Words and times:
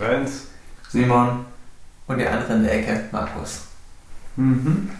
Renz. 0.00 0.48
Simon. 0.90 1.44
und 2.06 2.18
der 2.18 2.32
andere 2.32 2.54
in 2.54 2.62
der 2.62 2.74
Ecke, 2.74 3.04
Markus. 3.12 3.62
Mhm. 4.36 4.90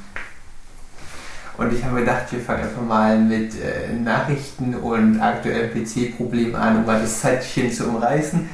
Und 1.57 1.73
ich 1.73 1.85
habe 1.85 2.01
gedacht, 2.01 2.31
wir 2.31 2.41
fangen 2.41 2.65
einfach 2.65 2.83
mal 2.83 3.19
mit 3.19 3.53
äh, 3.61 3.93
Nachrichten 3.93 4.75
und 4.77 5.21
aktuellen 5.21 5.71
PC-Problemen 5.73 6.55
an, 6.55 6.77
um 6.77 6.87
mal 6.87 7.01
das 7.01 7.21
Zeitchen 7.21 7.73
zu 7.73 7.89
umreißen. 7.89 8.49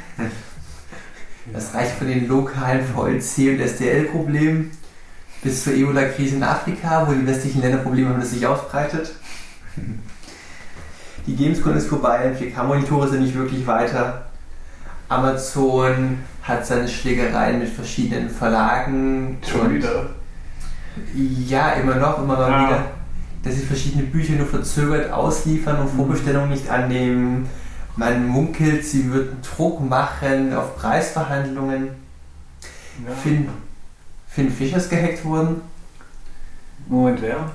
Das 1.52 1.74
reicht 1.74 1.96
von 1.96 2.06
den 2.06 2.26
lokalen 2.26 2.82
VLC 2.82 3.50
und 3.50 3.60
SDL-Problemen 3.60 4.70
bis 5.42 5.64
zur 5.64 5.74
Ebola-Krise 5.74 6.36
in 6.36 6.42
Afrika, 6.42 7.06
wo 7.06 7.12
die 7.12 7.26
westlichen 7.26 7.60
Länder 7.60 7.78
Probleme 7.78 8.08
haben, 8.08 8.20
dass 8.20 8.30
sich 8.30 8.46
ausbreitet. 8.46 9.12
Die 11.26 11.36
Gamescom 11.36 11.76
ist 11.76 11.88
vorbei, 11.88 12.34
4K-Monitore 12.38 13.08
sind 13.08 13.22
nicht 13.22 13.34
wirklich 13.34 13.66
weiter. 13.66 14.26
Amazon 15.08 16.18
hat 16.42 16.66
seine 16.66 16.88
Schlägereien 16.88 17.58
mit 17.58 17.68
verschiedenen 17.68 18.28
Verlagen. 18.30 19.38
Schon 19.48 19.74
wieder. 19.74 20.06
Ja, 21.14 21.70
immer 21.72 21.96
noch, 21.96 22.18
immer 22.18 22.36
mal 22.36 22.52
Ah. 22.52 22.66
wieder. 22.68 22.84
Dass 23.42 23.54
sie 23.54 23.66
verschiedene 23.66 24.04
Bücher 24.04 24.34
nur 24.34 24.46
verzögert 24.46 25.12
ausliefern 25.12 25.80
und 25.80 25.88
Vorbestellungen 25.90 26.50
nicht 26.50 26.68
annehmen. 26.70 27.48
Man 27.96 28.26
munkelt, 28.26 28.84
sie 28.84 29.10
würden 29.12 29.36
Druck 29.42 29.80
machen 29.80 30.54
auf 30.54 30.76
Preisverhandlungen. 30.76 31.88
Ja. 33.06 33.14
Finn, 33.22 33.48
Finn 34.28 34.50
Fischer 34.50 34.78
ist 34.78 34.90
gehackt 34.90 35.24
worden. 35.24 35.60
Moment, 36.88 37.20
wer? 37.22 37.50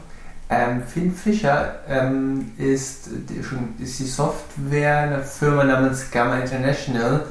Ähm, 0.52 0.82
Finn 0.84 1.14
Fischer 1.14 1.76
ähm, 1.88 2.52
ist, 2.58 3.10
die, 3.30 3.44
schon, 3.44 3.76
ist 3.80 4.00
die 4.00 4.08
Software 4.08 4.98
einer 4.98 5.20
Firma 5.20 5.64
namens 5.64 6.10
Gamma 6.10 6.40
International, 6.40 7.26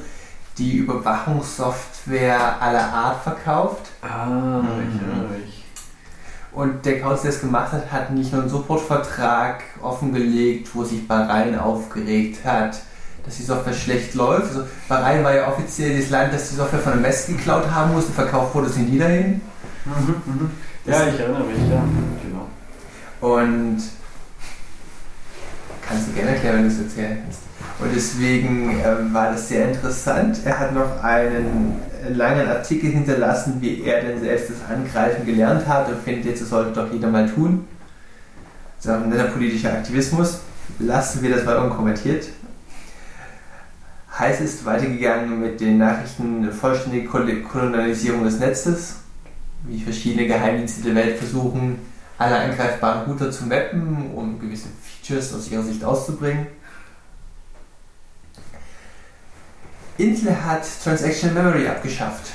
die 0.57 0.77
Überwachungssoftware 0.77 2.61
aller 2.63 2.93
Art 2.93 3.23
verkauft. 3.23 3.87
Ah, 4.03 4.27
Mhm. 4.27 4.69
ich 4.95 5.03
erinnere 5.03 5.29
mich. 5.39 5.65
Und 6.53 6.87
der 6.87 7.01
Kauz, 7.01 7.23
der 7.23 7.31
es 7.31 7.41
gemacht 7.41 7.73
hat, 7.73 7.91
hat 7.93 8.11
nicht 8.13 8.33
nur 8.33 8.43
einen 8.43 8.51
Supportvertrag 8.51 9.63
offengelegt, 9.83 10.71
wo 10.75 10.83
sich 10.85 11.07
Bahrain 11.07 11.59
aufgeregt 11.59 12.45
hat, 12.45 12.81
dass 13.25 13.37
die 13.37 13.43
Software 13.43 13.75
schlecht 13.75 14.15
läuft. 14.15 14.49
Also 14.49 14.63
Bahrain 14.89 15.23
war 15.25 15.35
ja 15.35 15.49
offiziell 15.49 16.01
das 16.01 16.11
Land, 16.11 16.33
das 16.33 16.49
die 16.51 16.55
Software 16.57 16.81
von 16.81 16.93
dem 16.95 17.03
Westen 17.03 17.37
geklaut 17.37 17.71
haben 17.71 17.93
muss 17.93 18.07
und 18.07 18.15
verkauft 18.15 18.55
wurde 18.55 18.69
sie 18.71 18.81
nie 18.83 18.99
dahin. 18.99 19.41
Mhm, 19.85 20.15
mhm. 20.25 20.51
Ja, 20.87 21.07
ich 21.07 21.21
erinnere 21.21 21.45
mich, 21.45 21.59
ja. 21.71 21.83
Und 23.21 23.83
kannst 25.87 26.09
du 26.09 26.13
gerne 26.13 26.31
erklären, 26.31 26.57
wenn 26.57 26.69
du 26.69 26.75
es 26.75 26.81
erzählen 26.81 27.19
kannst. 27.25 27.41
Und 27.81 27.95
deswegen 27.95 28.81
ähm, 28.85 29.15
war 29.15 29.33
das 29.33 29.49
sehr 29.49 29.69
interessant. 29.69 30.41
Er 30.45 30.59
hat 30.59 30.75
noch 30.75 31.03
einen 31.03 31.77
langen 32.11 32.49
Artikel 32.49 32.91
hinterlassen, 32.91 33.59
wie 33.61 33.83
er 33.83 34.03
denn 34.03 34.21
selbst 34.21 34.51
das 34.51 34.71
Angreifen 34.71 35.25
gelernt 35.27 35.67
hat 35.67 35.89
und 35.89 36.03
findet 36.03 36.27
jetzt, 36.27 36.43
das 36.43 36.51
sollte 36.51 36.73
doch 36.73 36.93
jeder 36.93 37.09
mal 37.09 37.29
tun. 37.29 37.67
Das 38.77 38.87
ist 38.87 38.91
auch 38.93 39.03
ein 39.03 39.09
netter 39.09 39.25
politischer 39.25 39.73
Aktivismus. 39.73 40.41
Lassen 40.79 41.23
wir 41.23 41.35
das 41.35 41.45
mal 41.45 41.57
unkommentiert. 41.57 42.29
Heiß 44.19 44.41
ist 44.41 44.65
weitergegangen 44.65 45.41
mit 45.41 45.61
den 45.61 45.79
Nachrichten 45.79 46.51
vollständige 46.53 47.09
Kol- 47.09 47.43
Kolonialisierung 47.43 48.25
des 48.25 48.39
Netzes, 48.41 48.97
wie 49.65 49.81
verschiedene 49.81 50.27
Geheimdienste 50.27 50.83
der 50.83 50.95
Welt 50.97 51.19
versuchen, 51.19 51.79
alle 52.19 52.37
angreifbaren 52.37 53.11
Router 53.11 53.31
zu 53.31 53.47
mappen, 53.47 54.11
um 54.15 54.41
gewisse 54.41 54.69
Features 54.83 55.33
aus 55.35 55.51
ihrer 55.51 55.63
Sicht 55.63 55.85
auszubringen. 55.85 56.49
Intel 59.97 60.37
hat 60.45 60.63
Transaction 60.83 61.35
Memory 61.35 61.67
abgeschafft. 61.67 62.33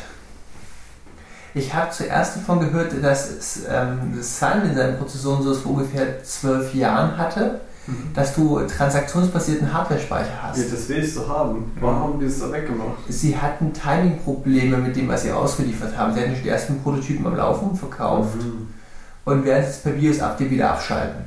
Ich 1.53 1.73
habe 1.73 1.91
zuerst 1.91 2.37
davon 2.37 2.59
gehört, 2.59 2.91
dass 3.03 3.29
es, 3.29 3.61
ähm, 3.69 4.21
Sun 4.21 4.69
in 4.69 4.75
seinen 4.75 4.97
Prozessoren 4.97 5.43
so 5.43 5.51
es 5.51 5.59
vor 5.59 5.73
ungefähr 5.73 6.23
zwölf 6.23 6.73
Jahren 6.73 7.17
hatte, 7.17 7.61
dass 8.15 8.33
du 8.33 8.59
transaktionsbasierten 8.61 9.71
Hardware-Speicher 9.71 10.41
hast. 10.41 10.57
Ja, 10.57 10.63
das 10.71 10.89
willst 10.89 11.17
du 11.17 11.27
haben. 11.27 11.71
Warum 11.79 11.99
haben 11.99 12.19
die 12.19 12.25
das 12.25 12.39
da 12.39 12.51
weggemacht? 12.51 12.97
Sie 13.09 13.37
hatten 13.37 13.71
Timing-Probleme 13.73 14.77
mit 14.77 14.95
dem, 14.95 15.07
was 15.09 15.23
sie 15.23 15.31
ausgeliefert 15.31 15.95
haben. 15.95 16.13
Sie 16.13 16.21
hatten 16.21 16.33
schon 16.33 16.43
die 16.43 16.49
ersten 16.49 16.81
Prototypen 16.81 17.27
am 17.27 17.35
Laufen 17.35 17.75
verkauft 17.75 18.35
Mhm. 18.37 18.72
Und 19.25 19.45
werden 19.45 19.65
es 19.67 19.77
per 19.79 19.91
BIOS 19.93 20.19
Update 20.19 20.51
wieder 20.51 20.71
abschalten. 20.71 21.25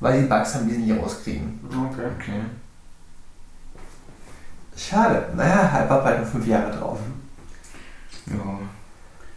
Weil 0.00 0.20
sie 0.20 0.26
Bugs 0.26 0.54
haben, 0.54 0.68
die 0.68 0.74
sie 0.74 0.82
nicht 0.82 1.02
rauskriegen. 1.02 1.60
Okay. 1.68 2.06
Okay. 2.18 2.40
Schade. 4.76 5.26
Naja, 5.36 5.70
halb 5.72 5.88
war 5.88 6.02
bald 6.02 6.18
nur 6.18 6.26
fünf 6.26 6.46
Jahre 6.46 6.76
drauf. 6.76 6.98
Ja. 8.26 8.58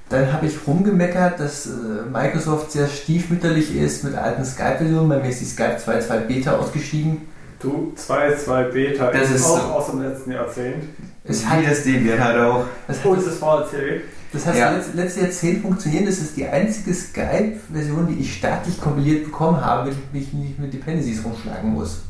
Dann 0.09 0.31
habe 0.34 0.46
ich 0.46 0.56
rumgemeckert, 0.66 1.40
dass 1.40 1.66
äh, 1.68 1.69
Microsoft 2.12 2.72
sehr 2.72 2.88
stiefmütterlich 2.88 3.75
ist 3.75 4.03
mit 4.03 4.16
alten 4.16 4.46
Skype-Versionen. 4.46 5.09
Bei 5.09 5.19
mir 5.19 5.30
ist 5.30 5.41
die 5.41 5.46
Skype 5.46 5.78
2.2 5.86 6.19
Beta 6.22 6.56
ausgeschieden. 6.57 7.28
Du, 7.59 7.94
2.2 7.97 8.63
Beta 8.72 9.12
Das 9.12 9.31
ist 9.31 9.46
auch 9.46 9.57
so. 9.59 9.63
aus 9.74 9.91
dem 9.91 10.02
letzten 10.02 10.31
Jahrzehnt. 10.31 10.84
Es 11.24 11.46
hat, 11.46 11.59
das 11.68 11.84
Debian 11.84 12.24
halt 12.24 12.40
auch. 12.40 12.66
das 12.88 13.03
Und 13.03 13.18
hat, 13.18 13.28
das 13.28 13.36
VLC. 13.36 14.02
Das 14.33 14.45
hat 14.45 14.55
Ja. 14.55 14.71
das 14.73 14.88
letzte, 14.88 15.01
letzte 15.01 15.21
Jahrzehnt 15.21 15.61
funktioniert. 15.61 16.07
Das 16.07 16.17
ist 16.19 16.35
die 16.38 16.45
einzige 16.47 16.93
Skype-Version, 16.93 18.07
die 18.07 18.21
ich 18.21 18.38
staatlich 18.38 18.79
kompiliert 18.81 19.25
bekommen 19.25 19.63
habe, 19.63 19.89
damit 19.89 19.97
ich 20.13 20.13
mich 20.13 20.33
nicht 20.33 20.59
mit 20.59 20.73
Dependencies 20.73 21.23
rumschlagen 21.23 21.71
muss. 21.73 22.01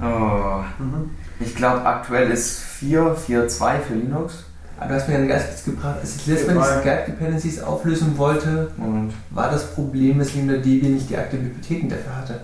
Oh. 0.00 0.62
Mhm. 0.78 1.10
Ich 1.40 1.54
glaube, 1.54 1.84
aktuell 1.84 2.30
ist 2.30 2.58
4, 2.58 3.14
4.2 3.16 3.78
für 3.80 3.94
Linux. 3.94 4.44
Aber 4.80 4.90
du 4.90 4.94
hast 4.94 5.08
mir 5.08 5.16
einen 5.16 5.26
Geistwitz 5.28 5.64
gebracht. 5.64 5.96
Als 6.00 6.16
ich 6.16 6.26
letztes 6.26 6.54
Mal 6.54 6.74
die 6.76 6.80
Skype-Dependencies 6.88 7.62
auflösen 7.62 8.16
wollte, 8.16 8.70
Und 8.76 9.12
war 9.30 9.50
das 9.50 9.72
Problem, 9.72 10.18
dass 10.20 10.34
Linda 10.34 10.54
Debian 10.54 10.94
nicht 10.94 11.10
die 11.10 11.16
aktuellen 11.16 11.46
Bibliotheken 11.52 11.88
dafür 11.88 12.16
hatte. 12.16 12.40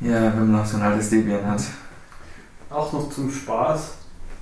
ja, 0.00 0.22
wenn 0.32 0.38
man 0.50 0.52
noch 0.52 0.66
so 0.66 0.76
ein 0.76 0.82
altes 0.84 1.10
Debian 1.10 1.44
hat. 1.44 1.62
Auch 2.70 2.92
noch 2.92 3.10
zum 3.10 3.30
Spaß. 3.30 3.80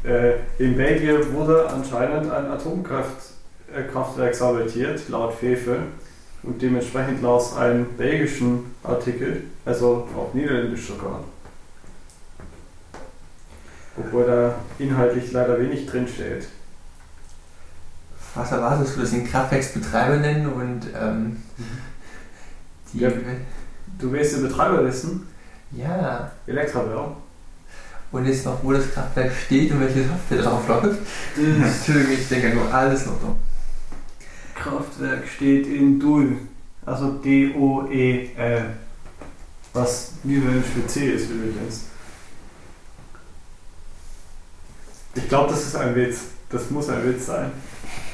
Äh, 0.04 0.34
in 0.58 0.76
Belgien 0.76 1.32
wurde 1.32 1.68
anscheinend 1.68 2.30
ein 2.30 2.46
Atomkraftwerk 2.46 4.34
sabotiert, 4.34 5.08
laut 5.08 5.34
Fefe. 5.34 5.78
Und 6.42 6.62
dementsprechend 6.62 7.20
las 7.20 7.50
es 7.50 7.56
einen 7.56 7.96
belgischen 7.96 8.74
Artikel, 8.84 9.44
also 9.64 10.08
auf 10.16 10.34
Niederländisch 10.34 10.86
sogar. 10.86 11.24
Obwohl 13.96 14.24
da 14.24 14.54
inhaltlich 14.78 15.32
leider 15.32 15.58
wenig 15.58 15.86
drin 15.86 16.06
steht. 16.06 16.46
Was 18.34 18.52
erwartest 18.52 18.96
du, 18.96 19.00
dass 19.00 19.10
sie 19.10 19.18
den 19.18 19.28
Kraftwerksbetreiber 19.28 20.16
nennen 20.18 20.52
und 20.52 20.86
ähm, 20.94 21.42
die. 22.92 23.00
Ja. 23.00 23.10
Du 23.98 24.12
willst 24.12 24.36
den 24.36 24.42
Betreiber 24.42 24.84
wissen? 24.84 25.26
ja. 25.72 26.30
Elektrawell. 26.46 27.16
Und 28.10 28.26
jetzt 28.26 28.44
noch, 28.46 28.62
wo 28.64 28.72
das 28.72 28.90
Kraftwerk 28.92 29.32
steht 29.46 29.70
und 29.70 29.80
welche 29.80 30.04
Software 30.04 30.42
drauf 30.42 30.66
läuft. 30.68 31.00
Entschuldigung, 31.36 32.12
ich 32.18 32.28
denke 32.28 32.54
nur 32.54 32.72
alles 32.72 33.06
noch 33.06 33.20
dumm. 33.20 33.36
Kraftwerk 34.54 35.28
steht 35.28 35.66
in 35.66 36.00
Dul, 36.00 36.38
also 36.86 37.12
D-O-E-L. 37.12 38.64
Was 39.74 40.12
niederländisch 40.24 40.70
für 40.72 40.86
C 40.86 41.12
ist 41.12 41.30
übrigens. 41.30 41.84
Ich 45.14 45.28
glaube, 45.28 45.50
das 45.50 45.66
ist 45.66 45.76
ein 45.76 45.94
Witz. 45.94 46.20
Das 46.48 46.70
muss 46.70 46.88
ein 46.88 47.04
Witz 47.04 47.26
sein. 47.26 47.50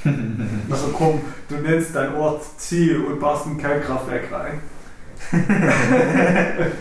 Also 0.68 0.88
komm, 0.88 1.20
du 1.48 1.54
nennst 1.56 1.94
dein 1.94 2.14
Ort 2.14 2.44
Ziel 2.58 3.02
und 3.04 3.18
baust 3.18 3.46
ein 3.46 3.56
Kernkraftwerk 3.56 4.30
rein. 4.30 4.60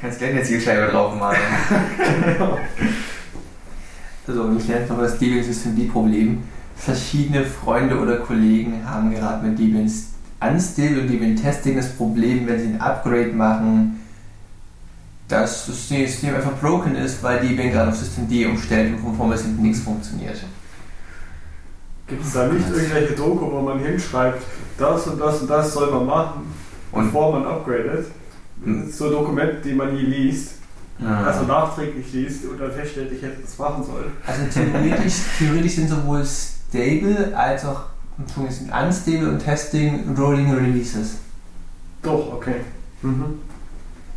Kannst 0.00 0.18
gerne 0.18 0.34
eine 0.34 0.42
Zielscheibe 0.44 0.90
drauf 0.90 1.14
malen. 1.18 1.38
Also, 4.26 4.52
ich 4.58 4.68
nenne 4.68 4.84
nochmal 4.86 5.06
das 5.06 5.18
Debian 5.18 5.42
System 5.42 5.74
D-Problem. 5.74 6.42
Verschiedene 6.76 7.46
Freunde 7.46 7.98
oder 7.98 8.18
Kollegen 8.18 8.82
haben 8.84 9.10
gerade 9.10 9.46
mit 9.46 9.58
Debian 9.58 9.90
Unstable 10.40 11.00
und 11.00 11.08
Debian 11.08 11.34
Testing 11.34 11.76
das 11.76 11.88
Problem, 11.96 12.46
wenn 12.46 12.60
sie 12.60 12.66
ein 12.74 12.80
Upgrade 12.80 13.32
machen, 13.32 14.00
dass 15.28 15.66
das 15.66 15.88
System 15.88 16.34
einfach 16.34 16.52
broken 16.60 16.94
ist, 16.94 17.22
weil 17.22 17.40
Debian 17.40 17.70
gerade 17.72 17.88
auf 17.88 17.96
System 17.96 18.28
D 18.28 18.44
umstellt 18.44 18.92
und 18.94 19.00
von 19.00 19.16
vorne 19.16 19.36
hinten 19.36 19.62
nichts 19.62 19.80
funktioniert. 19.80 20.36
Gibt 22.06 22.22
es 22.22 22.32
da 22.34 22.46
nicht 22.48 22.68
irgendwelche 22.68 23.14
Doku, 23.14 23.50
wo 23.50 23.60
man 23.62 23.78
hinschreibt, 23.78 24.42
das 24.76 25.06
und 25.06 25.18
das 25.18 25.40
und 25.40 25.48
das 25.48 25.72
soll 25.72 25.90
man 25.90 26.04
machen, 26.06 26.42
Und- 26.92 27.06
bevor 27.06 27.32
man 27.32 27.46
upgradet? 27.46 28.06
So 28.90 29.10
Dokumente, 29.10 29.56
die 29.64 29.72
man 29.74 29.94
nie 29.94 30.02
liest, 30.02 30.52
Ja. 30.98 31.22
also 31.24 31.44
nachträglich 31.44 32.12
liest 32.12 32.44
und 32.46 32.58
dann 32.58 32.72
feststellt, 32.72 33.12
ich 33.12 33.22
hätte 33.22 33.40
das 33.42 33.56
machen 33.58 33.84
sollen. 33.84 34.10
Also 34.26 34.42
theoretisch, 34.52 35.14
theoretisch 35.38 35.74
sind 35.76 35.88
sowohl 35.88 36.24
Stable 36.26 37.32
als 37.36 37.64
auch 37.64 37.82
sind 38.36 38.72
Unstable 38.72 39.28
und 39.30 39.38
Testing 39.38 40.14
Rolling 40.18 40.52
Releases. 40.52 41.18
Doch, 42.02 42.32
okay. 42.34 42.56
Mhm. 43.02 43.38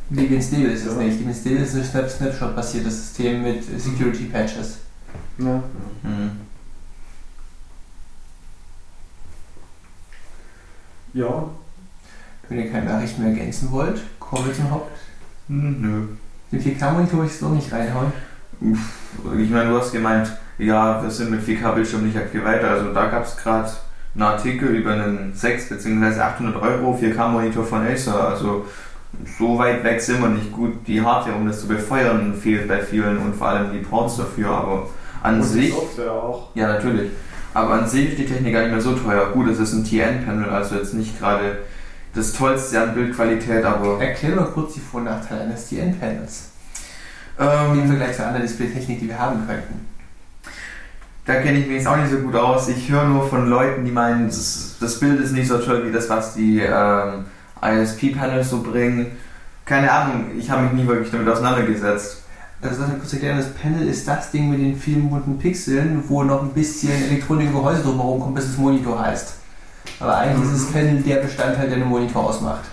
Debian 0.09 0.41
Stable 0.41 0.71
ist 0.71 0.85
es 0.87 0.93
Ja. 0.95 1.01
nicht. 1.03 1.19
Debian 1.19 1.35
Stable 1.35 1.57
ist 1.59 1.75
ein 1.75 1.83
Snap 1.83 2.09
Snapshot-basiertes 2.09 2.95
System 3.07 3.43
mit 3.43 3.63
Security 3.79 4.23
Patches. 4.25 4.77
Ja. 5.37 5.61
Mhm. 6.03 6.31
ja, 11.13 11.43
Wenn 12.49 12.59
ihr 12.59 12.71
keine 12.71 12.85
Nachrichten 12.87 13.21
mehr 13.23 13.31
ergänzen 13.31 13.71
wollt, 13.71 14.01
kommen 14.31 14.47
wir 14.47 14.53
zum 14.53 14.71
Haupt. 14.71 14.91
Hm, 15.47 15.81
Nö. 15.81 16.07
Den 16.51 16.61
4K-Monitor 16.61 17.19
möchte 17.19 17.35
ich 17.35 17.41
jetzt 17.41 17.43
auch 17.43 17.53
nicht 17.53 17.71
reinhauen. 17.71 18.11
Ich 19.39 19.49
meine, 19.49 19.69
du 19.69 19.77
hast 19.77 19.91
gemeint, 19.91 20.31
ja, 20.57 21.01
wir 21.01 21.09
sind 21.09 21.31
mit 21.31 21.41
4K-Bildschirm 21.45 22.05
nicht 22.05 22.17
viel 22.31 22.43
weiter. 22.43 22.69
Also 22.71 22.93
da 22.93 23.07
gab 23.07 23.25
es 23.25 23.35
gerade 23.37 23.69
einen 24.15 24.23
Artikel 24.23 24.69
über 24.69 24.91
einen 24.91 25.33
6 25.33 25.69
bzw. 25.69 26.19
800 26.19 26.61
Euro 26.61 26.97
4K-Monitor 27.01 27.65
von 27.65 27.85
Acer. 27.85 28.29
Also 28.29 28.65
so 29.37 29.57
weit 29.57 29.83
weg 29.83 29.99
sind 30.01 30.21
wir 30.21 30.29
nicht 30.29 30.51
gut. 30.51 30.87
Die 30.87 31.01
Hardware, 31.01 31.35
um 31.35 31.47
das 31.47 31.61
zu 31.61 31.67
befeuern, 31.67 32.33
fehlt 32.33 32.67
bei 32.67 32.79
vielen 32.79 33.17
und 33.17 33.35
vor 33.35 33.47
allem 33.49 33.71
die 33.73 33.79
Ports 33.79 34.17
dafür. 34.17 34.49
Aber 34.49 34.87
an 35.23 35.35
und 35.35 35.41
die 35.41 35.47
sich, 35.47 35.73
Software 35.73 36.11
auch. 36.11 36.49
ja 36.55 36.67
natürlich. 36.67 37.11
Aber 37.53 37.73
an 37.73 37.87
sich 37.87 38.09
ist 38.11 38.17
die 38.19 38.25
Technik 38.25 38.53
gar 38.53 38.61
nicht 38.61 38.71
mehr 38.71 38.81
so 38.81 38.93
teuer. 38.93 39.31
Gut, 39.33 39.49
es 39.49 39.59
ist 39.59 39.73
ein 39.73 39.83
TN-Panel, 39.83 40.49
also 40.49 40.75
jetzt 40.75 40.93
nicht 40.93 41.19
gerade 41.19 41.57
das 42.13 42.33
tollste 42.33 42.81
an 42.81 42.93
Bildqualität, 42.93 43.63
aber 43.63 44.01
Erklär 44.01 44.35
mal 44.35 44.45
kurz 44.45 44.73
die 44.73 44.79
Vor- 44.79 44.99
und 44.99 45.05
Nachteile 45.05 45.41
eines 45.41 45.69
TN-Panels. 45.69 46.49
Im 47.39 47.45
ähm, 47.47 47.87
Vergleich 47.87 48.15
zur 48.15 48.27
anderen 48.27 48.45
Displaytechnik, 48.45 48.99
die 48.99 49.07
wir 49.07 49.17
haben 49.17 49.47
könnten. 49.47 49.87
Da 51.25 51.35
kenne 51.35 51.59
ich 51.59 51.67
mich 51.67 51.77
jetzt 51.77 51.87
auch 51.87 51.97
nicht 51.97 52.11
so 52.11 52.17
gut 52.17 52.35
aus. 52.35 52.67
Ich 52.67 52.89
höre 52.89 53.05
nur 53.05 53.27
von 53.27 53.47
Leuten, 53.47 53.85
die 53.85 53.91
meinen, 53.91 54.27
das, 54.27 54.75
das 54.79 54.99
Bild 54.99 55.19
ist 55.19 55.31
nicht 55.31 55.47
so 55.47 55.57
toll 55.59 55.87
wie 55.87 55.91
das, 55.91 56.09
was 56.09 56.33
die 56.33 56.59
ähm, 56.59 57.25
ISP-Panels 57.61 58.49
so 58.49 58.61
bringen. 58.61 59.07
Keine 59.65 59.91
Ahnung, 59.91 60.31
ich 60.37 60.49
habe 60.49 60.63
mich 60.63 60.73
nie 60.73 60.87
wirklich 60.87 61.11
damit 61.11 61.27
auseinandergesetzt. 61.27 62.23
Also, 62.61 62.81
lass 62.81 62.89
mich 62.89 62.99
kurz 62.99 63.13
erklären, 63.13 63.37
das 63.37 63.53
Panel 63.53 63.87
ist 63.87 64.07
das 64.07 64.31
Ding 64.31 64.49
mit 64.49 64.59
den 64.59 64.75
vielen 64.75 65.09
bunten 65.09 65.39
Pixeln, 65.39 66.03
wo 66.07 66.23
noch 66.23 66.43
ein 66.43 66.49
bisschen 66.49 66.91
Elektronik 66.91 67.47
im 67.47 67.53
Gehäuse 67.53 67.81
drumherum 67.81 68.19
kommt, 68.19 68.35
bis 68.35 68.45
es 68.45 68.57
Monitor 68.57 68.99
heißt. 69.03 69.35
Aber 70.01 70.17
eigentlich 70.17 70.51
ist 70.51 70.65
das 70.65 70.71
Panel 70.71 71.01
der 71.01 71.17
Bestandteil, 71.17 71.67
der 71.67 71.77
einen 71.77 71.87
Monitor 71.87 72.23
ausmacht. 72.25 72.65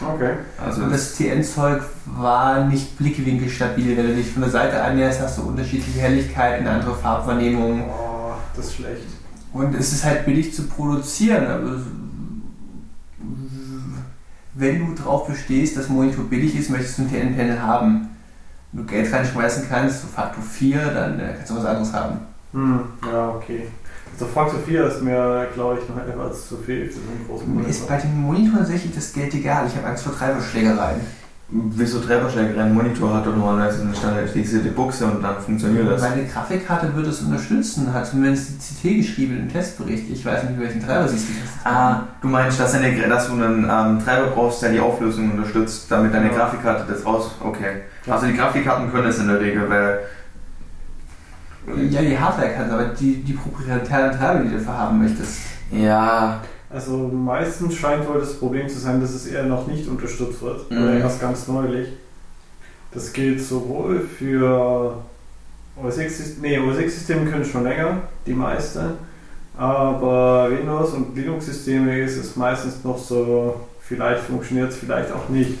Okay. 0.00 0.32
Also 0.58 0.82
Und 0.82 0.92
das 0.92 1.14
TN-Zeug 1.16 1.82
war 2.06 2.64
nicht 2.64 2.96
blickwinkelstabil. 2.98 3.96
Wenn 3.96 4.08
du 4.08 4.14
dich 4.14 4.32
von 4.32 4.42
der 4.42 4.50
Seite 4.50 4.82
annäherst, 4.82 5.20
hast 5.20 5.38
du 5.38 5.42
unterschiedliche 5.42 6.00
Helligkeiten, 6.00 6.66
andere 6.66 6.94
Farbwahrnehmungen. 6.94 7.84
Oh, 7.84 8.32
das 8.56 8.66
ist 8.66 8.76
schlecht. 8.76 9.02
Und 9.52 9.74
es 9.74 9.92
ist 9.92 10.04
halt 10.04 10.24
billig 10.24 10.54
zu 10.54 10.66
produzieren. 10.66 11.46
Aber 11.46 11.76
wenn 14.54 14.86
du 14.86 15.02
drauf 15.02 15.26
bestehst, 15.26 15.76
dass 15.76 15.88
Monitor 15.88 16.24
billig 16.24 16.56
ist, 16.56 16.70
möchtest 16.70 16.98
du 16.98 17.02
ein 17.02 17.10
TN-Panel 17.10 17.60
haben. 17.60 18.08
Wenn 18.72 18.86
du 18.86 18.90
Geld 18.90 19.12
reinschmeißen 19.12 19.66
kannst, 19.68 20.02
so 20.02 20.08
Faktor 20.08 20.42
4, 20.42 20.86
dann 20.86 21.20
äh, 21.20 21.34
kannst 21.36 21.50
du 21.50 21.56
was 21.56 21.64
anderes 21.64 21.92
haben. 21.92 22.18
Hm, 22.52 22.80
ja, 23.10 23.28
okay. 23.28 23.66
Also 24.12 24.26
Faktor 24.26 24.60
4 24.66 24.84
ist 24.86 25.02
mir, 25.02 25.46
glaube 25.54 25.78
ich, 25.82 25.88
noch 25.88 25.96
etwas 25.96 26.48
zu 26.48 26.56
viel 26.58 26.86
für 26.86 26.94
so 26.94 27.00
einen 27.00 27.26
großen 27.28 27.54
Mir 27.56 27.66
ist 27.68 27.80
Monitor. 27.80 27.96
bei 27.96 28.02
den 28.02 28.20
Monitoren 28.20 28.58
tatsächlich 28.58 28.94
das 28.94 29.12
Geld 29.12 29.34
egal. 29.34 29.66
Ich 29.66 29.76
habe 29.76 29.86
Angst 29.88 30.04
vor 30.04 30.16
Treiberschlägereien. 30.16 31.00
wieso 31.48 31.98
Treiberschläger 32.00 32.62
ein 32.62 32.72
Monitor 32.74 33.14
hat 33.14 33.26
doch 33.26 33.34
normalerweise 33.36 33.82
eine 33.82 33.94
standardisierte 33.94 34.70
Buchse 34.70 35.06
und 35.06 35.22
dann 35.22 35.38
funktioniert 35.40 35.90
das. 35.90 36.00
Meine 36.02 36.24
Grafikkarte 36.26 36.94
wird 36.94 37.06
es 37.08 37.20
unterstützen, 37.20 37.92
hat 37.92 38.06
zumindest 38.06 38.52
die 38.52 38.88
CT 38.88 38.96
geschrieben 38.98 39.38
im 39.38 39.52
Testbericht. 39.52 40.08
Ich 40.10 40.24
weiß 40.24 40.44
nicht, 40.44 40.60
welchen 40.60 40.82
Treiber 40.84 41.08
sie 41.08 41.16
es 41.16 41.26
getestet 41.26 41.60
Ah, 41.64 42.02
du 42.22 42.28
meinst, 42.28 42.58
dass, 42.60 42.74
eine, 42.74 42.96
dass 43.08 43.26
du 43.26 43.32
einen 43.34 43.64
ähm, 43.64 43.98
Treiber 44.04 44.28
brauchst, 44.28 44.62
der 44.62 44.72
die 44.72 44.80
Auflösung 44.80 45.32
unterstützt, 45.32 45.86
damit 45.90 46.14
deine 46.14 46.28
Ja. 46.28 46.34
Grafikkarte 46.36 46.90
das 46.90 47.04
raus. 47.04 47.32
Okay. 47.40 47.82
Ja. 48.06 48.14
Also 48.14 48.26
die 48.26 48.34
Grafikkarten 48.36 48.90
können 48.92 49.08
es 49.08 49.18
in 49.18 49.26
der 49.28 49.40
Regel, 49.40 49.68
weil. 49.68 50.00
Ja, 51.90 52.02
die 52.02 52.18
Hardware 52.18 52.50
kann 52.50 52.66
es, 52.66 52.72
aber 52.72 52.84
die, 52.86 53.22
die 53.22 53.32
proprietären 53.34 53.84
Treiber, 54.12 54.40
die 54.40 54.48
du 54.48 54.56
dafür 54.56 54.76
haben 54.76 54.98
möchtest. 55.02 55.40
Ja, 55.70 56.42
Also 56.68 56.96
meistens 57.08 57.74
scheint 57.74 58.06
wohl 58.08 58.20
das 58.20 58.38
Problem 58.38 58.68
zu 58.68 58.78
sein, 58.78 59.00
dass 59.00 59.10
es 59.12 59.26
eher 59.26 59.44
noch 59.44 59.66
nicht 59.66 59.86
unterstützt 59.88 60.42
wird. 60.42 60.70
Mhm. 60.70 60.82
Oder 60.82 60.98
erst 60.98 61.20
ganz 61.20 61.46
neulich. 61.48 61.88
Das 62.92 63.12
gilt 63.12 63.40
sowohl 63.42 64.00
für 64.00 64.96
OS 65.82 65.98
X, 65.98 66.36
nee, 66.40 66.58
OS 66.58 66.78
X-Systeme 66.78 67.30
können 67.30 67.44
schon 67.44 67.64
länger, 67.64 67.98
die 68.26 68.34
meisten. 68.34 68.80
Aber 69.56 70.50
Windows- 70.50 70.92
und 70.92 71.16
Linux-Systeme 71.16 71.98
ist 72.00 72.16
es 72.16 72.36
meistens 72.36 72.84
noch 72.84 72.98
so, 72.98 73.60
vielleicht 73.80 74.24
funktioniert 74.24 74.70
es, 74.70 74.76
vielleicht 74.76 75.12
auch 75.12 75.28
nicht. 75.28 75.58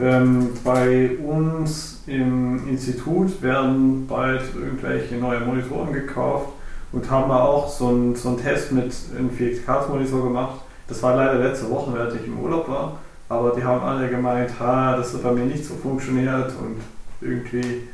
Ähm, 0.00 0.50
bei 0.64 1.16
uns 1.18 2.02
im 2.06 2.68
Institut 2.68 3.40
werden 3.42 4.06
bald 4.06 4.42
irgendwelche 4.54 5.16
neue 5.16 5.40
Monitoren 5.40 5.92
gekauft 5.92 6.48
und 6.92 7.08
haben 7.10 7.28
wir 7.28 7.42
auch 7.42 7.68
so 7.68 7.88
einen, 7.88 8.16
so 8.16 8.34
Test 8.34 8.72
mit 8.72 8.92
einem 9.16 9.30
4K-Monitor 9.30 10.24
gemacht. 10.24 10.60
Das 10.88 11.02
war 11.02 11.16
leider 11.16 11.38
letzte 11.38 11.70
Woche, 11.70 11.94
während 11.94 12.20
ich 12.20 12.26
im 12.26 12.38
Urlaub 12.40 12.68
war. 12.68 12.98
Aber 13.28 13.52
die 13.52 13.64
haben 13.64 13.82
alle 13.82 14.08
gemeint, 14.08 14.50
ha, 14.60 14.96
das 14.96 15.14
hat 15.14 15.22
bei 15.22 15.32
mir 15.32 15.44
nicht 15.44 15.64
so 15.64 15.74
funktioniert 15.74 16.52
und 16.60 16.76
irgendwie 17.20 17.88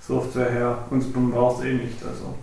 Software 0.00 0.50
her. 0.50 0.78
Und 0.90 1.14
man 1.14 1.30
braucht 1.32 1.64
eh 1.64 1.74
nicht. 1.74 2.02
Also 2.02 2.34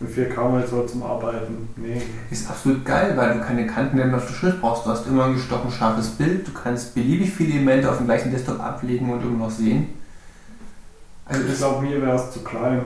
ein 0.00 0.06
4K-Monitor 0.08 0.86
zum 0.86 1.02
Arbeiten, 1.02 1.68
nee. 1.76 2.00
Ist 2.30 2.48
absolut 2.48 2.84
geil, 2.86 3.12
weil 3.16 3.34
du 3.38 3.44
keine 3.44 3.66
Kanten 3.66 3.96
mehr 3.96 4.14
auf 4.16 4.26
der 4.26 4.34
Schrift 4.34 4.60
brauchst. 4.60 4.86
Du 4.86 4.90
hast 4.90 5.06
immer 5.06 5.26
ein 5.26 5.34
gestochen 5.34 5.70
scharfes 5.70 6.10
Bild, 6.10 6.48
du 6.48 6.52
kannst 6.52 6.94
beliebig 6.94 7.30
viele 7.30 7.54
Elemente 7.54 7.90
auf 7.90 7.98
dem 7.98 8.06
gleichen 8.06 8.30
Desktop 8.30 8.60
ablegen 8.60 9.10
und 9.10 9.22
immer 9.22 9.44
noch 9.44 9.50
sehen. 9.50 9.88
Also 11.26 11.42
Ich 11.46 11.58
glaube, 11.58 11.82
mir 11.86 12.00
wäre 12.00 12.16
es 12.16 12.30
zu 12.32 12.40
klein. 12.40 12.82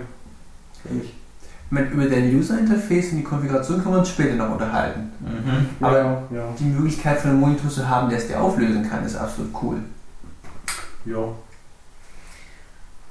Ich, 0.85 1.15
mit, 1.71 1.91
über 1.93 2.05
dein 2.07 2.35
User-Interface 2.37 3.13
und 3.13 3.19
die 3.19 3.25
Konfiguration 3.25 3.81
können 3.83 3.95
wir 3.95 3.99
uns 4.01 4.11
später 4.11 4.35
noch 4.35 4.51
unterhalten. 4.53 5.13
Mhm. 5.21 5.69
Aber- 5.81 5.99
ja, 5.99 6.23
ja, 6.31 6.55
Die 6.59 6.65
Möglichkeit 6.65 7.21
von 7.21 7.31
einem 7.31 7.41
Monitor 7.41 7.71
zu 7.71 7.89
haben, 7.89 8.09
der 8.11 8.19
es 8.19 8.27
dir 8.29 8.41
auflösen 8.41 8.89
kann, 8.89 9.05
ist 9.05 9.17
absolut 9.17 9.51
cool. 9.63 9.77
ja. 11.05 11.17
Auf 11.17 11.37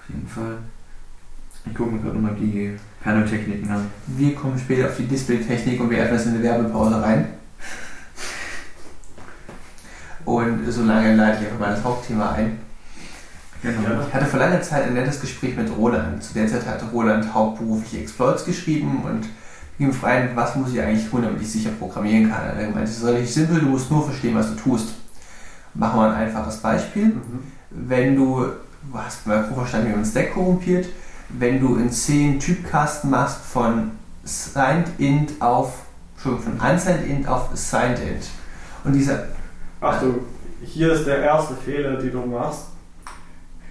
jeden 0.10 0.28
Fall. 0.28 0.58
Ich 1.66 1.74
gucke 1.74 1.92
mir 1.92 2.02
gerade 2.02 2.16
nochmal 2.16 2.36
die 2.36 2.76
Panel-Techniken 3.04 3.70
an. 3.70 3.90
Wir 4.08 4.36
kommen 4.36 4.58
später 4.58 4.88
auf 4.88 4.98
die 4.98 5.08
Displaytechnik 5.08 5.80
und 5.80 5.90
wir 5.90 6.06
das 6.06 6.26
in 6.26 6.36
eine 6.36 6.44
Werbepause 6.44 7.02
rein. 7.02 7.26
Und 10.26 10.60
solange 10.70 11.16
leite 11.16 11.40
ich 11.42 11.48
einfach 11.48 11.60
mal 11.60 11.76
das 11.76 11.84
Hauptthema 11.84 12.32
ein. 12.32 12.60
Genau. 13.62 14.02
Ich 14.08 14.14
hatte 14.14 14.26
vor 14.26 14.40
langer 14.40 14.62
Zeit 14.62 14.88
ein 14.88 14.94
nettes 14.94 15.22
Gespräch 15.22 15.56
mit 15.56 15.70
Roland. 15.78 16.22
Zu 16.22 16.34
der 16.34 16.48
Zeit 16.48 16.66
hatte 16.66 16.86
Roland 16.92 17.34
hauptberuflich 17.34 18.02
Exploits 18.02 18.46
geschrieben 18.46 19.04
und 19.06 19.30
ging 19.78 19.88
mir 19.88 19.94
fragen, 19.94 20.30
was 20.36 20.56
muss 20.56 20.74
ich 20.74 20.82
eigentlich 20.82 21.10
tun, 21.10 21.22
damit 21.22 21.42
ich 21.42 21.50
sicher 21.50 21.72
programmieren 21.72 22.30
kann. 22.30 22.58
Er 22.58 22.68
gemeint, 22.68 22.88
es 22.88 22.98
ist 22.98 23.06
relativ 23.06 23.30
simpel, 23.30 23.62
du 23.62 23.68
musst 23.68 23.90
nur 23.90 24.04
verstehen, 24.04 24.36
was 24.36 24.50
du 24.50 24.56
tust. 24.56 24.96
Machen 25.74 26.00
wir 26.00 26.10
ein 26.10 26.28
einfaches 26.28 26.58
Beispiel. 26.58 27.06
Mhm. 27.06 27.40
Wenn 27.70 28.16
du, 28.16 28.46
du 28.92 29.00
hast 29.00 29.26
mal 29.26 29.44
grob 29.44 29.60
verstanden, 29.60 29.90
wie 29.90 29.96
man 29.96 30.06
Stack 30.06 30.34
korrumpiert, 30.34 30.88
wenn 31.40 31.60
du 31.60 31.76
in 31.76 31.92
C 31.92 32.14
einen 32.14 32.40
Typkasten 32.40 33.10
machst 33.10 33.42
von 33.46 33.92
signed 34.24 34.88
int 35.00 35.42
auf, 35.42 35.84
Entschuldigung, 36.14 36.60
von 36.60 36.72
unsigned 36.72 37.08
int 37.08 37.28
auf 37.28 37.52
assigned 37.52 38.00
int. 38.00 38.30
Und 38.84 38.94
dieser, 38.94 39.28
Achtung, 39.82 40.20
hier 40.64 40.94
ist 40.94 41.06
der 41.06 41.20
erste 41.20 41.56
Fehler, 41.56 41.98
den 41.98 42.12
du 42.12 42.20
machst. 42.20 42.68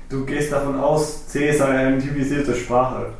Du 0.08 0.26
gehst 0.26 0.52
davon 0.52 0.78
aus, 0.78 1.26
C 1.28 1.56
sei 1.56 1.68
eine 1.68 1.98
typisierte 1.98 2.54
Sprache. 2.54 3.14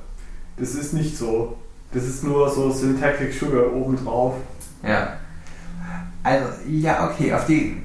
Das 0.59 0.75
ist 0.75 0.93
nicht 0.93 1.17
so. 1.17 1.57
Das 1.93 2.05
ist 2.05 2.25
nur 2.25 2.51
so 2.51 2.71
Syntactic 2.71 3.33
Sugar 3.33 3.73
obendrauf. 3.73 4.35
Ja. 4.83 5.15
also, 6.23 6.47
ja, 6.69 7.09
okay, 7.09 7.33
auf 7.33 7.47
die, 7.47 7.83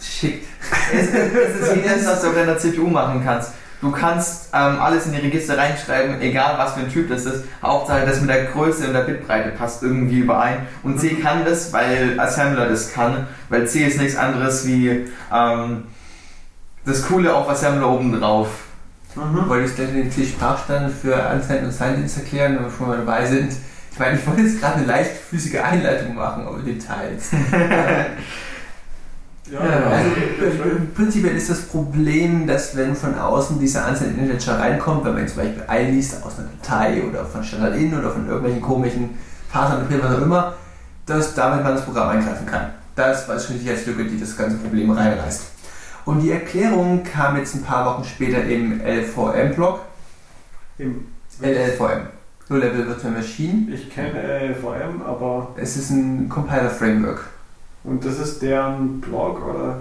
schick. 0.00 0.42
Es, 0.92 1.06
es 1.08 1.60
ist 1.60 1.76
wie 1.76 1.88
das, 1.88 2.04
was 2.04 2.22
du 2.22 2.28
auf 2.28 2.34
deiner 2.34 2.58
CPU 2.58 2.88
machen 2.88 3.22
kannst. 3.24 3.52
Du 3.80 3.90
kannst 3.90 4.50
ähm, 4.52 4.78
alles 4.78 5.06
in 5.06 5.12
die 5.12 5.20
Register 5.20 5.56
reinschreiben, 5.56 6.20
egal 6.20 6.58
was 6.58 6.74
für 6.74 6.80
ein 6.80 6.90
Typ 6.90 7.08
das 7.08 7.24
ist. 7.24 7.44
Hauptsache, 7.62 8.04
das 8.04 8.20
mit 8.20 8.28
der 8.28 8.44
Größe 8.44 8.86
und 8.86 8.92
der 8.92 9.00
Bitbreite 9.00 9.50
passt 9.50 9.82
irgendwie 9.82 10.18
überein. 10.18 10.66
Und 10.82 11.00
C 11.00 11.14
kann 11.14 11.46
das, 11.46 11.72
weil 11.72 12.20
Assembler 12.20 12.68
das 12.68 12.92
kann, 12.92 13.26
weil 13.48 13.66
C 13.66 13.86
ist 13.86 13.98
nichts 13.98 14.16
anderes 14.16 14.66
wie 14.66 15.06
ähm, 15.32 15.84
das 16.84 17.06
Coole 17.06 17.34
auf 17.34 17.48
Assembler 17.48 17.88
oben 17.88 18.20
drauf. 18.20 18.48
Wollte 19.14 19.66
ich 19.66 19.74
gleich 19.74 19.90
den 19.90 20.10
C-Sprachstand 20.10 20.92
für 20.92 21.14
Unsigned 21.32 21.64
und 21.64 21.72
Signed 21.72 22.16
erklären, 22.16 22.56
wenn 22.56 22.64
wir 22.64 22.70
schon 22.70 22.88
mal 22.88 22.98
dabei 22.98 23.24
sind. 23.26 23.52
Ich 23.92 23.98
meine, 23.98 24.18
ich 24.18 24.26
wollte 24.26 24.42
jetzt 24.42 24.60
gerade 24.60 24.76
eine 24.76 24.86
leichtfüßige 24.86 25.56
Einleitung 25.56 26.14
machen, 26.14 26.46
aber 26.46 26.58
Details. 26.58 27.30
Ja, 29.50 29.60
Also, 29.60 30.08
prinzipiell 30.94 31.36
ist 31.36 31.50
das 31.50 31.62
Problem, 31.62 32.46
dass 32.46 32.76
wenn 32.76 32.94
von 32.94 33.18
außen 33.18 33.58
dieser 33.58 33.88
Unsigned 33.88 34.18
Integer 34.18 34.58
reinkommt, 34.58 35.04
wenn 35.04 35.14
man 35.14 35.26
zum 35.26 35.38
Beispiel 35.38 35.62
einliest 35.66 36.22
aus 36.24 36.38
einer 36.38 36.48
Datei 36.62 37.02
oder 37.02 37.24
von 37.24 37.42
Standard-In 37.42 37.98
oder 37.98 38.10
von 38.10 38.26
irgendwelchen 38.26 38.62
komischen 38.62 39.10
Partnern, 39.52 39.86
was 39.88 40.16
auch 40.16 40.22
immer, 40.22 40.54
dass 41.06 41.34
damit 41.34 41.64
man 41.64 41.74
das 41.74 41.84
Programm 41.84 42.10
eingreifen 42.10 42.46
kann. 42.46 42.70
Das 42.94 43.28
war 43.28 43.38
schon 43.38 43.56
die 43.56 43.62
Sicherheitslücke, 43.62 44.04
die 44.04 44.20
das 44.20 44.36
ganze 44.36 44.56
Problem 44.58 44.90
reinreißt. 44.90 45.42
Und 46.04 46.20
die 46.20 46.30
Erklärung 46.30 47.02
kam 47.02 47.36
jetzt 47.36 47.54
ein 47.54 47.62
paar 47.62 47.86
Wochen 47.86 48.04
später 48.04 48.44
im 48.44 48.80
LVM-Blog. 48.80 49.80
Im, 50.78 51.06
LLVM. 51.40 52.06
Low 52.48 52.56
Level 52.56 52.86
Virtual 52.88 53.12
Machine. 53.12 53.72
ich 53.72 53.90
kenne 53.90 54.20
LLVM, 54.20 55.02
aber. 55.06 55.54
Es 55.56 55.76
ist 55.76 55.90
ein 55.90 56.28
Compiler-Framework. 56.28 57.24
Und 57.84 58.04
das 58.04 58.18
ist 58.18 58.42
deren 58.42 59.00
Blog 59.00 59.42
oder? 59.46 59.78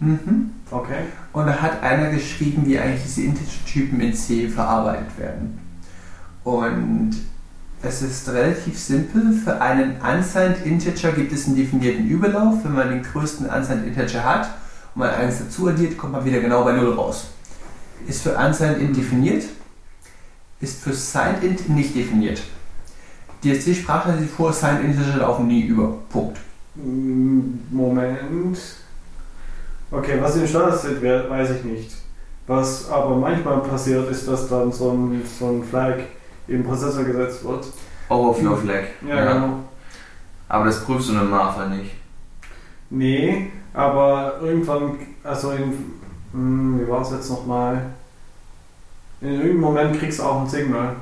Mhm. 0.00 0.50
Okay. 0.70 1.04
Und 1.32 1.46
da 1.46 1.56
hat 1.60 1.82
einer 1.82 2.10
geschrieben, 2.10 2.64
wie 2.66 2.78
eigentlich 2.78 3.02
diese 3.04 3.22
Integer-Typen 3.22 4.00
in 4.00 4.14
C 4.14 4.48
verarbeitet 4.48 5.18
werden. 5.18 5.58
Und 6.44 7.16
es 7.82 8.02
ist 8.02 8.28
relativ 8.28 8.78
simpel. 8.78 9.32
Für 9.32 9.60
einen 9.60 9.96
unsigned 10.00 10.64
Integer 10.64 11.12
gibt 11.12 11.32
es 11.32 11.46
einen 11.46 11.56
definierten 11.56 12.08
Überlauf. 12.08 12.64
Wenn 12.64 12.74
man 12.74 12.88
den 12.90 13.02
größten 13.02 13.48
unsigned 13.48 13.86
Integer 13.86 14.24
hat 14.24 14.50
und 14.94 15.00
man 15.00 15.10
eins 15.10 15.38
dazu 15.38 15.68
addiert, 15.68 15.96
kommt 15.96 16.12
man 16.12 16.24
wieder 16.24 16.40
genau 16.40 16.64
bei 16.64 16.72
0 16.72 16.94
raus. 16.94 17.28
Ist 18.06 18.22
für 18.22 18.36
unsigned 18.36 18.78
int 18.78 18.96
definiert, 18.96 19.44
ist 20.60 20.82
für 20.82 20.92
signed 20.92 21.42
int 21.42 21.68
nicht 21.68 21.94
definiert. 21.94 22.42
Die 23.42 23.54
SC-Sprache 23.54 24.18
sieht 24.18 24.30
vor, 24.30 24.52
signed 24.52 24.84
Integer 24.84 25.18
laufen 25.18 25.46
nie 25.46 25.62
über. 25.62 25.98
Punkt. 26.08 26.38
Moment. 26.76 28.58
Okay, 29.90 30.18
was 30.20 30.36
im 30.36 30.46
Standard-Set 30.46 31.00
wäre, 31.00 31.30
weiß 31.30 31.50
ich 31.50 31.64
nicht. 31.64 31.96
Was 32.46 32.88
aber 32.90 33.16
manchmal 33.16 33.60
passiert, 33.60 34.10
ist, 34.10 34.28
dass 34.28 34.48
dann 34.48 34.70
so 34.70 34.90
ein, 34.90 35.22
so 35.24 35.48
ein 35.48 35.64
Flag 35.64 35.96
im 36.48 36.64
Prozessor 36.64 37.04
gesetzt 37.04 37.44
wird. 37.44 37.66
Overflow 38.08 38.56
Flag. 38.56 38.84
Ja, 39.06 39.32
genau. 39.32 39.60
Aber 40.48 40.66
das 40.66 40.84
prüfst 40.84 41.08
du 41.08 41.12
im 41.12 41.18
Normalfall 41.18 41.70
nicht. 41.70 41.92
Nee, 42.90 43.50
aber 43.74 44.38
irgendwann, 44.40 44.98
also 45.24 45.50
in, 45.52 45.72
hm, 46.32 46.80
wie 46.80 46.88
war 46.88 47.02
es 47.02 47.10
jetzt 47.10 47.30
nochmal? 47.30 47.82
In 49.20 49.32
irgendeinem 49.32 49.60
Moment 49.60 49.98
kriegst 49.98 50.20
du 50.20 50.22
auch 50.22 50.42
ein 50.42 50.48
Signal. 50.48 50.96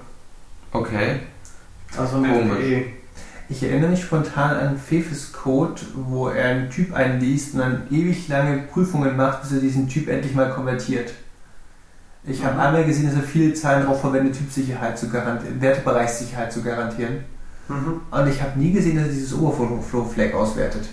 Okay. 0.73 1.21
Also 1.97 2.17
ein 2.17 2.23
Komisch. 2.23 2.85
Ich 3.49 3.63
erinnere 3.63 3.91
mich 3.91 4.03
spontan 4.03 4.57
an 4.57 4.79
Fefes 4.79 5.33
Code, 5.33 5.81
wo 5.95 6.29
er 6.29 6.49
einen 6.51 6.71
Typ 6.71 6.95
einliest 6.95 7.55
und 7.55 7.61
dann 7.61 7.83
ewig 7.91 8.27
lange 8.29 8.63
Prüfungen 8.73 9.17
macht, 9.17 9.43
bis 9.43 9.53
er 9.53 9.59
diesen 9.61 9.89
Typ 9.89 10.09
endlich 10.09 10.35
mal 10.35 10.51
konvertiert. 10.51 11.13
Ich 12.27 12.43
habe 12.43 12.55
Mhm. 12.55 12.61
einmal 12.61 12.85
gesehen, 12.85 13.07
dass 13.07 13.17
er 13.17 13.23
viele 13.23 13.53
Zahlen 13.53 13.83
darauf 13.83 14.01
verwendet, 14.01 14.39
Typsicherheit 14.39 14.99
zu 14.99 15.11
garantieren, 15.11 15.61
Wertebereichssicherheit 15.61 16.53
zu 16.53 16.63
garantieren. 16.63 17.25
Mhm. 17.69 18.01
Und 18.11 18.29
ich 18.29 18.41
habe 18.41 18.59
nie 18.59 18.73
gesehen, 18.73 18.97
dass 18.97 19.07
er 19.07 19.13
dieses 19.13 19.35
Overflow-Flag 19.39 20.33
auswertet. 20.33 20.89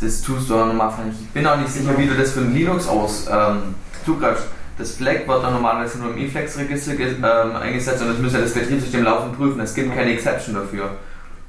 Das 0.00 0.20
tust 0.20 0.50
du 0.50 0.56
auch 0.56 0.66
nicht. 1.04 1.20
Ich 1.22 1.30
bin 1.30 1.46
auch 1.46 1.56
nicht 1.56 1.70
sicher, 1.70 1.96
wie 1.96 2.06
du 2.06 2.14
das 2.14 2.32
für 2.32 2.40
ein 2.40 2.52
Linux 2.52 2.86
aus 2.86 3.26
ähm, 3.30 3.74
zugreifst. 4.04 4.44
Das 4.76 4.92
Flag 4.92 5.26
wird 5.28 5.44
dann 5.44 5.52
normalerweise 5.52 5.98
nur 5.98 6.10
im 6.12 6.18
eFlex-Register 6.18 6.92
ähm, 6.98 7.56
eingesetzt 7.56 8.02
und 8.02 8.08
das 8.08 8.18
müsste 8.18 8.40
das 8.40 8.52
Betriebssystem 8.52 9.04
laufend 9.04 9.36
prüfen. 9.36 9.60
Es 9.60 9.74
gibt 9.74 9.94
keine 9.94 10.12
Exception 10.12 10.54
dafür. 10.56 10.96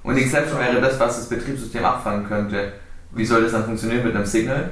Und 0.03 0.15
die 0.15 0.23
Exception 0.23 0.59
wäre 0.59 0.81
das, 0.81 0.99
was 0.99 1.17
das 1.17 1.29
Betriebssystem 1.29 1.83
abfangen 1.85 2.27
könnte. 2.27 2.73
Wie 3.11 3.25
soll 3.25 3.43
das 3.43 3.51
dann 3.53 3.65
funktionieren 3.65 4.03
mit 4.05 4.15
einem 4.15 4.25
Signal? 4.25 4.71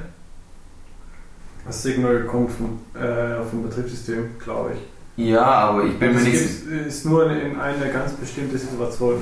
Das 1.66 1.82
Signal 1.82 2.24
kommt 2.24 2.50
vom, 2.50 2.80
äh, 3.00 3.42
vom 3.48 3.62
Betriebssystem, 3.62 4.30
glaube 4.38 4.72
ich. 4.74 5.24
Ja, 5.28 5.42
aber 5.44 5.84
ich 5.84 5.98
bin 5.98 6.08
mir 6.10 6.14
Das 6.16 6.24
nicht 6.24 6.32
gibt's- 6.38 6.86
ist 6.88 7.06
nur 7.06 7.30
in 7.30 7.58
eine 7.60 7.90
ganz 7.92 8.12
bestimmte 8.14 8.58
Situation. 8.58 9.20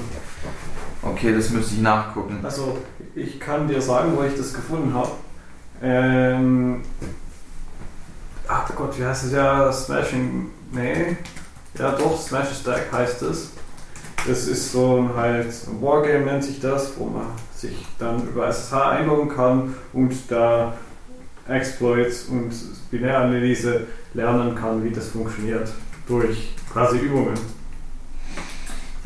Okay, 1.03 1.35
das 1.35 1.51
müsste 1.51 1.75
ich 1.75 1.81
nachgucken. 1.83 2.39
Also, 2.43 2.79
ich 3.15 3.39
kann 3.41 3.69
dir 3.69 3.81
sagen, 3.83 4.13
wo 4.17 4.23
ich 4.23 4.35
das 4.37 4.55
gefunden 4.55 4.95
habe. 4.95 5.11
Ähm, 5.83 6.83
ach 8.49 8.71
Gott, 8.75 8.99
wie 8.99 9.05
heißt 9.05 9.25
es 9.27 9.33
ja? 9.33 9.73
Smashing. 9.73 10.51
Nee. 10.73 11.17
Ja, 11.79 11.93
doch, 11.93 12.21
Smash 12.21 12.49
Stack 12.61 12.91
heißt 12.93 13.23
es. 13.23 13.51
Das 14.27 14.47
ist 14.47 14.73
so 14.73 14.99
ein 14.99 15.17
halt 15.17 15.47
Wargame 15.81 16.27
nennt 16.27 16.45
sich 16.45 16.61
das, 16.61 16.93
wo 16.99 17.07
man 17.07 17.27
sich 17.57 17.87
dann 17.99 18.23
über 18.29 18.49
SSH 18.49 18.75
einloggen 18.75 19.29
kann 19.29 19.75
und 19.93 20.13
da 20.29 20.75
Exploits 21.49 22.27
und 22.27 22.53
Binäranalyse 22.91 23.87
lernen 24.15 24.55
kann, 24.55 24.85
wie 24.85 24.91
das 24.91 25.09
funktioniert. 25.09 25.73
Durch 26.07 26.55
quasi 26.73 26.99
Übungen. 26.99 27.35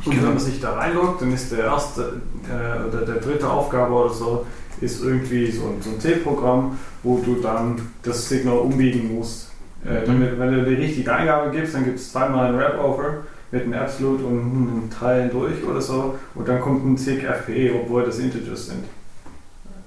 Ich 0.00 0.06
Und 0.06 0.16
wenn 0.22 0.28
man 0.30 0.38
sich 0.38 0.60
da 0.60 0.74
reinloggt, 0.74 1.22
dann 1.22 1.32
ist 1.32 1.52
der 1.52 1.60
erste 1.60 2.20
äh, 2.48 2.88
oder 2.88 3.04
der 3.04 3.16
dritte 3.16 3.48
Aufgabe 3.48 3.92
oder 3.92 4.12
so, 4.12 4.46
ist 4.80 5.02
irgendwie 5.02 5.50
so 5.50 5.66
ein, 5.66 5.80
so 5.80 5.90
ein 5.90 6.00
C-Programm, 6.00 6.78
wo 7.02 7.18
du 7.18 7.36
dann 7.36 7.80
das 8.02 8.28
Signal 8.28 8.58
umbiegen 8.58 9.14
musst. 9.14 9.50
Äh, 9.84 10.04
damit, 10.06 10.38
wenn 10.38 10.52
du 10.52 10.64
die 10.64 10.74
richtige 10.74 11.14
Eingabe 11.14 11.50
gibst, 11.50 11.74
dann 11.74 11.84
gibt 11.84 11.98
es 11.98 12.10
zweimal 12.10 12.48
ein 12.48 12.58
Wrap-Over 12.58 13.18
mit 13.54 13.62
einem 13.64 13.74
Absolute 13.74 14.24
und 14.24 14.38
einem 14.40 14.90
Teilen 14.90 15.30
durch 15.30 15.62
oder 15.64 15.80
so 15.80 16.18
und 16.34 16.48
dann 16.48 16.60
kommt 16.60 16.84
ein 16.84 16.96
SIG 16.98 17.22
FPE, 17.24 17.72
obwohl 17.74 18.04
das 18.04 18.18
Integers 18.18 18.66
sind. 18.66 18.84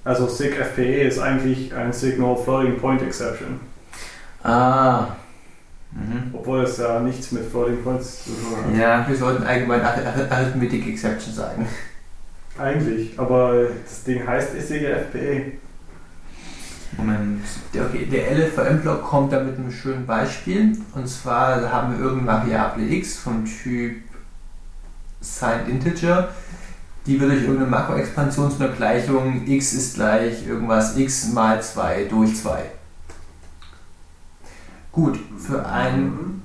Also 0.05 0.25
SIG 0.27 0.53
FPE 0.57 1.01
ist 1.07 1.19
eigentlich 1.19 1.74
ein 1.75 1.91
Signal 1.91 2.38
Floating 2.38 2.77
Point 2.79 3.01
Exception, 3.01 3.59
ah. 4.43 5.07
Mhm. 5.91 6.31
obwohl 6.33 6.62
es 6.63 6.77
ja 6.77 7.00
nichts 7.01 7.31
mit 7.33 7.43
Floating 7.50 7.83
Points 7.83 8.24
zu 8.25 8.31
tun 8.31 8.57
hat. 8.74 8.79
Ja, 8.79 9.05
Wir 9.07 9.15
sollten 9.15 9.43
allgemein 9.43 9.81
Ar- 9.81 9.95
Ar- 9.97 10.31
Arithmetic 10.31 10.88
Exception 10.88 11.33
sagen. 11.33 11.67
Eigentlich, 12.57 13.17
aber 13.19 13.67
das 13.83 14.03
Ding 14.03 14.25
heißt 14.25 14.50
SIG 14.59 14.83
FPE. 14.86 15.51
Moment. 16.96 17.44
Der, 17.74 17.86
okay, 17.86 18.06
der 18.06 18.38
LFVM-Block 18.38 19.03
kommt 19.03 19.34
da 19.34 19.41
mit 19.41 19.58
einem 19.58 19.72
schönen 19.72 20.06
Beispiel. 20.06 20.77
Und 20.94 21.08
zwar 21.08 21.72
haben 21.72 21.94
wir 21.94 22.06
irgendeine 22.06 22.41
Variable 22.41 22.88
x 22.88 23.17
vom 23.17 23.46
Typ 23.46 23.98
signed 25.20 25.67
integer. 25.67 26.29
Die 27.06 27.20
wird 27.20 27.32
durch 27.32 27.41
irgendeine 27.41 27.70
Makroexpansion 27.70 28.51
zu 28.51 28.63
einer 28.63 28.74
Gleichung 28.74 29.48
x 29.48 29.74
ist 29.74 29.96
gleich 29.96 30.46
irgendwas 30.46 30.98
x 30.98 31.32
mal 31.32 31.62
2 31.62 32.06
durch 32.06 32.36
2. 32.36 32.63
Gut, 34.91 35.20
für 35.38 35.65
ein, 35.65 36.41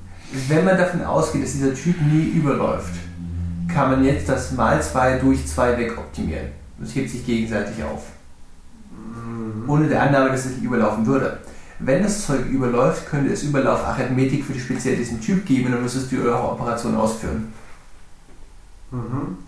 wenn 0.49 0.65
man 0.65 0.77
davon 0.77 1.03
ausgeht, 1.03 1.43
dass 1.43 1.53
dieser 1.53 1.75
Typ 1.75 2.01
nie 2.03 2.27
überläuft, 2.37 2.95
kann 3.73 3.91
man 3.91 4.05
jetzt 4.05 4.29
das 4.29 4.53
mal 4.53 4.81
2 4.81 5.19
durch 5.19 5.47
2 5.47 5.79
wegoptimieren. 5.79 6.49
Das 6.79 6.95
hebt 6.95 7.11
sich 7.11 7.25
gegenseitig 7.25 7.83
auf 7.83 8.12
Mhm. 9.23 9.69
ohne 9.69 9.89
der 9.89 10.03
Annahme, 10.03 10.31
dass 10.31 10.47
es 10.47 10.57
nicht 10.57 10.65
überlaufen 10.65 11.07
würde. 11.07 11.39
Wenn 11.79 12.03
das 12.03 12.27
Zeug 12.27 12.47
überläuft, 12.51 13.09
könnte 13.09 13.33
es 13.33 13.43
Überlauf-Arithmetik 13.43 14.45
für 14.45 14.53
die 14.53 14.61
speziell 14.61 14.97
diesen 14.97 15.21
Typ 15.21 15.45
geben 15.47 15.67
und 15.67 15.73
dann 15.73 15.83
müsstest 15.83 16.13
du 16.13 16.17
die 16.17 16.29
Operation 16.29 16.95
ausführen. 16.95 17.53
Mhm. 18.91 19.39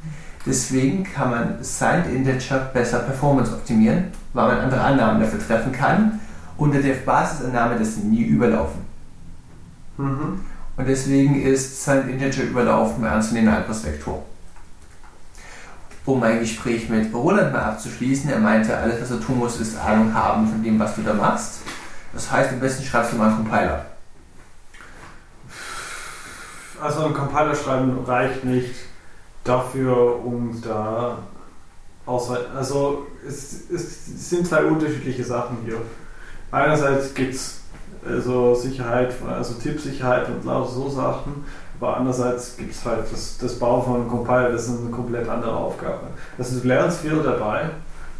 Deswegen 0.47 1.05
kann 1.05 1.31
man 1.31 1.55
Signed 1.63 2.07
Integer 2.13 2.59
besser 2.73 2.99
Performance 3.01 3.53
optimieren, 3.53 4.07
weil 4.33 4.49
man 4.49 4.59
andere 4.59 4.81
Annahmen 4.81 5.23
dafür 5.23 5.39
treffen 5.39 5.73
kann, 5.73 6.21
unter 6.57 6.81
der 6.81 6.95
Basisannahme, 6.95 7.79
dass 7.79 7.97
sie 7.97 8.03
nie 8.03 8.25
überlaufen. 8.25 8.81
Mhm. 9.97 10.41
Und 10.77 10.89
deswegen 10.89 11.41
ist 11.41 11.85
Signed 11.85 12.09
Integer 12.11 12.43
überlaufen 12.43 13.01
bei 13.01 13.11
anzunehmender 13.11 13.59
Angriffsvektor. 13.59 14.25
Um 16.07 16.21
mein 16.21 16.41
Gespräch 16.41 16.89
mit 16.91 17.15
Roland 17.15 17.53
mal 17.53 17.63
abzuschließen, 17.63 18.31
er 18.31 18.39
meinte, 18.39 18.77
alles 18.77 19.01
was 19.01 19.09
du 19.09 19.17
tun 19.17 19.39
musst, 19.39 19.61
ist 19.61 19.79
Ahnung 19.79 20.13
haben 20.13 20.47
von 20.47 20.63
dem, 20.63 20.79
was 20.79 20.95
du 20.97 21.03
da 21.03 21.15
machst. 21.15 21.63
Das 22.13 22.31
heißt, 22.31 22.53
am 22.53 22.61
besten 22.61 22.85
schreibst 22.85 23.13
du 23.13 23.17
mal 23.17 23.29
einen 23.29 23.37
Compiler. 23.37 23.87
Also 26.81 27.07
ein 27.07 27.15
Compiler 27.15 27.55
schreiben 27.55 27.99
reicht 28.05 28.45
nicht 28.45 28.75
dafür, 29.45 30.23
um 30.25 30.61
da 30.63 31.19
außer 32.07 32.39
also 32.55 33.07
es, 33.27 33.71
es 33.71 34.31
sind 34.31 34.47
zwei 34.47 34.65
unterschiedliche 34.65 35.25
Sachen 35.25 35.59
hier. 35.65 35.81
Einerseits 36.51 37.15
gibt 37.15 37.35
es 37.35 37.61
also 38.07 38.55
Sicherheit, 38.55 39.15
also 39.27 39.55
Tippsicherheit 39.55 40.29
und 40.29 40.45
lauter 40.45 40.71
so 40.71 40.91
Sachen, 40.91 41.45
aber 41.81 41.97
andererseits 41.97 42.57
gibt 42.57 42.73
es 42.73 42.85
halt 42.85 43.05
das, 43.11 43.39
das 43.39 43.59
Bau 43.59 43.81
von 43.81 43.97
einem 43.97 44.09
Compiler, 44.09 44.51
das 44.51 44.69
ist 44.69 44.81
eine 44.81 44.91
komplett 44.91 45.29
andere 45.29 45.55
Aufgabe. 45.55 46.09
Also 46.39 46.61
du 46.61 46.69
lernst 46.69 47.01
viel 47.01 47.23
dabei, 47.23 47.71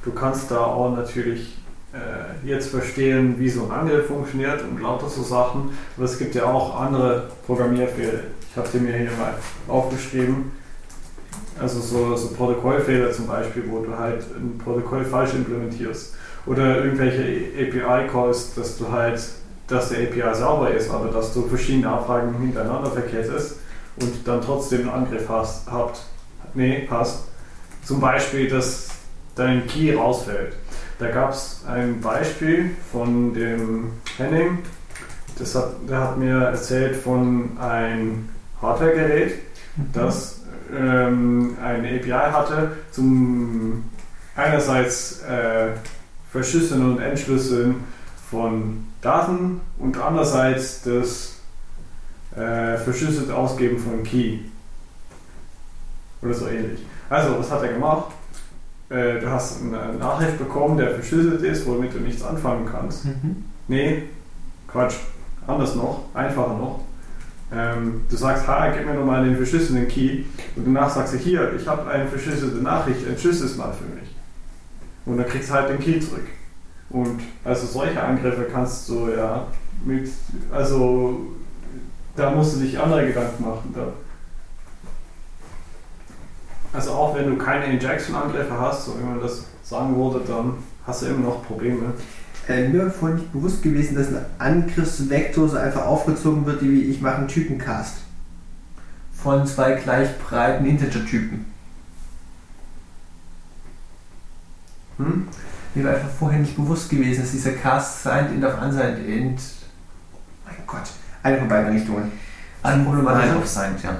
du 0.05 0.13
kannst 0.13 0.51
da 0.51 0.59
auch 0.59 0.95
natürlich 0.97 1.59
äh, 1.93 2.47
jetzt 2.47 2.71
verstehen, 2.71 3.39
wie 3.39 3.49
so 3.49 3.65
ein 3.65 3.71
Angriff 3.71 4.09
funktioniert 4.09 4.63
und 4.63 4.81
lauter 4.81 5.09
so 5.09 5.23
Sachen, 5.23 5.71
aber 5.97 6.05
es 6.05 6.19
gibt 6.19 6.35
ja 6.35 6.45
auch 6.45 6.81
andere 6.81 7.29
Programmierfehler. 7.47 8.21
Ich 8.51 8.57
habe 8.57 8.69
dir 8.69 8.81
mir 8.81 8.97
hier 8.97 9.11
mal 9.19 9.35
aufgeschrieben, 9.69 10.53
also 11.61 11.81
so, 11.81 12.17
so 12.17 12.29
Protokollfehler 12.35 13.13
zum 13.13 13.27
Beispiel, 13.27 13.65
wo 13.69 13.81
du 13.81 13.97
halt 13.97 14.25
ein 14.37 14.59
Protokoll 14.59 15.05
falsch 15.05 15.35
implementierst. 15.35 16.15
Oder 16.47 16.85
irgendwelche 16.85 17.23
API-Calls, 17.59 18.55
dass 18.55 18.77
du 18.77 18.91
halt, 18.91 19.21
dass 19.67 19.91
der 19.91 20.09
API 20.09 20.35
sauber 20.35 20.71
ist, 20.71 20.91
aber 20.91 21.09
dass 21.09 21.33
du 21.33 21.43
verschiedene 21.49 21.89
Abfragen 21.89 22.35
hintereinander 22.39 22.91
verkettest 22.91 23.57
und 23.97 24.27
dann 24.27 24.41
trotzdem 24.43 24.81
einen 24.83 25.05
Angriff 25.05 25.29
hast, 25.29 25.71
habt. 25.71 26.03
Nee, 26.55 26.87
passt. 26.89 27.25
Zum 27.85 28.01
Beispiel, 28.01 28.49
dass 28.49 28.89
dein 29.35 29.67
Key 29.67 29.95
rausfällt. 29.95 30.55
Da 30.99 31.11
gab 31.11 31.33
es 31.33 31.63
ein 31.67 32.01
Beispiel 32.01 32.71
von 32.93 33.35
dem 33.35 33.93
Henning, 34.17 34.59
das 35.39 35.55
hat, 35.55 35.73
der 35.89 36.01
hat 36.01 36.19
mir 36.19 36.37
erzählt 36.37 36.97
von 36.97 37.59
einem 37.59 38.29
Hardware-Gerät, 38.63 39.35
das 39.93 40.43
ähm, 40.73 41.57
eine 41.63 41.89
API 41.89 42.11
hatte 42.11 42.73
zum 42.93 43.85
einerseits 44.37 45.23
äh, 45.23 45.71
Verschlüsseln 46.31 46.93
und 46.93 47.01
Entschlüsseln 47.01 47.77
von 48.31 48.87
Daten 49.05 49.61
und 49.79 49.99
andererseits 49.99 50.83
das 50.83 51.37
äh, 52.37 52.77
verschlüsselte 52.79 53.35
Ausgeben 53.35 53.79
von 53.79 54.03
Key. 54.03 54.39
Oder 56.23 56.35
so 56.35 56.49
ähnlich. 56.49 56.81
Also, 57.11 57.39
was 57.39 57.51
hat 57.51 57.63
er 57.63 57.75
gemacht? 57.75 58.13
Äh, 58.89 59.21
du 59.21 59.31
hast 59.31 59.63
eine 59.63 59.95
Nachricht 59.99 60.39
bekommen, 60.39 60.79
der 60.79 60.91
verschlüsselt 60.91 61.43
ist, 61.43 61.67
womit 61.67 61.95
du 61.95 61.99
nichts 61.99 62.23
anfangen 62.23 62.67
kannst. 62.71 63.05
Mhm. 63.05 63.45
Nee, 63.69 64.05
Quatsch. 64.69 64.97
Anders 65.47 65.75
noch, 65.75 66.07
einfacher 66.15 66.55
noch. 66.55 66.81
Ähm, 67.53 68.01
du 68.09 68.17
sagst, 68.17 68.47
ha, 68.49 68.71
gib 68.71 68.87
mir 68.87 68.95
nochmal 68.95 69.25
den 69.25 69.37
verschlüsselten 69.37 69.87
Key 69.89 70.25
und 70.57 70.67
danach 70.67 70.89
sagst 70.89 71.15
du, 71.15 71.19
hier, 71.19 71.53
ich 71.55 71.69
habe 71.69 71.89
eine 71.91 72.09
verschlüsselte 72.09 72.57
Nachricht, 72.57 73.07
entschlüssel 73.07 73.47
es 73.47 73.57
mal 73.57 73.73
für 73.73 73.85
mich. 73.85 74.09
Und 75.05 75.19
dann 75.19 75.27
kriegst 75.27 75.51
du 75.51 75.55
halt 75.55 75.69
den 75.69 75.79
Key 75.79 76.01
zurück. 76.01 76.27
Und 76.95 77.19
also 77.43 77.67
solche 77.67 78.01
Angriffe 78.01 78.45
kannst 78.45 78.89
du 78.89 79.09
ja 79.09 79.49
mit, 79.85 80.09
also 80.53 81.27
da 82.15 82.31
musst 82.31 82.55
du 82.55 82.61
dich 82.61 82.79
andere 82.79 83.09
Gedanken 83.09 83.45
machen. 83.45 83.75
Da. 83.75 83.93
Also 86.73 86.93
auch 86.93 87.17
wenn 87.17 87.31
du 87.31 87.37
keine 87.37 87.65
Injection-Angriffe 87.65 88.57
hast, 88.57 88.85
so 88.85 88.97
wie 88.97 89.03
man 89.03 89.21
das 89.21 89.43
sagen 89.65 89.97
würde, 89.97 90.21
dann 90.25 90.55
hast 90.87 91.03
du 91.03 91.07
immer 91.07 91.31
noch 91.31 91.45
Probleme. 91.45 91.95
Äh, 92.47 92.69
mir 92.69 92.85
war 92.85 92.93
vorhin 92.93 93.19
nicht 93.19 93.33
bewusst 93.33 93.61
gewesen, 93.65 93.97
dass 93.97 94.09
ein 94.09 94.25
Angriffsvektor 94.39 95.49
so 95.49 95.57
einfach 95.57 95.87
aufgezogen 95.87 96.47
wird, 96.47 96.63
wie 96.63 96.83
ich 96.83 97.01
mache 97.01 97.17
einen 97.17 97.29
Typencast. 97.29 97.97
Von 99.21 99.45
zwei 99.49 99.73
gleich 99.73 100.17
breiten 100.21 100.65
Integer-Typen. 100.65 101.45
Hm? 104.99 105.27
Mir 105.75 105.85
war 105.85 105.95
einfach 105.95 106.09
vorher 106.19 106.39
nicht 106.39 106.57
bewusst 106.57 106.89
gewesen, 106.89 107.23
dass 107.23 107.33
dieser 107.33 107.53
Cast 107.53 108.03
Signed 108.05 108.31
Int 108.33 108.45
auf 108.45 108.61
Unsigned 108.63 109.07
Int 109.07 109.41
Mein 110.45 110.55
Gott, 110.67 110.83
eine 111.23 111.39
von 111.39 111.49
beiden 111.49 111.73
Richtungen. 111.73 112.13
an 112.63 112.85
problematisch, 112.85 113.27
Nein, 113.27 113.37
auf 113.37 113.47
Signed, 113.47 113.83
ja. 113.83 113.97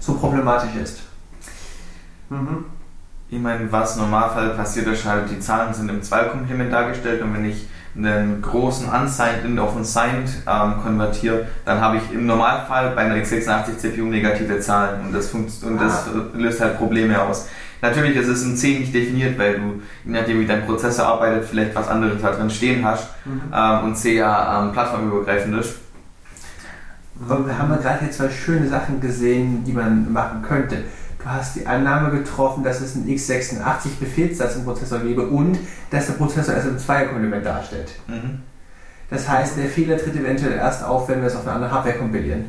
so 0.00 0.14
problematisch 0.14 0.74
ist. 0.82 1.00
Mhm. 2.28 2.64
Ich 3.30 3.38
meine, 3.38 3.70
was 3.70 3.96
im 3.96 4.02
Normalfall 4.02 4.50
passiert 4.50 4.86
ist 4.88 5.04
halt, 5.04 5.30
die 5.30 5.38
Zahlen 5.38 5.72
sind 5.72 5.88
im 5.90 6.00
2-Komplement 6.00 6.72
dargestellt 6.72 7.22
und 7.22 7.34
wenn 7.34 7.44
ich 7.44 7.68
einen 7.96 8.40
großen 8.42 8.88
Unsigned 8.88 9.44
in 9.44 9.58
auf 9.58 9.76
ein 9.76 9.84
Signed 9.84 10.30
ähm, 10.46 10.74
konvertiere, 10.82 11.46
dann 11.64 11.80
habe 11.80 11.98
ich 11.98 12.12
im 12.12 12.26
Normalfall 12.26 12.90
bei 12.94 13.02
einer 13.02 13.16
x86 13.16 13.76
CPU 13.76 14.06
negative 14.06 14.60
Zahlen 14.60 15.06
und 15.06 15.12
das, 15.12 15.28
funkt- 15.28 15.62
und 15.62 15.78
das 15.78 16.06
löst 16.34 16.60
halt 16.60 16.78
Probleme 16.78 17.20
aus. 17.20 17.48
Natürlich 17.80 18.16
ist 18.16 18.26
es 18.28 18.42
in 18.42 18.56
C 18.56 18.78
nicht 18.78 18.92
definiert, 18.94 19.38
weil 19.38 19.54
du, 19.54 19.82
je 20.04 20.12
nachdem 20.12 20.40
wie 20.40 20.46
dein 20.46 20.66
Prozessor 20.66 21.06
arbeitet, 21.06 21.44
vielleicht 21.48 21.74
was 21.74 21.88
anderes 21.88 22.20
da 22.20 22.32
drin 22.32 22.50
stehen 22.50 22.84
hast 22.84 23.08
Mhm. 23.24 23.40
ähm, 23.54 23.84
und 23.84 23.96
C 23.96 24.16
ja 24.16 24.62
ähm, 24.64 24.72
plattformübergreifend 24.72 25.60
ist. 25.60 25.74
Aber 27.28 27.46
wir 27.46 27.58
haben 27.58 27.70
ja 27.70 27.76
gerade 27.76 28.00
hier 28.00 28.10
zwei 28.10 28.30
schöne 28.30 28.68
Sachen 28.68 29.00
gesehen, 29.00 29.64
die 29.64 29.72
man 29.72 30.12
machen 30.12 30.42
könnte. 30.42 30.84
Du 31.18 31.24
hast 31.28 31.56
die 31.56 31.66
Annahme 31.66 32.10
getroffen, 32.10 32.62
dass 32.62 32.80
es 32.80 32.94
einen 32.94 33.08
x86-Befehlssatz 33.08 34.54
im 34.56 34.64
Prozessor 34.64 35.00
gebe 35.00 35.26
und 35.26 35.58
dass 35.90 36.06
der 36.06 36.12
Prozessor 36.14 36.54
erst 36.54 36.68
im 36.68 36.78
Zweierkomplement 36.78 37.44
darstellt. 37.44 37.90
Mhm. 38.06 38.40
Das 39.10 39.28
heißt, 39.28 39.56
der 39.56 39.66
Fehler 39.66 39.98
tritt 39.98 40.14
eventuell 40.16 40.52
erst 40.52 40.84
auf, 40.84 41.08
wenn 41.08 41.20
wir 41.20 41.26
es 41.28 41.34
auf 41.34 41.42
eine 41.46 41.54
andere 41.56 41.70
Hardware 41.72 41.96
kompilieren. 41.98 42.44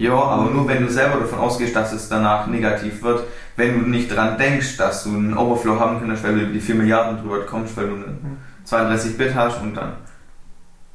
Ja, 0.00 0.14
aber 0.14 0.50
nur 0.50 0.66
wenn 0.66 0.82
du 0.82 0.90
selber 0.90 1.20
davon 1.20 1.40
ausgehst, 1.40 1.76
dass 1.76 1.92
es 1.92 2.08
danach 2.08 2.46
negativ 2.46 3.02
wird, 3.02 3.22
wenn 3.56 3.78
du 3.78 3.86
nicht 3.86 4.08
dran 4.08 4.38
denkst, 4.38 4.78
dass 4.78 5.04
du 5.04 5.10
einen 5.10 5.36
Overflow 5.36 5.78
haben 5.78 6.00
könntest, 6.00 6.24
weil 6.24 6.36
du 6.36 6.40
über 6.40 6.52
die 6.54 6.60
4 6.60 6.74
Milliarden 6.76 7.20
drüber 7.20 7.44
kommst, 7.44 7.76
weil 7.76 7.88
du 7.88 7.94
einen 7.96 8.38
32 8.64 9.18
Bit 9.18 9.34
hast 9.34 9.60
und 9.60 9.74
dann, 9.74 9.92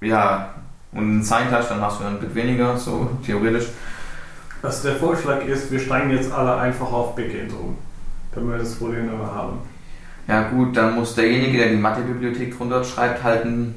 ja, 0.01 0.55
und 0.91 1.03
einen 1.03 1.23
Signed 1.23 1.51
hast, 1.51 1.69
dann 1.69 1.81
hast 1.81 1.99
du 1.99 2.05
einen 2.05 2.17
Bit 2.17 2.33
weniger, 2.33 2.75
so 2.77 3.11
theoretisch. 3.23 3.67
Also 4.63 4.87
der 4.87 4.97
Vorschlag 4.97 5.45
ist, 5.45 5.71
wir 5.71 5.79
steigen 5.79 6.09
jetzt 6.09 6.31
alle 6.31 6.57
einfach 6.57 6.91
auf 6.91 7.13
Big-Int 7.13 7.53
um, 7.53 7.77
damit 8.33 8.53
wir 8.53 8.57
das 8.57 8.73
Problem 8.73 9.05
mehr 9.05 9.31
haben. 9.31 9.59
Ja 10.27 10.49
gut, 10.49 10.75
dann 10.75 10.95
muss 10.95 11.13
derjenige, 11.13 11.59
der 11.59 11.69
die 11.69 11.77
Mathebibliothek 11.77 12.57
drunter 12.57 12.83
schreibt, 12.83 13.21
halt 13.21 13.45
ein, 13.45 13.75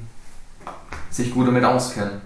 sich 1.10 1.34
gut 1.34 1.48
damit 1.48 1.64
auskennen. 1.64 2.22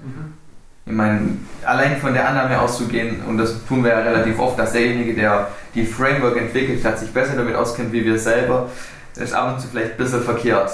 Ich 0.84 0.92
meine, 0.92 1.20
allein 1.64 1.96
von 1.98 2.12
der 2.12 2.28
Annahme 2.28 2.60
auszugehen, 2.60 3.22
und 3.26 3.38
das 3.38 3.64
tun 3.66 3.84
wir 3.84 3.92
ja 3.92 4.00
relativ 4.00 4.38
oft, 4.38 4.58
dass 4.58 4.72
derjenige, 4.72 5.14
der 5.14 5.48
die 5.74 5.86
Framework 5.86 6.36
entwickelt 6.36 6.84
hat, 6.84 6.98
sich 6.98 7.12
besser 7.12 7.36
damit 7.36 7.54
auskennt 7.54 7.92
wie 7.92 8.04
wir 8.04 8.18
selber, 8.18 8.68
ist 9.16 9.32
ab 9.32 9.54
und 9.54 9.60
zu 9.60 9.68
vielleicht 9.68 9.92
ein 9.92 9.96
bisschen 9.96 10.22
verkehrt. 10.22 10.70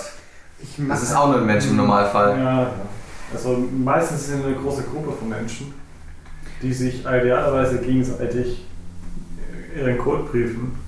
Ich 0.61 0.77
Das 0.89 1.03
ist 1.03 1.15
auch 1.15 1.29
nur 1.29 1.39
ein 1.39 1.47
Mensch 1.47 1.67
im 1.67 1.77
Normalfall. 1.77 2.39
Ja, 2.39 2.63
ja. 2.63 2.71
Also 3.33 3.69
meistens 3.85 4.29
sind 4.29 4.45
eine 4.45 4.55
große 4.55 4.85
Gruppe 4.85 5.13
von 5.13 5.29
Menschen, 5.29 5.75
die 6.63 6.73
sich 6.73 7.01
idealerweise 7.01 7.79
gegenseitig 7.79 8.67
ihren 9.77 9.99
Code 9.99 10.25
prüfen. 10.25 10.79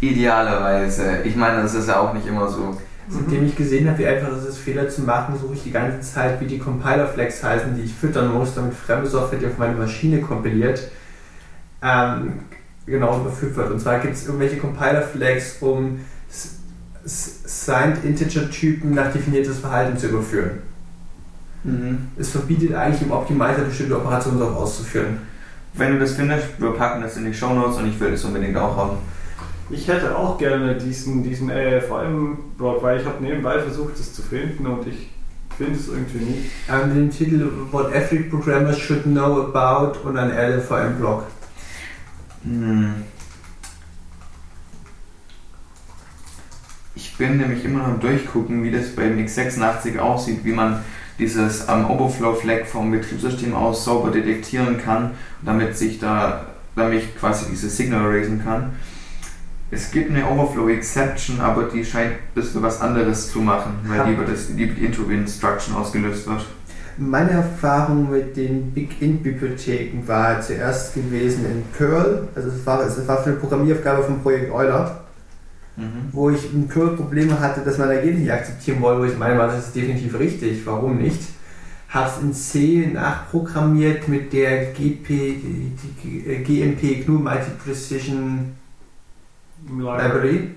Idealerweise. 0.00 1.22
Ich 1.24 1.36
meine, 1.36 1.62
das 1.62 1.74
ist 1.74 1.88
ja 1.88 2.00
auch 2.00 2.12
nicht 2.12 2.26
immer 2.26 2.48
so. 2.48 2.76
Seitdem 3.10 3.46
ich 3.46 3.56
gesehen 3.56 3.88
habe, 3.88 3.98
wie 3.98 4.06
einfach 4.06 4.30
es 4.36 4.44
ist, 4.44 4.58
Fehler 4.58 4.88
zu 4.88 5.02
machen, 5.02 5.34
suche 5.40 5.54
ich 5.54 5.62
die 5.62 5.70
ganze 5.70 6.00
Zeit, 6.00 6.40
wie 6.40 6.46
die 6.46 6.58
Compiler-Flags 6.58 7.42
heißen, 7.42 7.74
die 7.74 7.82
ich 7.82 7.94
füttern 7.94 8.34
muss, 8.34 8.54
damit 8.54 8.74
fremde 8.74 9.08
Software, 9.08 9.38
die 9.38 9.46
auf 9.46 9.56
meine 9.56 9.74
Maschine 9.74 10.20
kompiliert, 10.20 10.90
ähm, 11.82 12.40
genau 12.84 13.20
überführt 13.20 13.56
wird. 13.56 13.70
Und 13.70 13.80
zwar 13.80 14.00
gibt 14.00 14.14
es 14.14 14.26
irgendwelche 14.26 14.58
Compiler-Flags, 14.58 15.56
um 15.60 16.00
Signed 17.04 18.04
Integer-Typen 18.04 18.94
nach 18.94 19.10
definiertes 19.10 19.58
Verhalten 19.58 19.96
zu 19.96 20.08
überführen. 20.08 20.58
Mhm. 21.64 22.08
Es 22.18 22.30
verbietet 22.30 22.74
eigentlich 22.74 23.02
im 23.02 23.12
Optimizer 23.12 23.62
bestimmte 23.62 23.96
Operationen 23.96 24.42
auch 24.42 24.56
auszuführen. 24.56 25.18
Wenn 25.74 25.92
du 25.92 25.98
das 25.98 26.12
findest, 26.12 26.60
wir 26.60 26.72
packen 26.72 27.02
das 27.02 27.16
in 27.16 27.24
die 27.24 27.34
Shownotes 27.34 27.78
und 27.78 27.88
ich 27.88 27.98
will 27.98 28.10
das 28.10 28.24
unbedingt 28.24 28.56
auch 28.56 28.76
haben. 28.76 28.98
Ich 29.70 29.86
hätte 29.86 30.16
auch 30.16 30.38
gerne 30.38 30.76
diesen, 30.76 31.22
diesen 31.22 31.50
AFM-Blog, 31.50 32.82
weil 32.82 33.00
ich 33.00 33.06
habe 33.06 33.22
nebenbei 33.22 33.58
versucht, 33.60 33.98
es 33.98 34.14
zu 34.14 34.22
finden 34.22 34.66
und 34.66 34.86
ich 34.86 35.10
finde 35.58 35.78
es 35.78 35.88
irgendwie 35.88 36.24
nicht. 36.24 36.50
Ähm, 36.70 36.94
den 36.94 37.10
Titel 37.10 37.50
What 37.70 37.92
Every 37.92 38.24
Programmer 38.24 38.72
Should 38.72 39.02
Know 39.02 39.52
About 39.52 40.08
und 40.08 40.16
ein 40.16 40.30
LLVM-Blog. 40.30 41.24
Hm. 42.44 42.94
Ich 46.94 47.16
bin 47.18 47.36
nämlich 47.36 47.64
immer 47.64 47.80
noch 47.80 47.88
am 47.88 48.00
Durchgucken, 48.00 48.62
wie 48.62 48.70
das 48.70 48.94
beim 48.94 49.18
x86 49.18 49.98
aussieht, 49.98 50.44
wie 50.44 50.52
man 50.52 50.82
dieses 51.18 51.68
ähm, 51.68 51.90
Overflow-Flag 51.90 52.64
vom 52.64 52.90
Betriebssystem 52.90 53.54
aus 53.54 53.84
sauber 53.84 54.12
detektieren 54.12 54.78
kann, 54.78 55.10
damit 55.42 55.76
sich 55.76 55.98
da, 55.98 56.46
damit 56.74 57.02
ich 57.02 57.16
quasi 57.18 57.46
diese 57.50 57.68
Signal 57.68 58.06
raisen 58.06 58.42
kann. 58.42 58.72
Es 59.70 59.90
gibt 59.90 60.10
eine 60.10 60.26
Overflow-Exception, 60.26 61.40
aber 61.40 61.64
die 61.64 61.84
scheint 61.84 62.12
ein 62.12 62.18
bisschen 62.34 62.62
was 62.62 62.80
anderes 62.80 63.30
zu 63.30 63.40
machen, 63.40 63.72
weil 63.84 64.06
die 64.06 64.12
über 64.12 64.24
das, 64.24 64.48
die 64.54 64.64
Intro-Instruction 64.64 65.74
ausgelöst 65.74 66.26
wird. 66.26 66.46
Meine 66.96 67.30
Erfahrung 67.30 68.10
mit 68.10 68.36
den 68.36 68.72
Big-Int-Bibliotheken 68.72 70.02
war 70.06 70.40
zuerst 70.40 70.94
gewesen 70.94 71.44
in 71.44 71.62
Perl. 71.76 72.28
Also 72.34 72.48
es 72.48 72.66
war, 72.66 72.84
es 72.84 73.06
war 73.06 73.22
für 73.22 73.30
eine 73.30 73.38
Programmieraufgabe 73.38 74.02
vom 74.02 74.22
Projekt 74.22 74.50
Euler, 74.52 75.04
Mhm. 75.78 76.08
wo 76.10 76.28
ich 76.30 76.52
in 76.52 76.66
Perl 76.66 76.96
Probleme 76.96 77.38
hatte, 77.38 77.60
dass 77.60 77.78
man 77.78 77.88
Ergebnis 77.88 78.22
nicht 78.22 78.32
akzeptieren 78.32 78.80
wollte, 78.82 79.00
wo 79.00 79.04
ich 79.04 79.16
meine, 79.16 79.36
das 79.36 79.66
ist 79.66 79.76
definitiv 79.76 80.18
richtig, 80.18 80.66
warum 80.66 80.98
nicht? 80.98 81.20
Habe 81.90 82.10
es 82.10 82.20
in 82.20 82.32
C 82.34 82.90
nachprogrammiert 82.92 84.08
mit 84.08 84.32
der 84.32 84.72
GP, 84.72 85.36
GMP 86.44 87.04
GNU 87.06 87.20
Multi 87.20 87.50
Precision 87.64 88.56
Library. 89.66 90.54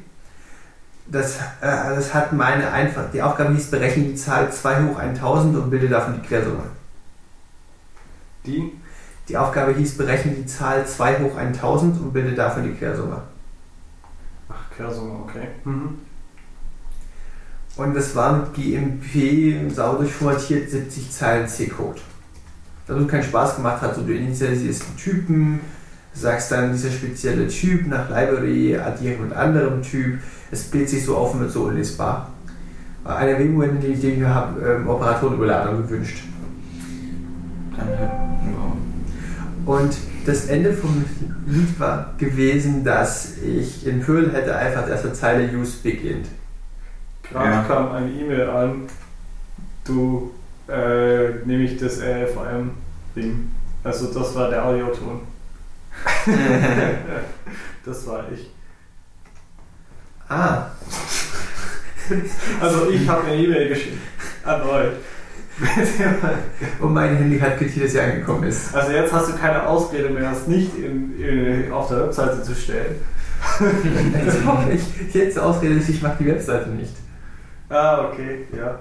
Das, 1.07 1.37
äh, 1.37 1.41
das 1.61 2.13
hat 2.13 2.31
meine 2.31 2.71
einfach, 2.71 3.11
die 3.11 3.21
Aufgabe 3.21 3.53
hieß, 3.53 3.71
berechne 3.71 4.03
die 4.03 4.15
Zahl 4.15 4.51
2 4.51 4.83
hoch 4.83 4.97
1000 4.97 5.57
und 5.57 5.69
bilde 5.69 5.89
davon 5.89 6.21
die 6.21 6.27
Quersumme. 6.27 6.63
Die? 8.45 8.71
Die 9.27 9.37
Aufgabe 9.37 9.73
hieß, 9.73 9.97
berechne 9.97 10.31
die 10.31 10.45
Zahl 10.45 10.85
2 10.85 11.19
hoch 11.19 11.37
1000 11.37 11.99
und 11.99 12.13
bilde 12.13 12.33
davon 12.33 12.63
die 12.63 12.73
Quersumme. 12.73 13.21
Ach, 14.49 14.75
Quersumme, 14.75 15.19
okay. 15.23 15.47
Mhm. 15.65 15.99
Und 17.77 17.93
das 17.93 18.15
war 18.15 18.37
mit 18.37 18.53
GMP 18.53 19.73
sau 19.73 19.95
durchformatiert 19.95 20.69
70 20.69 21.11
Zeilen 21.11 21.47
C-Code. 21.47 21.99
Das 22.85 22.97
uns 22.97 23.09
keinen 23.09 23.23
Spaß 23.23 23.55
gemacht 23.55 23.81
hat, 23.81 23.95
so 23.95 24.01
du 24.01 24.13
initialisierst 24.13 24.83
einen 24.85 24.97
Typen, 24.97 25.59
sagst 26.13 26.51
dann 26.51 26.73
dieser 26.73 26.91
spezielle 26.91 27.47
Typ 27.47 27.87
nach 27.87 28.09
Library 28.09 28.77
addieren 28.77 29.23
mit 29.29 29.33
anderem 29.33 29.81
Typ. 29.81 30.19
Es 30.51 30.63
bildet 30.63 30.89
sich 30.89 31.05
so 31.05 31.15
auf 31.17 31.33
und 31.33 31.41
wird 31.41 31.51
so 31.51 31.63
unlesbar. 31.63 32.31
Eine 33.03 33.31
Erwägung, 33.31 33.79
die 33.81 33.87
ich 33.87 34.17
mir 34.17 34.33
habe, 34.33 34.61
ähm, 34.61 34.87
Operatorenüberladung 34.89 35.83
gewünscht. 35.83 36.23
Dann. 37.75 37.87
Und 39.65 39.95
das 40.25 40.45
Ende 40.47 40.73
vom 40.73 41.03
Lied 41.47 41.79
war 41.79 42.13
gewesen, 42.17 42.83
dass 42.83 43.37
ich 43.37 43.87
in 43.87 44.01
Perl 44.01 44.31
hätte 44.33 44.55
einfach 44.55 44.85
die 44.85 44.91
erste 44.91 45.13
Zeile 45.13 45.49
Use 45.55 45.77
beginnt. 45.81 46.27
Gerade 47.23 47.49
Ja. 47.49 47.63
kam 47.63 47.91
eine 47.91 48.11
E-Mail 48.11 48.49
an, 48.49 48.73
du 49.85 50.31
äh, 50.67 51.29
nehme 51.45 51.63
ich 51.63 51.77
das 51.77 51.99
RFM-Ding. 51.99 53.49
Also 53.83 54.13
das 54.13 54.35
war 54.35 54.49
der 54.49 54.65
Audioton. 54.65 55.21
das 57.85 58.07
war 58.07 58.25
ich. 58.31 58.51
Ah, 60.29 60.67
Also 62.61 62.89
ich 62.89 63.07
habe 63.07 63.27
eine 63.27 63.35
E-Mail 63.35 63.69
geschickt 63.69 63.97
an 64.43 64.61
euch. 64.61 64.91
und 66.79 66.93
mein 66.93 67.15
Handy 67.17 67.39
hat 67.39 67.57
quittiert, 67.57 67.85
dass 67.85 67.91
sie 67.91 67.99
angekommen 67.99 68.43
ist. 68.45 68.73
Also 68.73 68.91
jetzt 68.91 69.13
hast 69.13 69.29
du 69.29 69.37
keine 69.37 69.67
Ausrede 69.67 70.09
mehr, 70.09 70.31
das 70.31 70.47
nicht 70.47 70.75
in, 70.77 71.19
in, 71.19 71.71
auf 71.71 71.89
der 71.89 72.05
Webseite 72.05 72.41
zu 72.41 72.55
stellen. 72.55 72.95
Jetzt 74.25 74.45
hoffe 74.45 74.71
ich, 74.71 75.13
jetzt 75.15 75.39
Ausrede 75.39 75.73
ist, 75.73 75.89
ich 75.89 75.99
mache 76.03 76.17
die 76.19 76.27
Webseite 76.27 76.69
nicht. 76.69 76.93
Ah, 77.69 78.07
okay, 78.07 78.45
ja. 78.55 78.77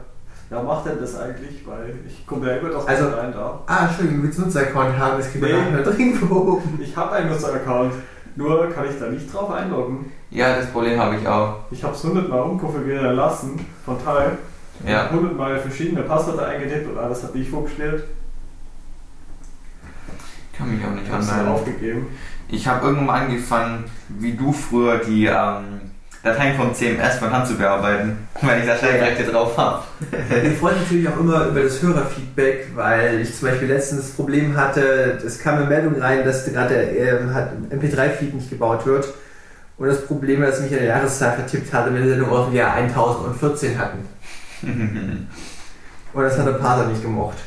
Ja, 0.50 0.62
macht 0.62 0.84
denn 0.86 0.98
das 1.00 1.16
eigentlich? 1.18 1.64
Weil 1.66 1.94
ich 2.06 2.26
komme 2.26 2.48
ja 2.50 2.56
immer 2.56 2.70
doch 2.70 2.86
Also- 2.86 3.08
rein 3.10 3.32
da. 3.32 3.60
Ah, 3.66 3.86
Entschuldigung, 3.86 4.18
du 4.18 4.22
willst 4.24 4.38
einen 4.38 4.46
Nutzer-Account 4.48 4.98
haben, 4.98 5.18
das 5.18 5.30
kriegen 5.30 5.44
wir 5.46 5.56
Nee. 5.56 5.70
nachher 5.70 5.86
irgendwo. 5.86 6.62
Ich 6.80 6.96
habe 6.96 7.12
einen 7.12 7.30
Nutzer-Account, 7.30 7.92
nur 8.36 8.68
kann 8.70 8.84
ich 8.90 8.98
da 8.98 9.06
nicht 9.06 9.32
drauf 9.32 9.50
einloggen. 9.50 10.10
ja, 10.30 10.56
das 10.56 10.66
Problem 10.66 10.98
habe 10.98 11.16
ich 11.16 11.26
auch. 11.28 11.56
Ich 11.70 11.82
habe 11.84 11.94
es 11.94 12.02
hundertmal 12.02 12.40
umkonfigurieren 12.40 13.14
lassen 13.14 13.64
von 13.84 14.02
Teil. 14.04 14.38
Ja. 14.86 15.10
Hundertmal 15.10 15.58
verschiedene 15.58 16.02
Passwörter 16.02 16.46
eingetippt 16.46 16.88
und 16.90 16.98
alles 16.98 17.22
hat 17.22 17.34
nicht 17.34 17.50
funktioniert. 17.50 18.02
Kann 20.56 20.74
mich 20.74 20.84
auch 20.84 20.90
nicht 20.90 21.06
es 21.06 21.30
anmelden. 21.30 22.06
Ich 22.48 22.66
habe 22.66 22.86
irgendwann 22.86 23.22
angefangen, 23.22 23.84
wie 24.08 24.32
du 24.32 24.52
früher 24.52 24.98
die 24.98 25.26
ähm, 25.26 25.89
Dateien 26.22 26.54
vom 26.54 26.74
CMS 26.74 27.16
von 27.16 27.32
Hand 27.32 27.46
zu 27.46 27.56
bearbeiten, 27.56 28.28
weil 28.42 28.60
ich 28.60 28.66
da 28.66 28.76
Schreibrechte 28.76 29.30
drauf 29.30 29.56
habe. 29.56 29.82
Wir 30.28 30.52
freuen 30.60 30.74
uns 30.74 30.84
natürlich 30.84 31.08
auch 31.08 31.18
immer 31.18 31.46
über 31.46 31.62
das 31.62 31.80
Hörerfeedback, 31.80 32.68
weil 32.74 33.20
ich 33.20 33.34
zum 33.34 33.48
Beispiel 33.48 33.68
letztens 33.68 34.02
das 34.02 34.10
Problem 34.12 34.56
hatte, 34.56 35.18
es 35.24 35.38
kam 35.38 35.56
eine 35.56 35.66
Meldung 35.66 36.00
rein, 36.00 36.24
dass 36.24 36.44
gerade 36.44 36.74
ähm, 36.74 37.32
hat 37.32 37.52
MP3-Feed 37.70 38.34
nicht 38.34 38.50
gebaut 38.50 38.84
wird. 38.84 39.08
Und 39.78 39.88
das 39.88 40.04
Problem, 40.06 40.42
dass 40.42 40.58
ich 40.58 40.64
mich 40.64 40.72
an 40.72 40.80
der 40.80 40.88
Jahreszahl 40.88 41.36
vertippt 41.36 41.72
hatte, 41.72 41.94
wir 41.94 42.02
die 42.02 42.10
Sendung 42.10 42.28
aus 42.28 42.48
dem 42.48 42.54
Jahr 42.54 42.74
1014 42.74 43.78
hatten. 43.78 44.06
Und 46.12 46.22
das 46.22 46.36
hat 46.36 46.46
der 46.46 46.52
Pater 46.52 46.86
nicht 46.86 47.00
gemocht. 47.00 47.38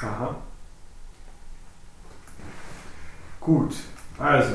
Aha. 0.00 0.34
Gut, 3.40 3.74
also. 4.18 4.54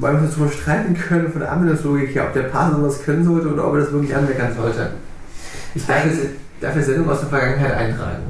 Weil 0.00 0.14
wir 0.14 0.22
uns 0.22 0.34
darüber 0.34 0.50
streiten 0.50 0.94
können 0.94 1.30
von 1.30 1.40
der 1.40 1.52
Anwendungslogik 1.52 2.14
her, 2.14 2.26
ob 2.26 2.32
der 2.32 2.44
Pater 2.44 2.76
sowas 2.76 3.02
können 3.02 3.24
sollte 3.24 3.52
oder 3.52 3.66
ob 3.66 3.74
er 3.74 3.80
das 3.80 3.92
wirklich 3.92 4.14
anmeckern 4.14 4.54
sollte. 4.56 4.90
Ich 5.74 5.86
darf, 5.86 6.02
darf 6.60 6.72
eine 6.72 6.82
Sendung 6.82 7.10
aus 7.10 7.20
der 7.20 7.28
Vergangenheit 7.28 7.74
eintragen. 7.74 8.22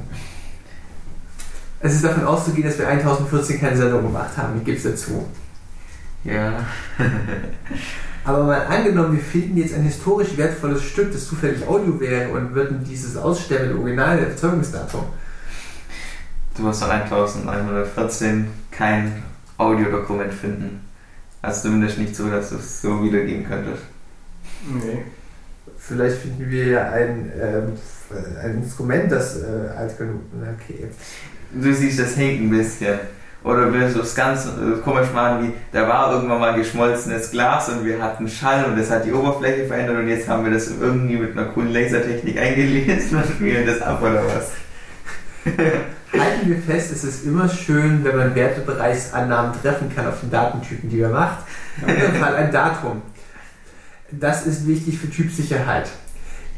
Es 1.81 1.95
ist 1.95 2.05
davon 2.05 2.25
auszugehen, 2.25 2.67
dass 2.67 2.79
wir 2.79 2.89
1014 2.89 3.61
keine 3.61 3.77
Sendung 3.77 4.03
gemacht 4.03 4.37
haben, 4.37 4.59
ich 4.59 4.65
gebe 4.65 4.77
es 4.77 4.85
dazu. 4.85 5.29
Ja. 6.25 6.65
Aber 8.25 8.45
mal 8.45 8.67
angenommen, 8.67 9.13
wir 9.13 9.23
finden 9.23 9.59
jetzt 9.59 9.75
ein 9.75 9.83
historisch 9.83 10.35
wertvolles 10.39 10.83
Stück, 10.83 11.13
das 11.13 11.27
zufällig 11.27 11.67
Audio 11.69 12.01
wäre 12.01 12.31
und 12.31 12.55
würden 12.55 12.83
dieses 12.83 13.19
ausstellen 13.19 13.69
mit 13.69 13.79
Original 13.79 14.19
Erzeugungsdatum. 14.19 15.05
Du 16.57 16.65
wirst 16.65 16.83
doch 16.83 16.89
1914 16.89 18.47
kein 18.71 19.23
Audiodokument 19.59 20.33
finden. 20.33 20.81
Also 21.45 21.63
zumindest 21.63 21.99
nicht 21.99 22.17
so, 22.17 22.29
dass 22.29 22.51
du 22.51 22.57
es 22.57 22.83
so 22.83 23.03
wiedergeben 23.03 23.47
könntest. 23.47 23.83
Nee. 24.67 25.03
Vielleicht 25.79 26.17
finden 26.17 26.51
wir 26.51 26.67
ja 26.67 26.91
ein, 26.91 27.31
ähm, 27.41 27.73
ein 28.43 28.63
Instrument, 28.63 29.13
das 29.13 29.43
äh, 29.43 29.69
alt 29.77 29.99
genug 29.99 30.23
Okay. 30.33 30.87
Du 31.53 31.73
siehst, 31.73 31.99
das 31.99 32.17
hängt 32.17 32.41
ein 32.41 32.51
bisschen. 32.51 32.99
Oder 33.45 33.71
willst 33.71 33.95
du 33.95 34.01
es 34.01 34.15
ganz 34.15 34.47
äh, 34.47 34.81
komisch 34.83 35.13
machen, 35.13 35.45
wie 35.45 35.53
da 35.71 35.87
war 35.87 36.15
irgendwann 36.15 36.41
mal 36.41 36.55
geschmolzenes 36.55 37.31
Glas 37.31 37.69
und 37.69 37.85
wir 37.85 38.01
hatten 38.03 38.27
Schall 38.27 38.65
und 38.65 38.79
das 38.79 38.91
hat 38.91 39.05
die 39.05 39.13
Oberfläche 39.13 39.67
verändert 39.67 39.99
und 39.99 40.09
jetzt 40.09 40.27
haben 40.27 40.45
wir 40.45 40.53
das 40.53 40.71
irgendwie 40.81 41.17
mit 41.17 41.37
einer 41.37 41.49
coolen 41.49 41.71
Lasertechnik 41.71 42.39
eingelesen 42.41 43.19
und 43.19 43.27
spielen 43.27 43.67
das 43.67 43.83
ab 43.83 44.01
oder 44.01 44.25
was? 44.25 44.53
Halten 46.19 46.49
wir 46.49 46.59
fest, 46.59 46.93
es 46.93 47.05
ist 47.05 47.25
immer 47.25 47.49
schön, 47.49 48.05
wenn 48.05 48.17
man 48.17 48.35
Wertebereichsannahmen 48.35 49.61
treffen 49.61 49.95
kann 49.95 50.07
auf 50.07 50.21
den 50.21 50.31
Datentypen, 50.31 50.89
die 50.89 50.99
man 50.99 51.13
macht. 51.13 51.39
In 51.87 51.95
diesem 51.95 52.15
Fall 52.15 52.37
ein 52.37 52.53
Datum. 52.53 53.03
Das 54.11 54.47
ist 54.47 54.67
wichtig 54.67 54.99
für 54.99 55.11
Typsicherheit. 55.11 55.89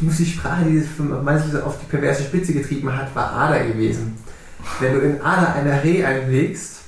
Die 0.00 0.06
die 0.06 0.26
Sprache, 0.26 0.66
die 0.66 0.80
das 0.80 0.88
manche 0.98 1.64
auf 1.64 1.78
die 1.78 1.86
perverse 1.86 2.22
Spitze 2.22 2.52
getrieben 2.52 2.94
hat, 2.94 3.14
war 3.14 3.32
ADA 3.32 3.64
gewesen. 3.64 4.18
Wenn 4.78 4.92
du 4.92 5.00
in 5.00 5.20
ADA 5.22 5.54
ein 5.54 5.70
Array 5.70 6.04
einlegst, 6.04 6.80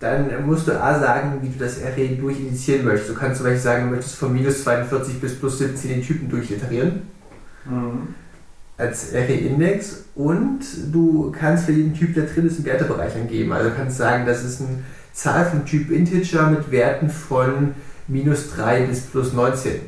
dann 0.00 0.44
musst 0.44 0.66
du 0.66 0.72
A 0.72 0.98
sagen, 0.98 1.38
wie 1.42 1.48
du 1.48 1.58
das 1.58 1.82
Array 1.82 2.16
durchinitiieren 2.16 2.84
möchtest. 2.84 3.10
Du 3.10 3.14
kannst 3.14 3.36
zum 3.36 3.46
Beispiel 3.46 3.62
sagen, 3.62 3.84
du 3.84 3.90
möchtest 3.94 4.16
von 4.16 4.32
minus 4.32 4.64
42 4.64 5.20
bis 5.20 5.38
plus 5.38 5.58
17 5.58 5.90
den 5.90 6.02
Typen 6.02 6.28
durchiterieren 6.28 7.14
Mhm. 7.66 8.14
Als 8.76 9.14
Array-Index 9.14 10.04
und 10.14 10.60
du 10.92 11.32
kannst 11.38 11.66
für 11.66 11.72
jeden 11.72 11.94
Typ, 11.94 12.14
der 12.14 12.24
drin 12.24 12.46
ist, 12.46 12.56
einen 12.56 12.64
Wertebereich 12.64 13.14
angeben. 13.14 13.52
Also 13.52 13.70
du 13.70 13.76
kannst 13.76 13.96
sagen, 13.98 14.26
das 14.26 14.44
ist 14.44 14.60
eine 14.60 14.82
Zahl 15.12 15.44
vom 15.46 15.64
Typ 15.64 15.90
Integer 15.90 16.50
mit 16.50 16.70
Werten 16.70 17.08
von 17.08 17.74
minus 18.08 18.50
3 18.54 18.86
bis 18.86 19.02
plus 19.02 19.32
19. 19.32 19.80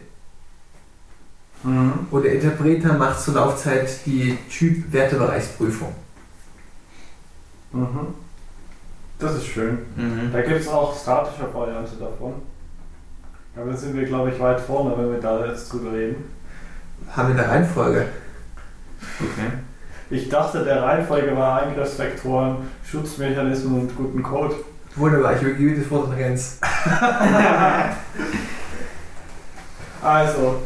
Mhm. 1.65 1.93
Und 2.11 2.25
der 2.25 2.35
Interpreter 2.35 2.95
macht 2.95 3.21
zur 3.21 3.35
Laufzeit 3.35 3.89
die 4.07 4.39
Typ-Wertebereichsprüfung. 4.51 5.93
Mhm. 7.73 8.15
Das 9.19 9.35
ist 9.35 9.47
schön. 9.47 9.79
Mhm. 9.97 10.31
Da 10.33 10.43
gibt 10.43 10.61
es 10.61 10.69
auch 10.69 10.97
statische 10.97 11.53
Variante 11.53 11.97
davon. 11.97 12.35
Aber 13.57 13.71
da 13.71 13.77
sind 13.77 13.97
wir, 13.97 14.05
glaube 14.05 14.31
ich, 14.31 14.39
weit 14.39 14.61
vorne, 14.61 14.95
wenn 14.97 15.11
wir 15.11 15.21
da 15.21 15.45
jetzt 15.47 15.73
drüber 15.73 15.93
reden. 15.93 16.25
Haben 17.11 17.35
wir 17.35 17.43
eine 17.43 17.51
Reihenfolge? 17.51 18.07
Okay. 19.21 19.53
Ich 20.09 20.29
dachte, 20.29 20.65
der 20.65 20.83
Reihenfolge 20.83 21.37
war 21.37 21.63
Eingriffsvektoren, 21.63 22.59
Schutzmechanismen 22.85 23.81
und 23.81 23.97
guten 23.97 24.23
Code. 24.23 24.55
Wunderbar, 24.95 25.35
ich 25.37 25.43
übergebe 25.43 25.81
das 25.81 25.91
Wort 25.91 26.09
an 26.09 26.15
Renz. 26.15 26.61
Also, 30.03 30.63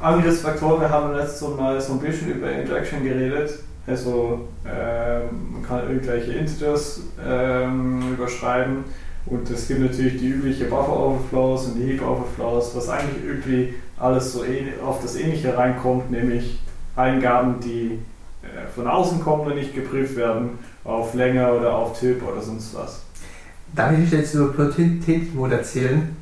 Angriffsvektoren, 0.00 0.82
wir 0.82 0.88
haben 0.88 1.12
letztes 1.12 1.48
Mal 1.56 1.80
so 1.80 1.94
ein 1.94 1.98
bisschen 1.98 2.30
über 2.36 2.52
Injection 2.52 3.02
geredet. 3.02 3.58
Also, 3.84 4.48
ähm, 4.64 5.54
man 5.54 5.62
kann 5.62 5.88
irgendwelche 5.88 6.34
Integers 6.34 7.00
ähm, 7.26 8.12
überschreiben 8.12 8.84
und 9.26 9.50
es 9.50 9.66
gibt 9.66 9.80
natürlich 9.80 10.18
die 10.18 10.28
übliche 10.28 10.66
Buffer 10.66 10.96
Overflows 10.96 11.66
und 11.66 11.80
die 11.80 11.92
Heap 11.92 12.02
Overflows, 12.02 12.76
was 12.76 12.88
eigentlich 12.88 13.24
irgendwie 13.24 13.74
alles 13.98 14.32
so 14.32 14.44
auf 14.84 15.02
das 15.02 15.16
Ähnliche 15.16 15.56
reinkommt, 15.56 16.12
nämlich 16.12 16.60
Eingaben, 16.96 17.60
die 17.60 17.98
äh, 18.42 18.66
von 18.74 18.86
außen 18.86 19.20
kommen 19.22 19.46
und 19.46 19.56
nicht 19.56 19.74
geprüft 19.74 20.16
werden, 20.16 20.58
auf 20.84 21.14
Länge 21.14 21.52
oder 21.52 21.74
auf 21.74 21.98
Typ 21.98 22.22
oder 22.26 22.40
sonst 22.40 22.74
was. 22.74 23.02
Darf 23.74 23.92
ich 23.98 24.10
jetzt 24.10 24.34
über 24.34 24.52
Pearl 24.52 24.72
Tainted 24.72 25.34
Mode 25.34 25.56
erzählen? 25.56 26.16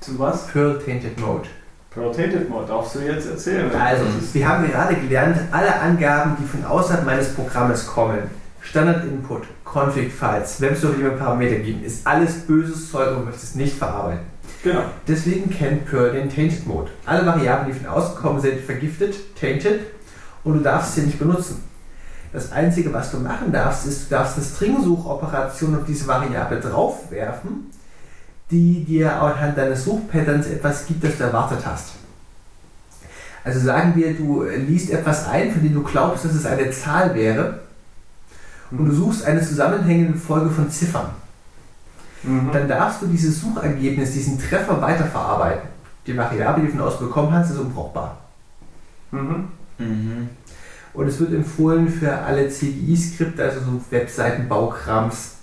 Zu 0.00 0.18
was? 0.18 0.46
Pearl 0.48 0.78
Tainted 0.78 1.18
Mode. 1.20 1.48
Protected 1.94 2.48
Mode, 2.48 2.66
darfst 2.68 2.94
du 2.94 3.00
jetzt 3.00 3.28
erzählen? 3.28 3.70
Also, 3.74 4.04
wir 4.32 4.48
haben 4.48 4.66
gerade 4.66 4.94
gelernt, 4.94 5.36
alle 5.50 5.78
Angaben, 5.78 6.36
die 6.40 6.46
von 6.46 6.64
außerhalb 6.64 7.04
meines 7.04 7.34
Programmes 7.34 7.86
kommen, 7.86 8.18
Standard 8.62 9.04
Input, 9.04 9.42
Config-Files, 9.64 10.60
Webserver 10.62 11.10
Parameter 11.10 11.56
geben, 11.56 11.84
ist 11.84 12.06
alles 12.06 12.46
böses 12.46 12.90
Zeug 12.90 13.14
und 13.16 13.26
möchte 13.26 13.42
es 13.42 13.54
nicht 13.56 13.76
verarbeiten. 13.76 14.31
Genau. 14.62 14.84
Deswegen 15.08 15.50
kennt 15.50 15.86
Perl 15.86 16.12
den 16.12 16.30
Tainted 16.30 16.66
Mode. 16.66 16.90
Alle 17.04 17.26
Variablen, 17.26 17.72
die 17.72 17.78
von 17.78 17.88
außen 17.88 18.14
kommen, 18.16 18.40
sind 18.40 18.60
vergiftet, 18.60 19.14
tainted 19.38 19.80
und 20.44 20.54
du 20.54 20.60
darfst 20.60 20.94
sie 20.94 21.02
nicht 21.02 21.18
benutzen. 21.18 21.62
Das 22.32 22.50
Einzige, 22.52 22.92
was 22.92 23.10
du 23.10 23.18
machen 23.18 23.52
darfst, 23.52 23.86
ist, 23.86 24.06
du 24.06 24.14
darfst 24.14 24.36
eine 24.36 24.46
String-Suchoperation 24.46 25.76
auf 25.76 25.84
diese 25.86 26.06
Variable 26.06 26.60
draufwerfen, 26.60 27.70
die 28.50 28.84
dir 28.84 29.20
anhand 29.20 29.58
deines 29.58 29.84
Suchpatterns 29.84 30.46
etwas 30.46 30.86
gibt, 30.86 31.04
das 31.04 31.18
du 31.18 31.24
erwartet 31.24 31.58
hast. 31.64 31.90
Also 33.44 33.58
sagen 33.60 33.94
wir, 33.96 34.14
du 34.14 34.44
liest 34.44 34.90
etwas 34.90 35.26
ein, 35.26 35.50
von 35.52 35.62
dem 35.62 35.74
du 35.74 35.82
glaubst, 35.82 36.24
dass 36.24 36.32
es 36.32 36.46
eine 36.46 36.70
Zahl 36.70 37.14
wäre 37.14 37.60
und 38.70 38.86
du 38.86 38.92
suchst 38.94 39.24
eine 39.24 39.42
zusammenhängende 39.42 40.16
Folge 40.16 40.50
von 40.50 40.70
Ziffern, 40.70 41.10
Mhm. 42.22 42.50
dann 42.52 42.68
darfst 42.68 43.02
du 43.02 43.06
dieses 43.06 43.40
Suchergebnis, 43.40 44.12
diesen 44.12 44.38
Treffer 44.38 44.80
weiterverarbeiten. 44.80 45.68
Die 46.06 46.16
Variable, 46.16 46.62
die 46.62 46.66
du 46.68 46.72
von 46.78 46.82
außen 46.86 47.06
bekommen 47.06 47.32
hast, 47.32 47.50
ist 47.50 47.58
unbrauchbar. 47.58 48.16
Mhm. 49.10 49.48
Mhm. 49.78 50.28
Und 50.94 51.06
es 51.08 51.18
wird 51.20 51.32
empfohlen 51.32 51.88
für 51.88 52.12
alle 52.18 52.48
CGI-Skripte, 52.48 53.42
also 53.42 53.60
so 53.60 53.80
Webseitenbaukrams, 53.90 55.36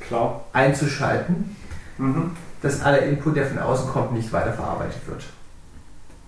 Klar. 0.00 0.40
einzuschalten, 0.52 1.56
Mhm. 1.98 2.30
dass 2.62 2.80
aller 2.82 3.02
Input, 3.02 3.36
der 3.36 3.46
von 3.46 3.58
außen 3.58 3.88
kommt, 3.90 4.12
nicht 4.12 4.32
weiterverarbeitet 4.32 5.06
wird. 5.06 5.24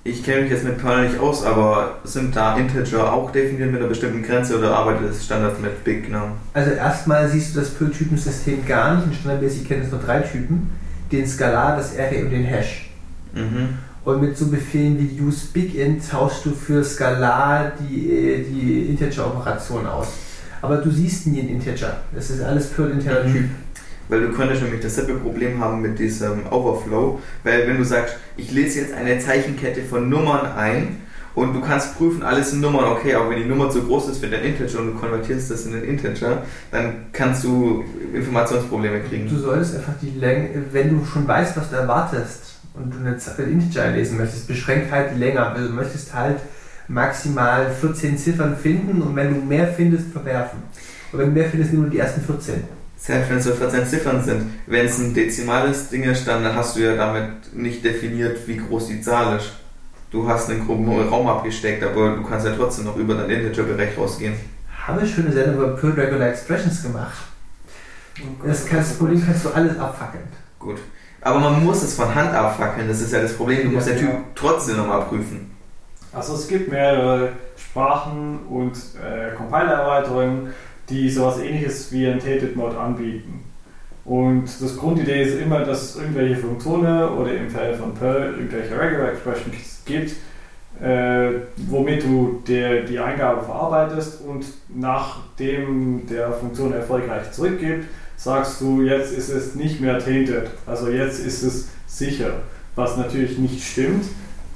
Ich 0.07 0.23
kenne 0.23 0.43
mich 0.43 0.51
jetzt 0.51 0.65
mit 0.65 0.77
Perl 0.77 1.09
nicht 1.09 1.19
aus, 1.19 1.43
aber 1.45 1.97
sind 2.05 2.37
da 2.37 2.59
Integer 2.59 3.11
auch 3.11 3.31
definiert 3.33 3.73
mit 3.73 3.81
einer 3.81 3.89
bestimmten 3.89 4.23
Grenze 4.23 4.59
oder 4.59 4.77
arbeitet 4.77 5.11
es 5.11 5.25
Standard 5.25 5.59
mit 5.63 5.83
Big 5.83 6.11
Num? 6.11 6.33
Also 6.53 6.73
erstmal 6.73 7.27
siehst 7.31 7.55
du 7.57 7.61
das 7.61 7.71
Perl-Typensystem 7.71 8.67
gar 8.67 8.97
nicht. 8.97 9.07
In 9.07 9.13
Standard 9.15 9.41
Basic 9.41 9.67
kennen 9.67 9.83
es 9.83 9.91
nur 9.91 10.01
drei 10.01 10.21
Typen. 10.21 10.71
Den 11.11 11.27
Skalar, 11.27 11.77
das 11.77 11.99
Array 11.99 12.23
und 12.23 12.31
den 12.31 12.45
Hash. 12.45 12.91
Mhm. 13.33 13.79
Und 14.05 14.21
mit 14.21 14.37
so 14.37 14.49
Befehlen 14.49 14.99
wie 14.99 15.19
use 15.23 15.47
BigInt 15.55 16.07
tauschst 16.07 16.45
du 16.45 16.51
für 16.51 16.85
Skalar 16.85 17.73
die, 17.81 18.11
äh, 18.13 18.45
die 18.45 18.91
Integer-Operation 18.91 19.87
aus. 19.87 20.09
Aber 20.61 20.77
du 20.77 20.91
siehst 20.91 21.27
nie 21.29 21.41
einen 21.41 21.49
Integer. 21.49 21.97
Das 22.15 22.29
ist 22.29 22.43
alles 22.43 22.67
Perl-interner 22.69 23.25
Mhm. 23.25 23.33
Typ. 23.33 23.45
Weil 24.09 24.21
du 24.21 24.33
könntest 24.33 24.63
nämlich 24.63 24.83
dasselbe 24.83 25.15
Problem 25.15 25.61
haben 25.61 25.81
mit 25.81 25.99
diesem 25.99 26.47
Overflow, 26.51 27.21
weil 27.43 27.67
wenn 27.67 27.79
du 27.79 27.85
sagst, 27.85 28.17
ich 28.37 28.51
lese 28.53 28.81
jetzt 28.81 28.93
eine 28.93 29.19
Zeichenkette 29.19 29.83
von 29.83 30.09
Nummern 30.09 30.47
ein 30.47 31.01
und 31.35 31.55
du 31.55 31.61
kannst 31.61 31.97
prüfen, 31.97 32.23
alles 32.23 32.51
sind 32.51 32.61
Nummern, 32.61 32.85
okay, 32.85 33.15
aber 33.15 33.31
wenn 33.31 33.43
die 33.43 33.49
Nummer 33.49 33.71
zu 33.71 33.83
groß 33.83 34.11
ist 34.11 34.19
für 34.19 34.29
den 34.29 34.43
Integer 34.43 34.81
und 34.81 34.93
du 34.93 34.99
konvertierst 34.99 35.51
das 35.51 35.67
in 35.67 35.73
den 35.73 35.85
Integer, 35.85 36.43
dann 36.71 37.07
kannst 37.13 37.45
du 37.45 37.85
Informationsprobleme 38.13 39.01
Du 39.01 39.09
kriegen. 39.09 39.29
solltest 39.29 39.77
einfach 39.77 39.95
die 40.01 40.19
Länge, 40.19 40.51
wenn 40.73 40.91
du 40.91 41.05
schon 41.05 41.27
weißt, 41.27 41.57
was 41.57 41.71
du 41.71 41.77
erwartest 41.77 42.57
und 42.75 42.93
du 42.93 42.99
eine 42.99 43.17
Integer 43.51 43.85
einlesen 43.85 44.19
möchtest, 44.19 44.47
beschränkt 44.47 44.93
halt 44.93 45.15
die 45.15 45.19
Länge. 45.19 45.45
Also 45.45 45.69
du 45.69 45.75
möchtest 45.75 46.13
halt 46.13 46.37
maximal 46.89 47.71
14 47.71 48.19
Ziffern 48.19 48.57
finden 48.57 49.01
und 49.03 49.17
wenn 49.17 49.35
du 49.35 49.41
mehr 49.41 49.69
findest, 49.69 50.13
verwerfen. 50.13 50.63
Und 51.13 51.19
wenn 51.19 51.27
du 51.29 51.33
mehr 51.33 51.49
findest, 51.49 51.73
nur 51.73 51.89
die 51.89 51.99
ersten 51.99 52.21
14. 52.21 52.65
Selbst 53.07 53.29
wenn 53.29 53.37
es 53.37 53.45
so 53.45 53.53
14 53.53 53.87
Ziffern 53.87 54.25
sind, 54.25 54.51
wenn 54.67 54.87
es 54.87 54.99
ein 54.99 55.13
dezimales 55.13 55.91
Ding 55.91 56.05
ist, 56.05 56.27
dann 56.27 56.43
hast 56.55 56.75
du 56.75 56.81
ja 56.81 56.97
damit 56.97 57.55
nicht 57.55 57.85
definiert, 57.85 58.49
wie 58.49 58.57
groß 58.57 58.87
die 58.87 59.03
Zahl 59.03 59.37
ist. 59.37 59.53
Du 60.11 60.27
hast 60.27 60.49
einen 60.49 60.65
groben 60.65 60.89
Raum 61.11 61.29
abgesteckt, 61.29 61.85
aber 61.85 62.17
du 62.17 62.23
kannst 62.23 62.47
ja 62.47 62.55
trotzdem 62.57 62.87
noch 62.87 62.97
über 62.97 63.13
dein 63.13 63.29
Integer-Bereich 63.29 63.99
rausgehen. 63.99 64.33
Haben 64.87 65.01
wir 65.03 65.07
schon 65.07 65.27
eine 65.27 65.35
Sendung 65.35 65.57
über 65.57 65.77
Perl 65.77 65.91
Regular 65.91 66.29
Expressions 66.29 66.83
gemacht. 66.83 67.13
Das, 68.43 68.65
kannst, 68.65 68.93
das 68.93 68.97
Problem 68.97 69.23
kannst 69.23 69.45
du 69.45 69.51
alles 69.51 69.79
abfackeln. 69.79 70.25
Gut. 70.59 70.79
Aber 71.21 71.41
man 71.41 71.63
muss 71.63 71.83
es 71.83 71.95
von 71.95 72.15
Hand 72.15 72.33
abfackeln, 72.33 72.89
das 72.89 73.03
ist 73.03 73.13
ja 73.13 73.21
das 73.21 73.35
Problem. 73.35 73.65
Du 73.65 73.75
musst 73.75 73.87
der 73.87 73.97
Ja. 73.97 74.01
Typ 74.01 74.17
trotzdem 74.35 74.79
nochmal 74.79 75.03
prüfen. 75.03 75.51
Also 76.11 76.37
es 76.37 76.49
gibt 76.49 76.71
mehrere 76.71 77.33
Sprachen 77.59 78.39
und 78.49 78.73
äh, 78.97 79.35
Compiler-Erweiterungen, 79.37 80.55
die 80.89 81.11
sowas 81.11 81.39
ähnliches 81.39 81.93
wie 81.93 82.07
ein 82.07 82.19
Tated-Mod 82.19 82.77
anbieten. 82.77 83.45
Und 84.05 84.45
das 84.61 84.77
Grundidee 84.77 85.23
ist 85.23 85.41
immer, 85.41 85.61
dass 85.61 85.83
es 85.83 85.97
irgendwelche 85.97 86.37
Funktionen 86.37 87.09
oder 87.09 87.35
im 87.35 87.49
Fall 87.49 87.75
von 87.75 87.95
Perl 87.95 88.35
irgendwelche 88.35 88.79
Regular 88.79 89.13
Expressions 89.13 89.83
gibt, 89.87 90.13
äh, 90.83 91.31
womit 91.69 92.05
du 92.05 92.43
der, 92.47 92.83
die 92.83 92.99
Eingabe 92.99 93.43
verarbeitest 93.43 94.21
und 94.27 94.45
nachdem 94.69 96.07
der 96.07 96.33
Funktion 96.33 96.73
erfolgreich 96.73 97.33
zurückgibt, 97.33 97.87
sagst 98.17 98.61
du, 98.61 98.83
jetzt 98.83 99.17
ist 99.17 99.31
es 99.31 99.55
nicht 99.55 99.81
mehr 99.81 99.99
tainted, 99.99 100.51
also 100.67 100.89
jetzt 100.89 101.25
ist 101.25 101.43
es 101.43 101.69
sicher, 101.87 102.41
was 102.75 102.97
natürlich 102.97 103.39
nicht 103.39 103.63
stimmt, 103.63 104.05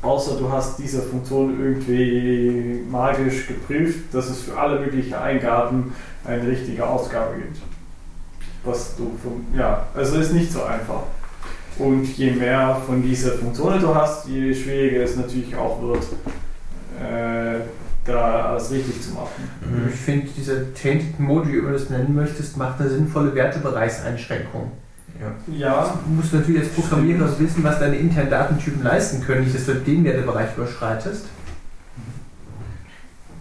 außer 0.03 0.37
du 0.39 0.51
hast 0.51 0.79
diese 0.79 1.03
Funktion 1.03 1.59
irgendwie 1.59 2.83
magisch 2.91 3.47
geprüft, 3.47 4.13
dass 4.13 4.29
es 4.29 4.43
für 4.43 4.59
alle 4.59 4.81
möglichen 4.81 5.15
Eingaben 5.15 5.95
eine 6.29 6.47
richtige 6.47 6.87
Ausgabe 6.87 7.37
gibt. 7.37 7.59
Was 8.65 8.97
du 8.97 9.17
von, 9.23 9.45
ja, 9.57 9.87
also 9.95 10.19
ist 10.19 10.33
nicht 10.33 10.53
so 10.53 10.63
einfach. 10.65 11.03
Und 11.79 12.05
je 12.19 12.33
mehr 12.33 12.81
von 12.87 13.03
diesen 13.03 13.33
Funktionen 13.39 13.81
du 13.81 13.95
hast, 13.95 14.27
je 14.29 14.53
schwieriger 14.53 15.05
es 15.05 15.17
natürlich 15.17 15.57
auch 15.57 15.81
wird, 15.81 16.03
äh, 17.01 17.61
da 18.05 18.47
alles 18.47 18.71
richtig 18.71 19.01
zu 19.01 19.13
machen. 19.13 19.49
Mhm. 19.61 19.89
Ich 19.89 20.01
finde, 20.01 20.29
diese 20.37 20.75
Tainted 20.75 21.21
Mode, 21.21 21.49
wie 21.49 21.61
du 21.61 21.71
das 21.71 21.89
nennen 21.89 22.15
möchtest, 22.15 22.57
macht 22.57 22.81
eine 22.81 22.91
sinnvolle 22.91 23.35
Wertebereichseinschränkung. 23.35 24.73
Ja, 25.21 25.97
Du 26.07 26.15
musst 26.15 26.33
natürlich 26.33 26.63
als 26.63 26.71
Programmierer 26.71 27.29
wissen, 27.39 27.63
was 27.65 27.79
deine 27.79 27.97
internen 27.97 28.31
Datentypen 28.31 28.83
leisten 28.83 29.23
können, 29.25 29.45
nicht, 29.45 29.55
dass 29.55 29.67
du 29.67 29.75
den 29.75 30.05
Wertebereich 30.05 30.57
überschreitest. 30.57 31.27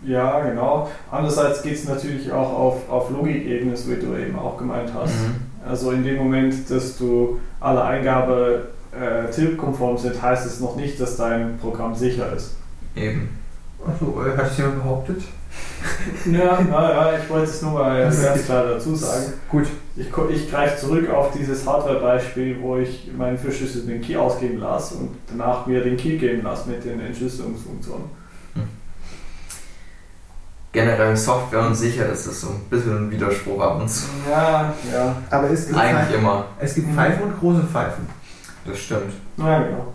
Ja, 0.08 0.39
genau. 0.39 0.89
Andererseits 1.12 1.62
geht 1.62 1.76
es 1.76 1.88
natürlich 1.88 2.32
auch 2.32 2.54
auf, 2.58 2.89
auf 2.89 3.10
Logikebene, 3.12 3.76
so 3.76 3.91
wie 3.91 3.96
du 3.96 4.15
eben 4.15 4.39
auch 4.39 4.58
gemeint 4.58 4.91
hast. 4.93 5.13
Mhm. 5.13 5.36
Also 5.67 5.91
in 5.91 6.04
dem 6.04 6.15
Moment, 6.15 6.70
dass 6.70 6.98
du 6.98 7.39
alle 7.60 7.84
Eingabe 7.84 8.70
äh, 8.93 9.30
tilg-konform 9.30 9.98
sind, 9.98 10.22
heißt 10.22 10.46
es 10.46 10.62
noch 10.62 10.78
nicht, 10.78 11.00
dass 11.00 11.17
dein 11.17 11.58
Programm 11.58 11.93
sicher 11.93 12.32
ist. 12.34 12.56
Eben. 12.96 13.30
Achso, 13.86 14.24
äh, 14.26 14.38
hat 14.38 14.52
es 14.52 14.58
jemand 14.58 14.84
behauptet? 14.84 15.22
Ja, 16.26 16.60
naja, 16.62 17.17
ich 17.17 17.30
wollte 17.30 17.50
es 17.50 17.62
nur 17.62 17.72
mal 17.72 18.02
ganz 18.02 18.46
klar 18.46 18.65
dazu 18.65 18.96
sagen. 18.96 19.34
Gut. 19.50 19.67
Ich, 19.96 20.08
ich 20.08 20.52
greife 20.52 20.78
zurück 20.78 21.10
auf 21.10 21.32
dieses 21.32 21.65
Hardware-Beispiel, 21.65 22.58
wo 22.62 22.78
ich 22.78 23.10
meinen 23.17 23.38
verschlüsselten 23.38 24.02
Key 24.02 24.15
ausgeben 24.17 24.60
lasse 24.60 24.96
und 24.96 25.10
danach 25.30 25.65
mir 25.65 25.84
den 25.84 25.98
Key 25.98 26.17
geben 26.17 26.43
lasse 26.43 26.70
mit 26.70 26.84
den 26.84 27.00
Entschlüsselungsfunktionen. 27.00 28.06
Generell 30.74 31.16
Software 31.16 31.66
und 31.66 31.76
sicher, 31.76 32.06
das 32.06 32.28
ist 32.28 32.42
so 32.42 32.50
ein 32.50 32.60
bisschen 32.70 33.08
ein 33.08 33.12
Widerspruch 33.12 33.62
ab 33.62 33.80
und 33.82 33.90
zu. 33.90 34.06
Ja, 34.30 34.74
ja, 34.94 35.16
Aber 35.30 35.50
es 35.50 35.68
gibt, 35.68 35.80
Eigentlich 35.80 35.98
Pfeifen, 36.08 36.16
immer. 36.20 36.46
es 36.60 36.76
gibt 36.76 36.94
Pfeifen 36.94 37.24
und 37.24 37.40
große 37.40 37.64
Pfeifen. 37.64 38.08
Das 38.66 38.78
stimmt. 38.78 39.14
ja, 39.38 39.60
genau. 39.64 39.94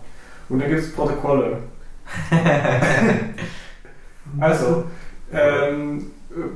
Und 0.49 0.59
dann 0.59 0.69
gibt 0.69 0.81
es 0.81 0.91
Protokolle. 0.93 1.57
Also, 4.39 4.85
ähm, 5.31 6.07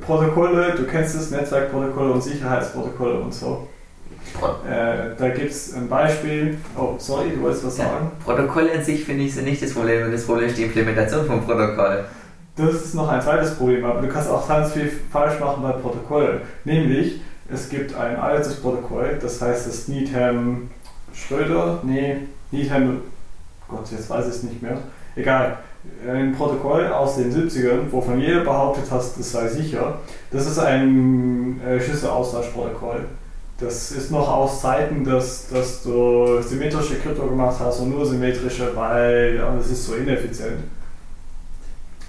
Protokolle, 0.01 0.73
du 0.75 0.85
kennst 0.85 1.15
es, 1.15 1.29
Netzwerkprotokolle 1.31 2.11
und 2.13 2.23
Sicherheitsprotokolle 2.23 3.19
und 3.19 3.33
so. 3.33 3.67
Äh, 4.67 5.15
da 5.17 5.29
gibt 5.29 5.51
es 5.51 5.73
ein 5.75 5.87
Beispiel. 5.87 6.57
Oh, 6.75 6.95
sorry, 6.97 7.29
du 7.35 7.41
wolltest 7.41 7.65
was 7.67 7.75
sagen? 7.77 8.11
Protokolle 8.23 8.71
an 8.73 8.83
sich 8.83 9.05
finde 9.05 9.23
ich 9.25 9.35
sind 9.35 9.45
nicht 9.45 9.61
das 9.61 9.73
Problem. 9.73 10.11
Das 10.11 10.25
Problem 10.25 10.47
ist 10.47 10.57
die 10.57 10.63
Implementation 10.63 11.25
vom 11.27 11.45
Protokoll. 11.45 12.05
Das 12.57 12.73
ist 12.73 12.95
noch 12.95 13.07
ein 13.07 13.21
zweites 13.21 13.55
Problem, 13.55 13.85
aber 13.85 14.01
du 14.01 14.07
kannst 14.07 14.29
auch 14.29 14.47
ganz 14.47 14.73
viel 14.73 14.91
falsch 15.11 15.39
machen 15.39 15.61
bei 15.61 15.73
Protokollen. 15.73 16.41
Nämlich, 16.65 17.21
es 17.53 17.69
gibt 17.69 17.95
ein 17.95 18.15
altes 18.15 18.55
Protokoll, 18.55 19.19
das 19.21 19.39
heißt 19.39 19.67
das 19.67 19.87
Needham 19.87 20.69
Schröder, 21.13 21.79
nee, 21.83 22.17
Needham, 22.51 23.01
Gott, 23.67 23.91
jetzt 23.91 24.09
weiß 24.09 24.25
ich 24.25 24.31
es 24.31 24.43
nicht 24.43 24.61
mehr. 24.61 24.77
Egal, 25.15 25.57
ein 26.07 26.33
Protokoll 26.35 26.87
aus 26.87 27.17
den 27.17 27.31
70ern, 27.31 27.91
wovon 27.91 28.19
jeder 28.19 28.41
behauptet 28.41 28.89
hat, 28.89 29.01
das 29.01 29.31
sei 29.31 29.47
sicher. 29.47 29.99
Das 30.31 30.47
ist 30.47 30.57
ein 30.57 31.61
äh, 31.61 31.79
Schlüsselaustauschprotokoll. 31.79 33.05
Das 33.59 33.91
ist 33.91 34.11
noch 34.11 34.27
aus 34.27 34.61
Zeiten, 34.61 35.03
dass, 35.03 35.47
dass 35.49 35.83
du 35.83 36.41
symmetrische 36.41 36.95
Krypto 36.95 37.27
gemacht 37.27 37.57
hast 37.59 37.79
und 37.79 37.89
nur 37.89 38.05
symmetrische, 38.05 38.75
weil 38.75 39.35
ja, 39.37 39.55
das 39.55 39.67
ist 39.67 39.85
so 39.85 39.95
ineffizient. 39.95 40.59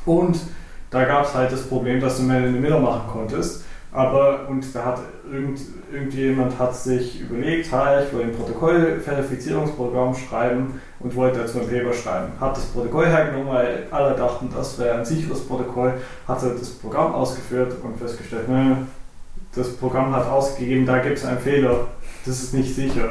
Und 0.09 0.40
da 0.88 1.05
gab 1.05 1.27
es 1.27 1.35
halt 1.35 1.53
das 1.53 1.64
Problem, 1.64 2.01
dass 2.01 2.16
du 2.16 2.23
Man 2.23 2.42
in 2.42 2.55
the 2.55 2.59
Middle 2.59 2.81
machen 2.81 3.03
konntest. 3.12 3.64
Aber, 3.92 4.49
und 4.49 4.64
da 4.75 4.85
hat 4.85 5.01
irgend, 5.31 5.61
irgendjemand 5.92 6.59
hat 6.59 6.75
sich 6.75 7.21
überlegt, 7.21 7.71
ha, 7.73 8.01
ich 8.01 8.12
will 8.12 8.23
ein 8.23 8.33
Protokoll-Verifizierungsprogramm 8.33 10.14
schreiben 10.14 10.81
und 11.01 11.14
wollte 11.14 11.40
dazu 11.40 11.61
ein 11.61 11.68
Paper 11.68 11.92
schreiben. 11.92 12.33
Hat 12.40 12.57
das 12.57 12.64
Protokoll 12.66 13.07
hergenommen, 13.07 13.49
weil 13.49 13.87
alle 13.90 14.14
dachten, 14.14 14.49
das 14.55 14.79
wäre 14.79 14.99
ein 14.99 15.05
sicheres 15.05 15.47
Protokoll, 15.47 15.94
hatte 16.27 16.55
das 16.59 16.71
Programm 16.71 17.14
ausgeführt 17.14 17.75
und 17.83 17.99
festgestellt, 17.99 18.49
ne, 18.49 18.87
das 19.55 19.75
Programm 19.77 20.14
hat 20.14 20.27
ausgegeben, 20.27 20.87
da 20.87 20.99
gibt 20.99 21.18
es 21.18 21.25
einen 21.25 21.38
Fehler, 21.38 21.87
das 22.25 22.42
ist 22.42 22.55
nicht 22.55 22.75
sicher. 22.75 23.11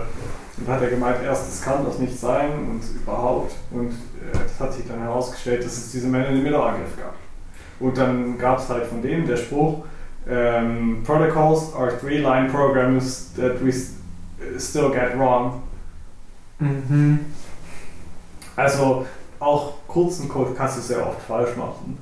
Und 0.58 0.68
hat 0.68 0.82
er 0.82 0.90
gemeint, 0.90 1.18
erst 1.24 1.48
das 1.48 1.62
kann 1.62 1.86
das 1.86 2.00
nicht 2.00 2.18
sein 2.20 2.52
und 2.70 2.82
überhaupt. 3.02 3.54
Und 3.72 3.92
äh, 4.34 4.38
das 4.38 4.60
hat 4.60 4.74
sich 4.74 4.88
dann 4.88 5.00
herausgestellt, 5.02 5.64
dass 5.66 5.78
es 5.78 5.92
diese 5.92 6.08
Man-in-the-Middle-Angriff 6.08 6.98
gab. 6.98 7.14
Und 7.80 7.98
dann 7.98 8.38
gab 8.38 8.60
es 8.60 8.70
halt 8.70 8.86
von 8.86 9.02
dem 9.02 9.26
der 9.28 9.38
Spruch, 9.38 9.84
ähm, 10.30 11.04
Protocols 11.06 11.74
are 11.76 11.98
three-line 12.00 12.50
programs 12.50 13.34
that 13.36 13.64
we 13.64 13.70
s- 13.70 13.94
still 14.58 14.90
get 14.90 15.18
wrong. 15.18 15.62
Mhm. 16.60 17.20
Also 18.56 19.06
auch 19.40 19.74
kurzen 19.88 20.28
Code 20.28 20.52
kannst 20.58 20.78
du 20.78 20.82
sehr 20.82 21.08
oft 21.08 21.22
falsch 21.22 21.56
machen. 21.56 22.00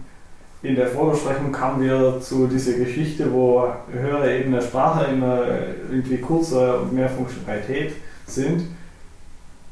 in 0.64 0.76
der 0.76 0.88
Vorbesprechung 0.88 1.52
kamen 1.52 1.84
wir 1.84 2.20
zu 2.22 2.48
dieser 2.48 2.74
Geschichte, 2.74 3.32
wo 3.32 3.68
höhere 3.92 4.40
Ebene 4.40 4.60
Sprache 4.60 5.12
immer 5.12 5.44
irgendwie 5.92 6.18
kurzer 6.18 6.82
und 6.82 6.94
mehr 6.94 7.08
Funktionalität 7.10 7.94
sind. 8.26 8.64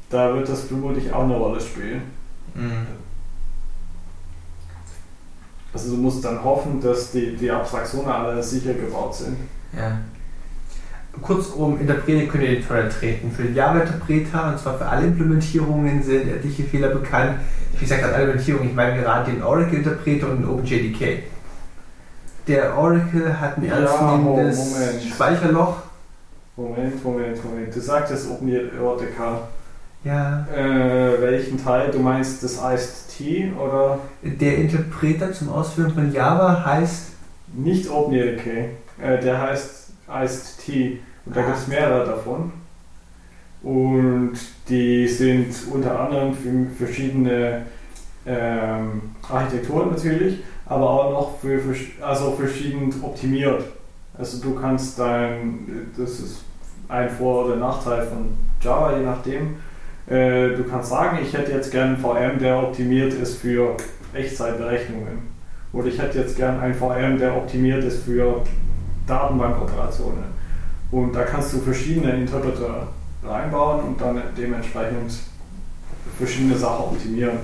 Da 0.08 0.32
wird 0.34 0.48
das 0.48 0.64
vermutlich 0.64 1.12
auch 1.12 1.24
eine 1.24 1.36
Rolle 1.36 1.60
spielen. 1.60 2.02
Mhm. 2.54 2.86
Also 5.72 5.90
du 5.90 5.96
musst 5.96 6.24
dann 6.24 6.42
hoffen, 6.44 6.80
dass 6.80 7.10
die, 7.10 7.36
die 7.36 7.50
Abstraktionen 7.50 8.08
alle 8.08 8.42
sicher 8.42 8.74
gebaut 8.74 9.14
sind. 9.14 9.36
Ja. 9.76 9.98
Kurzum, 11.20 11.80
Interpreter 11.80 12.30
können 12.30 12.44
in 12.44 12.56
die 12.56 12.66
Tonne 12.66 12.88
treten. 12.88 13.30
Für 13.30 13.44
den 13.44 13.54
Java-Interpreter, 13.54 14.48
und 14.50 14.58
zwar 14.58 14.78
für 14.78 14.86
alle 14.86 15.06
Implementierungen, 15.06 16.02
sind 16.02 16.28
etliche 16.28 16.64
Fehler 16.64 16.88
bekannt. 16.88 17.38
Wie 17.72 17.80
gesagt, 17.80 18.04
alle 18.04 18.24
Implementierungen, 18.24 18.68
ich 18.70 18.74
meine 18.74 19.00
gerade 19.00 19.30
den 19.30 19.42
Oracle-Interpreter 19.42 20.30
und 20.30 20.38
den 20.42 20.48
OpenJDK. 20.48 21.22
Der 22.46 22.76
Oracle 22.76 23.40
hat 23.40 23.56
ein 23.56 23.64
Ja, 23.64 23.76
ernstzunehmendes 23.78 24.70
Moment. 24.70 25.02
Speicherloch. 25.14 25.76
Moment, 26.56 27.04
Moment, 27.04 27.44
Moment. 27.44 27.74
Du 27.74 27.80
sagtest 27.80 28.30
OpenJDK. 28.30 29.48
Ja, 30.04 30.46
Äh, 30.54 31.20
welchen 31.20 31.62
Teil? 31.62 31.90
Du 31.90 31.98
meinst 31.98 32.42
das 32.42 32.60
Iced 32.62 33.16
T 33.16 33.52
oder 33.58 33.98
der 34.22 34.58
Interpreter 34.58 35.32
zum 35.32 35.48
Ausführen 35.48 35.92
von 35.92 36.12
Java 36.12 36.64
heißt 36.64 37.12
nicht 37.54 37.88
OpenJDK? 37.88 38.46
Äh, 39.02 39.20
der 39.22 39.40
heißt 39.40 39.92
Iced 40.08 40.58
T 40.64 40.98
und 41.24 41.34
da 41.34 41.42
gibt 41.42 41.56
es 41.56 41.68
mehrere 41.68 42.04
davon. 42.04 42.52
Und 43.62 44.34
die 44.68 45.08
sind 45.08 45.54
unter 45.72 45.98
anderem 45.98 46.34
für 46.34 46.84
verschiedene 46.84 47.62
ähm, 48.26 49.00
Architekturen 49.26 49.90
natürlich, 49.90 50.40
aber 50.66 50.90
auch 50.90 51.10
noch 51.12 51.38
für, 51.38 51.60
also 52.02 52.32
verschieden 52.32 52.94
optimiert. 53.02 53.64
Also 54.18 54.42
du 54.42 54.54
kannst 54.54 54.98
dein, 54.98 55.90
das 55.96 56.20
ist 56.20 56.44
ein 56.88 57.08
Vor- 57.08 57.46
oder 57.46 57.56
Nachteil 57.56 58.06
von 58.06 58.36
Java, 58.60 58.98
je 58.98 59.04
nachdem. 59.04 59.56
Äh, 60.06 60.54
du 60.56 60.64
kannst 60.64 60.90
sagen, 60.90 61.18
ich 61.22 61.32
hätte 61.32 61.52
jetzt 61.52 61.70
gern 61.70 61.94
einen 61.94 61.96
VM, 61.96 62.38
der 62.38 62.62
optimiert 62.62 63.14
ist 63.14 63.38
für 63.38 63.76
Echtzeitberechnungen. 64.12 65.34
Oder 65.72 65.86
ich 65.86 65.98
hätte 65.98 66.18
jetzt 66.18 66.36
gern 66.36 66.60
einen 66.60 66.74
VM, 66.74 67.18
der 67.18 67.36
optimiert 67.36 67.82
ist 67.84 68.04
für 68.04 68.42
Datenbankoperationen. 69.06 70.24
Und 70.90 71.12
da 71.12 71.24
kannst 71.24 71.52
du 71.52 71.58
verschiedene 71.58 72.12
Interpreter 72.12 72.88
reinbauen 73.24 73.80
und 73.84 74.00
dann 74.00 74.22
dementsprechend 74.36 75.12
verschiedene 76.18 76.56
Sachen 76.56 76.84
optimieren. 76.84 77.38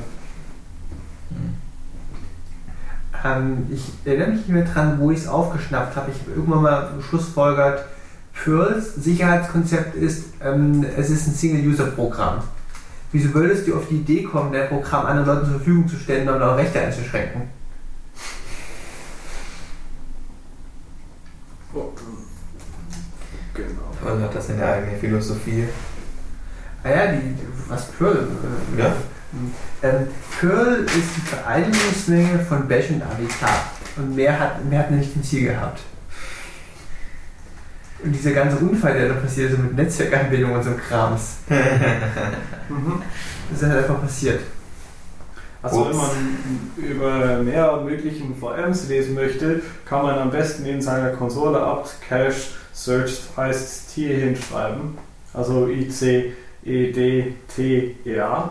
Ähm, 3.24 3.66
ich 3.70 3.92
erinnere 4.04 4.28
mich 4.28 4.38
nicht 4.38 4.48
mehr 4.48 4.64
dran, 4.64 5.00
wo 5.00 5.10
ich 5.10 5.18
es 5.18 5.28
aufgeschnappt 5.28 5.96
habe. 5.96 6.10
Ich 6.10 6.20
habe 6.20 6.32
irgendwann 6.32 6.62
mal 6.62 6.92
geschlussfolgert, 6.96 7.84
Perls 8.42 8.94
Sicherheitskonzept 8.94 9.94
ist, 9.96 10.24
ähm, 10.42 10.84
es 10.96 11.10
ist 11.10 11.26
ein 11.26 11.34
Single-User-Programm. 11.34 12.42
Wieso 13.12 13.34
würdest 13.34 13.66
du 13.66 13.76
auf 13.76 13.88
die 13.88 13.96
Idee 13.96 14.22
kommen, 14.22 14.52
dein 14.52 14.68
Programm 14.68 15.06
anderen 15.06 15.26
Leuten 15.26 15.46
zur 15.46 15.54
Verfügung 15.56 15.88
zu 15.88 15.96
stellen 15.96 16.28
und 16.28 16.40
auch 16.40 16.56
Rechte 16.56 16.80
einzuschränken? 16.80 17.42
Genau. 23.54 24.14
Und 24.14 24.22
hat 24.22 24.34
das 24.34 24.48
in 24.48 24.58
der 24.58 24.72
eigenen 24.74 24.98
Philosophie. 24.98 25.68
Ah 26.82 26.88
ja, 26.88 27.12
die, 27.12 27.34
was 27.68 27.86
Perl? 27.92 28.28
äh, 28.76 28.80
Ja. 28.80 28.94
Ähm, 29.82 30.08
Perl 30.38 30.84
ist 30.84 31.16
die 31.16 31.20
Vereinigungsmenge 31.20 32.38
von 32.40 32.66
Bash 32.66 32.90
und 32.90 33.02
AWK. 33.02 33.48
Und 33.96 34.16
mehr 34.16 34.38
hat, 34.38 34.64
mehr 34.64 34.80
hat 34.80 34.90
nicht 34.90 35.14
ein 35.14 35.22
Ziel 35.22 35.48
gehabt. 35.48 35.80
Und 38.02 38.12
dieser 38.12 38.32
ganze 38.32 38.56
Unfall, 38.56 38.94
der 38.94 39.08
da 39.08 39.14
passiert 39.14 39.52
ist 39.52 39.58
mit 39.58 39.76
Netzwerkanbindung 39.76 40.52
und 40.52 40.62
so 40.62 40.70
Krams, 40.88 41.36
Mhm. 42.68 43.02
das 43.50 43.62
ist 43.62 43.68
halt 43.68 43.78
einfach 43.84 44.00
passiert. 44.00 44.40
Also 45.62 45.80
Ups. 45.82 45.88
wenn 45.90 45.96
man 45.96 46.10
über 46.76 47.42
mehr 47.42 47.76
möglichen 47.84 48.34
VMs 48.34 48.88
lesen 48.88 49.14
möchte, 49.14 49.60
kann 49.84 50.02
man 50.02 50.18
am 50.18 50.30
besten 50.30 50.64
in 50.64 50.80
seiner 50.80 51.10
Konsole 51.10 51.60
apt 51.60 51.96
cache 52.08 52.32
search 52.72 53.20
heißt 53.36 53.94
T 53.94 54.06
hinschreiben. 54.16 54.96
Also 55.34 55.68
I 55.68 55.88
C 55.88 56.32
E 56.64 56.92
D 56.92 57.34
T 57.54 57.96
E 58.06 58.20
A. 58.20 58.50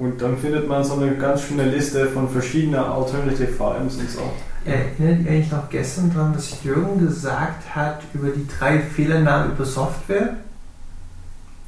Und 0.00 0.22
dann 0.22 0.38
findet 0.38 0.66
man 0.66 0.82
so 0.82 0.94
eine 0.94 1.14
ganz 1.16 1.42
schöne 1.42 1.66
Liste 1.66 2.06
von 2.06 2.26
verschiedenen 2.26 2.80
Alternative 2.80 3.48
VMs 3.48 3.96
und 3.96 4.10
so. 4.10 4.32
Erinnert 4.64 5.26
ihr 5.26 5.38
euch 5.38 5.50
noch 5.50 5.68
gestern 5.68 6.10
dran, 6.10 6.32
was 6.34 6.64
Jürgen 6.64 7.06
gesagt 7.06 7.74
hat 7.74 8.00
über 8.14 8.30
die 8.30 8.46
drei 8.46 8.78
Fehlernamen 8.78 9.52
über 9.52 9.66
Software? 9.66 10.36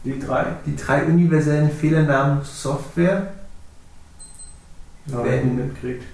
Die 0.04 0.18
drei? 0.18 0.46
Die 0.64 0.74
drei 0.76 1.04
universellen 1.04 1.70
Fehlernamen 1.70 2.42
Software? 2.42 3.34
Nicht 5.04 5.24
Wenn, 5.24 5.56
mitgekriegt. 5.56 6.04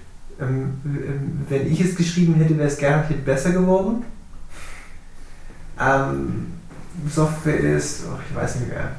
ähm, 0.41 0.73
ähm, 0.85 1.45
wenn 1.47 1.71
ich 1.71 1.79
es 1.79 1.95
geschrieben 1.95 2.33
hätte, 2.33 2.57
wäre 2.57 2.67
es 2.67 2.77
garantiert 2.77 3.23
besser 3.23 3.51
geworden. 3.51 4.03
Ähm, 5.79 6.47
Software 7.09 7.59
ist, 7.61 8.03
oh, 8.11 8.19
ich 8.29 8.35
weiß 8.35 8.55
nicht 8.57 8.67
mehr. 8.73 8.91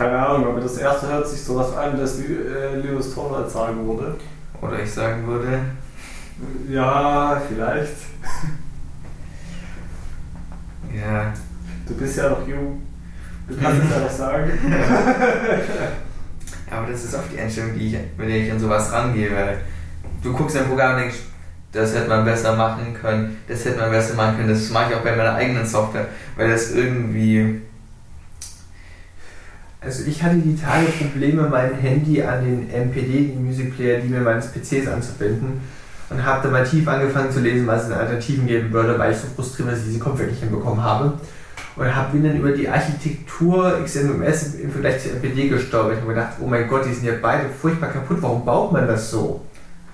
Keine 0.00 0.18
Ahnung, 0.18 0.46
aber 0.48 0.60
das 0.62 0.78
erste 0.78 1.08
hört 1.08 1.28
sich 1.28 1.42
so 1.42 1.56
was 1.56 1.76
an, 1.76 1.98
dass 1.98 2.18
äh, 2.20 2.76
Linus 2.82 3.14
Torvalds 3.14 3.52
sagen 3.52 3.86
würde. 3.86 4.16
Oder 4.62 4.82
ich 4.82 4.90
sagen 4.90 5.26
würde, 5.26 5.60
Ja, 6.70 7.38
vielleicht. 7.46 7.96
ja, 10.96 11.34
Du 11.86 11.94
bist 11.96 12.16
ja 12.16 12.30
noch 12.30 12.48
jung. 12.48 12.80
Du 13.46 13.54
kannst 13.58 13.82
es 13.84 13.90
ja 13.90 13.98
noch 14.00 14.10
sagen. 14.10 14.50
aber 16.70 16.90
das 16.90 17.04
ist 17.04 17.14
auch 17.14 17.28
die 17.30 17.38
Einstellung, 17.38 17.74
die 17.74 17.88
ich, 17.88 17.98
mit 18.16 18.26
der 18.26 18.36
ich 18.38 18.50
an 18.50 18.58
sowas 18.58 18.90
rangehe, 18.90 19.30
weil 19.36 19.60
du 20.22 20.32
guckst 20.32 20.56
ein 20.56 20.66
Programm 20.66 20.94
und 20.94 21.00
denkst, 21.02 21.18
das 21.72 21.94
hätte 21.94 22.08
man 22.08 22.24
besser 22.24 22.56
machen 22.56 22.94
können, 22.98 23.36
das 23.46 23.66
hätte 23.66 23.78
man 23.78 23.90
besser 23.90 24.14
machen 24.14 24.38
können, 24.38 24.48
das 24.48 24.70
mache 24.70 24.92
ich 24.92 24.96
auch 24.96 25.02
bei 25.02 25.14
meiner 25.14 25.34
eigenen 25.34 25.66
Software, 25.66 26.08
weil 26.36 26.48
das 26.48 26.70
irgendwie, 26.70 27.60
Also 29.82 30.04
ich 30.06 30.22
hatte 30.22 30.36
die 30.36 30.56
Tage 30.56 30.86
Probleme, 30.86 31.48
mein 31.48 31.74
Handy 31.74 32.22
an 32.22 32.44
den 32.44 32.68
MPD, 32.68 33.28
den 33.28 33.44
Music 33.44 33.74
Player, 33.74 34.00
die 34.00 34.08
mir 34.08 34.20
meines 34.20 34.48
PCs 34.48 34.86
anzubinden 34.88 35.60
und 36.10 36.24
habe 36.24 36.42
dann 36.42 36.52
mal 36.52 36.66
tief 36.66 36.86
angefangen 36.86 37.32
zu 37.32 37.40
lesen, 37.40 37.66
was 37.66 37.84
es 37.84 37.88
in 37.88 37.94
Alternativen 37.94 38.46
geben 38.46 38.72
würde, 38.72 38.98
weil 38.98 39.12
ich 39.12 39.18
so 39.18 39.26
frustriert 39.34 39.68
war, 39.68 39.74
dass 39.74 39.84
ich 39.84 39.88
diese 39.88 40.00
Kopf 40.00 40.20
nicht 40.20 40.40
hinbekommen 40.40 40.82
habe. 40.82 41.14
Und 41.76 41.94
habe 41.94 42.12
bin 42.12 42.24
dann 42.24 42.36
über 42.36 42.50
die 42.50 42.68
Architektur 42.68 43.80
XMMS 43.82 44.54
im 44.56 44.70
Vergleich 44.70 45.02
zu 45.02 45.10
MPD 45.10 45.48
gestolpert. 45.48 45.94
Ich 45.94 46.00
habe 46.00 46.12
gedacht, 46.12 46.32
oh 46.40 46.46
mein 46.46 46.68
Gott, 46.68 46.84
die 46.84 46.92
sind 46.92 47.06
ja 47.06 47.14
beide 47.22 47.48
furchtbar 47.48 47.90
kaputt, 47.90 48.18
warum 48.20 48.44
baut 48.44 48.72
man 48.72 48.86
das 48.86 49.10
so? 49.10 49.40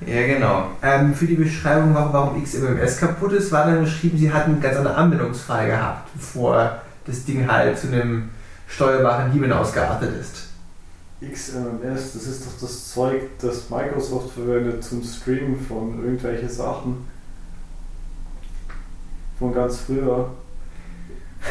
ja 0.04 0.26
genau, 0.26 0.70
Ähm, 0.82 1.14
für 1.14 1.26
die 1.26 1.36
Beschreibung, 1.36 1.94
warum, 1.94 2.12
warum 2.12 2.42
XMMS 2.42 2.98
kaputt 2.98 3.32
ist, 3.32 3.52
war 3.52 3.66
dann 3.66 3.80
geschrieben, 3.80 4.18
sie 4.18 4.32
hatten 4.32 4.60
ganz 4.60 4.76
anderen 4.76 4.96
Anwendungsfall 4.96 5.68
gehabt, 5.68 6.10
bevor 6.14 6.82
das 7.06 7.24
Ding 7.24 7.50
halt 7.50 7.78
zu 7.78 7.88
einem 7.88 8.30
steuerbaren 8.66 9.32
Daemon 9.32 9.52
ausgeartet 9.52 10.10
ist. 10.20 10.42
XMMS, 11.22 12.12
das 12.12 12.26
ist 12.26 12.44
doch 12.46 12.60
das 12.60 12.90
Zeug, 12.92 13.22
das 13.40 13.70
Microsoft 13.70 14.32
verwendet 14.34 14.84
zum 14.84 15.02
Streamen 15.02 15.58
von 15.58 15.98
irgendwelchen 16.02 16.48
Sachen. 16.50 17.06
Von 19.38 19.54
ganz 19.54 19.78
früher. 19.78 20.30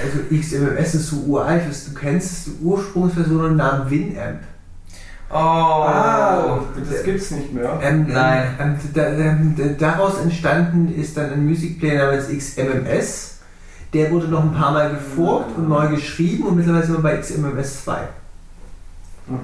Also 0.03 0.19
XMMS 0.35 0.95
ist 0.95 1.07
so 1.09 1.17
uralt, 1.27 1.67
dass 1.69 1.85
du 1.85 1.93
kennst 1.93 2.31
es, 2.31 2.43
die 2.45 2.63
Ursprungsversion 2.63 3.45
und 3.45 3.55
Namen 3.55 3.89
Winamp. 3.89 4.39
oh, 5.31 5.35
Ah, 5.35 6.59
das 6.89 7.03
gibt's 7.03 7.31
nicht 7.31 7.53
mehr. 7.53 7.79
Ähm, 7.81 8.07
Nein. 8.09 8.55
Ähm, 8.59 8.75
da, 8.93 9.07
ähm, 9.07 9.55
da- 9.57 9.91
daraus 9.91 10.19
entstanden 10.19 10.93
ist 10.93 11.15
dann 11.17 11.31
ein 11.31 11.45
Music 11.45 11.79
Player 11.79 12.05
namens 12.11 12.27
XMMS. 12.27 13.34
Der 13.95 14.11
wurde 14.11 14.27
noch 14.27 14.43
ein 14.43 14.51
paar 14.51 14.73
Mal 14.73 14.89
geforkt 14.89 15.57
und 15.57 15.69
neu 15.69 15.87
geschrieben 15.87 16.43
und 16.43 16.57
mittlerweile 16.57 16.85
sind 16.85 16.97
wir 16.97 17.01
bei 17.01 17.15
XMMS 17.15 17.85
2. 17.85 17.97
Mhm. 19.27 19.37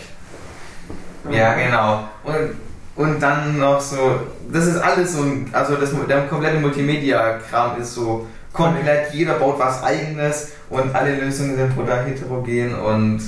Ja, 1.31 1.55
genau. 1.55 2.09
Und, 2.25 2.51
und 2.97 3.21
dann 3.21 3.59
noch 3.59 3.81
so, 3.81 4.21
das 4.53 4.67
ist 4.67 4.77
alles 4.79 5.13
so, 5.15 5.23
ein- 5.23 5.49
also 5.53 5.77
das, 5.77 5.91
der 6.09 6.27
komplette 6.27 6.59
Multimedia-Kram 6.61 7.81
ist 7.81 7.95
so 7.95 8.27
komplett, 8.53 9.13
jeder 9.13 9.35
baut 9.35 9.59
was 9.59 9.83
eigenes 9.83 10.53
und 10.71 10.95
alle 10.95 11.17
Lösungen 11.17 11.57
sind 11.57 11.75
brutal 11.75 12.05
heterogen 12.05 12.75
und 12.75 13.21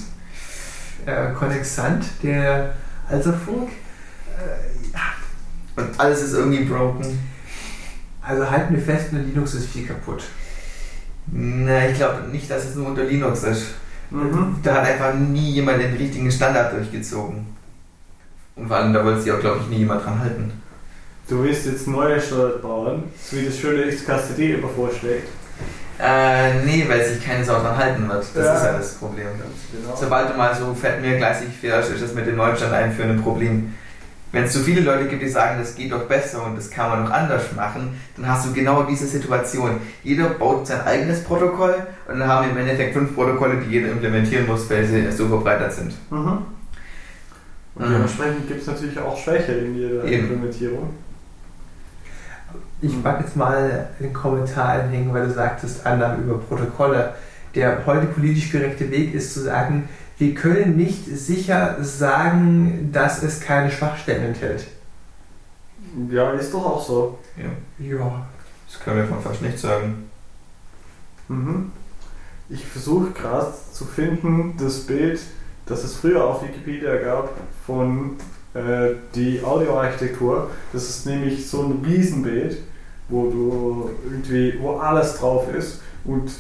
Äh, 1.05 1.33
Connexant, 1.39 2.05
der 2.23 2.75
Alserfunk. 3.09 3.69
Äh, 4.37 5.81
und 5.81 6.01
alles 6.01 6.21
ist 6.23 6.33
irgendwie 6.35 6.65
broken. 6.65 7.19
also 8.23 8.51
halten 8.51 8.75
wir 8.75 8.83
fest, 8.83 9.13
nur 9.13 9.23
Linux 9.23 9.55
ist 9.55 9.69
viel 9.69 9.87
kaputt. 9.87 10.25
Na, 11.27 11.89
ich 11.89 11.95
glaube 11.97 12.29
nicht, 12.33 12.51
dass 12.51 12.65
es 12.65 12.75
nur 12.75 12.87
unter 12.89 13.05
Linux 13.05 13.45
ist. 13.45 13.67
Mhm. 14.11 14.57
Da 14.65 14.75
hat 14.77 14.85
einfach 14.87 15.15
nie 15.15 15.53
jemand 15.53 15.81
den 15.81 15.95
richtigen 15.97 16.31
Standard 16.31 16.73
durchgezogen. 16.73 17.47
Und 18.57 18.69
vor 18.69 18.77
allem, 18.79 18.93
da 18.93 19.05
wollte 19.05 19.21
sich 19.21 19.33
auch, 19.33 19.41
glaube 19.41 19.61
ich, 19.63 19.69
nie 19.69 19.79
jemand 19.79 20.05
dran 20.05 20.19
halten. 20.19 20.53
Du 21.29 21.43
willst 21.43 21.67
jetzt 21.67 21.87
neue 21.89 22.21
Steuern 22.21 22.61
bauen, 22.63 23.03
so 23.23 23.37
wie 23.37 23.45
das 23.47 23.59
schöne 23.59 23.87
XKCD 23.91 24.55
immer 24.55 24.69
vorschlägt. 24.69 25.29
Äh, 25.99 26.63
nee, 26.65 26.85
weil 26.89 27.05
sich 27.05 27.25
keine 27.25 27.45
Sau 27.45 27.55
dran 27.61 27.77
halten 27.77 28.09
wird. 28.09 28.25
Das 28.35 28.45
Ja. 28.45 28.55
ist 28.57 28.65
ja 28.65 28.73
das 28.79 28.95
Problem. 28.95 29.27
Genau. 29.73 29.97
Sobald 29.97 30.31
du 30.33 30.37
mal 30.37 30.55
so 30.55 30.75
fett 30.75 31.01
mehrgleisig 31.01 31.49
fährst, 31.61 31.91
ist 31.91 32.03
das 32.03 32.15
mit 32.15 32.27
dem 32.27 32.37
Neustand 32.37 32.73
einführen 32.73 33.11
ein 33.11 33.23
Problem. 33.23 33.75
Wenn 34.33 34.45
es 34.45 34.53
zu 34.53 34.61
viele 34.61 34.83
Leute 34.83 35.07
gibt, 35.07 35.23
die 35.23 35.29
sagen, 35.29 35.59
das 35.59 35.75
geht 35.75 35.93
doch 35.93 36.05
besser 36.05 36.45
und 36.45 36.57
das 36.57 36.71
kann 36.71 36.91
man 36.91 37.05
noch 37.05 37.11
anders 37.11 37.53
machen, 37.57 37.99
dann 38.17 38.29
hast 38.29 38.47
du 38.47 38.53
genau 38.53 38.83
diese 38.83 39.07
Situation. 39.07 39.81
Jeder 40.03 40.27
baut 40.31 40.67
sein 40.67 40.83
eigenes 40.83 41.25
Protokoll 41.25 41.75
und 42.09 42.19
dann 42.21 42.29
haben 42.29 42.45
wir 42.47 42.53
im 42.53 42.59
Endeffekt 42.59 42.93
fünf 42.93 43.15
Protokolle, 43.15 43.57
die 43.57 43.71
jeder 43.71 43.91
implementieren 43.91 44.47
muss, 44.47 44.69
weil 44.69 44.85
sie 44.85 45.11
so 45.13 45.29
verbreitert 45.29 45.73
sind. 45.73 45.95
Mhm. 46.11 46.39
Und 47.77 47.89
Mhm. 47.89 47.93
dementsprechend 47.93 48.49
gibt 48.49 48.61
es 48.63 48.67
natürlich 48.67 48.99
auch 48.99 49.17
Schwäche 49.19 49.53
in 49.53 49.77
jeder 49.77 50.05
Eben. 50.05 50.25
Implementierung. 50.31 50.91
Ich 52.81 52.93
mag 53.03 53.21
jetzt 53.21 53.37
mal 53.37 53.89
einen 54.01 54.13
Kommentar 54.13 54.81
anhängen, 54.81 55.13
weil 55.13 55.27
du 55.27 55.33
sagtest, 55.33 55.85
Annahmen 55.87 56.25
über 56.25 56.39
Protokolle. 56.39 57.15
Der 57.55 57.87
heute 57.87 58.07
politisch 58.07 58.51
korrekte 58.53 58.91
Weg 58.91 59.15
ist 59.15 59.33
zu 59.33 59.41
sagen, 59.41 59.89
wir 60.19 60.35
können 60.35 60.77
nicht 60.77 61.05
sicher 61.07 61.77
sagen, 61.83 62.91
dass 62.93 63.23
es 63.23 63.41
keine 63.41 63.71
Schwachstellen 63.71 64.25
enthält. 64.27 64.67
Ja, 66.11 66.33
ist 66.33 66.53
doch 66.53 66.65
auch 66.67 66.87
so. 66.87 67.19
Ja. 67.37 68.27
Das 68.69 68.81
können 68.81 68.97
wir 68.99 69.07
von 69.07 69.23
fast 69.23 69.41
nicht 69.43 69.59
sagen. 69.59 70.11
Mhm. 71.29 71.73
Ich 72.49 72.65
versuche 72.67 73.11
gerade 73.11 73.53
zu 73.73 73.85
finden, 73.85 74.55
das 74.59 74.81
Bild, 74.81 75.21
das 75.67 75.85
es 75.85 75.97
früher 75.97 76.25
auf 76.25 76.43
Wikipedia 76.43 76.97
gab, 76.97 77.31
von 77.67 78.17
äh, 78.55 78.95
die 79.15 79.43
Audioarchitektur. 79.43 80.51
Das 80.73 80.89
ist 80.89 81.07
nämlich 81.07 81.49
so 81.49 81.63
ein 81.63 81.85
Riesenbild, 81.85 82.59
wo 83.09 83.31
du 83.31 83.91
irgendwie, 84.05 84.59
wo 84.61 84.77
alles 84.77 85.19
drauf 85.19 85.53
ist. 85.55 85.81
Und 86.05 86.31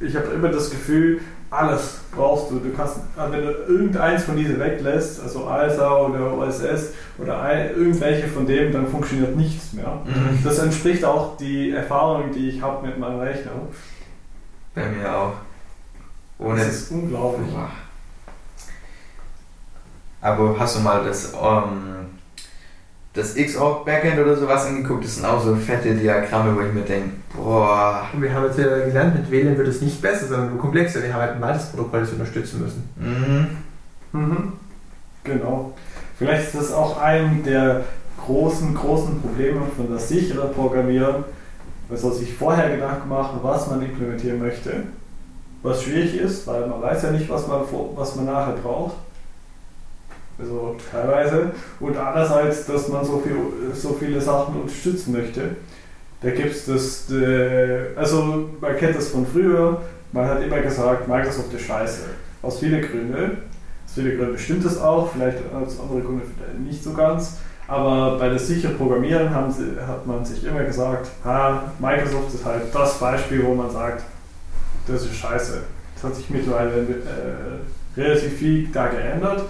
ich 0.00 0.14
habe 0.14 0.28
immer 0.28 0.48
das 0.48 0.70
Gefühl, 0.70 1.20
alles 1.50 2.00
brauchst 2.14 2.50
du. 2.50 2.58
Du 2.58 2.70
kannst, 2.76 2.98
äh, 2.98 3.30
wenn 3.30 3.42
du 3.42 3.50
irgendeins 3.68 4.24
von 4.24 4.36
diesen 4.36 4.60
weglässt, 4.60 5.22
also 5.22 5.46
ALSA 5.46 5.96
oder 5.98 6.36
OSS 6.36 6.92
oder 7.18 7.70
irgendwelche 7.70 8.28
von 8.28 8.46
dem, 8.46 8.72
dann 8.72 8.86
funktioniert 8.86 9.36
nichts 9.36 9.72
mehr. 9.72 10.02
Mhm. 10.04 10.40
Das 10.44 10.58
entspricht 10.58 11.04
auch 11.04 11.36
die 11.38 11.70
Erfahrung, 11.70 12.30
die 12.32 12.50
ich 12.50 12.60
habe 12.60 12.86
mit 12.86 12.98
meinem 12.98 13.20
Rechner. 13.20 13.52
Bei 14.74 14.86
mir 14.88 15.16
auch. 15.16 15.32
Ohne 16.38 16.58
Das 16.58 16.68
ist 16.68 16.90
unglaublich. 16.90 17.48
Boah. 17.50 17.70
Aber 20.20 20.58
hast 20.58 20.76
du 20.76 20.80
mal 20.80 21.04
das, 21.04 21.32
ähm, 21.34 22.06
das 23.12 23.34
Xorg 23.34 23.84
Backend 23.84 24.18
oder 24.18 24.36
sowas 24.36 24.66
angeguckt? 24.66 25.04
Das 25.04 25.16
sind 25.16 25.24
auch 25.24 25.42
so 25.42 25.54
fette 25.56 25.94
Diagramme, 25.94 26.56
wo 26.56 26.60
ich 26.60 26.72
mir 26.72 26.82
denke, 26.82 27.10
boah. 27.34 28.06
Und 28.12 28.22
wir 28.22 28.32
haben 28.32 28.44
jetzt 28.44 28.58
ja 28.58 28.78
gelernt, 28.78 29.14
mit 29.14 29.30
WLAN 29.30 29.56
wird 29.56 29.68
es 29.68 29.82
nicht 29.82 30.00
besser, 30.00 30.26
sondern 30.26 30.50
nur 30.50 30.58
komplexer. 30.58 31.02
Wir 31.02 31.12
haben 31.12 31.20
halt 31.20 31.32
ein 31.32 31.42
weiteres 31.42 31.66
Protokoll, 31.66 32.00
das 32.00 32.10
wir 32.10 32.18
unterstützen 32.18 32.62
müssen. 32.62 32.88
Mhm. 32.96 34.20
Mhm. 34.20 34.52
Genau. 35.24 35.74
Vielleicht 36.18 36.46
ist 36.46 36.54
das 36.54 36.72
auch 36.72 36.98
ein 36.98 37.42
der 37.44 37.84
großen, 38.24 38.74
großen 38.74 39.20
Probleme 39.20 39.60
von 39.76 39.92
das 39.92 40.08
sichere 40.08 40.48
Programmieren. 40.48 41.24
Man 41.88 41.98
soll 41.98 42.12
sich 42.12 42.34
vorher 42.34 42.70
Gedanken 42.74 43.08
machen, 43.08 43.38
was 43.42 43.68
man 43.68 43.82
implementieren 43.82 44.40
möchte. 44.40 44.84
Was 45.62 45.82
schwierig 45.82 46.16
ist, 46.16 46.46
weil 46.46 46.66
man 46.66 46.82
weiß 46.82 47.02
ja 47.02 47.10
nicht, 47.10 47.28
was 47.28 47.46
man, 47.46 47.62
was 47.94 48.16
man 48.16 48.26
nachher 48.26 48.54
braucht. 48.54 48.96
Also 50.38 50.76
teilweise. 50.90 51.52
Und 51.80 51.96
andererseits, 51.96 52.66
dass 52.66 52.88
man 52.88 53.04
so, 53.04 53.18
viel, 53.18 53.36
so 53.74 53.96
viele 53.98 54.20
Sachen 54.20 54.60
unterstützen 54.60 55.12
möchte. 55.12 55.56
Da 56.20 56.30
gibt 56.30 56.54
es 56.54 56.66
das, 56.66 57.10
äh, 57.10 57.94
also 57.96 58.48
man 58.60 58.76
kennt 58.76 58.96
das 58.96 59.08
von 59.08 59.26
früher, 59.26 59.82
man 60.12 60.26
hat 60.26 60.42
immer 60.42 60.60
gesagt, 60.60 61.08
Microsoft 61.08 61.52
ist 61.52 61.66
scheiße. 61.66 62.04
Aus 62.42 62.58
vielen 62.58 62.80
Gründen. 62.80 63.38
Aus 63.86 63.94
vielen 63.94 64.16
Gründen 64.16 64.38
stimmt 64.38 64.64
es 64.64 64.80
auch, 64.80 65.12
vielleicht 65.12 65.38
aus 65.52 65.78
anderen 65.80 66.04
Gründen 66.04 66.64
nicht 66.66 66.82
so 66.82 66.92
ganz. 66.92 67.38
Aber 67.68 68.18
bei 68.18 68.28
das 68.28 68.46
sichere 68.46 68.72
Programmieren 68.74 69.28
sie, 69.50 69.80
hat 69.80 70.06
man 70.06 70.24
sich 70.24 70.44
immer 70.44 70.62
gesagt, 70.62 71.08
ah, 71.24 71.64
Microsoft 71.78 72.32
ist 72.34 72.44
halt 72.44 72.62
das 72.72 72.98
Beispiel, 72.98 73.44
wo 73.44 73.54
man 73.54 73.70
sagt, 73.70 74.04
das 74.86 75.04
ist 75.04 75.16
scheiße. 75.16 75.62
Das 75.94 76.04
hat 76.04 76.14
sich 76.14 76.30
mittlerweile 76.30 76.80
äh, 76.80 78.00
relativ 78.00 78.34
viel 78.34 78.68
da 78.72 78.86
geändert. 78.86 79.42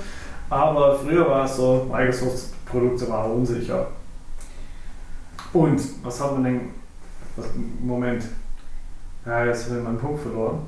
Aber 0.48 0.98
früher 0.98 1.28
war 1.28 1.44
es 1.44 1.56
so, 1.56 1.88
Microsofts 1.90 2.52
Produkte 2.64 3.08
waren 3.08 3.32
unsicher. 3.32 3.86
Und 5.52 5.80
was 6.02 6.20
haben 6.20 6.42
wir 6.42 6.50
denn? 6.50 6.60
Was, 7.36 7.46
Moment. 7.80 8.24
Ja, 9.24 9.44
jetzt 9.44 9.66
habe 9.66 9.78
ich 9.78 9.84
meinen 9.84 9.98
Punkt 9.98 10.22
verloren. 10.22 10.60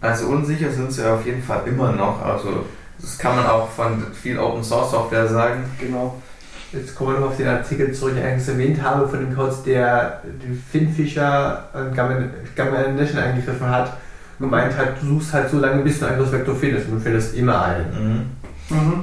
Also 0.00 0.26
unsicher 0.28 0.70
sind 0.70 0.92
sie 0.92 1.10
auf 1.10 1.24
jeden 1.26 1.42
Fall 1.42 1.66
immer 1.66 1.92
noch. 1.92 2.22
Also 2.22 2.64
das 3.00 3.18
kann 3.18 3.36
man 3.36 3.46
auch 3.46 3.68
von 3.68 4.02
viel 4.12 4.38
Open 4.38 4.62
Source 4.62 4.90
Software 4.90 5.28
sagen. 5.28 5.64
Genau. 5.78 6.16
Jetzt 6.72 6.94
kommen 6.94 7.14
wir 7.14 7.20
noch 7.20 7.30
auf 7.30 7.36
den 7.36 7.48
Artikel 7.48 7.92
zurück, 7.92 8.14
den 8.14 8.22
ich 8.22 8.28
eigentlich 8.28 8.48
erwähnt 8.48 8.82
habe, 8.82 9.08
von 9.08 9.20
dem 9.20 9.34
Codes, 9.34 9.62
der 9.64 10.22
den 10.24 10.62
Finn 10.70 10.92
Fischer 10.92 11.64
und 11.72 11.94
Gamma 11.94 12.88
Nation 12.94 13.18
eingegriffen 13.18 13.68
hat. 13.68 13.94
Gemeint 14.40 14.76
hat, 14.76 15.00
du 15.00 15.06
suchst 15.06 15.32
halt 15.34 15.50
so 15.50 15.58
lange, 15.58 15.82
bis 15.82 15.98
du 15.98 16.06
einen 16.06 16.14
Angriffsvektor 16.14 16.56
findest 16.56 16.88
und 16.88 16.94
du 16.96 17.00
findest 17.00 17.36
immer 17.36 17.62
einen. 17.62 18.26
Mhm. 18.70 18.76
Mhm. 18.76 19.02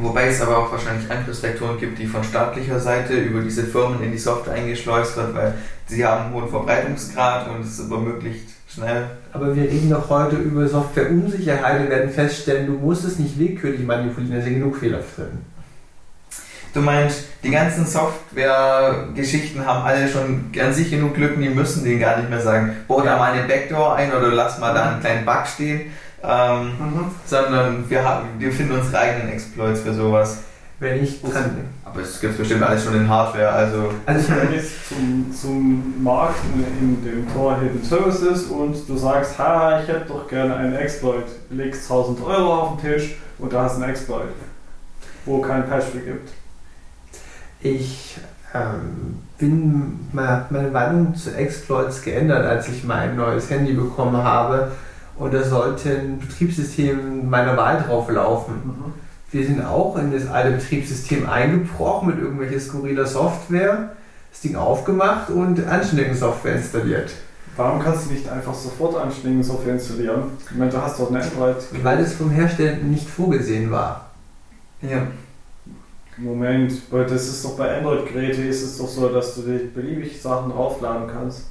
Wobei 0.00 0.28
es 0.28 0.40
aber 0.40 0.58
auch 0.58 0.70
wahrscheinlich 0.70 1.10
Angriffsvektoren 1.10 1.78
gibt, 1.78 1.98
die 1.98 2.06
von 2.06 2.22
staatlicher 2.22 2.78
Seite 2.78 3.14
über 3.14 3.40
diese 3.40 3.64
Firmen 3.64 4.02
in 4.02 4.12
die 4.12 4.18
Software 4.18 4.54
eingeschleust 4.54 5.16
wird, 5.16 5.34
weil 5.34 5.54
sie 5.86 6.04
haben 6.04 6.26
einen 6.26 6.34
hohen 6.34 6.48
Verbreitungsgrad 6.48 7.48
und 7.48 7.62
es 7.62 7.78
ist 7.78 7.90
ermöglicht 7.90 8.50
schnell. 8.68 9.06
Aber 9.32 9.56
wir 9.56 9.64
reden 9.64 9.90
doch 9.90 10.08
heute 10.10 10.36
über 10.36 10.68
Softwareunsicherheit 10.68 11.80
und 11.80 11.90
werden 11.90 12.10
feststellen, 12.10 12.66
du 12.66 12.74
musst 12.74 13.04
es 13.04 13.18
nicht 13.18 13.38
willkürlich 13.38 13.84
manipulieren, 13.86 14.36
da 14.36 14.42
sind 14.42 14.54
genug 14.54 14.76
Fehler 14.76 15.00
drin. 15.16 15.38
Du 16.74 16.80
meinst, 16.82 17.24
die 17.42 17.50
ganzen 17.50 17.86
Software-Geschichten 17.86 19.64
haben 19.64 19.84
alle 19.84 20.08
schon 20.08 20.50
an 20.62 20.72
sich 20.74 20.90
genug 20.90 21.16
Lücken, 21.16 21.40
die 21.40 21.48
müssen 21.48 21.84
denen 21.84 22.00
gar 22.00 22.18
nicht 22.18 22.28
mehr 22.28 22.40
sagen, 22.40 22.76
bau 22.86 23.00
da 23.00 23.16
mal 23.18 23.32
eine 23.32 23.46
Backdoor 23.48 23.94
ein 23.96 24.12
oder 24.12 24.28
lass 24.28 24.58
mal 24.58 24.74
da 24.74 24.90
einen 24.90 25.00
kleinen 25.00 25.24
Bug 25.24 25.46
stehen, 25.46 25.92
ähm, 26.22 26.72
Mhm. 26.78 27.10
sondern 27.24 27.88
wir, 27.88 28.04
haben, 28.04 28.26
wir 28.38 28.52
finden 28.52 28.72
unsere 28.78 28.98
eigenen 28.98 29.30
Exploits 29.32 29.80
für 29.80 29.94
sowas. 29.94 30.38
Wenn 30.78 31.02
ich 31.02 31.22
dran. 31.22 31.52
Aber 31.86 32.00
es 32.02 32.20
gibt 32.20 32.36
bestimmt 32.36 32.62
alles 32.62 32.84
schon 32.84 32.94
in 32.94 33.08
Hardware, 33.08 33.48
also 33.48 33.90
Also 34.04 34.20
ich 34.20 34.36
Wenn 34.42 34.52
jetzt 34.52 34.88
zum, 34.90 35.34
zum 35.34 36.02
Markt 36.04 36.40
in, 36.80 37.02
dem 37.02 37.32
Tor 37.32 37.58
Hidden 37.58 37.82
Services 37.82 38.42
und 38.44 38.86
du 38.86 38.96
sagst, 38.98 39.38
ha, 39.38 39.80
ich 39.80 39.88
hätte 39.88 40.04
doch 40.06 40.28
gerne 40.28 40.54
einen 40.56 40.74
Exploit, 40.76 41.24
legst 41.48 41.84
1000 41.90 42.22
Euro 42.22 42.52
auf 42.54 42.80
den 42.80 42.92
Tisch 42.92 43.14
und 43.38 43.50
da 43.50 43.62
hast 43.62 43.78
du 43.78 43.82
einen 43.82 43.90
Exploit, 43.92 44.28
wo 45.24 45.40
kein 45.40 45.66
Patch 45.66 45.86
für 45.86 46.00
gibt. 46.00 46.28
Ich 47.74 48.16
ähm, 48.54 49.18
bin, 49.38 49.98
meine 50.12 50.70
Meinung 50.70 51.16
zu 51.16 51.34
Exploits 51.34 52.02
geändert, 52.02 52.46
als 52.46 52.68
ich 52.68 52.84
mein 52.84 53.16
neues 53.16 53.50
Handy 53.50 53.72
bekommen 53.72 54.16
habe. 54.16 54.72
Und 55.16 55.34
da 55.34 55.42
sollte 55.42 55.90
ein 55.90 56.20
Betriebssystem 56.20 57.28
meiner 57.28 57.56
Wahl 57.56 57.82
drauf 57.82 58.08
laufen. 58.08 58.54
Mhm. 58.64 58.92
Wir 59.32 59.46
sind 59.46 59.64
auch 59.64 59.98
in 59.98 60.12
das 60.12 60.28
alte 60.28 60.52
Betriebssystem 60.52 61.28
eingebrochen 61.28 62.08
mit 62.08 62.18
irgendwelcher 62.18 62.60
skurriler 62.60 63.06
Software, 63.06 63.90
das 64.30 64.40
Ding 64.42 64.54
aufgemacht 64.54 65.30
und 65.30 65.66
anständige 65.66 66.14
Software 66.14 66.56
installiert. 66.56 67.10
Warum 67.56 67.80
kannst 67.82 68.06
du 68.06 68.12
nicht 68.12 68.28
einfach 68.28 68.54
sofort 68.54 68.96
anständige 68.96 69.42
Software 69.42 69.74
installieren? 69.74 70.24
Ich 70.48 70.56
meine, 70.56 70.70
du 70.70 70.80
hast 70.80 71.00
doch 71.00 71.10
eine 71.10 71.22
Android. 71.22 71.56
Weil 71.82 71.98
es 72.00 72.12
vom 72.12 72.30
Hersteller 72.30 72.76
nicht 72.76 73.08
vorgesehen 73.08 73.70
war. 73.70 74.10
Ja. 74.82 75.08
Moment, 76.18 76.72
weil 76.90 77.04
das 77.04 77.26
ist 77.28 77.44
doch 77.44 77.56
bei 77.56 77.76
Android-Geräten 77.78 78.48
ist 78.48 78.62
es 78.62 78.78
doch 78.78 78.88
so, 78.88 79.08
dass 79.08 79.34
du 79.34 79.42
dir 79.42 79.70
beliebig 79.74 80.20
Sachen 80.20 80.50
draufladen 80.50 81.08
kannst. 81.08 81.46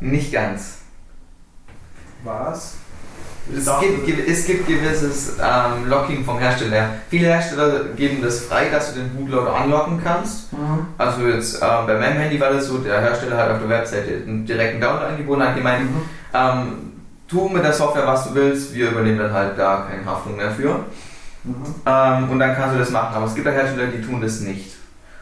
Nicht 0.00 0.32
ganz. 0.32 0.78
Was? 2.22 2.74
Es 3.50 3.64
gibt, 3.80 4.28
es 4.28 4.44
gibt 4.46 4.66
gewisses 4.66 5.36
ähm, 5.42 5.88
Locking 5.88 6.22
vom 6.22 6.38
Hersteller. 6.38 6.90
Viele 7.08 7.28
Hersteller 7.28 7.84
geben 7.96 8.20
das 8.22 8.40
frei, 8.40 8.68
dass 8.68 8.92
du 8.92 9.00
den 9.00 9.08
Bootloader 9.16 9.54
anlocken 9.54 10.00
kannst. 10.04 10.52
Mhm. 10.52 10.86
Also 10.98 11.26
jetzt 11.26 11.54
ähm, 11.62 11.86
bei 11.86 11.98
meinem 11.98 12.18
Handy 12.18 12.38
war 12.38 12.50
das 12.52 12.66
so, 12.66 12.76
der 12.78 13.00
Hersteller 13.00 13.38
hat 13.38 13.50
auf 13.52 13.60
der 13.60 13.70
Webseite 13.70 14.22
einen 14.26 14.44
direkten 14.44 14.82
Download 14.82 15.06
angeboten, 15.06 15.42
hat 15.42 15.56
gemeint, 15.56 15.90
Mhm. 15.90 16.00
ähm, 16.34 16.92
tu 17.26 17.48
mit 17.48 17.64
der 17.64 17.72
Software, 17.72 18.06
was 18.06 18.28
du 18.28 18.34
willst, 18.34 18.74
wir 18.74 18.90
übernehmen 18.90 19.18
dann 19.18 19.32
halt 19.32 19.58
da 19.58 19.86
keine 19.88 20.04
Haftung 20.04 20.36
mehr 20.36 20.50
für. 20.50 20.80
Mhm. 21.48 21.74
Ähm, 21.86 22.30
und 22.30 22.38
dann 22.38 22.54
kannst 22.54 22.74
du 22.74 22.78
das 22.78 22.90
machen. 22.90 23.14
Aber 23.16 23.26
es 23.26 23.34
gibt 23.34 23.46
auch 23.48 23.52
Hersteller, 23.52 23.86
die 23.88 24.02
tun 24.02 24.20
das 24.20 24.40
nicht. 24.40 24.76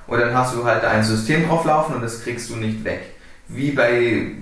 Und 0.07 0.21
dann 0.21 0.35
hast 0.35 0.55
du 0.55 0.65
halt 0.65 0.85
ein 0.85 1.03
System 1.03 1.47
drauflaufen 1.49 1.97
und 1.97 2.03
das 2.03 2.23
kriegst 2.23 2.51
du 2.51 2.57
nicht 2.57 2.85
weg. 2.85 3.15
Wie 3.49 3.71
bei 3.73 4.33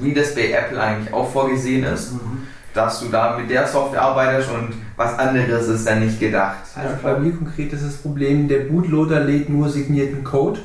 wie 0.00 0.12
das 0.12 0.34
bei 0.34 0.50
Apple 0.50 0.80
eigentlich 0.80 1.12
auch 1.14 1.30
vorgesehen 1.30 1.84
ist, 1.84 2.12
Mhm. 2.12 2.46
dass 2.74 3.00
du 3.00 3.08
da 3.08 3.36
mit 3.36 3.48
der 3.50 3.66
Software 3.66 4.02
arbeitest 4.02 4.50
und 4.50 4.74
was 4.96 5.18
anderes 5.18 5.68
ist 5.68 5.86
dann 5.86 6.04
nicht 6.04 6.18
gedacht. 6.20 6.56
Also 6.76 6.90
Ja, 6.94 6.98
bei 7.14 7.18
mir 7.18 7.32
konkret 7.32 7.72
ist 7.72 7.84
das 7.84 7.96
Problem, 7.96 8.46
der 8.48 8.60
Bootloader 8.60 9.20
lädt 9.20 9.48
nur 9.48 9.68
signierten 9.68 10.22
Code, 10.24 10.60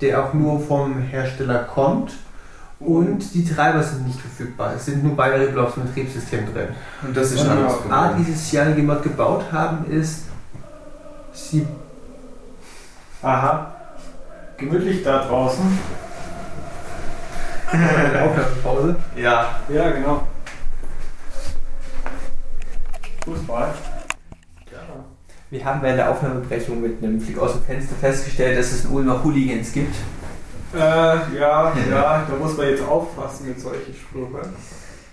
der 0.00 0.22
auch 0.22 0.34
nur 0.34 0.60
vom 0.60 1.00
Hersteller 1.02 1.60
kommt. 1.64 2.12
Und 2.84 3.32
die 3.34 3.44
Treiber 3.44 3.82
sind 3.82 4.06
nicht 4.06 4.20
verfügbar. 4.20 4.74
Es 4.76 4.84
sind 4.86 5.02
nur 5.02 5.16
Binary 5.16 5.46
Blocks 5.52 5.76
im 5.76 5.84
Betriebssystem 5.84 6.52
drin. 6.52 6.68
Und 7.02 7.16
das 7.16 7.32
ist 7.32 7.38
Ja, 7.44 7.52
ein 7.52 7.58
ja. 7.58 7.64
anderes 7.66 7.90
A, 7.90 8.06
Problem. 8.08 8.24
dieses 8.26 8.50
Cyanogen 8.50 8.86
Mod 8.86 9.02
gebaut 9.02 9.44
haben, 9.52 9.90
ist, 9.90 10.24
sie 11.32 11.66
Aha. 13.22 13.72
Gemütlich 14.58 15.02
da 15.02 15.24
draußen. 15.26 15.64
Aufnahmepause. 17.66 18.96
Ja, 19.16 19.46
Ja, 19.68 19.90
genau. 19.90 20.26
Fußball. 23.24 23.72
Ja. 24.70 24.78
Wir 25.50 25.64
haben 25.64 25.80
bei 25.80 25.96
der 25.96 26.10
Aufnahmebrechung 26.10 26.82
mit 26.82 27.02
einem 27.02 27.18
Blick 27.18 27.38
aus 27.38 27.52
dem 27.52 27.62
Fenster 27.62 27.94
festgestellt, 27.98 28.58
dass 28.58 28.72
es 28.72 28.84
in 28.84 28.90
Ulmer 28.90 29.24
Hooligans 29.24 29.72
gibt. 29.72 29.94
Äh, 30.74 31.38
ja, 31.38 31.72
ja, 31.90 32.26
da 32.28 32.36
muss 32.38 32.56
man 32.56 32.68
jetzt 32.68 32.82
aufpassen 32.82 33.48
mit 33.48 33.60
solchen 33.60 33.94
Sprüchen. 33.94 34.54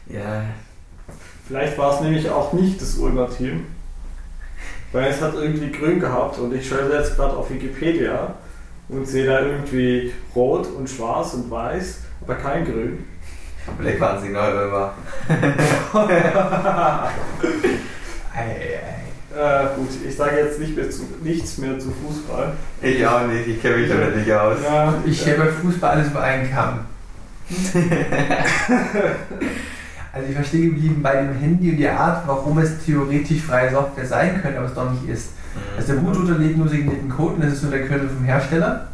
ja. 0.08 0.44
Vielleicht 1.48 1.78
war 1.78 1.96
es 1.96 2.02
nämlich 2.02 2.30
auch 2.30 2.54
nicht 2.54 2.82
das 2.82 2.96
Ulmer 2.96 3.30
Team. 3.30 3.66
Weil 4.94 5.10
es 5.10 5.22
hat 5.22 5.34
irgendwie 5.34 5.72
grün 5.72 6.00
gehabt 6.00 6.38
und 6.40 6.54
ich 6.54 6.68
schaue 6.68 6.94
jetzt 6.94 7.16
gerade 7.16 7.36
auf 7.36 7.50
Wikipedia 7.50 8.36
und 8.90 9.06
sehe 9.06 9.26
da 9.26 9.42
irgendwie 9.42 10.14
rot 10.36 10.68
und 10.68 10.90
schwarz 10.90 11.34
und 11.34 11.50
weiß, 11.52 12.00
aber 12.22 12.36
kein 12.36 12.64
grün. 12.66 13.06
Vielleicht 13.78 14.00
waren 14.00 14.22
sie 14.22 14.30
neu 14.30 14.50
immer. 14.50 14.94
Ei, 18.34 18.44
ei, 18.44 19.01
Äh, 19.36 19.76
gut, 19.78 19.90
ich 20.08 20.16
sage 20.16 20.38
jetzt 20.38 20.60
nicht 20.60 20.76
mehr 20.76 20.90
zu, 20.90 21.04
nichts 21.24 21.58
mehr 21.58 21.80
zu 21.80 21.90
Fußball. 21.92 22.52
Ich 22.82 23.06
auch 23.08 23.26
nicht, 23.28 23.48
ich 23.48 23.62
kenne 23.62 23.78
mich 23.78 23.90
damit 23.90 24.16
nicht 24.18 24.32
aus. 24.32 24.58
Ja, 24.64 24.94
Ich 25.06 25.26
habe 25.28 25.38
bei 25.38 25.48
Fußball 25.48 25.92
alles 25.92 26.08
über 26.08 26.22
einen 26.22 26.52
Kamm. 26.52 26.80
also 30.14 30.28
ich 30.28 30.36
verstehe 30.36 30.70
geblieben 30.70 31.02
bei 31.02 31.16
dem 31.22 31.34
Handy 31.34 31.72
und 31.72 31.78
der 31.78 31.98
Art, 32.00 32.28
warum 32.28 32.58
es 32.60 32.84
theoretisch 32.86 33.42
freie 33.42 33.72
Software 33.72 34.06
sein 34.06 34.42
könnte, 34.42 34.58
aber 34.60 34.68
es 34.68 34.74
doch 34.74 34.92
nicht 34.92 35.08
ist. 35.08 35.30
Also 35.78 35.94
der 35.94 36.02
Bootloader 36.02 36.38
lädt 36.40 36.58
nur 36.58 36.68
signierten 36.68 37.10
Code 37.10 37.36
und 37.36 37.44
das 37.44 37.54
ist 37.54 37.64
nur 37.64 37.72
der 37.72 37.88
Kernel 37.88 38.10
vom 38.10 38.24
Hersteller. 38.26 38.88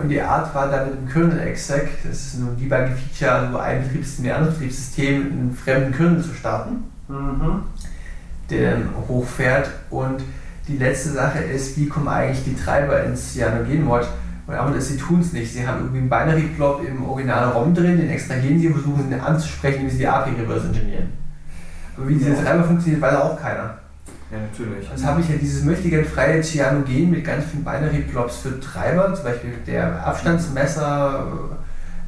Und 0.00 0.08
die 0.08 0.20
Art 0.20 0.54
war 0.54 0.68
dann 0.70 0.90
mit 0.90 0.98
dem 1.00 1.08
Kernel-Exec, 1.08 1.88
das 2.04 2.16
ist 2.18 2.38
nur 2.38 2.50
ein 2.50 2.56
Debug-Feature, 2.58 3.32
also 3.32 3.58
ein 3.58 3.82
Betriebssystem, 3.82 4.26
ein 4.26 4.32
anderes 4.32 4.54
Betriebssystem, 4.54 5.14
einen 5.22 5.58
fremden 5.60 5.92
Kernel 5.92 6.22
zu 6.22 6.34
starten, 6.34 6.84
Mhm. 7.08 7.64
Der 8.52 8.72
dann 8.72 8.88
hochfährt. 9.08 9.70
Und 9.90 10.22
die 10.68 10.76
letzte 10.76 11.10
Sache 11.10 11.40
ist, 11.40 11.76
wie 11.76 11.88
kommen 11.88 12.08
eigentlich 12.08 12.44
die 12.44 12.54
Treiber 12.54 13.02
ins 13.04 13.32
Cyanogen-Mod? 13.32 14.06
Und 14.46 14.54
aber 14.54 14.74
das, 14.74 14.88
sie 14.88 14.96
tun 14.96 15.20
es 15.20 15.32
nicht. 15.32 15.52
Sie 15.52 15.66
haben 15.66 15.80
irgendwie 15.80 15.98
einen 15.98 16.08
Binary-Plop 16.08 16.84
im 16.86 17.04
Original-ROM 17.04 17.74
drin, 17.74 17.96
den 17.96 18.10
extrahieren 18.10 18.58
sie 18.58 18.68
und 18.68 18.74
versuchen 18.74 19.08
sie 19.08 19.14
anzusprechen, 19.14 19.86
wie 19.86 19.90
sie 19.90 19.98
die 19.98 20.06
API 20.06 20.32
reverse 20.40 20.68
engineeren. 20.68 21.12
Aber 21.96 22.08
wie 22.08 22.14
diese 22.14 22.30
Ja. 22.30 22.42
Treiber 22.42 22.64
funktioniert, 22.64 23.02
weiß 23.02 23.16
auch 23.16 23.40
keiner. 23.40 23.78
Ja, 24.30 24.38
natürlich. 24.38 24.88
Jetzt 24.88 25.04
habe 25.04 25.20
ich 25.20 25.28
ja 25.28 25.34
dieses 25.36 25.62
möchtegern 25.62 26.04
freie 26.04 26.40
Cyanogen 26.40 27.10
mit 27.10 27.24
ganz 27.24 27.44
vielen 27.44 27.64
Binary-Plops 27.64 28.38
für 28.38 28.58
Treiber, 28.60 29.14
zum 29.14 29.24
Beispiel 29.24 29.52
der 29.66 30.06
Abstandsmesser 30.06 31.26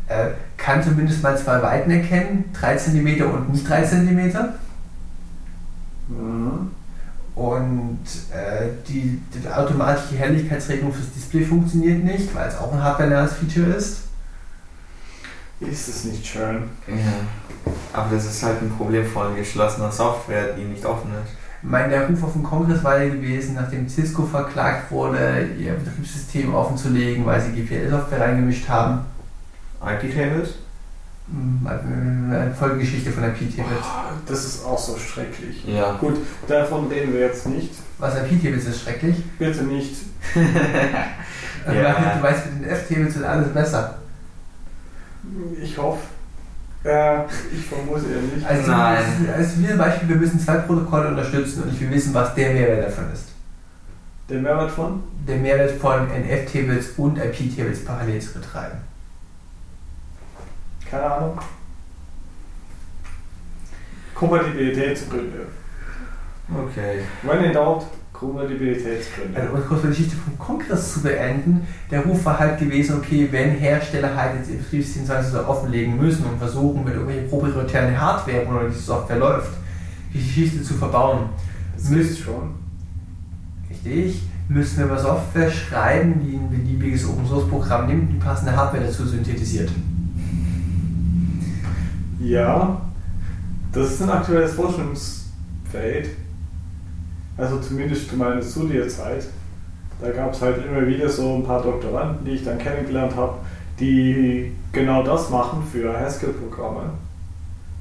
äh, 0.09 0.31
kann 0.57 0.83
zumindest 0.83 1.23
mal 1.23 1.37
zwei 1.37 1.63
Weiten 1.63 1.91
erkennen, 1.91 2.45
3 2.53 2.77
cm 2.77 3.23
und 3.23 3.53
nicht 3.53 3.69
3 3.69 3.83
cm. 3.83 4.33
Mhm. 6.09 6.71
Und 7.35 7.99
äh, 8.33 8.69
die, 8.87 9.21
die 9.35 9.49
automatische 9.49 10.17
Helligkeitsregelung 10.17 10.93
fürs 10.93 11.13
Display 11.13 11.45
funktioniert 11.45 12.05
nicht, 12.05 12.33
weil 12.35 12.49
es 12.49 12.57
auch 12.57 12.73
ein 12.73 12.83
hardware 12.83 13.27
Feature 13.27 13.75
ist. 13.75 14.03
Ist 15.61 15.89
es 15.89 16.05
nicht 16.05 16.25
schön? 16.25 16.65
Ja. 16.87 17.73
Aber 17.93 18.15
das 18.15 18.27
ist 18.27 18.43
halt 18.43 18.61
ein 18.63 18.71
Problem 18.77 19.05
von 19.07 19.35
geschlossener 19.35 19.91
Software, 19.91 20.53
die 20.53 20.65
nicht 20.65 20.85
offen 20.85 21.11
ist. 21.25 21.33
Ich 21.63 21.69
meine, 21.69 21.89
der 21.89 22.09
Ruf 22.09 22.23
auf 22.23 22.33
dem 22.35 22.43
Kongress 22.43 22.85
war 22.85 23.03
ja 23.03 23.09
gewesen, 23.09 23.55
nachdem 23.55 23.89
Cisco 23.89 24.27
verklagt 24.27 24.91
wurde, 24.93 25.49
ihr 25.59 25.73
Betriebssystem 25.73 26.55
offenzulegen, 26.55 27.25
weil 27.25 27.41
sie 27.41 27.53
GPL-Software 27.53 28.21
reingemischt 28.21 28.69
haben. 28.69 29.01
IP-Tables? 29.81 30.55
Hm, 31.27 31.67
Eine 31.67 32.55
Folgegeschichte 32.59 33.11
von 33.11 33.23
der 33.23 33.31
P-Tables. 33.31 33.85
Das 34.27 34.45
ist 34.45 34.65
auch 34.65 34.79
so 34.79 34.97
schrecklich. 34.99 35.65
Ja. 35.67 35.93
Gut, 35.97 36.19
davon 36.47 36.89
reden 36.89 37.13
wir 37.15 37.21
jetzt 37.21 37.47
nicht. 37.47 37.71
Was 37.99 38.15
der 38.15 38.23
P-Tables 38.23 38.67
ist 38.67 38.83
schrecklich. 38.83 39.17
Bitte 39.39 39.63
nicht. 39.65 39.97
Also 41.67 41.81
Ja. 41.81 42.17
Du 42.19 42.23
weißt, 42.23 42.53
mit 42.53 42.65
den 42.65 42.71
F-Tables 42.71 43.15
wird 43.15 43.25
alles 43.25 43.49
besser. 43.55 43.95
Ich 45.63 45.79
hoffe. 45.79 46.03
Äh, 46.85 47.21
ich 47.51 47.65
vermute 47.65 48.03
ja 48.03 48.21
nicht. 48.21 48.47
Also, 48.47 48.71
Nein. 48.71 49.03
Wie 49.57 49.69
ein 49.69 49.79
Beispiel, 49.79 50.09
wir 50.11 50.17
müssen 50.17 50.39
zwei 50.39 50.57
Protokolle 50.59 51.09
unterstützen 51.09 51.63
und 51.63 51.73
ich 51.73 51.81
will 51.81 51.91
wissen, 51.91 52.13
was 52.13 52.35
der 52.35 52.53
Mehrwert 52.53 52.89
davon 52.89 53.11
ist. 53.11 53.29
Der 54.29 54.41
Mehrwert 54.43 54.73
von? 54.73 55.03
Der 55.27 55.37
Mehrwert 55.39 55.71
von 55.81 56.07
NF-Tables 56.11 56.91
und 56.99 57.17
IP-Tables 57.17 57.83
parallel 57.87 58.21
zu 58.21 58.35
betreiben. 58.35 58.77
Keine 60.91 61.05
Ahnung. 61.05 61.39
Kompatibilitätsgründe. 64.15 65.47
Okay. 66.53 67.01
When 67.23 67.45
in 67.45 67.53
doubt, 67.53 67.87
Kompatibilitätsgründe. 68.13 69.41
Also, 69.41 69.55
um 69.55 69.67
kurz 69.67 69.83
die 69.83 69.89
Geschichte 69.89 70.17
vom 70.17 70.39
Kongress 70.39 70.95
zu 70.95 71.03
beenden, 71.03 71.67
der 71.91 72.01
Ruf 72.05 72.25
war 72.25 72.39
halt 72.39 72.59
gewesen, 72.59 72.99
okay, 72.99 73.29
wenn 73.31 73.51
Hersteller 73.53 74.15
halt 74.15 74.37
jetzt 74.37 75.33
so 75.33 75.47
offenlegen 75.47 75.97
müssen 75.97 76.25
und 76.27 76.39
versuchen, 76.39 76.85
mit 76.85 76.95
irgendwelchen 76.95 77.29
proprietären 77.29 78.01
Hardware, 78.01 78.47
wo 78.49 78.67
diese 78.69 78.81
Software 78.81 79.19
läuft, 79.19 79.51
die 80.13 80.19
Geschichte 80.19 80.63
zu 80.63 80.75
verbauen, 80.75 81.31
Das 81.77 81.89
müsst- 81.91 82.21
schon. 82.21 82.55
Richtig. 83.69 84.23
Müssen 84.49 84.79
wir 84.79 84.87
mal 84.87 84.99
Software 84.99 85.51
schreiben, 85.51 86.21
die 86.23 86.37
ein 86.37 86.51
beliebiges 86.51 87.09
Open 87.09 87.27
Source 87.27 87.49
Programm 87.49 87.87
nimmt 87.87 88.03
und 88.11 88.17
die 88.17 88.25
passende 88.25 88.55
Hardware 88.55 88.85
dazu 88.85 89.07
synthetisiert. 89.07 89.71
Ja, 92.25 92.81
das 93.73 93.93
ist 93.93 94.03
ein 94.03 94.11
aktuelles 94.11 94.55
Forschungsfeld. 94.55 96.09
Also 97.37 97.59
zumindest 97.61 98.09
zu 98.09 98.17
meiner 98.17 98.41
Studienzeit. 98.41 99.27
Da 100.01 100.11
gab 100.11 100.33
es 100.33 100.41
halt 100.41 100.65
immer 100.67 100.87
wieder 100.87 101.09
so 101.09 101.37
ein 101.37 101.45
paar 101.45 101.63
Doktoranden, 101.63 102.25
die 102.25 102.33
ich 102.33 102.45
dann 102.45 102.59
kennengelernt 102.59 103.15
habe, 103.15 103.35
die 103.79 104.53
genau 104.73 105.03
das 105.03 105.29
machen 105.31 105.63
für 105.71 105.99
Haskell-Programme. 105.99 106.91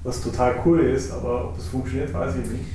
Was 0.04 0.22
total 0.22 0.56
cool 0.66 0.82
ist, 0.82 1.12
aber 1.14 1.46
ob 1.46 1.58
es 1.58 1.68
funktioniert, 1.68 2.14
weiß 2.14 2.36
ich 2.36 2.52
nicht. 2.52 2.66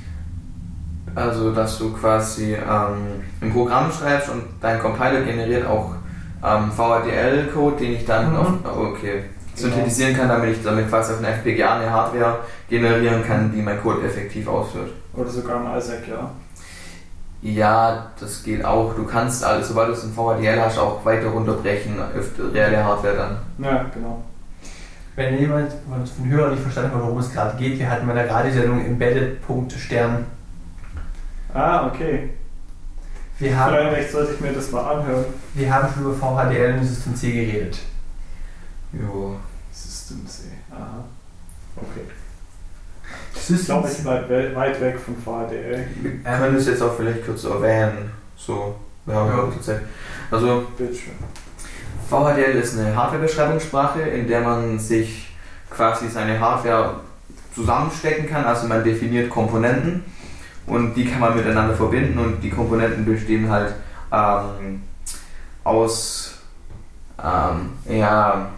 Also, 1.13 1.53
dass 1.53 1.77
du 1.77 1.91
quasi 1.93 2.53
ähm, 2.55 3.21
ein 3.41 3.51
Programm 3.51 3.91
schreibst 3.91 4.29
und 4.29 4.43
dein 4.61 4.79
Compiler 4.79 5.21
generiert 5.21 5.67
auch 5.67 5.93
ähm, 6.43 6.71
VHDL-Code, 6.71 7.77
den 7.77 7.93
ich 7.93 8.05
dann 8.05 8.31
Mhm. 8.31 8.37
auf, 8.37 8.53
oh, 8.65 8.93
okay, 9.59 9.71
synthetisieren 9.73 10.15
kann, 10.15 10.27
damit 10.29 10.57
ich 10.57 10.63
damit 10.63 10.89
quasi 10.89 11.13
auf 11.13 11.19
einer 11.19 11.29
FPGA 11.29 11.79
eine 11.79 11.89
Hardware 11.91 12.39
generieren 12.69 13.23
kann, 13.25 13.51
die 13.51 13.61
mein 13.61 13.81
Code 13.81 14.05
effektiv 14.05 14.47
ausführt. 14.47 14.91
Oder 15.13 15.29
sogar 15.29 15.59
ein 15.59 15.77
ISAC, 15.77 16.07
ja. 16.07 16.31
Ja, 17.41 18.11
das 18.19 18.43
geht 18.43 18.65
auch. 18.65 18.93
Du 18.95 19.05
kannst 19.05 19.43
alles, 19.45 19.69
sobald 19.69 19.89
du 19.89 19.93
es 19.93 20.03
in 20.03 20.13
VHDL 20.13 20.59
hast, 20.61 20.77
auch 20.77 21.05
weiter 21.05 21.27
runterbrechen 21.27 21.97
auf 21.99 22.53
reelle 22.53 22.83
Hardware 22.83 23.15
dann. 23.15 23.65
Ja, 23.65 23.85
genau. 23.93 24.23
Wenn 25.15 25.37
jemand 25.39 25.71
von 25.71 26.23
den 26.23 26.31
Hörern 26.31 26.51
nicht 26.51 26.61
verstanden 26.61 26.93
hat, 26.95 27.01
worum 27.01 27.17
es 27.19 27.31
gerade 27.31 27.57
geht, 27.57 27.79
wir 27.79 27.89
hatten 27.89 28.07
bei 28.07 28.13
der 28.13 28.29
Radiosendung 28.29 28.85
Embedded.stern. 28.85 30.25
Ah, 31.53 31.87
okay. 31.87 32.29
Wir 33.39 33.57
haben, 33.57 33.73
Vielleicht 33.73 34.11
sollte 34.11 34.33
ich 34.33 34.39
mir 34.41 34.51
das 34.51 34.71
mal 34.71 34.97
anhören. 34.97 35.25
wir 35.53 35.73
haben 35.73 35.87
schon 35.93 36.03
über 36.03 36.13
VHDL 36.13 36.77
und 36.77 36.85
System 36.85 37.15
C 37.15 37.31
geredet. 37.31 37.79
Jo. 38.91 39.37
C. 40.27 40.43
Aha. 40.71 41.03
Okay. 41.75 42.01
Ich 43.49 43.65
glaube, 43.65 43.89
ich 43.89 43.97
bleibe 44.03 44.29
we- 44.29 44.55
weit 44.55 44.79
weg 44.81 44.99
von 44.99 45.15
VHDL. 45.17 45.87
Wir 46.01 46.11
können 46.23 46.55
es 46.55 46.67
jetzt 46.67 46.81
auch 46.81 46.95
vielleicht 46.95 47.25
kurz 47.25 47.43
erwähnen. 47.45 48.11
So, 48.37 48.75
wir 49.05 49.15
haben 49.15 49.29
ja 49.29 49.37
kurze 49.43 49.61
Zeit. 49.61 49.81
Also, 50.29 50.67
Bitteschön. 50.77 51.13
VHDL 52.09 52.55
ist 52.57 52.77
eine 52.77 52.95
Hardware-Beschreibungssprache, 52.95 54.01
in 54.01 54.27
der 54.27 54.41
man 54.41 54.77
sich 54.79 55.31
quasi 55.69 56.07
seine 56.09 56.39
Hardware 56.39 56.99
zusammenstecken 57.55 58.27
kann. 58.27 58.45
Also 58.45 58.67
man 58.67 58.83
definiert 58.83 59.29
Komponenten 59.29 60.03
und 60.67 60.93
die 60.95 61.05
kann 61.05 61.19
man 61.19 61.35
miteinander 61.35 61.75
verbinden 61.75 62.17
und 62.19 62.41
die 62.41 62.49
Komponenten 62.49 63.05
bestehen 63.05 63.49
halt 63.49 63.73
ähm, 64.11 64.81
aus 65.63 66.35
ähm, 67.23 67.73
ja, 67.97 68.49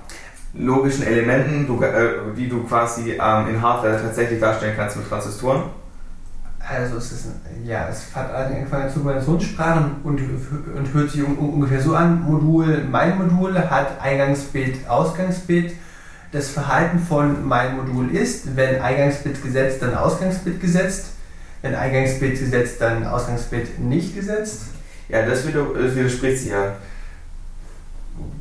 logischen 0.54 1.04
Elementen, 1.04 1.66
du, 1.66 1.82
äh, 1.82 2.14
die 2.36 2.50
du 2.50 2.64
quasi 2.64 3.12
ähm, 3.12 3.50
in 3.50 3.62
Hardware 3.62 4.02
tatsächlich 4.02 4.40
darstellen 4.40 4.74
kannst 4.76 4.98
mit 4.98 5.08
Transistoren. 5.08 5.64
Also 6.60 6.98
es 6.98 7.12
ist 7.12 7.26
ein, 7.26 7.66
ja, 7.66 7.88
es 7.90 8.16
hat 8.16 8.34
angefangen 8.34 8.84
als 8.84 8.94
Kombinationssprache 8.94 9.92
und, 10.04 10.22
und 10.22 10.94
hört 10.94 11.10
sich 11.10 11.24
un, 11.24 11.36
ungefähr 11.38 11.82
so 11.82 11.96
an. 11.96 12.22
Modul, 12.22 12.84
mein 12.90 13.18
Modul 13.18 13.58
hat 13.58 14.00
Eingangsbit, 14.02 14.88
Ausgangsbit. 14.88 15.74
Das 16.32 16.50
Verhalten 16.50 17.00
von 17.00 17.46
mein 17.46 17.76
Modul 17.76 18.12
ist, 18.12 18.56
wenn 18.56 18.82
Eingangsbit 18.82 19.44
gesetzt, 19.44 19.82
dann 19.82 19.96
Ausgangsbit 19.96 20.62
gesetzt. 20.62 21.08
Wenn 21.62 21.76
Eingangsbit 21.76 22.40
gesetzt, 22.40 22.80
dann 22.80 23.06
Ausgangsbit 23.06 23.80
nicht 23.80 24.16
gesetzt. 24.16 24.62
Ja, 25.10 25.26
das, 25.26 25.44
das 25.44 25.96
widerspricht 25.96 26.44
sich 26.44 26.52
ja. 26.52 26.76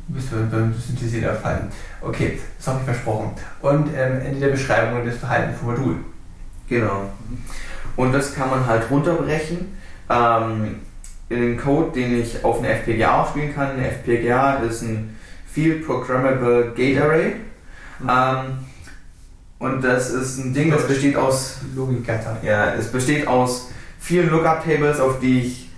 Bist 0.07 0.31
du 0.31 0.35
beim 0.49 0.73
Synthesieren 0.73 1.25
erfallen. 1.25 1.69
Okay, 2.01 2.39
das 2.57 2.67
habe 2.67 2.79
ich 2.79 2.85
versprochen. 2.85 3.31
Und 3.61 3.87
ähm, 3.95 4.21
Ende 4.25 4.39
der 4.39 4.49
Beschreibung 4.49 5.05
des 5.05 5.17
Verhaltens 5.17 5.57
vom 5.57 5.69
Modul. 5.69 5.95
Genau. 6.67 7.09
Und 7.95 8.13
das 8.13 8.33
kann 8.33 8.49
man 8.49 8.65
halt 8.65 8.89
runterbrechen 8.89 9.77
ähm, 10.09 10.75
in 11.29 11.41
den 11.41 11.57
Code, 11.57 11.91
den 11.91 12.19
ich 12.19 12.43
auf 12.43 12.59
eine 12.59 12.69
FPGA 12.69 13.25
spielen 13.27 13.53
kann. 13.53 13.71
Eine 13.71 13.89
FPGA 13.89 14.55
ist 14.55 14.81
ein 14.81 15.17
Field 15.51 15.85
Programmable 15.85 16.73
Gate 16.75 17.01
Array. 17.01 17.35
Ähm, 18.07 18.59
und 19.59 19.83
das 19.83 20.09
ist 20.09 20.39
ein 20.39 20.53
Ding, 20.53 20.71
das 20.71 20.87
besteht 20.87 21.15
aus, 21.15 21.59
Logikgatter. 21.75 22.37
ja, 22.41 22.73
es 22.73 22.91
besteht 22.91 23.27
aus 23.27 23.69
vielen 23.99 24.29
Lookup-Tables, 24.31 24.99
auf 24.99 25.19
die 25.19 25.41
ich 25.41 25.69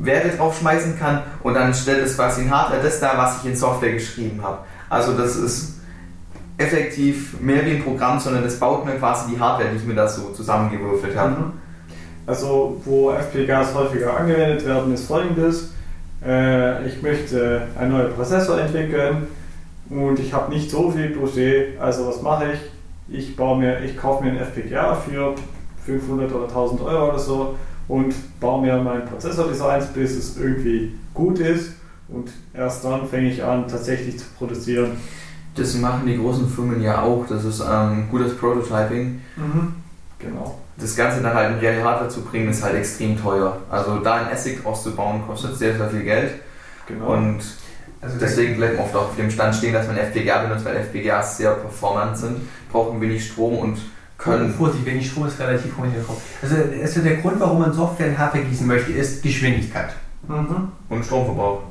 Werte 0.00 0.36
draufschmeißen 0.36 0.98
kann 0.98 1.22
und 1.42 1.54
dann 1.54 1.74
stellt 1.74 2.04
es 2.04 2.16
quasi 2.16 2.42
in 2.42 2.50
Hardware 2.50 2.80
das 2.82 3.00
da, 3.00 3.12
was 3.16 3.38
ich 3.38 3.50
in 3.50 3.56
Software 3.56 3.92
geschrieben 3.92 4.40
habe. 4.42 4.58
Also 4.88 5.12
das 5.12 5.36
ist 5.36 5.78
effektiv 6.58 7.40
mehr 7.40 7.64
wie 7.64 7.76
ein 7.76 7.84
Programm, 7.84 8.18
sondern 8.18 8.42
das 8.42 8.58
baut 8.58 8.84
mir 8.84 8.96
quasi 8.96 9.30
die 9.32 9.40
Hardware, 9.40 9.70
die 9.70 9.76
ich 9.76 9.84
mir 9.84 9.94
da 9.94 10.08
so 10.08 10.30
zusammengewürfelt 10.30 11.16
habe. 11.16 11.30
Mhm. 11.30 11.52
Also, 12.26 12.78
wo 12.84 13.10
FPGAs 13.12 13.74
häufiger 13.74 14.18
angewendet 14.18 14.66
werden, 14.66 14.92
ist 14.92 15.06
folgendes. 15.06 15.72
Äh, 16.22 16.86
ich 16.86 17.00
möchte 17.00 17.62
einen 17.78 17.92
neuen 17.92 18.12
Prozessor 18.12 18.60
entwickeln 18.60 19.28
und 19.88 20.18
ich 20.18 20.34
habe 20.34 20.52
nicht 20.52 20.70
so 20.70 20.90
viel 20.90 21.08
Budget. 21.10 21.80
Also, 21.80 22.06
was 22.06 22.20
mache 22.20 22.52
ich? 22.52 22.60
Ich, 23.08 23.36
baue 23.36 23.58
mir, 23.58 23.80
ich 23.80 23.96
kaufe 23.96 24.24
mir 24.24 24.32
einen 24.32 24.40
FPGA 24.40 24.94
für 24.94 25.34
500 25.86 26.30
oder 26.30 26.48
1000 26.48 26.82
Euro 26.82 27.08
oder 27.08 27.18
so 27.18 27.56
und 27.88 28.14
baue 28.40 28.62
mir 28.62 28.76
mein 28.78 29.04
Prozessordesign, 29.06 29.82
bis 29.94 30.16
es 30.16 30.36
irgendwie 30.36 30.94
gut 31.14 31.38
ist. 31.38 31.72
Und 32.08 32.30
erst 32.54 32.84
dann 32.84 33.06
fange 33.06 33.30
ich 33.30 33.42
an, 33.42 33.66
tatsächlich 33.68 34.18
zu 34.18 34.26
produzieren. 34.38 34.92
Das 35.54 35.74
machen 35.74 36.06
die 36.06 36.16
großen 36.16 36.48
Firmen 36.48 36.80
ja 36.82 37.02
auch. 37.02 37.26
Das 37.28 37.44
ist 37.44 37.60
ähm, 37.60 38.08
gutes 38.10 38.36
Prototyping. 38.36 39.20
Genau. 40.18 40.58
Das 40.76 40.94
Ganze 40.94 41.20
dann 41.20 41.34
halt 41.34 41.54
in 41.54 41.58
reelle 41.58 41.82
Hardware 41.82 42.08
zu 42.08 42.22
bringen, 42.22 42.48
ist 42.48 42.62
halt 42.62 42.76
extrem 42.76 43.20
teuer. 43.20 43.56
Also 43.68 43.98
da 43.98 44.14
ein 44.14 44.32
ASIC 44.32 44.62
draus 44.62 44.82
zu 44.84 44.94
bauen, 44.94 45.22
kostet 45.26 45.56
sehr, 45.56 45.76
sehr 45.76 45.90
viel 45.90 46.02
Geld. 46.04 46.34
genau. 46.86 47.12
Und 47.14 47.40
Also 48.00 48.16
deswegen 48.20 48.56
bleibt 48.56 48.76
man 48.76 48.84
oft 48.84 48.94
auch 48.94 49.08
auf 49.08 49.16
dem 49.16 49.30
Stand 49.30 49.54
stehen, 49.56 49.72
dass 49.72 49.88
man 49.88 49.96
FPGA 49.96 50.42
benutzt, 50.42 50.64
weil 50.64 50.76
FPGAs 50.76 51.36
sehr 51.38 51.50
performant 51.52 52.16
sind, 52.16 52.36
brauchen 52.70 53.00
wenig 53.00 53.26
Strom 53.26 53.58
und 53.58 53.78
können. 54.18 54.52
Vorsicht, 54.52 54.84
wenn 54.84 54.98
ich 54.98 55.10
Strom 55.10 55.26
ist, 55.26 55.38
relativ 55.38 55.74
den 55.76 56.06
Kopf. 56.06 56.20
Also, 56.42 56.56
also 56.82 57.00
der 57.00 57.16
Grund, 57.16 57.40
warum 57.40 57.60
man 57.60 57.72
Software 57.72 58.08
in 58.08 58.18
Hardware 58.18 58.44
gießen 58.44 58.66
möchte, 58.66 58.92
ist 58.92 59.22
Geschwindigkeit. 59.22 59.90
Mhm. 60.26 60.72
und 60.90 61.04
Stromverbrauch. 61.04 61.62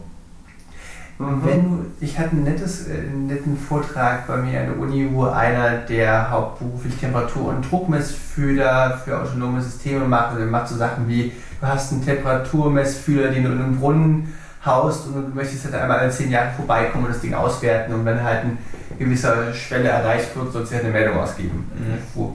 Mhm. 1.19 1.41
Wenn 1.43 1.63
du, 1.63 1.85
ich 1.99 2.17
hatte 2.17 2.35
ein 2.35 2.43
nettes, 2.43 2.87
äh, 2.87 2.93
einen 2.93 3.27
netten 3.27 3.57
Vortrag 3.57 4.27
bei 4.27 4.37
mir 4.37 4.61
an 4.61 4.67
der 4.67 4.79
Uni, 4.79 5.09
wo 5.11 5.25
einer, 5.25 5.77
der 5.77 6.29
hauptberuflich 6.29 6.95
Temperatur- 6.95 7.49
und 7.49 7.69
Druckmessfühler 7.69 9.01
für 9.03 9.19
autonome 9.19 9.61
Systeme 9.61 10.05
macht, 10.05 10.27
also 10.27 10.39
der 10.39 10.47
macht 10.47 10.69
so 10.69 10.75
Sachen 10.75 11.07
wie, 11.07 11.31
du 11.59 11.67
hast 11.67 11.91
einen 11.91 12.05
Temperaturmessfühler, 12.05 13.29
den 13.29 13.43
du 13.43 13.51
in 13.51 13.61
einem 13.61 13.79
Brunnen 13.79 14.33
haust 14.65 15.07
und 15.07 15.15
du 15.15 15.35
möchtest 15.35 15.65
halt 15.65 15.75
einmal 15.75 15.99
alle 15.99 16.11
zehn 16.11 16.29
Jahre 16.29 16.51
vorbeikommen 16.55 17.05
und 17.05 17.13
das 17.13 17.21
Ding 17.21 17.33
auswerten 17.33 17.93
und 17.93 18.05
wenn 18.05 18.21
halt 18.21 18.41
eine 18.43 18.57
gewisse 18.97 19.53
Schwelle 19.53 19.89
erreicht 19.89 20.35
wird, 20.35 20.51
sollst 20.51 20.71
du 20.71 20.75
halt 20.75 20.85
eine 20.85 20.93
Meldung 20.93 21.17
ausgeben. 21.17 21.69
Mhm. 21.75 22.31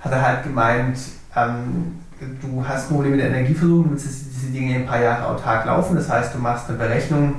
Hat 0.00 0.12
er 0.12 0.22
halt 0.22 0.42
gemeint, 0.44 0.98
ähm, 1.34 1.98
du 2.20 2.66
hast 2.66 2.88
Probleme 2.88 3.16
mit 3.16 3.24
der 3.24 3.30
Energieversorgung, 3.30 3.84
du 3.84 3.90
willst 3.90 4.06
diese 4.06 4.52
Dinge 4.52 4.76
ein 4.76 4.86
paar 4.86 5.00
Jahre 5.00 5.26
autark 5.26 5.66
laufen, 5.66 5.96
das 5.96 6.08
heißt, 6.08 6.34
du 6.34 6.38
machst 6.38 6.68
eine 6.68 6.78
Berechnung 6.78 7.34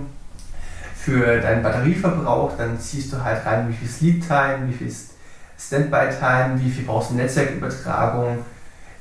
für 0.95 1.39
deinen 1.39 1.63
Batterieverbrauch, 1.63 2.57
dann 2.57 2.79
ziehst 2.79 3.13
du 3.13 3.23
halt 3.23 3.45
rein, 3.45 3.69
wie 3.69 3.73
viel 3.73 3.87
Sleep 3.87 4.27
Time, 4.27 4.67
wie 4.67 4.73
viel 4.73 4.93
Standby 5.57 6.09
Time, 6.19 6.59
wie 6.59 6.69
viel 6.69 6.85
brauchst 6.85 7.11
du 7.11 7.15
Netzwerkübertragung, 7.15 8.39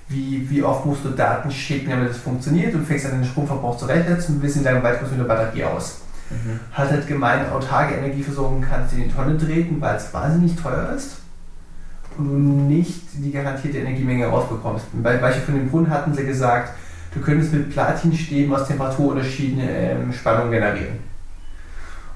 wie, 0.09 0.48
wie 0.48 0.62
oft 0.62 0.86
musst 0.86 1.04
du 1.04 1.11
Daten 1.11 1.50
schicken, 1.50 1.90
damit 1.90 2.11
das 2.11 2.18
funktioniert 2.18 2.74
und 2.74 2.86
fängst 2.86 3.07
dann 3.07 3.20
den 3.20 3.24
Stromverbrauch 3.24 3.76
zurechtsetzen 3.76 4.36
und 4.36 4.42
wissen, 4.42 4.61
wie 4.61 4.64
lange 4.64 4.82
weit 4.82 4.98
kommst 4.98 5.12
du 5.12 5.18
mit 5.18 5.28
der 5.28 5.34
Batterie 5.34 5.64
aus. 5.64 6.02
Mhm. 6.31 6.61
Hat 6.72 6.91
halt 6.91 7.07
gemeint, 7.07 7.51
autarke 7.51 7.95
Energieversorgung 7.95 8.62
kannst 8.62 8.93
du 8.93 8.97
in 8.97 9.05
die 9.05 9.14
Tonne 9.14 9.39
treten, 9.39 9.81
weil 9.81 9.97
es 9.97 10.12
wahnsinnig 10.12 10.57
teuer 10.57 10.93
ist 10.97 11.18
und 12.18 12.29
du 12.29 12.37
nicht 12.74 13.03
die 13.14 13.31
garantierte 13.31 13.79
Energiemenge 13.79 14.27
rausbekommst. 14.27 14.87
Bei 15.03 15.16
Beispiel 15.16 15.45
von 15.45 15.55
dem 15.55 15.68
Brunnen 15.68 15.91
hatten 15.91 16.14
sie 16.14 16.24
gesagt, 16.24 16.72
du 17.14 17.20
könntest 17.20 17.53
mit 17.53 17.70
Platinstäben 17.70 18.55
aus 18.55 18.66
Temperaturunterschieden 18.66 19.61
ähm, 19.62 20.12
Spannung 20.12 20.51
generieren. 20.51 20.99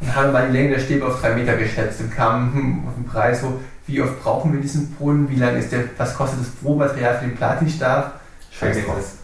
Und 0.00 0.14
haben 0.14 0.32
mal 0.32 0.46
die 0.46 0.52
Länge 0.54 0.70
der 0.70 0.80
Stäbe 0.80 1.06
auf 1.06 1.20
drei 1.20 1.34
Meter 1.34 1.56
geschätzt 1.56 2.00
und 2.00 2.10
kamen 2.10 2.54
hm, 2.54 2.88
auf 2.88 2.94
den 2.94 3.04
Preis 3.04 3.42
so, 3.42 3.60
wie 3.86 4.00
oft 4.00 4.22
brauchen 4.22 4.52
wir 4.52 4.60
diesen 4.60 4.92
Brunnen, 4.92 5.28
wie 5.28 5.36
lang 5.36 5.56
ist 5.56 5.72
der, 5.72 5.84
was 5.98 6.14
kostet 6.14 6.40
das 6.40 6.48
Rohmaterial 6.64 7.18
für 7.18 7.26
den 7.26 7.36
Platinstab? 7.36 8.20
Scheiß 8.50 8.78
drauf. 8.86 9.19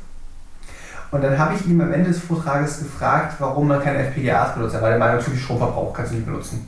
Und 1.10 1.22
dann 1.22 1.38
habe 1.38 1.54
ich 1.54 1.66
ihm 1.66 1.80
am 1.80 1.92
Ende 1.92 2.08
des 2.10 2.20
Vortrages 2.20 2.80
gefragt, 2.80 3.36
warum 3.38 3.68
man 3.68 3.80
keine 3.82 3.98
FPGAs 4.10 4.54
benutzt. 4.54 4.74
Er 4.74 4.82
war 4.82 4.90
der 4.90 4.98
Meinung, 4.98 5.20
viel 5.20 5.36
Stromverbrauch 5.36 5.92
kannst 5.94 6.12
du 6.12 6.16
nicht 6.16 6.26
benutzen. 6.26 6.66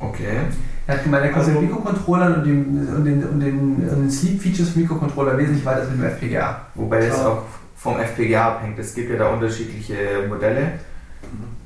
Okay. 0.00 0.38
Er 0.86 0.94
hat 0.94 1.04
gemeint, 1.04 1.24
er 1.24 1.32
kommt 1.32 1.46
Also- 1.46 1.60
mit 1.60 1.68
Mikrocontrollern 1.68 2.34
und, 2.36 2.44
dem, 2.46 2.88
und, 2.96 3.04
den, 3.04 3.24
und, 3.24 3.40
den, 3.40 3.58
und 3.58 3.80
den 4.02 4.10
Sleep-Features 4.10 4.76
Mikrocontroller 4.76 5.36
wesentlich 5.36 5.64
weiter 5.64 5.80
als 5.80 5.90
mit 5.90 5.98
dem 5.98 6.04
FPGA. 6.04 6.60
Wobei 6.76 7.06
das 7.06 7.24
auch 7.24 7.42
vom 7.76 7.98
FPGA 7.98 8.48
abhängt. 8.48 8.78
Es 8.78 8.94
gibt 8.94 9.10
ja 9.10 9.16
da 9.18 9.28
unterschiedliche 9.28 9.96
Modelle. 10.28 10.72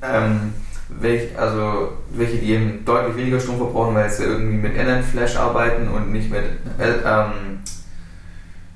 Ähm, 0.01 0.53
welch, 0.89 1.37
also 1.39 1.93
welche, 2.11 2.37
die 2.37 2.51
eben 2.51 2.83
deutlich 2.85 3.15
weniger 3.15 3.39
Strom 3.39 3.57
verbrauchen, 3.57 3.95
weil 3.95 4.09
sie 4.09 4.23
irgendwie 4.23 4.57
mit 4.57 4.75
NAND-Flash 4.75 5.37
arbeiten 5.37 5.87
und 5.87 6.11
nicht 6.11 6.29
mit, 6.29 6.43
äh, 6.79 6.89
ähm, 7.05 7.59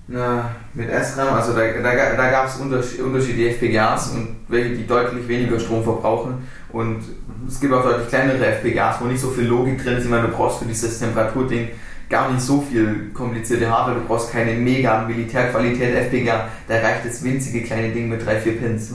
na, 0.08 0.52
mit 0.74 0.90
SRAM. 0.90 1.34
Also 1.34 1.54
da, 1.54 1.62
da, 1.82 2.16
da 2.16 2.32
gab 2.32 2.48
es 2.48 2.56
unterschied- 2.58 3.02
unterschiedliche 3.02 3.50
FPGAs 3.56 4.12
und 4.12 4.38
welche, 4.48 4.76
die 4.76 4.88
deutlich 4.88 5.28
weniger 5.28 5.60
Strom 5.60 5.84
verbrauchen. 5.84 6.48
Und 6.72 7.04
es 7.48 7.60
gibt 7.60 7.74
auch 7.74 7.84
deutlich 7.84 8.08
kleinere 8.08 8.46
FPGAs, 8.46 9.02
wo 9.02 9.06
nicht 9.06 9.22
so 9.22 9.30
viel 9.30 9.46
Logik 9.46 9.84
drin 9.84 9.98
ist. 9.98 10.06
Ich 10.06 10.10
meine, 10.10 10.28
du 10.28 10.34
brauchst 10.34 10.60
für 10.60 10.66
dieses 10.66 11.00
Temperaturding 11.00 11.70
gar 12.10 12.32
nicht 12.32 12.42
so 12.42 12.62
viel 12.62 13.10
komplizierte 13.14 13.70
Hardware, 13.70 14.00
du 14.00 14.08
brauchst 14.08 14.32
keine 14.32 14.54
mega 14.54 15.04
Militärqualität 15.04 15.94
FPGA, 15.94 16.48
da 16.68 16.76
reicht 16.76 17.06
das 17.06 17.22
winzige 17.22 17.64
kleine 17.64 17.92
Ding 17.94 18.08
mit 18.08 18.22
3-4 18.22 18.60
Pins. 18.60 18.94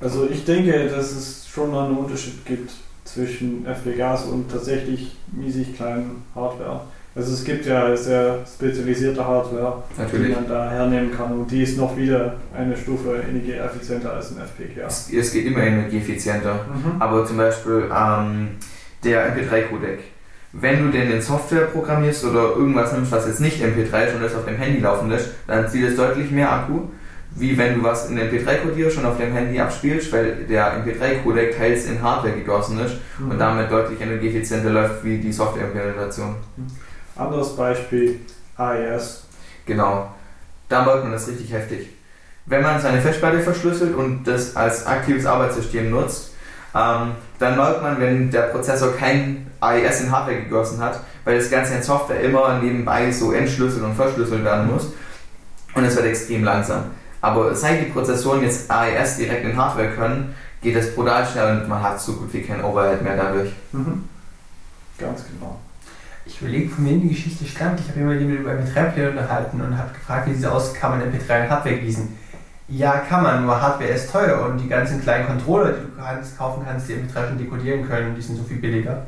Also 0.00 0.28
ich 0.30 0.44
denke, 0.44 0.88
dass 0.88 1.10
es 1.10 1.48
schon 1.48 1.74
einen 1.74 1.96
Unterschied 1.96 2.46
gibt 2.46 2.70
zwischen 3.04 3.66
FPGAs 3.66 4.26
und 4.26 4.48
tatsächlich 4.50 5.16
miesig 5.32 5.74
kleinen 5.74 6.22
Hardware. 6.34 6.82
Also 7.18 7.32
es 7.34 7.42
gibt 7.44 7.66
ja 7.66 7.96
sehr 7.96 8.38
spezialisierte 8.46 9.26
Hardware, 9.26 9.82
Natürlich. 9.98 10.28
die 10.28 10.32
man 10.34 10.48
da 10.48 10.70
hernehmen 10.70 11.10
kann 11.10 11.32
und 11.32 11.50
die 11.50 11.64
ist 11.64 11.76
noch 11.76 11.96
wieder 11.96 12.36
eine 12.56 12.76
Stufe 12.76 13.16
energieeffizienter 13.28 14.12
als 14.12 14.30
ein 14.30 14.36
FPGA. 14.42 14.86
Es, 14.86 15.10
es 15.12 15.32
geht 15.32 15.46
immer 15.46 15.64
energieeffizienter. 15.64 16.54
Mhm. 16.54 17.02
Aber 17.02 17.26
zum 17.26 17.38
Beispiel 17.38 17.90
ähm, 17.92 18.50
der 19.02 19.34
MP3-Codec. 19.36 19.98
Wenn 20.52 20.84
du 20.86 20.92
den 20.96 21.10
in 21.10 21.20
Software 21.20 21.66
programmierst 21.66 22.24
oder 22.24 22.50
irgendwas 22.56 22.92
nimmst, 22.92 23.10
was 23.10 23.26
jetzt 23.26 23.40
nicht 23.40 23.60
MP3 23.62 24.06
ist 24.06 24.14
und 24.14 24.22
das 24.22 24.36
auf 24.36 24.44
dem 24.44 24.56
Handy 24.56 24.80
laufen 24.80 25.10
lässt, 25.10 25.30
dann 25.48 25.68
zieht 25.68 25.84
es 25.88 25.96
deutlich 25.96 26.30
mehr 26.30 26.52
Akku, 26.52 26.82
wie 27.34 27.58
wenn 27.58 27.74
du 27.74 27.82
was 27.82 28.08
in 28.08 28.16
MP3 28.18 28.58
kodierst 28.58 28.96
und 28.98 29.06
auf 29.06 29.18
dem 29.18 29.32
Handy 29.32 29.58
abspielst, 29.58 30.12
weil 30.12 30.36
der 30.48 30.84
MP3-Codec 30.84 31.56
teils 31.56 31.86
in 31.86 32.00
Hardware 32.00 32.32
gegossen 32.34 32.78
ist 32.78 32.94
Mhm. 33.18 33.32
und 33.32 33.38
damit 33.38 33.70
deutlich 33.72 34.00
energieeffizienter 34.00 34.70
läuft 34.70 35.02
wie 35.04 35.18
die 35.18 35.32
Software-Implementation. 35.32 36.36
Anderes 37.18 37.56
Beispiel, 37.56 38.20
AES. 38.56 39.24
Genau. 39.66 40.08
Da 40.68 40.84
merkt 40.84 41.02
man 41.02 41.12
das 41.12 41.28
richtig 41.28 41.52
heftig. 41.52 41.88
Wenn 42.46 42.62
man 42.62 42.80
seine 42.80 43.00
Festplatte 43.00 43.40
verschlüsselt 43.40 43.94
und 43.94 44.24
das 44.24 44.56
als 44.56 44.86
aktives 44.86 45.26
Arbeitssystem 45.26 45.90
nutzt, 45.90 46.32
ähm, 46.74 47.12
dann 47.38 47.56
merkt 47.56 47.82
man, 47.82 48.00
wenn 48.00 48.30
der 48.30 48.42
Prozessor 48.42 48.94
kein 48.96 49.50
AES 49.60 50.02
in 50.02 50.12
Hardware 50.12 50.42
gegossen 50.42 50.80
hat, 50.80 51.00
weil 51.24 51.36
das 51.36 51.50
Ganze 51.50 51.74
in 51.74 51.82
Software 51.82 52.20
immer 52.20 52.58
nebenbei 52.58 53.10
so 53.10 53.32
entschlüsselt 53.32 53.82
und 53.82 53.96
verschlüsselt 53.96 54.44
werden 54.44 54.70
muss. 54.72 54.92
Und 55.74 55.84
es 55.84 55.96
wird 55.96 56.06
extrem 56.06 56.44
langsam. 56.44 56.84
Aber 57.20 57.54
seit 57.54 57.80
die 57.80 57.90
Prozessoren 57.90 58.42
jetzt 58.42 58.70
AES 58.70 59.16
direkt 59.16 59.44
in 59.44 59.56
Hardware 59.56 59.90
können, 59.90 60.34
geht 60.62 60.76
das 60.76 60.94
brutal 60.94 61.26
schnell 61.26 61.60
und 61.60 61.68
man 61.68 61.82
hat 61.82 62.00
so 62.00 62.12
gut 62.12 62.32
wie 62.32 62.42
kein 62.42 62.62
Overhead 62.62 63.02
mehr 63.02 63.16
dadurch. 63.16 63.50
Mhm. 63.72 64.04
Ganz 64.98 65.24
genau. 65.26 65.58
Ich 66.28 66.42
überlege, 66.42 66.68
von 66.68 66.84
wem 66.84 67.00
die 67.00 67.08
Geschichte 67.08 67.46
stammt. 67.46 67.80
Ich 67.80 67.88
habe 67.88 68.00
immer 68.00 68.12
mit 68.12 68.40
über 68.40 68.52
MP3-Player 68.52 69.10
unterhalten 69.10 69.60
und 69.62 69.76
habe 69.76 69.94
gefragt, 69.94 70.28
wie 70.28 70.34
sieht 70.34 70.44
es 70.44 70.50
aus, 70.50 70.74
kann 70.74 70.90
man 70.90 71.00
MP3 71.00 71.44
in 71.44 71.50
Hardware 71.50 71.78
gießen? 71.78 72.06
Ja, 72.68 72.98
kann 72.98 73.22
man, 73.22 73.46
nur 73.46 73.60
Hardware 73.60 73.88
ist 73.88 74.12
teuer 74.12 74.44
und 74.44 74.58
die 74.58 74.68
ganzen 74.68 75.00
kleinen 75.00 75.26
Controller, 75.26 75.72
die 75.72 75.86
du 75.86 75.96
kannst, 75.96 76.36
kaufen 76.36 76.62
kannst, 76.66 76.86
die 76.86 76.92
MP3 76.92 77.28
schon 77.28 77.38
dekodieren 77.38 77.88
können, 77.88 78.14
die 78.14 78.20
sind 78.20 78.36
so 78.36 78.42
viel 78.42 78.58
billiger. 78.58 79.06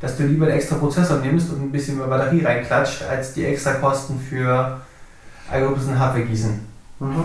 Dass 0.00 0.16
du 0.16 0.24
lieber 0.24 0.46
einen 0.46 0.54
extra 0.54 0.76
Prozessor 0.76 1.18
nimmst 1.18 1.52
und 1.52 1.60
ein 1.60 1.70
bisschen 1.70 1.98
mehr 1.98 2.06
Batterie 2.06 2.42
reinklatscht, 2.42 3.02
als 3.02 3.34
die 3.34 3.44
extra 3.44 3.74
Kosten 3.74 4.18
für 4.18 4.80
Algorithmus 5.50 5.88
in 5.88 5.98
Hardware 5.98 6.24
gießen. 6.24 6.60
Mhm. 7.00 7.24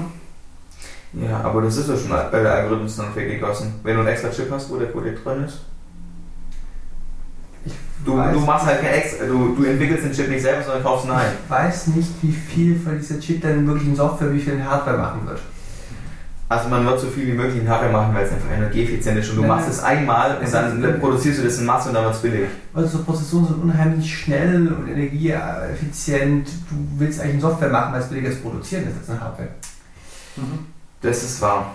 Ja, 1.13 1.39
aber 1.39 1.61
das 1.61 1.77
ist 1.77 1.87
ja 1.87 1.95
schon 1.95 2.09
bei 2.09 2.41
der 2.41 2.53
Algorithmus 2.53 2.97
dann 2.97 3.15
gegossen. 3.15 3.75
Wenn 3.83 3.93
du 3.95 4.01
einen 4.01 4.09
extra 4.09 4.29
Chip 4.29 4.51
hast, 4.51 4.69
wo 4.69 4.77
der 4.77 4.91
Codec 4.91 5.23
drin 5.23 5.45
ist. 5.45 5.59
Du, 8.05 8.11
du 8.11 8.39
machst 8.41 8.65
halt 8.65 8.81
kein 8.81 8.93
extra, 8.95 9.25
du, 9.25 9.55
du 9.55 9.63
entwickelst 9.63 10.03
den 10.05 10.11
Chip 10.11 10.29
nicht 10.29 10.41
selber, 10.41 10.61
sondern 10.63 10.83
kaufst 10.83 11.05
ihn 11.05 11.11
ein. 11.11 11.31
Ich 11.45 11.49
weiß 11.49 11.87
nicht, 11.87 12.09
wie 12.21 12.31
viel 12.31 12.77
von 12.79 12.97
dieser 12.97 13.19
Chip 13.19 13.41
dann 13.41 13.65
wirklich 13.67 13.87
in 13.87 13.95
Software, 13.95 14.33
wie 14.33 14.39
viel 14.39 14.53
in 14.53 14.65
Hardware 14.69 14.97
machen 14.97 15.25
wird. 15.25 15.39
Also 16.49 16.69
man 16.69 16.85
wird 16.85 16.99
so 16.99 17.07
viel 17.07 17.27
wie 17.27 17.31
möglich 17.31 17.61
in 17.63 17.67
Hardware 17.69 17.91
machen, 17.91 18.13
weil 18.13 18.25
es 18.25 18.31
einfach 18.31 18.51
energieeffizient 18.55 19.17
ist. 19.17 19.29
Und 19.29 19.37
du 19.37 19.41
Ja, 19.43 19.47
machst 19.47 19.67
ja. 19.67 19.71
es 19.73 19.83
einmal 19.83 20.37
und 20.37 20.53
dann 20.53 20.83
ist- 20.83 20.99
produzierst 20.99 21.39
du 21.39 21.43
das 21.45 21.57
in 21.57 21.65
Masse 21.65 21.87
und 21.89 21.95
dann 21.95 22.03
wird 22.03 22.13
es 22.15 22.21
billig. 22.21 22.47
Weil 22.73 22.85
so 22.87 23.03
Prozessoren 23.03 23.47
sind 23.47 23.63
unheimlich 23.63 24.15
schnell 24.19 24.67
und 24.71 24.87
energieeffizient. 24.87 26.47
Du 26.69 26.75
willst 26.99 27.19
eigentlich 27.21 27.35
in 27.35 27.41
Software 27.41 27.69
machen, 27.69 27.93
weil 27.93 28.01
es 28.01 28.07
billiger 28.07 28.31
zu 28.31 28.37
produzieren 28.37 28.83
ist 28.83 28.97
als 28.99 29.09
in 29.09 29.19
Hardware. 29.21 29.49
Mhm. 30.35 30.59
Das 31.01 31.23
ist 31.23 31.41
wahr. 31.41 31.71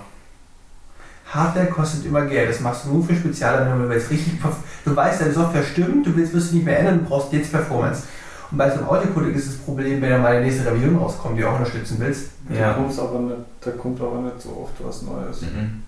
Hardware 1.31 1.67
kostet 1.67 2.07
immer 2.07 2.23
Geld. 2.23 2.49
Das 2.51 2.61
machst 2.61 2.85
du 2.87 2.91
nur 2.95 3.05
für 3.05 3.15
Spezialanwendungen, 3.15 3.89
weil 3.89 3.99
es 3.99 4.11
richtig. 4.11 4.35
perf- 4.43 4.57
Du 4.85 4.97
weißt, 4.97 5.21
deine 5.21 5.33
Software 5.33 5.63
stimmt, 5.63 6.07
du 6.07 6.17
willst, 6.17 6.33
wirst 6.33 6.51
du 6.53 6.57
nicht 6.57 6.65
mehr 6.65 6.79
ändern, 6.79 7.01
du 7.01 7.05
brauchst 7.09 7.33
jetzt 7.33 7.53
Performance. 7.53 8.05
Und 8.51 8.57
bei 8.57 8.71
so 8.71 8.77
einem 8.79 8.89
Autocodec 8.89 9.37
ist 9.37 9.49
das 9.49 9.57
Problem, 9.57 10.01
wenn 10.01 10.09
da 10.11 10.19
mal 10.19 10.37
eine 10.37 10.47
nächste 10.47 10.65
Revision 10.71 10.97
rauskommt, 10.97 11.37
die 11.37 11.43
du 11.43 11.49
auch 11.49 11.59
unterstützen 11.59 11.97
willst. 12.01 12.31
Da, 12.49 12.55
Ja. 12.59 12.73
kommt's 12.73 12.99
aber 12.99 13.19
nicht, 13.21 13.37
da 13.61 13.71
kommt 13.73 14.01
aber 14.01 14.21
nicht 14.23 14.41
so 14.41 14.49
oft 14.65 14.73
was 14.87 15.03
Neues. 15.03 15.43
Mhm. 15.43 15.83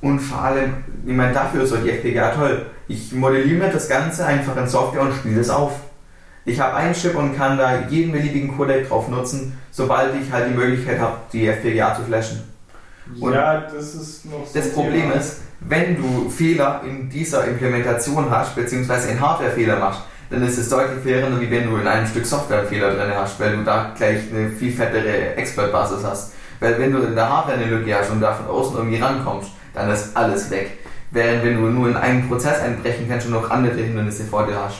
Und 0.00 0.18
vor 0.18 0.40
allem, 0.42 0.72
ich 1.04 1.12
meine, 1.14 1.34
dafür 1.34 1.62
ist 1.64 1.70
so 1.70 1.76
die 1.76 1.90
FPGA 1.90 2.30
toll. 2.30 2.66
Ich 2.88 3.12
modelliere 3.12 3.66
mir 3.66 3.70
das 3.72 3.86
Ganze 3.88 4.24
einfach 4.24 4.56
in 4.56 4.66
Software 4.66 5.02
und 5.02 5.12
spiele 5.14 5.40
es 5.40 5.50
auf. 5.50 5.72
Ich 6.46 6.58
habe 6.58 6.74
einen 6.74 6.94
Chip 6.94 7.14
und 7.14 7.36
kann 7.36 7.58
da 7.58 7.80
jeden 7.88 8.12
beliebigen 8.12 8.56
Codec 8.56 8.88
drauf 8.88 9.08
nutzen, 9.08 9.58
sobald 9.70 10.14
ich 10.14 10.32
halt 10.32 10.48
die 10.50 10.54
Möglichkeit 10.56 10.98
habe, 10.98 11.18
die 11.32 11.46
FPGA 11.46 11.94
zu 11.94 12.02
flashen. 12.04 12.40
Und 13.18 13.32
ja, 13.32 13.60
das 13.60 13.94
ist 13.94 14.26
noch 14.26 14.46
so 14.46 14.58
Das 14.58 14.72
Problem 14.72 15.02
Thema. 15.02 15.14
ist, 15.14 15.40
wenn 15.60 15.96
du 15.96 16.30
Fehler 16.30 16.82
in 16.86 17.08
dieser 17.08 17.44
Implementation 17.46 18.30
hast, 18.30 18.54
beziehungsweise 18.54 19.10
in 19.10 19.20
Hardware-Fehler 19.20 19.78
machst, 19.78 20.02
dann 20.30 20.42
ist 20.42 20.58
es 20.58 20.68
deutlich 20.68 21.02
fairender, 21.02 21.40
wie 21.40 21.50
wenn 21.50 21.68
du 21.68 21.76
in 21.76 21.86
einem 21.86 22.06
Stück 22.06 22.24
Software 22.24 22.60
einen 22.60 22.68
Fehler 22.68 22.94
drin 22.94 23.10
hast, 23.14 23.40
weil 23.40 23.56
du 23.56 23.64
da 23.64 23.92
gleich 23.96 24.20
eine 24.32 24.48
viel 24.50 24.72
fettere 24.72 25.34
Expert-Basis 25.36 26.04
hast. 26.04 26.32
Weil 26.60 26.78
wenn 26.78 26.92
du 26.92 26.98
in 26.98 27.14
der 27.14 27.28
Hardware 27.28 27.58
eine 27.58 27.66
Lücke 27.66 27.94
hast 27.94 28.10
und 28.10 28.20
da 28.20 28.32
von 28.32 28.46
außen 28.46 28.76
irgendwie 28.76 28.98
rankommst, 28.98 29.50
dann 29.74 29.90
ist 29.90 30.16
alles 30.16 30.50
weg. 30.50 30.78
Während 31.10 31.44
wenn 31.44 31.56
du 31.56 31.62
nur 31.62 31.88
in 31.88 31.96
einen 31.96 32.28
Prozess 32.28 32.60
einbrechen 32.60 33.08
kannst 33.08 33.26
und 33.26 33.32
noch 33.32 33.50
andere 33.50 33.74
Hindernisse 33.74 34.24
vor 34.24 34.46
dir 34.46 34.54
hast. 34.54 34.78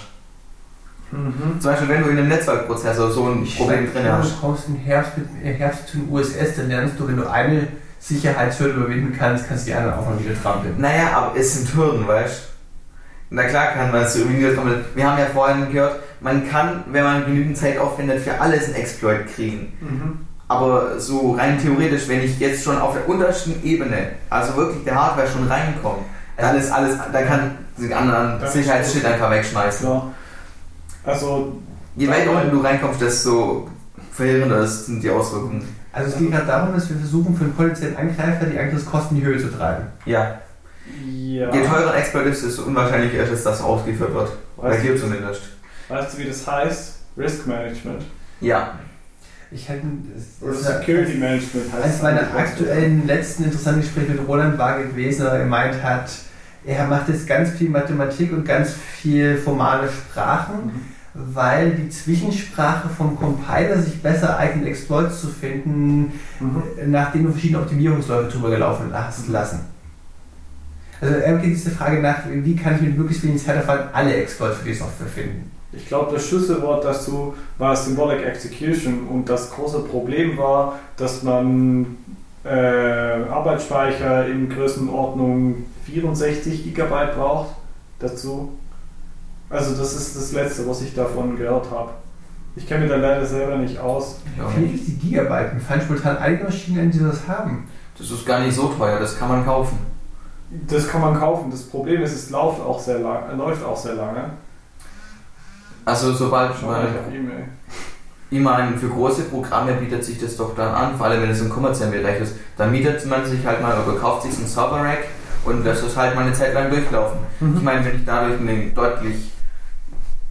Mhm. 1.10 1.60
Zum 1.60 1.70
Beispiel, 1.70 1.88
wenn 1.88 2.04
du 2.04 2.10
in 2.10 2.18
einem 2.18 2.28
Netzwerkprozessor 2.28 3.10
so 3.10 3.24
ein 3.24 3.44
Problem 3.44 3.88
Stell 3.90 4.02
drin 4.04 4.12
hast. 4.12 4.36
Du 4.36 4.40
kommst 4.40 4.68
im 4.68 4.76
Herbst, 4.76 5.12
mit, 5.18 5.58
Herbst 5.58 5.88
zu 5.88 5.98
den 5.98 6.08
USS, 6.08 6.56
dann 6.56 6.68
lernst 6.68 7.00
du, 7.00 7.08
wenn 7.08 7.16
du 7.16 7.28
eine 7.28 7.66
Sicherheitshürde 8.00 8.74
überwinden 8.74 9.14
kannst, 9.16 9.46
kannst 9.46 9.66
du 9.66 9.70
die 9.70 9.76
anderen 9.76 9.98
auch 9.98 10.10
noch 10.10 10.18
wieder 10.18 10.34
trampeln. 10.42 10.74
Naja, 10.78 11.12
aber 11.14 11.38
es 11.38 11.54
sind 11.54 11.74
Hürden, 11.74 12.08
weißt 12.08 12.34
du? 12.34 12.50
Na 13.32 13.44
klar 13.44 13.66
kann 13.68 13.92
man 13.92 14.02
es 14.02 14.14
so 14.14 14.20
irgendwie 14.20 14.52
kommen. 14.54 14.84
Wir 14.94 15.08
haben 15.08 15.18
ja 15.18 15.26
vorhin 15.26 15.70
gehört, 15.70 16.00
man 16.20 16.48
kann, 16.50 16.82
wenn 16.90 17.04
man 17.04 17.24
genügend 17.24 17.56
Zeit 17.56 17.78
aufwendet, 17.78 18.20
für 18.20 18.40
alles 18.40 18.66
einen 18.66 18.74
Exploit 18.74 19.26
kriegen. 19.32 19.72
Mhm. 19.80 20.26
Aber 20.48 20.98
so 20.98 21.32
rein 21.32 21.60
theoretisch, 21.60 22.08
wenn 22.08 22.22
ich 22.22 22.40
jetzt 22.40 22.64
schon 22.64 22.76
auf 22.76 22.94
der 22.94 23.08
untersten 23.08 23.62
Ebene, 23.62 24.12
also 24.30 24.56
wirklich 24.56 24.82
der 24.82 24.96
Hardware 24.96 25.28
schon 25.28 25.46
reinkomme, 25.46 26.00
dann 26.36 26.56
ist 26.56 26.72
alles, 26.72 26.96
da 27.12 27.22
kann 27.22 27.58
die 27.78 27.94
anderen 27.94 28.40
Das 28.40 28.52
Sicherheitsshit 28.52 29.04
einfach 29.04 29.30
wegschmeißen. 29.30 29.86
Klar. 29.86 30.10
Also, 31.04 31.60
Je 31.96 32.08
weiter 32.08 32.30
unten 32.30 32.50
du 32.50 32.60
reinkommst, 32.60 33.00
desto 33.00 33.68
verheerender 34.12 34.66
sind 34.66 35.02
die 35.02 35.10
Auswirkungen. 35.10 35.66
Also 36.00 36.12
es 36.14 36.18
geht 36.18 36.30
gerade 36.30 36.46
darum, 36.46 36.74
dass 36.74 36.88
wir 36.88 36.96
versuchen, 36.96 37.36
für 37.36 37.44
einen 37.44 37.54
potenziellen 37.54 37.96
Angreifer 37.96 38.46
die 38.46 38.58
Angriffskosten 38.58 39.16
in 39.16 39.22
die 39.22 39.28
Höhe 39.28 39.38
zu 39.38 39.48
treiben. 39.48 39.84
Ja, 40.06 40.40
ja. 41.06 41.50
je 41.54 41.62
teurer 41.66 41.92
ein 41.92 41.98
Exploit 42.00 42.26
ist, 42.26 42.44
desto 42.44 42.62
unwahrscheinlicher 42.62 43.22
ist 43.24 43.30
es, 43.30 43.44
dass 43.44 43.60
ausgeführt 43.60 44.12
wird. 44.14 44.32
Bei 44.56 44.70
Weißt, 44.70 44.82
dir 44.84 44.94
du, 44.94 45.00
zumindest. 45.00 45.42
weißt 45.88 46.14
du, 46.14 46.18
wie 46.18 46.24
das 46.26 46.46
heißt? 46.46 46.94
Risk 47.16 47.46
Management. 47.46 48.02
Ja, 48.40 48.78
Ich 49.50 49.68
hätte 49.68 49.82
das, 50.14 50.48
Oder 50.48 50.54
Security 50.54 51.18
Management 51.18 51.72
heißt 51.72 51.84
eines 51.84 51.96
es 51.96 52.02
meiner 52.02 52.20
aktuellen 52.36 53.06
letzten 53.06 53.44
interessanten 53.44 53.80
Gespräche 53.82 54.12
mit 54.12 54.26
Roland 54.28 54.56
war 54.58 54.78
gewesen, 54.82 55.26
er 55.26 55.38
gemeint 55.40 55.82
hat, 55.82 56.10
er 56.64 56.86
macht 56.86 57.08
jetzt 57.08 57.26
ganz 57.26 57.50
viel 57.50 57.68
Mathematik 57.70 58.32
und 58.32 58.44
ganz 58.44 58.72
viel 58.72 59.36
formale 59.38 59.88
Sprachen, 59.88 60.66
Mhm. 60.66 60.80
Weil 61.14 61.72
die 61.72 61.88
Zwischensprache 61.88 62.88
vom 62.88 63.18
Compiler 63.18 63.80
sich 63.80 64.00
besser 64.02 64.36
eignet, 64.38 64.66
Exploits 64.68 65.20
zu 65.20 65.28
finden, 65.28 66.12
Mhm. 66.38 66.62
nachdem 66.86 67.24
du 67.26 67.32
verschiedene 67.32 67.60
Optimierungsläufe 67.60 68.30
drüber 68.30 68.50
gelaufen 68.50 68.90
hast 68.92 69.28
lassen. 69.28 69.60
Also 71.00 71.14
er 71.14 71.38
geht 71.38 71.50
diese 71.52 71.70
Frage 71.70 72.00
nach, 72.00 72.18
wie 72.30 72.54
kann 72.56 72.76
ich 72.76 72.82
mit 72.82 72.98
möglichst 72.98 73.24
wenig 73.24 73.42
Zeitaufwand 73.42 73.86
alle 73.92 74.14
Exploits 74.14 74.58
für 74.58 74.68
die 74.68 74.74
Software 74.74 75.06
finden. 75.08 75.50
Ich 75.72 75.86
glaube, 75.86 76.12
das 76.12 76.26
Schlüsselwort 76.26 76.84
dazu 76.84 77.34
war 77.58 77.74
Symbolic 77.76 78.24
Execution 78.24 79.06
und 79.08 79.28
das 79.28 79.50
große 79.50 79.80
Problem 79.80 80.36
war, 80.36 80.78
dass 80.96 81.22
man 81.22 81.96
äh, 82.44 82.50
Arbeitsspeicher 82.50 84.26
in 84.26 84.48
Größenordnung 84.48 85.64
64 85.86 86.74
GB 86.74 86.88
braucht 87.16 87.54
dazu. 87.98 88.52
Also 89.50 89.74
das 89.74 89.94
ist 89.94 90.16
das 90.16 90.32
Letzte, 90.32 90.68
was 90.68 90.80
ich 90.80 90.94
davon 90.94 91.36
gehört 91.36 91.70
habe. 91.70 91.90
Ich 92.56 92.66
kenne 92.66 92.82
mich 92.82 92.90
da 92.90 92.96
leider 92.96 93.26
selber 93.26 93.56
nicht 93.56 93.78
aus. 93.78 94.20
ja. 94.38 94.48
Fehlt 94.48 94.74
es 94.74 94.86
die 94.86 94.94
Gigabyte? 94.98 95.54
Mir 95.54 95.60
fallen 95.60 95.80
spontan 95.80 96.18
einige 96.18 96.44
Maschinen, 96.44 96.90
die 96.90 97.00
das 97.00 97.26
haben. 97.28 97.68
Das 97.98 98.10
ist 98.10 98.24
gar 98.24 98.40
nicht 98.40 98.54
so 98.54 98.68
teuer, 98.68 98.98
das 98.98 99.18
kann 99.18 99.28
man 99.28 99.44
kaufen. 99.44 99.78
Das 100.68 100.88
kann 100.88 101.00
man 101.00 101.18
kaufen. 101.18 101.50
Das 101.50 101.62
Problem 101.62 102.02
ist, 102.02 102.12
es 102.12 102.30
läuft 102.30 102.60
auch 102.60 102.78
sehr 102.80 102.98
lange. 103.00 103.34
Läuft 103.34 103.64
auch 103.64 103.76
sehr 103.76 103.94
lange. 103.94 104.30
Also 105.84 106.12
sobald 106.12 106.60
man 106.62 106.82
auf 106.86 107.12
E-Mail. 107.12 107.44
Ich 108.32 108.40
meine, 108.40 108.76
für 108.76 108.88
große 108.88 109.22
Programme 109.24 109.72
bietet 109.74 110.04
sich 110.04 110.20
das 110.20 110.36
doch 110.36 110.54
dann 110.54 110.72
an, 110.72 110.96
vor 110.96 111.06
allem 111.06 111.22
wenn 111.22 111.30
es 111.30 111.40
im 111.40 111.50
kommerziellen 111.50 111.92
Bereich 111.92 112.20
ist. 112.20 112.36
Dann 112.56 112.70
mietet 112.70 113.04
man 113.06 113.24
sich 113.24 113.44
halt 113.44 113.60
mal 113.60 113.76
oder 113.84 113.98
kauft 113.98 114.22
sich 114.22 114.36
einen 114.36 114.46
Server-Rack 114.46 115.04
und 115.44 115.64
lässt 115.64 115.82
es 115.84 115.96
halt 115.96 116.14
mal 116.14 116.22
eine 116.22 116.32
Zeit 116.32 116.54
lang 116.54 116.70
durchlaufen. 116.70 117.18
Ich 117.56 117.62
meine, 117.62 117.84
wenn 117.84 117.96
ich 117.96 118.04
dadurch 118.04 118.38
eine 118.40 118.66
deutlich 118.70 119.32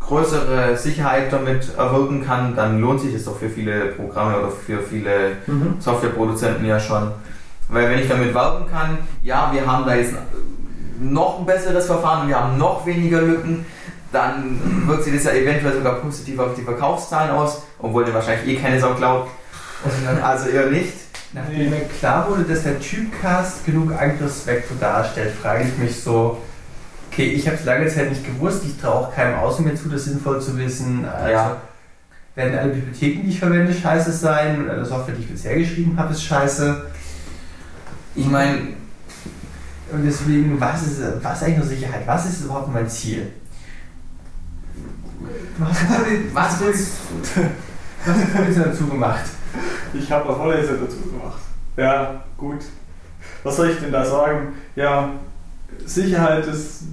größere 0.10 0.76
Sicherheit 0.76 1.32
damit 1.32 1.76
erwirken 1.78 2.26
kann, 2.26 2.56
dann 2.56 2.82
lohnt 2.82 3.00
sich 3.00 3.14
das 3.14 3.24
doch 3.26 3.38
für 3.38 3.50
viele 3.50 3.86
Programme 3.88 4.38
oder 4.40 4.50
für 4.52 4.80
viele 4.82 5.38
Mhm. 5.48 5.76
Softwareproduzenten 5.80 6.66
ja 6.66 6.80
schon. 6.80 7.12
Weil 7.70 7.90
wenn 7.90 8.00
ich 8.00 8.10
damit 8.10 8.34
werben 8.34 8.66
kann, 8.70 8.98
ja, 9.22 9.50
wir 9.54 9.66
haben 9.66 9.86
da 9.86 9.96
jetzt 9.96 10.14
noch 11.00 11.40
ein 11.40 11.46
besseres 11.46 11.86
Verfahren, 11.86 12.28
wir 12.28 12.40
haben 12.40 12.58
noch 12.58 12.86
weniger 12.86 13.22
Lücken, 13.22 13.66
dann 14.12 14.60
wirkt 14.88 15.04
sich 15.04 15.14
das 15.14 15.24
ja 15.26 15.32
eventuell 15.32 15.74
sogar 15.76 15.94
positiv 15.96 16.40
auf 16.40 16.56
die 16.56 16.64
Verkaufszahlen 16.64 17.32
aus, 17.32 17.62
obwohl 17.78 18.04
der 18.04 18.14
wahrscheinlich 18.16 18.58
eh 18.58 18.60
keine 18.62 18.80
Sau 18.80 18.96
glaubt. 18.96 19.30
Also 20.24 20.50
eher 20.50 20.66
nicht. 20.72 20.94
Nachdem 21.32 21.70
mir 21.70 21.82
klar 22.00 22.28
wurde, 22.28 22.44
dass 22.44 22.64
der 22.64 22.80
Typcast 22.80 23.64
genug 23.66 23.92
Angriffsvektor 23.94 24.78
darstellt, 24.80 25.32
frage 25.42 25.66
ich 25.66 25.78
mich 25.78 26.02
so, 26.02 26.40
okay, 27.20 27.32
ich 27.34 27.46
habe 27.48 27.58
es 27.58 27.66
lange 27.66 27.88
Zeit 27.88 28.10
nicht 28.10 28.26
gewusst, 28.26 28.64
ich 28.66 28.78
traue 28.80 28.94
auch 29.08 29.14
keinem 29.14 29.38
außen 29.40 29.66
mehr 29.66 29.76
zu, 29.76 29.90
das 29.90 30.06
sinnvoll 30.06 30.42
zu 30.42 30.58
wissen. 30.58 31.04
Also, 31.06 31.32
Ja. 31.34 31.58
werden 32.36 32.58
alle 32.58 32.72
Bibliotheken, 32.72 33.24
die 33.24 33.30
ich 33.30 33.40
verwende, 33.40 33.74
scheiße 33.74 34.12
sein 34.14 34.64
und 34.64 34.70
alle 34.70 34.86
Software, 34.86 35.16
die 35.16 35.24
ich 35.24 35.30
bisher 35.30 35.58
geschrieben 35.58 35.98
habe, 35.98 36.14
ist 36.14 36.24
scheiße. 36.24 36.86
Ich 38.16 38.26
meine, 38.26 38.80
Und 39.92 40.06
deswegen, 40.06 40.60
was 40.62 40.84
ist, 40.84 41.02
was 41.24 41.38
ist 41.38 41.44
eigentlich 41.44 41.58
nur 41.58 41.66
Sicherheit? 41.66 42.06
Was 42.06 42.26
ist 42.28 42.46
überhaupt 42.46 42.72
mein 42.72 42.88
Ziel? 42.88 43.32
Was, 45.58 45.78
was 46.32 46.60
willst 46.62 46.92
was 48.06 48.16
willst 48.46 48.60
du 48.60 48.64
dazu 48.64 48.88
gemacht? 48.88 49.26
Ich 49.96 50.12
habe 50.12 50.26
eine 50.30 50.36
Vorlesung 50.36 50.76
dazu 50.80 50.98
gemacht. 51.02 51.42
Ja, 51.76 52.24
gut. 52.38 52.60
Was 53.44 53.56
soll 53.58 53.72
ich 53.72 53.80
denn 53.80 53.92
da 53.92 54.06
sagen? 54.06 54.54
Ja, 54.76 55.10
Sicherheit 55.86 56.46
ist 56.46 56.84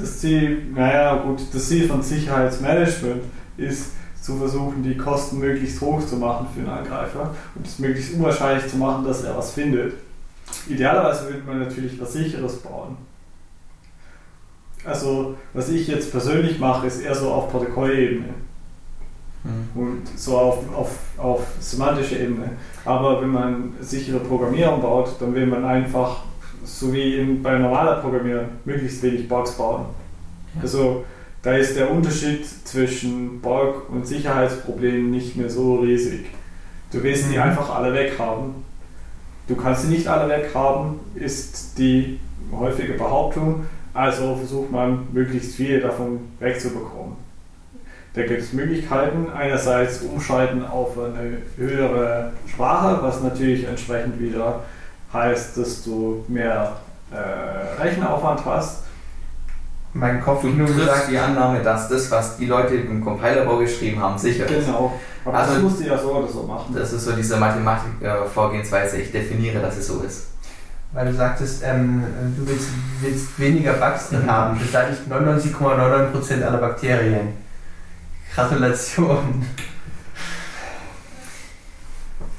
das 0.00 0.20
Ziel, 0.20 0.62
naja, 0.74 1.16
gut, 1.16 1.42
das 1.52 1.68
Ziel 1.68 1.88
von 1.88 2.02
Sicherheitsmanagement 2.02 3.22
ist 3.56 3.92
zu 4.20 4.36
versuchen, 4.36 4.82
die 4.82 4.96
Kosten 4.96 5.38
möglichst 5.38 5.80
hoch 5.80 6.04
zu 6.04 6.16
machen 6.16 6.46
für 6.54 6.60
einen 6.60 6.70
Angreifer 6.70 7.34
und 7.54 7.66
es 7.66 7.78
möglichst 7.78 8.14
unwahrscheinlich 8.14 8.66
zu 8.68 8.76
machen, 8.76 9.04
dass 9.04 9.24
er 9.24 9.36
was 9.36 9.52
findet. 9.52 9.94
Idealerweise 10.68 11.26
würde 11.26 11.42
man 11.46 11.60
natürlich 11.60 12.00
was 12.00 12.12
Sicheres 12.12 12.56
bauen. 12.58 12.96
Also, 14.84 15.36
was 15.52 15.68
ich 15.68 15.88
jetzt 15.88 16.10
persönlich 16.10 16.58
mache, 16.58 16.86
ist 16.86 17.00
eher 17.00 17.14
so 17.14 17.30
auf 17.30 17.50
Protokollebene 17.50 18.34
und 19.74 20.02
so 20.16 20.36
auf, 20.36 20.58
auf, 20.74 20.98
auf 21.16 21.46
semantische 21.60 22.16
Ebene. 22.16 22.50
Aber 22.84 23.20
wenn 23.22 23.30
man 23.30 23.74
sichere 23.80 24.20
Programmierung 24.20 24.82
baut, 24.82 25.16
dann 25.18 25.34
will 25.34 25.46
man 25.46 25.64
einfach, 25.64 26.24
so 26.78 26.92
wie 26.92 27.22
bei 27.42 27.58
normaler 27.58 27.96
Programmierung, 27.96 28.46
möglichst 28.64 29.02
wenig 29.02 29.28
Bugs 29.28 29.52
bauen. 29.52 29.86
Also 30.62 31.04
da 31.42 31.54
ist 31.56 31.76
der 31.76 31.90
Unterschied 31.90 32.44
zwischen 32.64 33.40
Bug 33.40 33.88
und 33.90 34.06
Sicherheitsproblemen 34.06 35.10
nicht 35.10 35.36
mehr 35.36 35.48
so 35.48 35.76
riesig. 35.76 36.26
Du 36.92 37.02
willst 37.02 37.30
die 37.30 37.36
Mhm. 37.36 37.42
einfach 37.42 37.74
alle 37.74 37.94
weghaben. 37.94 38.54
Du 39.48 39.56
kannst 39.56 39.82
sie 39.82 39.88
nicht 39.88 40.06
alle 40.06 40.28
weghaben, 40.28 41.00
ist 41.14 41.78
die 41.78 42.20
häufige 42.52 42.94
Behauptung. 42.94 43.64
Also 43.94 44.36
versucht 44.36 44.70
man, 44.70 45.08
möglichst 45.12 45.54
viele 45.54 45.80
davon 45.80 46.20
wegzubekommen. 46.38 47.16
Da 48.14 48.22
gibt 48.26 48.40
es 48.42 48.52
Möglichkeiten. 48.52 49.28
Einerseits 49.30 50.02
umschalten 50.02 50.64
auf 50.64 50.98
eine 50.98 51.38
höhere 51.56 52.32
Sprache, 52.48 52.98
was 53.02 53.22
natürlich 53.22 53.66
entsprechend 53.66 54.20
wieder 54.20 54.64
heißt, 55.12 55.56
dass 55.56 55.82
du 55.84 56.24
mehr 56.28 56.76
äh, 57.12 57.82
Rechenaufwand 57.82 58.44
hast. 58.44 58.84
Mein 59.92 60.20
Kopf 60.22 60.44
nur 60.44 60.68
gesagt, 60.68 61.08
die 61.10 61.18
Annahme, 61.18 61.60
dass 61.62 61.88
das, 61.88 62.08
was 62.12 62.36
die 62.36 62.46
Leute 62.46 62.76
im 62.76 63.02
Compilerbau 63.04 63.58
geschrieben 63.58 64.00
haben, 64.00 64.16
sicher 64.16 64.46
ist. 64.46 64.66
Genau. 64.66 64.92
Aber 65.24 65.38
das 65.38 65.48
Also- 65.48 65.62
musst 65.62 65.80
du 65.80 65.84
ja 65.84 65.98
so 65.98 66.12
oder 66.14 66.28
so 66.28 66.42
machen. 66.44 66.72
Das 66.76 66.92
ist 66.92 67.04
so 67.04 67.12
diese 67.12 67.36
Mathematik-Vorgehensweise. 67.38 68.98
Ich 68.98 69.10
definiere, 69.10 69.60
dass 69.60 69.76
es 69.78 69.88
so 69.88 70.00
ist. 70.00 70.26
weil 70.92 71.06
du 71.06 71.14
sagtest, 71.14 71.62
ähm, 71.64 72.02
du 72.36 72.48
willst, 72.48 72.68
willst 73.00 73.38
weniger 73.38 73.74
Bugs 73.74 74.08
drin 74.08 74.28
haben. 74.28 74.58
Das 74.58 74.72
sage 74.72 74.88
ich 74.92 75.08
99,99% 75.12 76.42
aller 76.44 76.58
Bakterien. 76.58 77.28
Gratulation. 78.34 79.46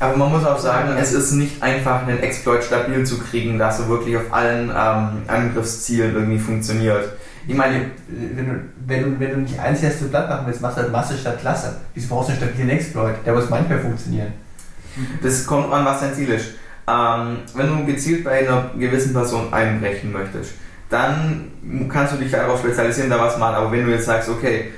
Aber 0.01 0.17
man 0.17 0.31
muss 0.31 0.43
auch 0.43 0.57
sagen, 0.57 0.97
es 0.99 1.13
ist 1.13 1.33
nicht 1.33 1.61
einfach, 1.61 2.07
einen 2.07 2.17
Exploit 2.21 2.63
stabil 2.63 3.05
zu 3.05 3.19
kriegen, 3.19 3.59
dass 3.59 3.81
er 3.81 3.87
wirklich 3.87 4.17
auf 4.17 4.33
allen 4.33 4.69
ähm, 4.69 5.21
Angriffszielen 5.27 6.15
irgendwie 6.15 6.39
funktioniert. 6.39 7.07
Ich 7.47 7.55
meine, 7.55 7.85
Wenn 8.07 8.47
du, 8.47 8.59
wenn, 8.87 9.03
du, 9.03 9.19
wenn 9.19 9.29
du 9.29 9.37
nicht 9.41 9.59
eins 9.59 9.83
erste 9.83 10.05
Blatt 10.05 10.27
machen 10.27 10.47
willst, 10.47 10.59
machst 10.59 10.77
du 10.77 10.81
halt 10.81 10.91
Masse 10.91 11.15
statt 11.15 11.39
Klasse. 11.39 11.75
Wieso 11.93 12.07
brauchst 12.07 12.29
du 12.29 12.33
einen 12.33 12.41
stabilen 12.41 12.71
Exploit? 12.71 13.13
Der 13.23 13.33
muss 13.33 13.47
manchmal 13.47 13.79
funktionieren. 13.79 14.33
das 15.21 15.45
kommt 15.45 15.71
an, 15.71 15.85
was 15.85 15.99
dein 15.99 16.15
Ziel 16.15 16.29
ist. 16.29 16.53
Ähm, 16.87 17.37
wenn 17.53 17.67
du 17.67 17.85
gezielt 17.85 18.23
bei 18.23 18.39
einer 18.39 18.71
gewissen 18.75 19.13
Person 19.13 19.53
einbrechen 19.53 20.11
möchtest, 20.11 20.53
dann 20.89 21.51
kannst 21.89 22.13
du 22.13 22.17
dich 22.17 22.31
darauf 22.31 22.59
spezialisieren, 22.59 23.11
da 23.11 23.19
was 23.19 23.37
machen. 23.37 23.53
Aber 23.53 23.71
wenn 23.71 23.85
du 23.85 23.91
jetzt 23.91 24.05
sagst, 24.05 24.29
okay, 24.29 24.71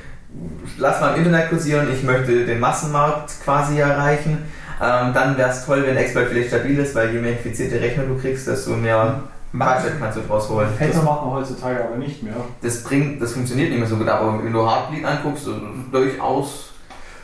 lass 0.78 1.00
mal 1.00 1.14
im 1.14 1.20
Internet 1.20 1.50
kursieren, 1.50 1.88
ich 1.94 2.04
möchte 2.04 2.46
den 2.46 2.60
Massenmarkt 2.60 3.32
quasi 3.42 3.80
erreichen, 3.80 4.40
ähm, 4.82 5.14
dann 5.14 5.38
wäre 5.38 5.50
es 5.50 5.66
toll, 5.66 5.84
wenn 5.86 5.98
Exploit 5.98 6.28
vielleicht 6.30 6.50
stabil 6.50 6.78
ist, 6.80 6.96
weil 6.96 7.12
je 7.14 7.20
mehr 7.20 7.32
infizierte 7.34 7.80
Rechner 7.80 8.04
du 8.04 8.18
kriegst, 8.18 8.48
desto 8.48 8.72
mehr 8.72 9.20
Budget 9.52 10.00
kannst 10.00 10.18
du 10.18 10.22
draus 10.22 10.50
holen. 10.50 10.68
Noch 10.80 11.04
macht 11.04 11.22
man 11.26 11.32
heutzutage 11.36 11.84
aber 11.86 11.96
nicht 11.98 12.24
mehr. 12.24 12.34
Das 12.62 12.84
bringt, 12.84 13.22
das 13.22 13.34
funktioniert 13.34 13.70
nicht 13.70 13.80
mehr 13.80 13.88
so 13.88 13.98
gut, 13.98 14.08
aber 14.08 14.44
wenn 14.44 14.52
du 14.52 14.68
Heartbleed 14.68 15.06
anguckst, 15.06 15.48
also 15.48 15.60
durchaus 15.92 16.70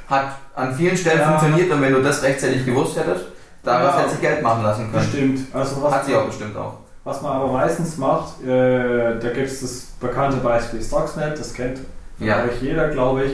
hat 0.08 0.34
an 0.56 0.74
vielen 0.76 0.96
Stellen 0.98 1.20
Ja. 1.20 1.38
funktioniert 1.38 1.72
und 1.72 1.82
wenn 1.82 1.94
du 1.94 2.02
das 2.02 2.22
rechtzeitig 2.24 2.66
gewusst 2.66 2.98
hättest, 2.98 3.26
daraus 3.64 3.94
Ja. 3.96 4.00
hätte 4.02 4.10
sich 4.12 4.22
Geld 4.22 4.42
machen 4.44 4.64
lassen 4.64 4.92
können. 4.92 5.04
Bestimmt. 5.04 5.40
Also 5.54 5.82
was, 5.84 5.94
Hat 5.94 6.06
sie 6.06 6.16
auch 6.16 6.26
bestimmt 6.26 6.56
auch. 6.58 6.74
was 7.04 7.22
man 7.22 7.32
aber 7.34 7.52
meistens 7.52 7.98
macht, 7.98 8.44
äh, 8.44 9.20
da 9.20 9.30
gibt 9.34 9.48
es 9.48 9.62
das 9.62 9.88
bekannte 10.00 10.38
Beispiel 10.38 10.82
Stuxnet, 10.82 11.40
das 11.40 11.54
kennt 11.54 11.80
Ja. 12.20 12.38
eigentlich 12.38 12.62
jeder, 12.62 12.90
glaube 12.90 13.24
ich. 13.26 13.34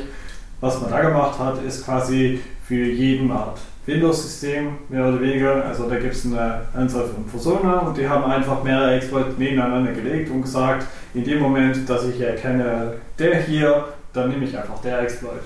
Was 0.61 0.79
man 0.81 0.89
da 0.89 1.01
gemacht 1.01 1.37
hat, 1.37 1.61
ist 1.63 1.85
quasi 1.85 2.41
für 2.65 2.75
jeden 2.75 3.29
Art 3.31 3.59
Windows-System, 3.85 4.69
mehr 4.89 5.07
oder 5.07 5.21
weniger. 5.21 5.65
Also 5.65 5.87
da 5.89 5.97
gibt 5.97 6.13
es 6.13 6.25
eine 6.25 6.61
Anzahl 6.73 7.05
von 7.05 7.23
Personen 7.25 7.71
und 7.79 7.97
die 7.97 8.07
haben 8.07 8.23
einfach 8.23 8.63
mehrere 8.63 8.95
Exploits 8.95 9.37
nebeneinander 9.37 9.91
gelegt 9.91 10.29
und 10.31 10.41
gesagt, 10.41 10.85
in 11.13 11.23
dem 11.23 11.39
Moment, 11.39 11.87
dass 11.89 12.05
ich 12.05 12.19
erkenne, 12.19 12.93
der 13.19 13.35
hier, 13.41 13.85
dann 14.13 14.29
nehme 14.29 14.45
ich 14.45 14.57
einfach 14.57 14.79
der 14.81 15.01
Exploit. 15.01 15.41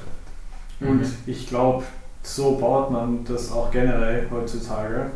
Und 0.79 0.99
Mhm. 1.01 1.13
ich 1.25 1.47
glaube, 1.49 1.83
so 2.23 2.55
baut 2.57 2.91
man 2.91 3.25
das 3.25 3.51
auch 3.51 3.69
generell 3.71 4.25
heutzutage. 4.31 5.07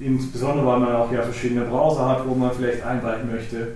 Insbesondere, 0.00 0.66
weil 0.66 0.80
man 0.80 0.96
auch 0.96 1.12
ja 1.12 1.22
verschiedene 1.22 1.62
Browser 1.66 2.08
hat, 2.08 2.26
wo 2.28 2.34
man 2.34 2.50
vielleicht 2.50 2.84
einbrechen 2.84 3.30
möchte. 3.30 3.68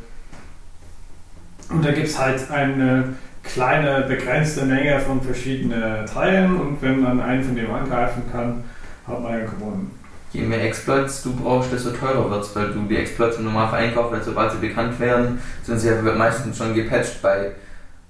Und 1.71 1.85
da 1.85 1.93
gibt 1.93 2.09
es 2.09 2.19
halt 2.19 2.51
eine 2.51 3.15
kleine, 3.45 4.03
begrenzte 4.03 4.65
Menge 4.65 4.99
von 5.01 5.21
verschiedenen 5.21 6.07
Teilen 6.07 6.59
und 6.61 6.83
wenn 6.83 7.01
man 7.01 7.21
einen 7.21 7.43
von 7.45 7.55
dem 7.55 7.71
angreifen 7.73 8.23
kann, 8.33 8.65
hat 9.09 9.23
man 9.23 9.33
ja 9.33 9.45
gewonnen. 9.45 9.91
Je 10.33 10.43
mehr 10.43 10.63
Exploits 10.63 11.23
du 11.23 11.35
brauchst, 11.35 11.73
desto 11.73 11.91
teurer 11.91 12.31
wird 12.31 12.45
es, 12.45 12.55
weil 12.55 12.69
du 12.69 12.83
die 12.83 12.99
Exploits 12.99 13.39
im 13.39 13.45
Normalfall 13.45 13.81
einkaufst, 13.81 14.13
weil 14.13 14.23
sobald 14.23 14.53
sie 14.53 14.59
bekannt 14.59 15.01
werden, 15.01 15.41
sind 15.63 15.79
sie 15.79 15.89
ja 15.89 16.01
meistens 16.03 16.59
schon 16.59 16.75
gepatcht 16.75 17.23
bei 17.23 17.53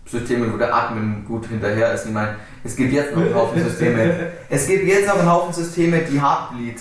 Systemen, 0.04 0.52
wo 0.52 0.56
der 0.56 0.74
Admin 0.74 1.24
gut 1.26 1.46
hinterher 1.46 1.92
ist. 1.92 2.06
Ich 2.06 2.12
meine, 2.12 2.36
es 2.64 2.74
gibt 2.74 2.92
jetzt 2.92 3.14
noch 3.14 3.22
einen 3.22 3.34
Haufen 3.34 3.62
Systeme. 3.62 4.30
Es 4.48 4.66
gibt 4.66 4.86
jetzt 4.88 5.06
noch 5.06 5.18
einen 5.18 5.30
Haufen 5.30 5.52
Systeme, 5.52 5.98
die 6.00 6.20
Heartbleed 6.20 6.80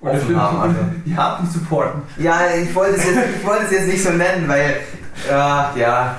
offen 0.00 0.36
haben. 0.36 0.60
Also. 0.60 0.74
Die 1.04 1.10
die 1.14 1.46
supporten. 1.46 2.02
Ja, 2.18 2.40
ich 2.60 2.74
wollte 2.74 2.96
es 2.96 3.04
jetzt, 3.04 3.18
ich 3.38 3.46
wollte 3.46 3.64
es 3.64 3.70
jetzt 3.70 3.86
nicht 3.86 4.02
so 4.02 4.10
nennen, 4.10 4.48
weil, 4.48 4.80
ja, 5.28 5.72
ja, 5.76 6.16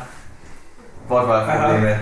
Wortwahlprobleme. 1.08 2.00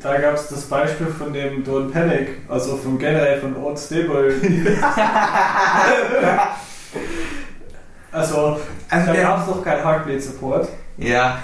Da 0.00 0.18
gab 0.18 0.34
es 0.34 0.48
das 0.48 0.62
Beispiel 0.62 1.06
von 1.08 1.32
dem 1.32 1.64
Don't 1.64 1.90
Panic, 1.90 2.42
also 2.48 2.76
von 2.76 2.98
generell 2.98 3.40
von 3.40 3.56
Old 3.56 3.78
Stable. 3.78 4.34
also, 8.12 8.60
Also 8.88 9.12
da 9.12 9.14
gab 9.14 9.40
es 9.40 9.46
noch 9.48 9.64
keinen 9.64 9.82
Heartbeat 9.82 10.22
Support. 10.22 10.68
Ja, 10.98 11.38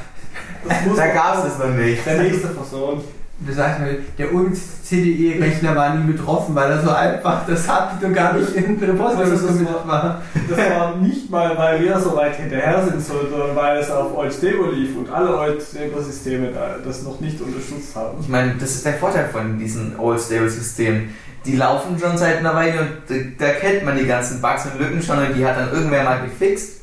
da 0.96 1.06
gab 1.08 1.38
es 1.38 1.52
es 1.52 1.58
noch 1.58 1.68
nicht. 1.68 2.06
Der 2.06 2.22
nächste 2.22 2.48
Person. 2.48 3.02
Du 3.46 3.52
sagst 3.52 3.80
mal, 3.80 3.98
der 4.18 4.32
UMCDE-Rechner 4.32 5.74
war 5.74 5.94
nie 5.94 6.12
betroffen, 6.12 6.54
weil 6.54 6.70
er 6.70 6.82
so 6.82 6.90
einfach 6.90 7.46
das 7.46 7.66
Heartbeat 7.68 8.04
und 8.08 8.14
gar 8.14 8.34
nicht 8.34 8.54
in 8.54 8.80
das 8.80 9.42
committed 9.42 9.86
war. 9.86 10.20
Das 10.48 10.58
war 10.58 10.96
nicht 10.96 11.30
mal, 11.30 11.56
weil 11.56 11.82
wir 11.82 11.98
so 11.98 12.16
weit 12.16 12.36
hinterher 12.36 12.84
sind, 12.84 13.00
sondern 13.00 13.54
weil 13.54 13.78
es 13.78 13.90
auf 13.90 14.16
Old 14.16 14.32
Stable 14.32 14.72
lief 14.72 14.96
und 14.96 15.10
alle 15.10 15.36
Old 15.36 15.62
Stable 15.62 16.02
Systeme 16.02 16.48
da 16.52 16.76
das 16.84 17.02
noch 17.02 17.20
nicht 17.20 17.40
unterstützt 17.40 17.94
haben. 17.96 18.18
Ich 18.20 18.28
meine, 18.28 18.54
das 18.58 18.74
ist 18.74 18.86
der 18.86 18.94
Vorteil 18.94 19.28
von 19.28 19.58
diesen 19.58 19.98
Old 19.98 20.20
Stable 20.20 20.50
Systemen. 20.50 21.14
Die 21.44 21.56
laufen 21.56 21.98
schon 21.98 22.16
seit 22.16 22.38
einer 22.38 22.54
Weile 22.54 22.80
und 22.80 23.40
da 23.40 23.48
kennt 23.50 23.84
man 23.84 23.98
die 23.98 24.06
ganzen 24.06 24.40
Bugs 24.40 24.66
und 24.66 24.78
Lücken 24.78 25.02
schon 25.02 25.18
und 25.18 25.36
die 25.36 25.44
hat 25.44 25.56
dann 25.56 25.72
irgendwer 25.72 26.04
mal 26.04 26.20
gefixt. 26.22 26.81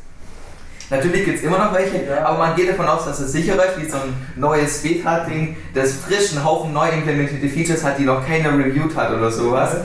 Natürlich 0.90 1.26
gibt 1.26 1.38
es 1.38 1.44
immer 1.44 1.58
noch 1.60 1.74
welche, 1.74 2.04
Ja. 2.04 2.26
aber 2.26 2.38
man 2.40 2.56
geht 2.56 2.70
davon 2.70 2.88
aus, 2.88 3.06
dass 3.06 3.20
es 3.20 3.32
sicherer 3.32 3.64
ist, 3.66 3.80
wie 3.80 3.88
so 3.90 3.98
ein 3.98 4.14
neues 4.36 4.82
Beta-Ding, 4.82 5.56
das 5.74 5.94
frisch 5.94 6.32
einen 6.32 6.44
Haufen 6.44 6.74
neu 6.74 6.90
implementierte 6.90 7.48
Features 7.48 7.84
hat, 7.84 8.00
die 8.00 8.06
noch 8.06 8.26
keiner 8.26 8.58
reviewed 8.58 8.96
hat 8.96 9.12
oder 9.12 9.30
sowas. 9.32 9.78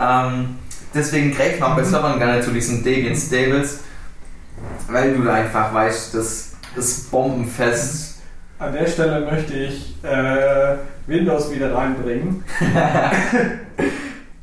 Ähm, 0.00 0.56
deswegen 0.92 1.32
greift 1.32 1.60
man 1.60 1.76
bei 1.76 1.84
Servern 1.84 2.18
gerne 2.18 2.40
zu 2.40 2.50
diesen 2.50 2.82
Debian 2.82 3.14
Stables, 3.14 3.80
weil 4.88 5.14
du 5.14 5.22
da 5.22 5.34
einfach 5.34 5.72
weißt, 5.72 6.14
das 6.14 6.52
ist 6.76 7.10
bombenfest. 7.10 8.16
An 8.58 8.72
der 8.72 8.86
Stelle 8.88 9.20
möchte 9.20 9.54
ich 9.54 9.96
äh, 10.02 10.74
Windows 11.06 11.52
wieder 11.52 11.72
reinbringen. 11.72 12.42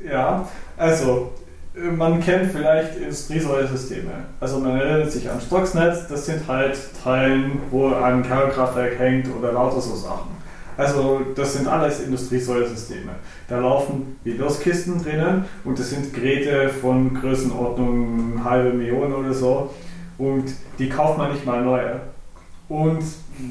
ja, 0.00 0.48
also 0.78 1.32
man 1.76 2.20
kennt 2.20 2.52
vielleicht 2.52 2.96
Industriesäulesysteme. 2.96 4.10
Also 4.40 4.58
man 4.60 4.78
erinnert 4.78 5.12
sich 5.12 5.30
an 5.30 5.40
Stuxnet, 5.40 6.06
das 6.08 6.26
sind 6.26 6.46
halt 6.48 6.78
Teilen, 7.02 7.60
wo 7.70 7.92
ein 7.92 8.22
Kernkraftwerk 8.22 8.98
hängt 8.98 9.28
oder 9.36 9.52
lauter 9.52 9.80
so 9.80 9.94
Sachen. 9.94 10.36
Also 10.76 11.20
das 11.34 11.54
sind 11.54 11.68
alles 11.68 12.00
Industriesäulesysteme. 12.00 13.12
Da 13.48 13.60
laufen 13.60 14.18
Windows-Kisten 14.24 15.02
drinnen 15.02 15.44
und 15.64 15.78
das 15.78 15.90
sind 15.90 16.12
Geräte 16.12 16.68
von 16.68 17.14
Größenordnung 17.14 18.42
halbe 18.44 18.72
Million 18.72 19.14
oder 19.14 19.32
so 19.32 19.70
und 20.18 20.44
die 20.78 20.88
kauft 20.88 21.18
man 21.18 21.32
nicht 21.32 21.46
mal 21.46 21.62
neue. 21.62 22.00
Und 22.68 23.02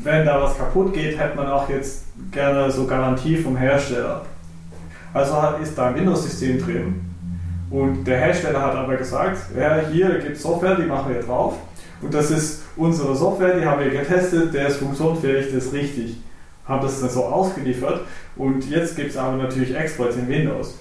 wenn 0.03 0.25
da 0.25 0.41
was 0.41 0.57
kaputt 0.57 0.93
geht, 0.93 1.17
hätte 1.17 1.37
man 1.37 1.47
auch 1.47 1.69
jetzt 1.69 2.05
gerne 2.31 2.69
so 2.71 2.85
Garantie 2.85 3.37
vom 3.37 3.55
Hersteller. 3.55 4.25
Also 5.13 5.35
ist 5.61 5.77
da 5.77 5.87
ein 5.87 5.95
Windows-System 5.95 6.59
drin. 6.59 7.14
Und 7.69 8.05
der 8.05 8.19
Hersteller 8.19 8.61
hat 8.61 8.75
aber 8.75 8.95
gesagt, 8.95 9.37
ja, 9.57 9.79
hier 9.91 10.19
gibt 10.19 10.37
es 10.37 10.43
Software, 10.43 10.75
die 10.75 10.85
machen 10.85 11.13
wir 11.13 11.21
drauf. 11.21 11.55
Und 12.01 12.13
das 12.13 12.31
ist 12.31 12.63
unsere 12.75 13.15
Software, 13.15 13.59
die 13.59 13.65
haben 13.65 13.83
wir 13.83 13.89
getestet, 13.89 14.53
der 14.53 14.67
ist 14.67 14.77
funktionsfähig, 14.77 15.49
der 15.49 15.57
ist 15.57 15.73
richtig. 15.73 16.17
Haben 16.67 16.81
das 16.81 16.99
dann 16.99 17.09
so 17.09 17.25
ausgeliefert. 17.25 18.01
Und 18.35 18.69
jetzt 18.69 18.95
gibt 18.95 19.11
es 19.11 19.17
aber 19.17 19.37
natürlich 19.37 19.75
Exploits 19.75 20.15
in 20.15 20.27
Windows. 20.27 20.77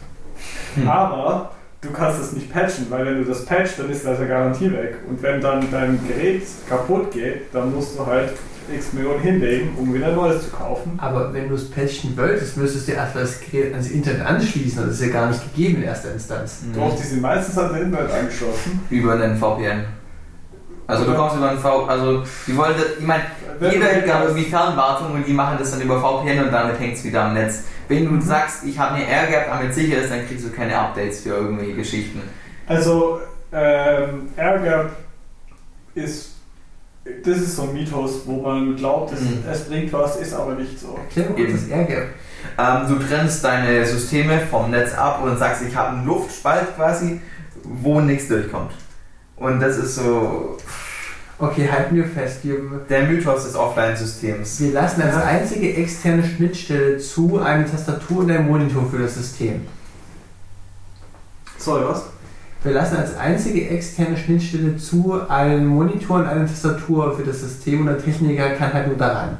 Hm. 0.74 0.89
Aber 0.89 1.53
du 1.80 1.91
kannst 1.91 2.20
das 2.20 2.32
nicht 2.32 2.53
patchen, 2.53 2.87
weil 2.91 3.07
wenn 3.07 3.18
du 3.22 3.24
das 3.24 3.45
patchst, 3.45 3.78
dann 3.78 3.91
ist 3.91 4.05
deine 4.05 4.26
Garantie 4.26 4.72
weg. 4.72 4.97
Und 5.09 5.22
wenn 5.22 5.41
dann 5.41 5.70
dein 5.70 6.01
Gerät 6.07 6.43
kaputt 6.68 7.11
geht, 7.12 7.55
dann 7.55 7.74
musst 7.74 7.99
du 7.99 8.05
halt 8.05 8.30
x 8.73 8.93
Millionen 8.93 9.21
hinlegen, 9.21 9.75
um 9.77 9.93
wieder 9.93 10.09
ein 10.09 10.15
neues 10.15 10.45
zu 10.45 10.51
kaufen. 10.51 10.99
Aber 11.01 11.33
wenn 11.35 11.49
du 11.49 11.55
es 11.55 11.71
patchen 11.71 12.17
wolltest, 12.17 12.57
müsstest 12.57 12.89
du 12.89 12.93
erstmal 12.93 13.25
das 13.25 13.41
Gerät 13.41 13.73
ans 13.73 13.91
Internet 13.91 14.25
anschließen. 14.27 14.87
Das 14.87 14.95
ist 15.01 15.07
ja 15.07 15.12
gar 15.12 15.29
nicht 15.29 15.43
gegeben 15.55 15.77
in 15.79 15.83
erster 15.85 16.12
Instanz. 16.12 16.61
Doch, 16.75 16.97
die 16.97 17.03
sind 17.03 17.21
meistens 17.21 17.59
an 17.59 17.73
den 17.75 17.83
Internet 17.87 18.12
angeschlossen. 18.12 18.81
Über 18.91 19.15
einen 19.15 19.37
VPN. 19.37 19.85
Also 20.87 21.05
du 21.07 21.15
kommst 21.15 21.37
über 21.37 21.49
einen 21.49 21.59
V, 21.59 21.87
also 21.87 22.23
die 22.47 22.55
wollen, 22.57 22.75
das- 22.77 22.99
ich 22.99 23.07
meine, 23.07 23.23
jeder 23.59 23.87
hält 23.87 24.05
gerade 24.05 24.27
irgendwie 24.27 24.45
Fernwartung 24.45 25.12
und 25.15 25.27
die 25.27 25.33
machen 25.33 25.57
das 25.59 25.71
dann 25.71 25.81
über 25.81 25.99
VPN 25.99 26.45
und 26.45 26.53
damit 26.53 26.79
hängt 26.79 26.95
es 26.99 27.05
wieder 27.05 27.25
am 27.25 27.33
Netz. 27.35 27.62
Wenn 27.89 28.05
du 28.07 28.21
sagst, 28.23 28.65
ich 28.65 28.79
habe 28.79 28.97
eine 28.97 29.09
AirGap, 29.09 29.47
damit 29.49 29.73
sicher 29.73 30.03
ist, 30.03 30.11
dann 30.11 30.27
kriegst 30.27 30.45
du 30.45 30.51
keine 30.51 30.79
Updates 30.79 31.21
für 31.21 31.31
irgendwelche 31.31 31.73
Geschichten. 31.75 32.21
Also, 32.67 33.21
ähm, 33.53 34.29
AirGap 34.37 34.91
ist, 35.95 36.34
das 37.25 37.37
ist 37.39 37.57
so 37.57 37.63
ein 37.63 37.75
Mythos, 37.75 38.23
wo 38.27 38.41
man 38.43 38.77
glaubt, 38.77 39.13
es, 39.13 39.21
Mhm. 39.21 39.45
es 39.51 39.65
bringt 39.65 39.93
was, 39.93 40.17
ist 40.17 40.33
aber 40.35 40.55
nicht 40.55 40.79
so. 40.81 40.99
Eben. 41.17 41.53
das 41.53 41.69
Airgap. 41.69 42.09
Ähm, 42.59 42.89
du 42.89 42.97
trennst 43.07 43.43
deine 43.45 43.85
Systeme 43.85 44.41
vom 44.51 44.71
Netz 44.71 44.95
ab 44.95 45.23
und 45.23 45.39
sagst, 45.39 45.63
ich 45.69 45.75
habe 45.75 45.97
einen 45.97 46.07
Luftspalt 46.07 46.75
quasi, 46.77 47.21
wo 47.63 48.01
nichts 48.01 48.29
durchkommt. 48.29 48.73
Und 49.37 49.61
das 49.61 49.77
ist 49.79 49.97
so 49.97 50.57
Okay, 51.37 51.69
halten 51.71 51.97
wir 51.97 52.05
fest. 52.07 52.39
Wir, 52.45 52.55
der 52.89 53.03
Mythos 53.09 53.45
des 53.45 53.57
Offline-Systems. 53.57 54.61
wir 54.61 54.73
lassen 54.73 55.03
als 55.03 55.17
einzige 55.17 55.75
externe 55.75 56.23
Schnittstelle 56.25 56.99
zu 56.99 57.41
eine 57.41 57.69
Tastatur 57.69 58.19
und 58.21 58.31
ein 58.31 58.47
Monitor 58.47 58.89
für 58.89 58.99
das 58.99 59.17
System. 59.17 59.63
Sorry, 61.59 61.85
was? 61.89 62.05
Wir 62.65 62.73
lassen 62.73 62.97
als 62.97 63.15
einzige 63.19 63.69
externe 63.69 64.17
Schnittstelle 64.17 64.79
zu 64.79 65.21
einen 65.29 65.67
Monitor 65.67 66.21
und 66.21 66.27
eine 66.27 66.47
Tastatur 66.47 67.15
für 67.15 67.23
das 67.23 67.41
System 67.41 67.81
und 67.81 67.87
der 67.87 67.99
Techniker 67.99 68.51
kann 68.51 68.73
halt 68.73 68.87
nur 68.87 68.97
da 68.97 69.12
rein. 69.12 69.37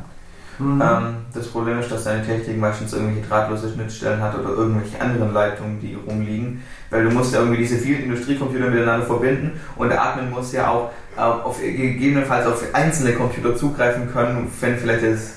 Ähm, 0.61 1.17
das 1.33 1.49
Problem 1.49 1.81
ist, 1.81 1.91
dass 1.91 2.05
deine 2.05 2.25
Technik 2.25 2.59
meistens 2.59 2.93
irgendwelche 2.93 3.27
drahtlose 3.27 3.73
Schnittstellen 3.73 4.21
hat 4.21 4.39
oder 4.39 4.51
irgendwelche 4.51 5.01
anderen 5.01 5.33
Leitungen, 5.33 5.81
die 5.81 5.95
rumliegen, 5.95 6.63
weil 6.91 7.05
du 7.05 7.11
musst 7.11 7.33
ja 7.33 7.41
irgendwie 7.41 7.59
diese 7.59 7.79
vielen 7.79 8.05
Industriecomputer 8.05 8.69
miteinander 8.69 9.07
verbinden 9.07 9.53
und 9.77 9.89
der 9.89 10.05
Admin 10.05 10.31
muss 10.31 10.53
ja 10.53 10.71
auch 10.71 10.93
äh, 11.17 11.21
auf, 11.21 11.59
gegebenenfalls 11.61 12.47
auf 12.47 12.63
einzelne 12.75 13.15
Computer 13.15 13.57
zugreifen 13.57 14.13
können, 14.13 14.49
wenn 14.61 14.77
vielleicht 14.77 15.03
das, 15.03 15.31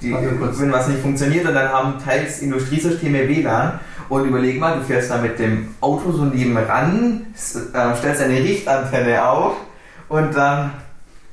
die, 0.00 0.12
wenn 0.12 0.72
was 0.72 0.88
nicht 0.88 1.00
funktioniert 1.00 1.46
und 1.46 1.54
dann 1.54 1.68
haben 1.68 1.94
teils 2.02 2.40
Industriesysteme 2.40 3.28
WLAN 3.28 3.78
und 4.08 4.24
überleg 4.26 4.58
mal, 4.60 4.76
du 4.78 4.84
fährst 4.84 5.10
da 5.10 5.18
mit 5.18 5.38
dem 5.38 5.74
Auto 5.80 6.12
so 6.12 6.24
nebenan, 6.24 7.26
s- 7.34 7.56
äh, 7.72 7.94
stellst 7.96 8.22
eine 8.22 8.34
Richtantenne 8.38 9.26
auf 9.28 9.54
und 10.08 10.34
dann, 10.36 10.72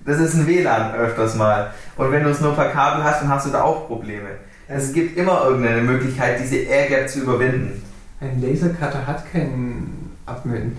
das 0.05 0.19
ist 0.19 0.35
ein 0.35 0.47
WLAN 0.47 0.93
öfters 0.95 1.35
mal. 1.35 1.71
Und 1.97 2.11
wenn 2.11 2.23
du 2.23 2.29
es 2.29 2.41
nur 2.41 2.53
per 2.55 2.69
Kabel 2.69 3.03
hast, 3.03 3.21
dann 3.21 3.29
hast 3.29 3.47
du 3.47 3.51
da 3.51 3.61
auch 3.63 3.87
Probleme. 3.87 4.29
Es 4.67 4.91
gibt 4.93 5.17
immer 5.17 5.43
irgendeine 5.45 5.81
Möglichkeit, 5.81 6.39
diese 6.39 6.57
Airgap 6.57 7.07
zu 7.09 7.19
überwinden. 7.21 7.81
Ein 8.19 8.41
Lasercutter 8.41 9.05
hat 9.05 9.31
keinen 9.31 10.15
Admin. 10.25 10.75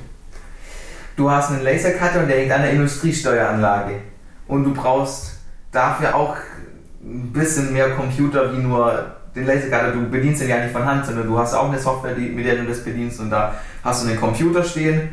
Du 1.16 1.30
hast 1.30 1.50
einen 1.50 1.62
Lasercutter 1.64 2.20
und 2.20 2.28
der 2.28 2.38
hängt 2.40 2.52
an 2.52 2.62
der 2.62 2.72
Industriesteueranlage. 2.72 3.94
Und 4.48 4.64
du 4.64 4.74
brauchst 4.74 5.38
dafür 5.72 6.14
auch 6.14 6.36
ein 7.02 7.32
bisschen 7.32 7.72
mehr 7.72 7.90
Computer 7.90 8.52
wie 8.52 8.58
nur 8.58 9.12
den 9.36 9.46
Lasercutter. 9.46 9.92
Du 9.92 10.08
bedienst 10.10 10.40
den 10.40 10.48
ja 10.48 10.58
nicht 10.58 10.72
von 10.72 10.84
Hand, 10.84 11.06
sondern 11.06 11.26
du 11.26 11.38
hast 11.38 11.54
auch 11.54 11.68
eine 11.68 11.78
Software, 11.78 12.14
die, 12.14 12.30
mit 12.30 12.46
der 12.46 12.56
du 12.56 12.64
das 12.64 12.82
bedienst 12.82 13.20
und 13.20 13.30
da 13.30 13.54
hast 13.84 14.02
du 14.04 14.08
einen 14.08 14.18
Computer 14.18 14.64
stehen. 14.64 15.10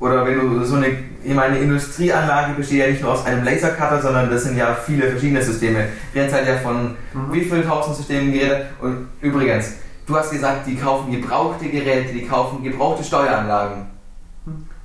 Oder 0.00 0.24
wenn 0.24 0.38
du 0.38 0.64
so 0.64 0.76
eine, 0.76 0.86
ich 1.24 1.34
meine, 1.34 1.58
Industrieanlage 1.58 2.54
besteht 2.54 2.78
ja 2.78 2.86
nicht 2.86 3.02
nur 3.02 3.12
aus 3.12 3.26
einem 3.26 3.44
Lasercutter, 3.44 4.00
sondern 4.00 4.30
das 4.30 4.44
sind 4.44 4.56
ja 4.56 4.74
viele 4.74 5.08
verschiedene 5.10 5.42
Systeme. 5.42 5.86
Wir 6.12 6.22
haben 6.22 6.32
halt 6.32 6.46
ja 6.46 6.56
von 6.56 6.96
wie 7.32 7.40
viel 7.40 7.62
tausend 7.62 7.96
Systemen 7.96 8.32
geredet. 8.32 8.66
Und 8.80 9.08
übrigens, 9.20 9.74
du 10.06 10.16
hast 10.16 10.30
gesagt, 10.30 10.66
die 10.66 10.76
kaufen 10.76 11.10
gebrauchte 11.10 11.68
Geräte, 11.68 12.12
die 12.12 12.26
kaufen 12.26 12.62
gebrauchte 12.62 13.02
Steueranlagen. 13.02 13.86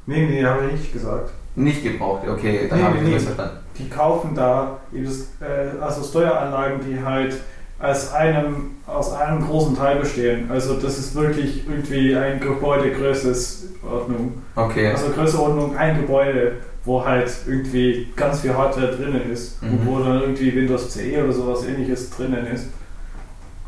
Nee, 0.07 0.25
nee, 0.25 0.43
habe 0.43 0.65
ich 0.65 0.71
nicht 0.81 0.93
gesagt. 0.93 1.29
Nicht 1.55 1.83
gebraucht, 1.83 2.27
okay, 2.27 2.65
dann 2.67 2.79
Nee, 2.79 2.85
habe 2.85 2.97
ich 2.97 3.03
nee, 3.03 3.13
das 3.13 3.23
verstanden. 3.25 3.57
Die 3.77 3.89
kaufen 3.89 4.33
da 4.33 4.79
äh, 4.91 5.79
also 5.79 6.03
Steueranlagen, 6.03 6.79
die 6.81 6.99
halt 7.03 7.35
als 7.83 8.13
einem, 8.13 8.71
aus 8.87 9.11
einem 9.13 9.45
großen 9.45 9.75
Teil 9.77 9.97
bestehen. 9.97 10.49
Also 10.49 10.75
das 10.75 10.97
ist 10.97 11.15
wirklich 11.15 11.67
irgendwie 11.67 12.15
ein 12.15 12.39
Gebäude 12.39 12.91
Größenordnung. 12.93 14.41
Okay. 14.55 14.87
Also 14.91 15.09
Größenordnung 15.09 15.75
ein 15.75 15.97
Gebäude, 16.01 16.53
wo 16.85 17.03
halt 17.03 17.29
irgendwie 17.45 18.07
ganz 18.15 18.39
viel 18.41 18.55
Hardware 18.55 18.95
drinnen 18.95 19.29
ist 19.31 19.61
und 19.61 19.81
Mhm. 19.81 19.85
wo 19.85 19.99
dann 19.99 20.21
irgendwie 20.21 20.55
Windows 20.55 20.89
CE 20.91 21.23
oder 21.23 21.33
sowas 21.33 21.65
ähnliches 21.65 22.09
drinnen 22.09 22.47
ist. 22.47 22.67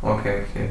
Okay, 0.02 0.44
okay. 0.50 0.70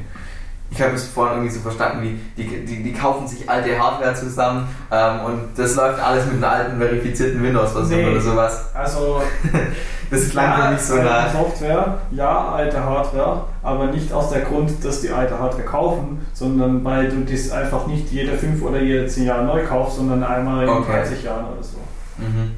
Ich 0.70 0.80
habe 0.82 0.94
es 0.94 1.04
vorhin 1.04 1.36
irgendwie 1.36 1.54
so 1.54 1.60
verstanden, 1.60 2.02
wie 2.02 2.18
die, 2.42 2.64
die, 2.64 2.82
die 2.82 2.92
kaufen 2.92 3.28
sich 3.28 3.48
alte 3.48 3.78
Hardware 3.78 4.14
zusammen 4.14 4.66
ähm, 4.90 5.20
und 5.26 5.40
das 5.56 5.76
läuft 5.76 6.00
alles 6.00 6.26
mit 6.26 6.36
einer 6.42 6.50
alten 6.50 6.78
verifizierten 6.78 7.42
Windows-Version 7.42 8.00
Nee. 8.00 8.10
oder 8.10 8.20
sowas. 8.20 8.74
Also 8.74 9.22
Das 10.14 10.30
klang 10.30 10.62
für 10.62 10.70
mich 10.72 10.80
so 10.80 10.94
alte 10.94 11.04
nach. 11.06 11.32
Software, 11.32 11.98
ja, 12.10 12.48
alte 12.52 12.84
Hardware, 12.84 13.44
aber 13.62 13.86
nicht 13.86 14.12
aus 14.12 14.30
der 14.30 14.42
Grund, 14.42 14.84
dass 14.84 15.00
die 15.00 15.10
alte 15.10 15.38
Hardware 15.38 15.64
kaufen, 15.64 16.24
sondern 16.32 16.84
weil 16.84 17.08
du 17.08 17.24
das 17.30 17.50
einfach 17.50 17.86
nicht 17.86 18.10
jede 18.10 18.32
fünf 18.32 18.62
oder 18.62 18.80
jede 18.80 19.06
zehn 19.06 19.26
Jahre 19.26 19.44
neu 19.44 19.64
kaufst, 19.64 19.96
sondern 19.96 20.22
einmal 20.22 20.64
in 20.64 20.68
Okay. 20.70 20.92
30 20.92 21.24
Jahren 21.24 21.46
oder 21.46 21.62
so. 21.62 21.78
Mhm. 22.18 22.52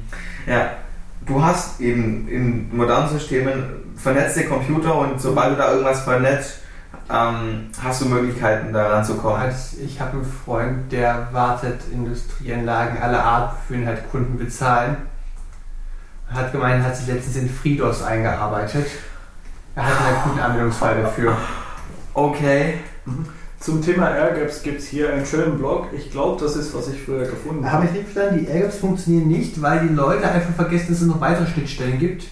Ja, 0.45 0.71
du 1.25 1.43
hast 1.43 1.79
eben 1.81 2.27
in 2.27 2.75
modernen 2.75 3.09
Systemen 3.09 3.63
vernetzte 3.95 4.45
Computer 4.45 4.95
und 4.95 5.19
sobald 5.19 5.53
du 5.53 5.55
da 5.57 5.71
irgendwas 5.71 6.01
vernetzt, 6.01 6.59
ähm, 7.09 7.69
hast 7.81 8.01
du 8.01 8.05
Möglichkeiten 8.05 8.73
da 8.73 8.87
ranzukommen. 8.89 9.39
Also 9.41 9.77
ich 9.83 9.99
habe 9.99 10.13
einen 10.13 10.25
Freund, 10.25 10.91
der 10.91 11.29
wartet 11.31 11.79
Industrieanlagen 11.91 12.97
aller 13.01 13.23
Art, 13.23 13.55
für 13.67 13.75
ihn 13.75 13.87
halt 13.87 14.09
Kunden 14.11 14.37
bezahlen. 14.37 14.97
Hat 16.29 16.51
gemeint, 16.51 16.83
hat 16.83 16.95
sich 16.95 17.07
letztens 17.07 17.37
in 17.37 17.49
FreeDOS 17.49 18.03
eingearbeitet. 18.03 18.85
Er 19.75 19.85
hat 19.85 19.93
einen 20.01 20.23
guten 20.23 20.39
Anwendungsfall 20.39 21.01
dafür. 21.01 21.37
Okay. 22.13 22.75
Zum 23.59 23.81
Thema 23.81 24.09
AirGaps 24.09 24.61
gibt 24.61 24.79
es 24.79 24.87
hier 24.87 25.11
einen 25.13 25.25
schönen 25.25 25.57
Blog. 25.57 25.87
Ich 25.95 26.11
glaube, 26.11 26.39
das 26.43 26.55
ist, 26.55 26.75
was 26.75 26.89
ich 26.89 27.01
früher 27.01 27.25
gefunden 27.25 27.63
Da 27.63 27.71
habe 27.71 27.85
ich 27.85 27.91
nicht 27.91 28.09
verstanden, 28.09 28.45
die 28.45 28.51
AirGaps 28.51 28.77
funktionieren 28.77 29.27
nicht, 29.29 29.61
weil 29.61 29.87
die 29.87 29.93
Leute 29.93 30.29
einfach 30.29 30.53
vergessen, 30.53 30.87
dass 30.89 31.01
es 31.01 31.07
noch 31.07 31.21
weitere 31.21 31.47
Schnittstellen 31.47 31.97
gibt. 31.97 32.25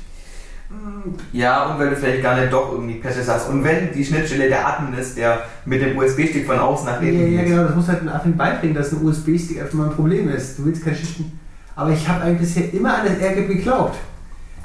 Ja, 1.31 1.67
und 1.67 1.79
weil 1.79 1.91
du 1.91 1.95
vielleicht 1.95 2.23
gar 2.23 2.39
nicht 2.39 2.51
doch 2.51 2.71
irgendwie 2.71 2.95
Patches 2.95 3.29
hast. 3.29 3.49
Und 3.49 3.63
wenn 3.63 3.93
die 3.93 4.03
Schnittstelle 4.03 4.49
der 4.49 4.67
Admin 4.67 4.97
ist, 4.97 5.17
der 5.17 5.43
mit 5.65 5.81
dem 5.81 5.97
USB-Stick 5.97 6.45
von 6.45 6.57
außen 6.57 6.85
nach 6.87 7.01
Ja, 7.01 7.07
innen 7.07 7.33
ja, 7.33 7.41
geht. 7.41 7.49
genau, 7.49 7.63
das 7.63 7.75
muss 7.75 7.87
halt 7.87 8.01
ein 8.01 8.09
Admin 8.09 8.35
beibringen, 8.35 8.75
dass 8.75 8.91
ein 8.91 9.05
USB-Stick 9.05 9.61
einfach 9.61 9.73
mal 9.75 9.89
ein 9.89 9.95
Problem 9.95 10.29
ist. 10.29 10.57
Du 10.57 10.65
willst 10.65 10.83
keine 10.83 10.95
Schnittstellen. 10.95 11.39
Aber 11.75 11.91
ich 11.91 12.07
habe 12.07 12.23
eigentlich 12.23 12.39
bisher 12.53 12.73
immer 12.73 12.97
an 12.99 13.05
das 13.05 13.17
AirGap 13.17 13.47
geglaubt. 13.47 13.95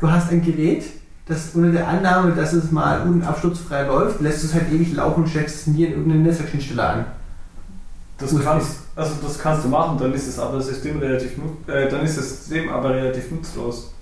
Du 0.01 0.11
hast 0.11 0.31
ein 0.31 0.43
Gerät, 0.43 0.85
das 1.27 1.51
unter 1.55 1.71
der 1.73 1.87
Annahme, 1.87 2.33
dass 2.33 2.53
es 2.53 2.71
mal 2.71 3.03
unabsturzfrei 3.03 3.83
läuft, 3.85 4.21
lässt 4.21 4.45
es 4.45 4.55
halt 4.55 4.73
ewig 4.73 4.95
laufen 4.95 5.25
und 5.25 5.29
steckst 5.29 5.57
es 5.57 5.67
nie 5.67 5.85
in 5.85 5.93
irgendeine 5.93 6.23
Netzwerkschnittstelle 6.23 6.83
an. 6.83 7.05
Das 8.19 8.35
kannst, 8.43 8.81
also 8.97 9.15
das 9.23 9.39
kannst 9.39 9.65
du 9.65 9.69
machen, 9.69 9.99
dann 9.99 10.13
ist 10.13 10.29
es 10.29 10.39
aber 10.39 10.59
das 10.59 10.67
System 10.67 10.99
relativ 10.99 11.33
äh, 11.67 11.89
dann 11.89 12.05
ist 12.05 12.19
das 12.19 12.29
System 12.29 12.69
aber 12.69 12.91
relativ 12.91 13.31
nutzlos. 13.31 13.93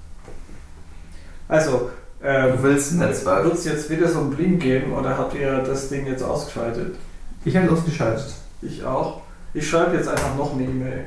Also, 1.46 1.90
äh, 2.20 2.52
Du 2.52 2.62
willst 2.62 2.94
Netzwerk. 2.94 3.44
wird 3.44 3.54
es 3.54 3.64
jetzt 3.64 3.88
wieder 3.90 4.08
so 4.08 4.20
ein 4.20 4.30
Bling 4.30 4.58
geben 4.58 4.92
oder 4.92 5.16
habt 5.16 5.34
ihr 5.34 5.58
das 5.58 5.88
Ding 5.88 6.06
jetzt 6.06 6.22
ausgeschaltet? 6.22 6.96
Ich 7.44 7.56
habe 7.56 7.66
es 7.66 7.72
ausgeschaltet. 7.72 8.34
Ich 8.60 8.84
auch. 8.84 9.20
Ich 9.54 9.68
schreibe 9.68 9.96
jetzt 9.96 10.08
einfach 10.08 10.36
noch 10.36 10.54
eine 10.54 10.64
E-Mail. 10.64 11.04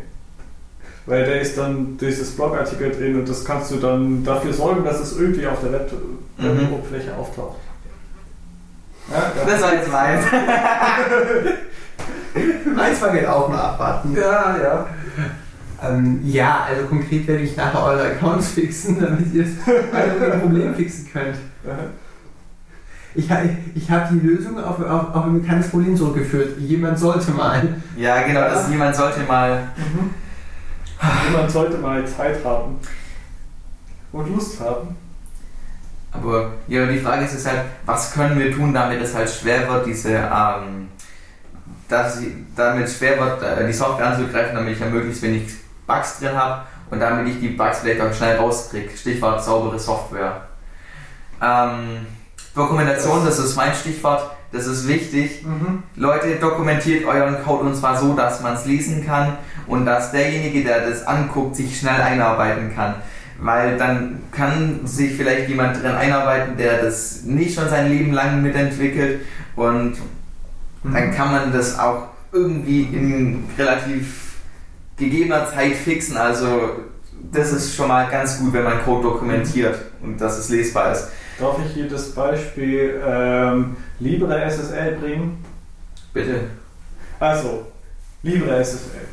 Weil 1.08 1.26
da 1.26 1.32
ist 1.34 1.58
dann 1.58 1.98
dieses 2.00 2.36
Blogartikel 2.36 2.92
drin 2.92 3.16
und 3.20 3.28
das 3.28 3.44
kannst 3.44 3.72
du 3.72 3.78
dann 3.78 4.24
dafür 4.24 4.54
sorgen, 4.54 4.84
dass 4.86 5.00
es 5.00 5.18
irgendwie 5.18 5.48
auf 5.48 5.60
der 5.62 5.72
Web- 5.74 5.92
Mhm. 6.38 6.58
Web-Oberfläche 6.60 7.16
auftaucht. 7.16 7.58
Ja, 9.12 9.32
Das 9.46 9.62
war 9.62 9.74
jetzt 9.74 9.92
meins. 9.92 10.24
Meins 12.76 13.02
war 13.02 13.10
geht 13.12 13.26
auch 13.28 13.50
mal 13.50 13.60
abwarten. 13.62 14.16
ja, 14.16 14.56
ja. 14.62 14.86
Ähm, 15.84 16.22
ja, 16.24 16.66
also 16.70 16.84
konkret 16.88 17.28
werde 17.28 17.42
ich 17.44 17.58
nachher 17.58 17.84
eure 17.84 18.04
Accounts 18.12 18.50
fixen, 18.50 19.00
damit 19.02 19.34
ihr 19.34 19.44
das 19.46 20.40
Problem 20.40 20.76
fixen 20.76 21.10
könnt. 21.12 21.36
Ich, 23.16 23.28
ich 23.76 23.92
habe 23.92 24.14
die 24.14 24.20
Lösung 24.26 24.64
auf, 24.64 24.80
auf, 24.80 25.16
auf 25.16 25.26
ein 25.26 25.42
bekanntes 25.42 25.70
Problem 25.70 25.98
zurückgeführt. 25.98 26.60
Jemand 26.60 26.98
sollte 27.00 27.32
mal. 27.32 27.68
Ja, 27.98 28.22
genau, 28.22 28.42
das 28.42 28.70
jemand 28.70 28.96
sollte 28.96 29.22
mal. 29.28 29.64
Jemand 31.28 31.52
sollte 31.52 31.78
mal 31.78 32.06
Zeit 32.06 32.44
haben 32.46 32.80
und 34.12 34.36
Lust 34.36 34.60
haben. 34.60 34.96
Aber 36.12 36.52
ja, 36.68 36.86
die 36.86 37.00
Frage 37.00 37.26
ist, 37.26 37.48
halt, 37.48 37.62
was 37.86 38.14
können 38.14 38.38
wir 38.38 38.52
tun, 38.54 38.74
damit 38.74 39.02
es 39.02 39.16
halt 39.16 39.30
schwer 39.30 39.68
wird, 39.70 39.86
diese, 39.86 40.12
ähm, 40.12 40.90
dass 41.88 42.18
sie, 42.18 42.46
damit 42.56 42.90
schwer 42.90 43.20
wird, 43.20 43.42
äh, 43.42 43.66
die 43.66 43.74
Software 43.74 44.08
anzugreifen, 44.08 44.56
damit 44.56 44.74
ich 44.74 44.80
ja 44.80 44.88
möglichst 44.88 45.22
wenig 45.22 45.44
Bugs 45.88 46.20
drin 46.20 46.36
habe 46.36 46.64
und 46.90 47.00
damit 47.00 47.28
ich 47.34 47.40
die 47.40 47.50
Bugs 47.50 47.80
vielleicht 47.80 48.02
auch 48.02 48.14
schnell 48.14 48.38
rauskriege. 48.38 48.96
Stichwort 48.96 49.42
saubere 49.44 49.80
Software. 49.80 50.42
Ähm, 51.42 52.06
Dokumentation, 52.54 53.26
das 53.26 53.40
ist 53.40 53.56
mein 53.56 53.74
Stichwort, 53.74 54.32
das 54.52 54.68
ist 54.68 54.88
wichtig. 54.90 55.46
Leute, 55.96 56.36
dokumentiert 56.36 57.06
euren 57.06 57.42
Code 57.42 57.64
und 57.64 57.76
zwar 57.76 57.98
so, 57.98 58.14
dass 58.14 58.42
man 58.42 58.56
es 58.56 58.66
lesen 58.66 59.06
kann 59.06 59.38
und 59.68 59.86
dass 59.86 60.12
derjenige, 60.12 60.64
der 60.64 60.90
das 60.90 61.06
anguckt, 61.06 61.56
sich 61.56 61.80
schnell 61.80 62.02
einarbeiten 62.02 62.74
kann. 62.74 62.96
Weil 63.40 63.78
dann 63.78 64.22
kann 64.32 64.82
sich 64.86 65.14
vielleicht 65.14 65.50
jemand 65.50 65.82
drin 65.82 65.92
einarbeiten, 65.92 66.58
der 66.58 66.84
das 66.84 67.24
nicht 67.24 67.56
schon 67.56 67.70
sein 67.70 67.90
Leben 67.90 68.14
lang 68.14 68.42
mitentwickelt 68.42 69.22
und 69.56 69.98
dann 70.84 71.12
kann 71.12 71.32
man 71.32 71.52
das 71.52 71.78
auch 71.80 72.08
irgendwie 72.32 72.84
in 72.84 73.44
relativ 73.58 74.36
gegebener 74.98 75.48
Zeit 75.50 75.74
fixen. 75.74 76.18
Also 76.18 76.78
das 77.32 77.52
ist 77.52 77.76
schon 77.76 77.88
mal 77.88 78.10
ganz 78.10 78.40
gut, 78.40 78.54
wenn 78.54 78.64
man 78.64 78.82
Code 78.84 79.04
dokumentiert 79.04 79.78
und 80.02 80.20
dass 80.20 80.38
es 80.38 80.50
lesbar 80.50 80.92
ist. 80.94 81.10
Darf 81.40 81.58
ich 81.66 81.74
hier 81.74 81.90
das 81.90 82.12
Beispiel 82.12 83.02
ähm, 83.06 83.76
LibreSSL 84.00 84.98
bringen? 84.98 85.44
Bitte. 86.14 86.42
Also, 87.20 87.66
LibreSSL. 88.22 89.08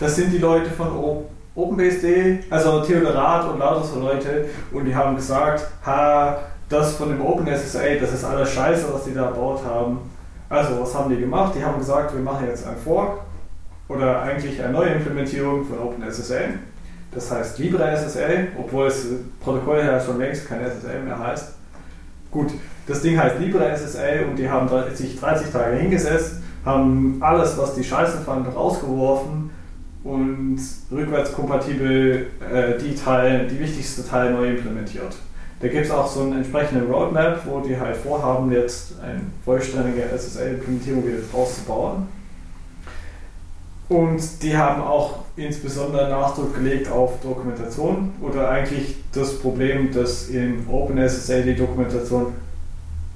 Das 0.00 0.16
sind 0.16 0.32
die 0.32 0.38
Leute 0.38 0.70
von 0.70 1.26
OpenBSD, 1.54 2.44
also 2.48 2.82
Theodor 2.82 3.14
Rath 3.14 3.52
und 3.52 3.58
lauter 3.58 3.84
so 3.84 4.00
Leute, 4.00 4.46
und 4.72 4.86
die 4.86 4.94
haben 4.94 5.14
gesagt, 5.14 5.66
ha, 5.84 6.38
das 6.70 6.94
von 6.94 7.10
dem 7.10 7.20
OpenSSL, 7.20 8.00
das 8.00 8.14
ist 8.14 8.24
alles 8.24 8.50
scheiße, 8.50 8.86
was 8.90 9.04
die 9.04 9.12
da 9.12 9.26
erbaut 9.26 9.60
haben. 9.62 9.98
Also, 10.48 10.80
was 10.80 10.94
haben 10.94 11.10
die 11.10 11.20
gemacht? 11.20 11.52
Die 11.54 11.62
haben 11.62 11.78
gesagt, 11.78 12.14
wir 12.14 12.22
machen 12.22 12.46
jetzt 12.46 12.66
ein 12.66 12.76
Fork 12.76 13.20
oder 13.88 14.22
eigentlich 14.22 14.62
eine 14.62 14.72
neue 14.72 14.88
Implementierung 14.88 15.66
von 15.66 15.78
OpenSSL. 15.78 16.54
Das 17.12 17.30
heißt 17.30 17.58
LibreSSL, 17.58 18.48
obwohl 18.58 18.86
es 18.86 19.06
Protokoll 19.40 19.78
ja 19.78 20.00
schon 20.00 20.18
längst 20.18 20.48
kein 20.48 20.60
SSL 20.60 21.02
mehr 21.02 21.18
heißt. 21.18 21.52
Gut, 22.30 22.52
das 22.86 23.02
Ding 23.02 23.18
heißt 23.18 23.38
LibreSSL 23.38 24.26
und 24.30 24.36
die 24.36 24.48
haben 24.48 24.68
sich 24.94 25.20
30 25.20 25.50
Tage 25.50 25.76
hingesetzt, 25.76 26.36
haben 26.64 27.18
alles, 27.20 27.58
was 27.58 27.74
die 27.74 27.84
Scheiße 27.84 28.18
fanden, 28.18 28.50
rausgeworfen 28.50 29.49
und 30.02 30.58
rückwärtskompatibel 30.90 32.26
äh, 32.40 32.78
die, 32.78 32.94
Teile, 32.94 33.46
die 33.46 33.58
wichtigsten 33.60 34.08
Teile 34.08 34.32
neu 34.32 34.48
implementiert. 34.48 35.16
Da 35.60 35.68
gibt 35.68 35.84
es 35.84 35.90
auch 35.90 36.10
so 36.10 36.22
einen 36.22 36.38
entsprechenden 36.38 36.90
Roadmap, 36.90 37.42
wo 37.44 37.60
die 37.60 37.78
halt 37.78 37.96
vorhaben, 37.96 38.50
jetzt 38.50 38.94
eine 39.02 39.20
vollständige 39.44 40.04
SSL-Implementierung 40.04 41.06
wieder 41.06 41.18
rauszubauen. 41.34 42.08
Und 43.90 44.42
die 44.42 44.56
haben 44.56 44.80
auch 44.80 45.24
insbesondere 45.36 46.08
Nachdruck 46.08 46.54
gelegt 46.54 46.90
auf 46.90 47.20
Dokumentation 47.20 48.12
oder 48.22 48.48
eigentlich 48.48 48.96
das 49.12 49.38
Problem, 49.38 49.92
dass 49.92 50.28
in 50.28 50.64
OpenSSL 50.70 51.42
die 51.42 51.56
Dokumentation 51.56 52.32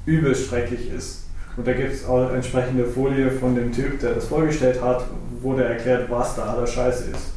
übelst 0.04 0.52
ist. 0.52 1.24
Und 1.56 1.66
da 1.66 1.72
gibt 1.72 1.92
es 1.92 2.04
auch 2.04 2.26
eine 2.26 2.36
entsprechende 2.36 2.84
Folie 2.84 3.30
von 3.30 3.54
dem 3.54 3.72
Typ, 3.72 4.00
der 4.00 4.14
das 4.14 4.26
vorgestellt 4.26 4.82
hat, 4.82 5.04
der 5.52 5.70
erklärt, 5.70 6.10
was 6.10 6.34
da 6.36 6.44
aller 6.44 6.66
Scheiße 6.66 7.10
ist. 7.10 7.34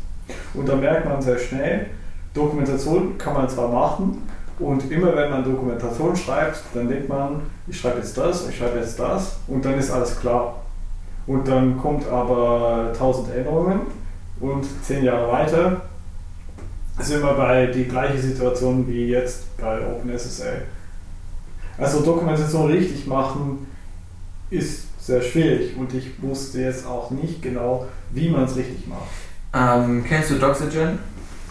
Und 0.54 0.70
da 0.70 0.76
merkt 0.76 1.06
man 1.06 1.22
sehr 1.22 1.38
schnell, 1.38 1.88
Dokumentation 2.34 3.18
kann 3.18 3.34
man 3.34 3.50
zwar 3.50 3.68
machen 3.68 4.22
und 4.60 4.92
immer 4.92 5.16
wenn 5.16 5.30
man 5.30 5.44
Dokumentation 5.44 6.16
schreibt, 6.16 6.62
dann 6.74 6.88
denkt 6.88 7.10
man, 7.10 7.42
ich 7.68 7.80
schreibe 7.80 8.00
jetzt 8.00 8.18
das, 8.18 8.48
ich 8.48 8.58
schreibe 8.58 8.80
jetzt 8.80 9.00
das 9.00 9.38
und 9.48 9.64
dann 9.66 9.78
ist 9.78 9.92
alles 9.92 10.20
klar. 10.20 10.56
Und 11.28 11.48
dann 11.48 11.78
kommt 11.78 12.08
aber 12.08 12.92
1000 12.94 13.36
Änderungen 13.36 13.82
und 14.40 14.66
zehn 14.84 15.04
Jahre 15.04 15.32
weiter 15.32 15.82
sind 17.00 17.22
wir 17.22 17.34
bei 17.34 17.68
die 17.68 17.86
gleiche 17.86 18.18
Situation 18.18 18.88
wie 18.88 19.08
jetzt 19.08 19.56
bei 19.58 19.80
OpenSSL. 19.86 20.64
Also 21.78 22.02
Dokumentation 22.02 22.72
richtig 22.72 23.06
machen 23.06 23.68
ist 24.50 24.87
sehr 25.08 25.22
schwierig 25.22 25.76
und 25.78 25.94
ich 25.94 26.22
wusste 26.22 26.62
jetzt 26.62 26.86
auch 26.86 27.10
nicht 27.12 27.42
genau, 27.42 27.88
wie 28.12 28.30
man 28.30 28.44
es 28.44 28.56
richtig 28.58 28.86
macht. 28.88 29.08
Ähm, 29.54 30.04
kennst 30.08 30.32
du 30.32 30.36
Doxygen? 30.36 31.00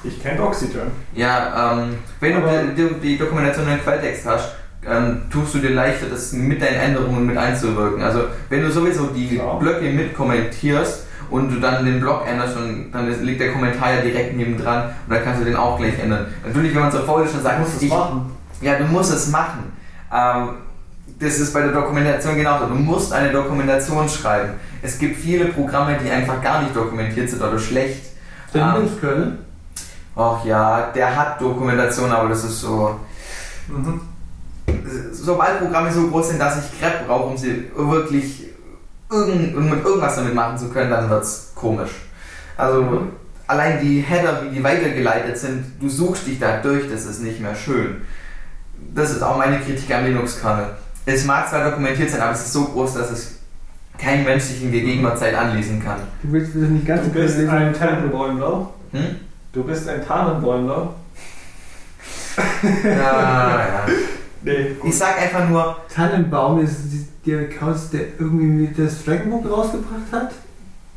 Ich 0.05 0.23
kenne 0.23 0.43
Oxygen. 0.43 0.91
Ja, 1.15 1.73
ähm, 1.78 1.95
wenn 2.20 2.33
du 2.33 2.39
Aber- 2.47 2.62
die, 2.65 2.74
die, 2.83 2.95
die 3.01 3.19
Dokumentation 3.19 3.66
in 3.69 3.81
Quelltext 3.81 4.27
hast, 4.27 4.53
ähm, 4.87 5.23
tust 5.33 5.55
du 5.55 5.59
dir 5.59 5.70
leichter, 5.70 6.07
das 6.11 6.33
mit 6.33 6.61
deinen 6.61 6.74
Änderungen 6.77 7.27
mit 7.27 7.37
einzuwirken. 7.37 8.03
Also 8.03 8.24
wenn 8.51 8.61
du 8.62 8.70
sowieso 8.70 9.07
die 9.07 9.37
Klar. 9.37 9.59
Blöcke 9.59 9.91
mit 9.91 10.15
kommentierst 10.15 11.07
und 11.31 11.51
du 11.53 11.59
dann 11.59 11.85
den 11.87 11.99
Block 11.99 12.28
änderst, 12.28 12.57
und 12.59 12.93
dann 12.93 13.24
liegt 13.24 13.41
der 13.41 13.53
Kommentar 13.53 13.95
ja 13.95 14.01
direkt 14.03 14.37
neben 14.37 14.57
dran 14.59 14.91
und 15.09 15.15
dann 15.15 15.24
kannst 15.24 15.41
du 15.41 15.45
den 15.47 15.57
auch 15.57 15.78
gleich 15.78 15.99
ändern. 15.99 16.27
Natürlich, 16.47 16.73
wenn 16.74 16.83
man 16.83 16.93
so 16.93 16.99
faul 16.99 17.24
ist 17.24 17.35
und 17.35 17.43
sagt, 17.43 17.57
Du 17.57 17.62
musst 17.62 17.77
es 17.77 17.83
ich, 17.83 17.89
machen. 17.91 18.31
ja, 18.61 18.78
du 18.78 18.85
musst 18.85 19.12
es 19.12 19.28
machen. 19.31 19.73
Ähm, 20.12 20.49
das 21.18 21.38
ist 21.38 21.52
bei 21.52 21.62
der 21.62 21.72
Dokumentation 21.72 22.36
genauso. 22.36 22.66
Du 22.66 22.74
musst 22.74 23.12
eine 23.12 23.32
Dokumentation 23.32 24.09
schreiben. 24.09 24.55
Es 24.82 24.98
gibt 24.98 25.18
viele 25.18 25.47
Programme, 25.47 25.97
die 26.02 26.10
einfach 26.10 26.43
gar 26.43 26.62
nicht 26.62 26.76
dokumentiert 26.76 27.30
sind 27.30 27.43
oder 27.43 27.59
schlecht. 27.59 28.02
Der 28.52 28.76
Ähm? 29.02 29.38
Ach 30.14 30.44
ja, 30.44 30.90
der 30.94 31.14
hat 31.14 31.40
Dokumentation, 31.40 32.10
aber 32.10 32.28
das 32.28 32.44
ist 32.44 32.60
so. 32.60 32.98
Mhm. 33.68 34.01
Sobald 35.12 35.59
Programme 35.60 35.93
so 35.93 36.09
groß 36.09 36.28
sind, 36.30 36.40
dass 36.40 36.59
ich 36.59 36.80
Grep 36.80 37.06
brauche, 37.06 37.24
um 37.24 37.36
sie 37.36 37.70
wirklich 37.74 38.44
irgend, 39.10 39.56
mit 39.56 39.84
irgendwas 39.84 40.16
damit 40.16 40.34
machen 40.34 40.59
zu 40.59 40.68
können, 40.68 40.90
dann 40.90 41.09
wird's 41.10 41.52
komisch. 41.55 41.90
Also 42.56 42.82
Mhm. 42.82 43.10
allein 43.47 43.80
die 43.80 44.01
Header, 44.01 44.43
wie 44.44 44.55
die 44.55 44.64
weitergeleitet 44.64 45.38
sind, 45.38 45.64
du 45.80 45.88
suchst 45.88 46.26
dich 46.26 46.38
da 46.38 46.59
durch, 46.59 46.90
das 46.90 47.05
ist 47.06 47.22
nicht 47.22 47.40
mehr 47.40 47.55
schön. 47.55 48.02
Das 48.94 49.10
ist 49.10 49.22
auch 49.22 49.38
meine 49.38 49.60
Kritik 49.60 49.94
am 49.94 50.05
Linux-Kernel. 50.05 50.70
Es 51.07 51.24
mag 51.24 51.49
zwar 51.49 51.70
dokumentiert 51.70 52.11
sein, 52.11 52.20
aber 52.20 52.33
es 52.33 52.41
ist 52.41 52.53
so 52.53 52.65
groß, 52.66 52.95
dass 52.95 53.11
es 53.11 53.37
kein 53.99 54.24
Mensch 54.24 54.43
sich 54.45 54.62
in 54.62 54.73
gegebener 54.73 55.15
Zeit 55.16 55.35
anlesen 55.35 55.83
kann. 55.83 56.01
Du 56.23 56.33
willst 56.33 56.55
das 56.55 56.69
nicht 56.69 56.87
ganz 56.87 57.05
Du 57.05 57.11
bist 57.11 57.39
lesen. 57.39 57.49
ein 57.51 57.73
Tannenbäumler. 57.73 58.69
Hm? 58.93 59.16
Du 59.53 59.62
bist 59.65 59.89
ein 59.89 60.05
Tannenbäumler. 60.07 60.95
Ja, 62.85 62.91
ja. 62.91 63.87
Nee, 64.43 64.74
gut. 64.81 64.91
Ich 64.91 64.97
sag 64.99 65.20
einfach 65.20 65.49
nur, 65.49 65.77
Tannenbaum 65.93 66.61
ist 66.62 66.77
die- 66.93 67.07
der 67.28 67.49
Account, 67.49 67.93
der 67.93 68.01
irgendwie 68.20 68.69
das 68.81 69.05
Dragonbook 69.05 69.51
rausgebracht 69.51 70.12
hat. 70.12 70.31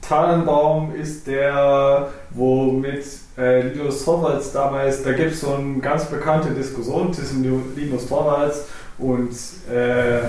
Tannenbaum 0.09 0.91
ist 0.95 1.27
der, 1.27 2.07
wo 2.31 2.71
mit 2.71 3.05
äh, 3.37 3.61
Linus 3.61 4.03
Torvalds 4.03 4.51
damals, 4.51 5.03
da 5.03 5.11
gibt 5.13 5.33
es 5.33 5.41
so 5.41 5.53
eine 5.53 5.77
ganz 5.79 6.05
bekannte 6.05 6.49
Diskussion 6.49 7.13
zwischen 7.13 7.43
Linus 7.75 8.07
Torvalds 8.07 8.65
und 8.97 9.29
äh, 9.71 10.21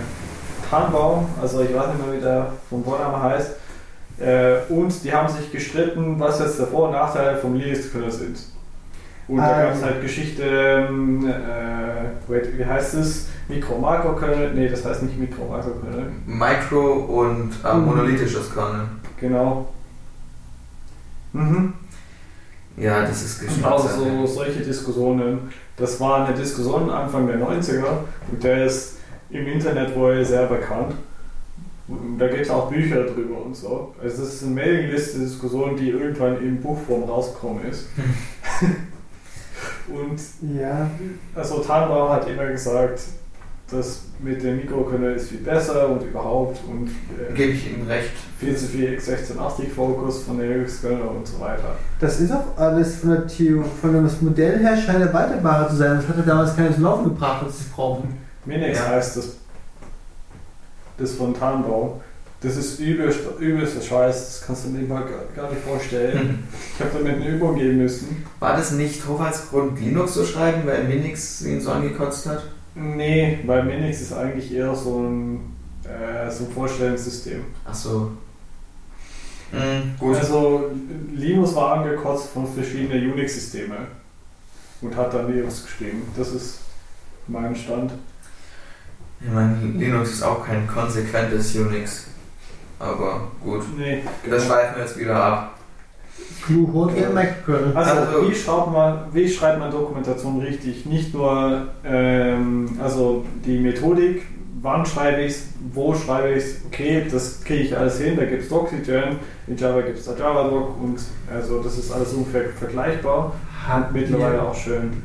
Tannenbaum, 0.71 1.27
also 1.41 1.63
ich 1.63 1.75
weiß 1.75 1.87
nicht 1.95 2.07
mehr, 2.07 2.17
wie 2.17 2.21
der 2.23 2.53
vom 2.69 2.85
Vorname 2.85 3.23
heißt. 3.23 3.53
Äh, 4.21 4.57
und 4.69 5.03
die 5.03 5.13
haben 5.15 5.29
sich 5.33 5.51
gestritten, 5.51 6.17
was 6.21 6.39
jetzt 6.41 6.59
der 6.59 6.67
Vor- 6.67 6.89
und 6.89 6.93
Nachteil 6.93 7.37
vom 7.39 7.55
Linux-Kernel 7.55 8.11
sind. 8.11 8.39
Und 9.29 9.39
da 9.39 9.45
Ah, 9.45 9.63
gab 9.65 9.75
es 9.75 9.83
halt 9.83 10.03
Geschichte, 10.03 10.43
ähm, 10.43 11.27
äh, 11.27 12.31
wait, 12.31 12.59
wie 12.59 12.65
heißt 12.67 12.95
es? 12.95 13.29
Mikro-Makro-Kernel? 13.49 14.53
Nee, 14.55 14.69
das 14.69 14.85
heißt 14.85 15.05
nicht 15.05 15.19
Mikro-Makro-Kernel. 15.19 16.11
Micro 16.27 16.93
und 16.93 17.53
äh, 17.65 17.75
Mhm. 17.75 17.85
monolithisches 17.87 18.53
Kernel. 18.53 18.83
Genau. 19.21 19.69
Mhm. 21.33 21.75
Ja, 22.77 23.03
das 23.03 23.23
ist 23.23 23.43
Und 23.43 23.65
auch 23.65 23.83
Geschmackssache. 23.83 24.01
so 24.01 24.27
solche 24.27 24.61
Diskussionen. 24.61 25.53
Das 25.77 26.01
war 26.01 26.27
eine 26.27 26.37
Diskussion 26.37 26.91
Anfang 26.91 27.27
der 27.27 27.39
90er 27.39 27.85
und 28.31 28.43
der 28.43 28.65
ist 28.67 28.97
im 29.31 29.47
Internet 29.47 29.95
wohl 29.95 30.25
sehr 30.25 30.47
bekannt. 30.47 30.95
Da 32.19 32.29
gibt 32.29 32.43
es 32.43 32.51
auch 32.51 32.71
Bücher 32.71 33.03
drüber 33.05 33.45
und 33.45 33.57
so. 33.57 33.95
Also 34.01 34.23
das 34.23 34.35
ist 34.35 34.45
eine 34.45 34.55
Mailingliste-Diskussion, 34.55 35.77
die 35.77 35.91
irgendwann 35.91 36.41
in 36.41 36.61
Buchform 36.61 37.03
rausgekommen 37.05 37.65
ist. 37.69 37.87
und 39.89 40.21
Ja, 40.57 40.89
also 41.35 41.59
Tannbauer 41.61 42.11
hat 42.15 42.29
immer 42.29 42.47
gesagt, 42.47 43.01
das 43.71 44.03
mit 44.21 44.43
dem 44.43 44.57
Mikrokernel 44.57 45.15
ist 45.17 45.29
viel 45.31 45.39
besser 45.39 45.89
und 45.89 46.03
überhaupt 46.03 46.59
und 46.69 46.89
äh, 46.89 47.33
Gebe 47.35 47.53
ich 47.53 47.73
ihm 47.73 47.87
recht. 47.87 48.11
viel 48.39 48.57
zu 48.57 48.67
viel 48.67 48.99
x1680-Fokus 48.99 50.25
von 50.25 50.39
der 50.39 50.49
Linux-Kernel 50.49 51.03
und 51.03 51.27
so 51.27 51.41
weiter. 51.41 51.77
das 52.01 52.21
ist 52.21 52.33
auch 52.33 52.57
alles 52.57 52.97
von 52.97 53.11
der 53.11 53.27
Theorie, 53.27 53.65
von 53.81 53.93
dem 53.93 54.09
Modell 54.21 54.59
her 54.59 54.77
scheint 54.77 55.01
er 55.01 55.13
weiterbarer 55.13 55.69
zu 55.71 55.77
sein. 55.77 55.97
Das 55.97 56.09
hat 56.09 56.17
er 56.17 56.23
damals 56.25 56.55
keines 56.57 56.79
Laufen 56.79 57.05
gebracht, 57.05 57.43
als 57.45 57.59
sie 57.59 57.65
brauchen. 57.75 58.15
Minix 58.45 58.79
Ja. 58.79 58.89
heißt 58.89 59.17
das, 59.17 59.37
das 60.99 61.13
von 61.13 61.35
Tarnbau. 61.35 62.01
Das 62.43 62.57
ist 62.57 62.81
übelst, 62.81 63.21
übelster 63.39 63.83
Scheiß, 63.83 64.17
das 64.17 64.43
kannst 64.47 64.65
du 64.65 64.71
dir 64.71 64.89
mal 64.89 65.05
gar, 65.37 65.51
nicht 65.51 65.63
vorstellen. 65.63 66.43
Ich 66.75 66.81
habe 66.81 66.91
damit 66.99 67.17
eine 67.17 67.29
Übung 67.37 67.55
geben 67.55 67.79
müssen. 67.79 68.25
War 68.39 68.57
das 68.57 68.71
nicht 68.73 69.07
Hochheitsgrund, 69.07 69.79
Linux 69.79 70.15
zu 70.15 70.25
schreiben, 70.25 70.63
weil 70.65 70.85
Minix 70.85 71.43
ihn 71.43 71.61
so 71.61 71.71
angekotzt 71.71 72.27
hat? 72.27 72.43
Nee, 72.75 73.39
weil 73.47 73.65
Minix 73.65 74.01
ist 74.01 74.13
eigentlich 74.13 74.53
eher 74.55 74.75
so 74.75 75.01
ein, 75.01 75.57
äh, 75.85 76.31
so 76.31 76.45
ein 76.45 76.53
Vorstellungssystem. 76.53 77.45
Achso. 77.65 78.13
Mhm, 79.53 79.97
gut. 79.99 80.17
Also 80.17 80.71
Linus 81.13 81.55
war 81.57 81.79
angekotzt 81.79 82.31
von 82.31 82.47
verschiedenen 82.47 83.13
Unix-Systeme 83.13 83.77
und 84.81 84.97
hat 84.97 85.13
dann 85.13 85.33
Linux 85.33 85.65
geschrieben. 85.65 86.03
Das 86.17 86.29
ist 86.29 86.61
mein 87.27 87.55
Stand. 87.57 87.93
Ich 89.21 89.31
meine, 89.31 89.57
Linux 89.77 90.13
ist 90.13 90.23
auch 90.23 90.47
kein 90.47 90.67
konsequentes 90.67 91.55
Unix. 91.57 92.07
Aber 92.79 93.31
gut. 93.43 93.63
Nee, 93.77 94.03
Das 94.29 94.47
schweifen 94.47 94.77
wir 94.77 94.85
jetzt 94.85 94.99
wieder 94.99 95.17
ab. 95.23 95.59
Glue 96.47 96.73
holt 96.73 96.97
ihren 96.97 97.15
Microkernel. 97.15 97.77
Also, 97.77 97.91
Also- 98.01 98.29
wie, 98.31 98.35
schreibt 98.35 98.73
man, 98.73 98.99
wie 99.13 99.29
schreibt 99.29 99.59
man 99.59 99.71
Dokumentation 99.71 100.41
richtig? 100.41 100.87
Nicht 100.87 101.15
nur 101.15 101.63
ähm, 101.85 102.69
also 102.83 103.25
die 103.45 103.59
Methodik, 103.59 104.23
wann 104.63 104.85
schreibe 104.85 105.23
ich 105.23 105.33
es, 105.33 105.49
wo 105.73 105.95
schreibe 105.95 106.31
ich 106.31 106.45
es, 106.45 106.57
okay, 106.67 107.07
das 107.11 107.43
kriege 107.43 107.63
ich 107.65 107.77
alles 107.77 107.99
hin, 108.01 108.17
da 108.17 108.25
gibt 108.25 108.43
es 108.43 108.49
Doxygen, 108.49 109.17
in 109.47 109.57
Java 109.57 109.81
gibt 109.81 109.99
es 109.99 110.05
da 110.05 110.13
JavaDoc 110.17 110.77
und 110.83 110.99
also 111.35 111.63
das 111.63 111.79
ist 111.79 111.91
alles 111.93 112.13
ungefähr 112.13 112.51
vergleichbar. 112.51 113.33
Habt 113.67 113.93
Mittlerweile 113.93 114.37
ihr, 114.37 114.43
auch 114.43 114.55
schön. 114.55 115.03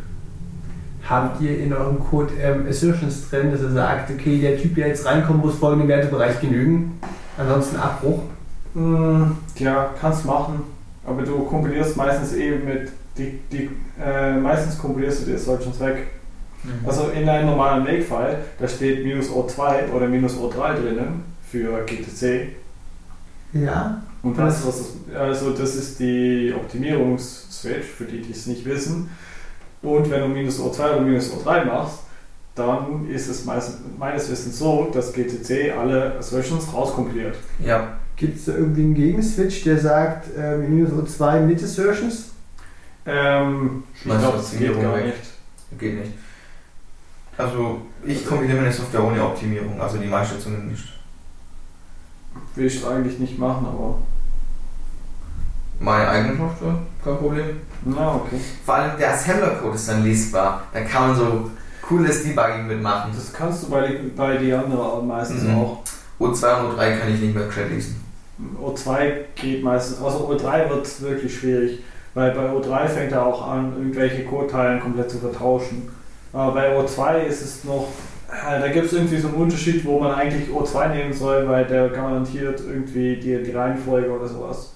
habt 1.10 1.41
ihr 1.41 1.60
in 1.60 1.72
eurem 1.74 1.99
Code 1.99 2.34
ähm, 2.41 2.66
Assertions 2.68 3.30
drin, 3.30 3.52
dass 3.52 3.62
er 3.62 3.72
sagt, 3.72 4.12
okay, 4.12 4.40
der 4.40 4.57
Typ, 4.57 4.76
der 4.76 4.88
jetzt 4.90 5.06
reinkommt, 5.06 5.44
muss 5.44 5.56
folgenden 5.56 5.88
Wertebereich 5.88 6.40
genügen? 6.41 6.99
Ansonsten 7.38 7.76
Abbruch. 7.78 8.22
Mm, 8.74 9.24
ja, 9.60 9.90
kannst 10.02 10.26
machen, 10.26 10.64
aber 11.06 11.22
du 11.23 11.44
kompilierst 11.44 11.95
meistens 11.98 12.34
eben 12.34 12.65
mit, 12.65 12.90
die, 13.18 13.40
die, 13.52 13.69
äh, 14.03 14.34
meistens 14.34 14.77
kompilierst 14.77 15.22
du 15.22 15.32
dir 15.32 15.38
solchen 15.38 15.73
Zweck. 15.73 16.07
Also 16.86 17.10
in 17.10 17.30
einem 17.30 17.48
normalen 17.48 17.84
Make-File, 17.84 18.40
da 18.60 18.68
steht 18.68 19.06
minus 19.06 19.30
O2 19.30 19.91
oder 19.95 20.07
minus 20.07 20.36
O3 20.36 20.73
drinnen 20.73 21.23
für 21.48 21.86
GTC. 21.86 22.49
Ja. 23.53 24.02
Und 24.23 24.38
du, 24.38 24.41
was 24.41 24.65
das 24.65 24.94
Also 25.15 25.52
das 25.52 25.76
ist 25.76 25.99
die 25.99 26.53
Optimierungsswitch, 26.56 27.86
für 27.86 28.06
die, 28.06 28.22
die 28.22 28.32
es 28.32 28.48
nicht 28.48 28.65
wissen. 28.65 29.11
Und 29.82 30.10
wenn 30.10 30.22
du 30.22 30.27
minus 30.27 30.60
O2 30.60 30.95
oder 30.95 31.02
minus 31.02 31.32
O3 31.32 31.65
machst, 31.65 31.99
dann 32.56 33.07
ist 33.10 33.27
es 33.27 33.45
meist, 33.45 33.80
meines 33.99 34.32
Wissens 34.32 34.57
so, 34.57 34.90
dass 34.91 35.14
GTC 35.14 35.73
alle 35.77 36.15
Assertions 36.18 36.73
rauskompiliert. 36.73 37.36
Ja. 37.60 37.99
Gibt 38.16 38.38
es 38.38 38.46
da 38.46 38.54
irgendwie 38.54 38.82
einen 38.84 38.94
Gegenswitch, 38.96 39.64
der 39.64 39.78
sagt, 39.80 40.28
ähm, 40.38 40.70
minus 40.74 40.92
O2 40.92 41.42
mit 41.42 41.62
Assertions? 41.62 42.30
Ähm, 43.06 43.84
ich 43.94 44.04
glaube, 44.04 44.38
das 44.38 44.52
geht 44.58 44.82
gar 44.82 44.96
weg. 44.96 45.06
nicht. 45.08 45.80
Geht 45.80 46.00
nicht. 46.00 46.12
Also, 47.38 47.82
ich 48.06 48.26
kompiliere 48.26 48.58
meine 48.62 48.72
Software 48.72 49.04
ohne 49.04 49.22
Optimierung, 49.24 49.80
also 49.82 49.98
die 49.98 50.08
meiste 50.08 50.40
zumindest. 50.40 50.86
Will 52.56 52.66
ich 52.68 52.86
eigentlich 52.86 53.20
nicht 53.20 53.38
machen, 53.38 53.66
aber. 53.66 54.00
Meine 55.80 56.08
eigene 56.08 56.38
Software, 56.38 56.78
kein 57.04 57.18
Problem. 57.18 57.46
Na, 57.84 58.16
okay. 58.16 58.40
Vor 58.66 58.76
allem 58.76 58.98
der 58.98 59.14
Assembler-Code 59.14 59.76
ist 59.76 59.90
dann 59.90 60.04
lesbar. 60.06 60.64
Da 60.74 60.82
kann 60.82 61.10
man 61.10 61.18
so 61.18 61.52
cooles 61.82 62.24
Debugging 62.24 62.68
mitmachen. 62.68 63.12
Das 63.14 63.34
kannst 63.34 63.64
du 63.64 63.70
bei, 63.70 63.88
die- 63.90 64.08
bei 64.16 64.38
anderen 64.58 65.06
meistens 65.06 65.44
Mhm. 65.44 65.56
auch. 65.58 65.84
O2 66.18 66.62
und 66.62 66.72
O3 66.78 66.98
kann 66.98 67.14
ich 67.14 67.20
nicht 67.20 67.36
mehr 67.36 67.46
gescheit 67.46 67.70
lesen. 67.70 68.02
O2 68.62 69.12
geht 69.36 69.64
meistens, 69.64 70.02
also 70.02 70.30
O3 70.30 70.70
wird 70.70 71.02
wirklich 71.02 71.38
schwierig, 71.38 71.84
weil 72.14 72.32
bei 72.32 72.49
O3 72.49 72.88
fängt 72.88 73.12
er 73.12 73.26
auch 73.26 73.48
an, 73.48 73.74
irgendwelche 73.78 74.26
Codeteilen 74.26 74.80
komplett 74.80 75.10
zu 75.10 75.20
vertauschen. 75.20 75.90
Aber 76.34 76.53
bei 76.53 76.78
O2 76.78 77.24
ist 77.24 77.41
es 77.41 77.64
noch, 77.64 77.88
äh, 78.30 78.60
da 78.60 78.68
gibt 78.68 78.88
es 78.88 78.94
irgendwie 78.94 79.18
so 79.18 79.30
einen 79.30 79.38
Unterschied, 79.38 79.86
wo 79.86 79.99
man 79.99 80.14
eigentlich 80.14 80.49
O2 80.49 80.90
nehmen 80.90 81.14
soll, 81.14 81.48
weil 81.48 81.66
der 81.66 81.90
garantiert 81.90 82.60
irgendwie 82.60 83.16
die, 83.16 83.41
die 83.41 83.52
Reihenfolge 83.52 84.10
oder 84.10 84.28
sowas. 84.28 84.74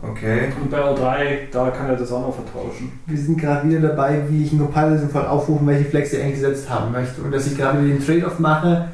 Okay. 0.00 0.52
Und 0.60 0.70
bei 0.70 0.78
O3, 0.78 1.50
da 1.50 1.70
kann 1.70 1.88
er 1.88 1.96
das 1.96 2.12
auch 2.12 2.22
noch 2.22 2.34
vertauschen. 2.34 3.00
Wir 3.06 3.18
sind 3.18 3.40
gerade 3.40 3.68
wieder 3.68 3.80
dabei, 3.80 4.22
wie 4.28 4.44
ich 4.44 4.52
einen 4.52 4.60
Compiler 4.60 4.96
sinnvoll 4.96 5.26
aufrufen, 5.26 5.66
welche 5.66 5.86
Flex 5.86 6.12
ich 6.12 6.22
eingesetzt 6.22 6.70
haben 6.70 6.92
möchte. 6.92 7.20
Und 7.20 7.32
dass 7.32 7.46
ich 7.46 7.56
gerade 7.56 7.82
wieder 7.82 7.96
den 7.96 8.04
Trade-off 8.04 8.38
mache, 8.38 8.88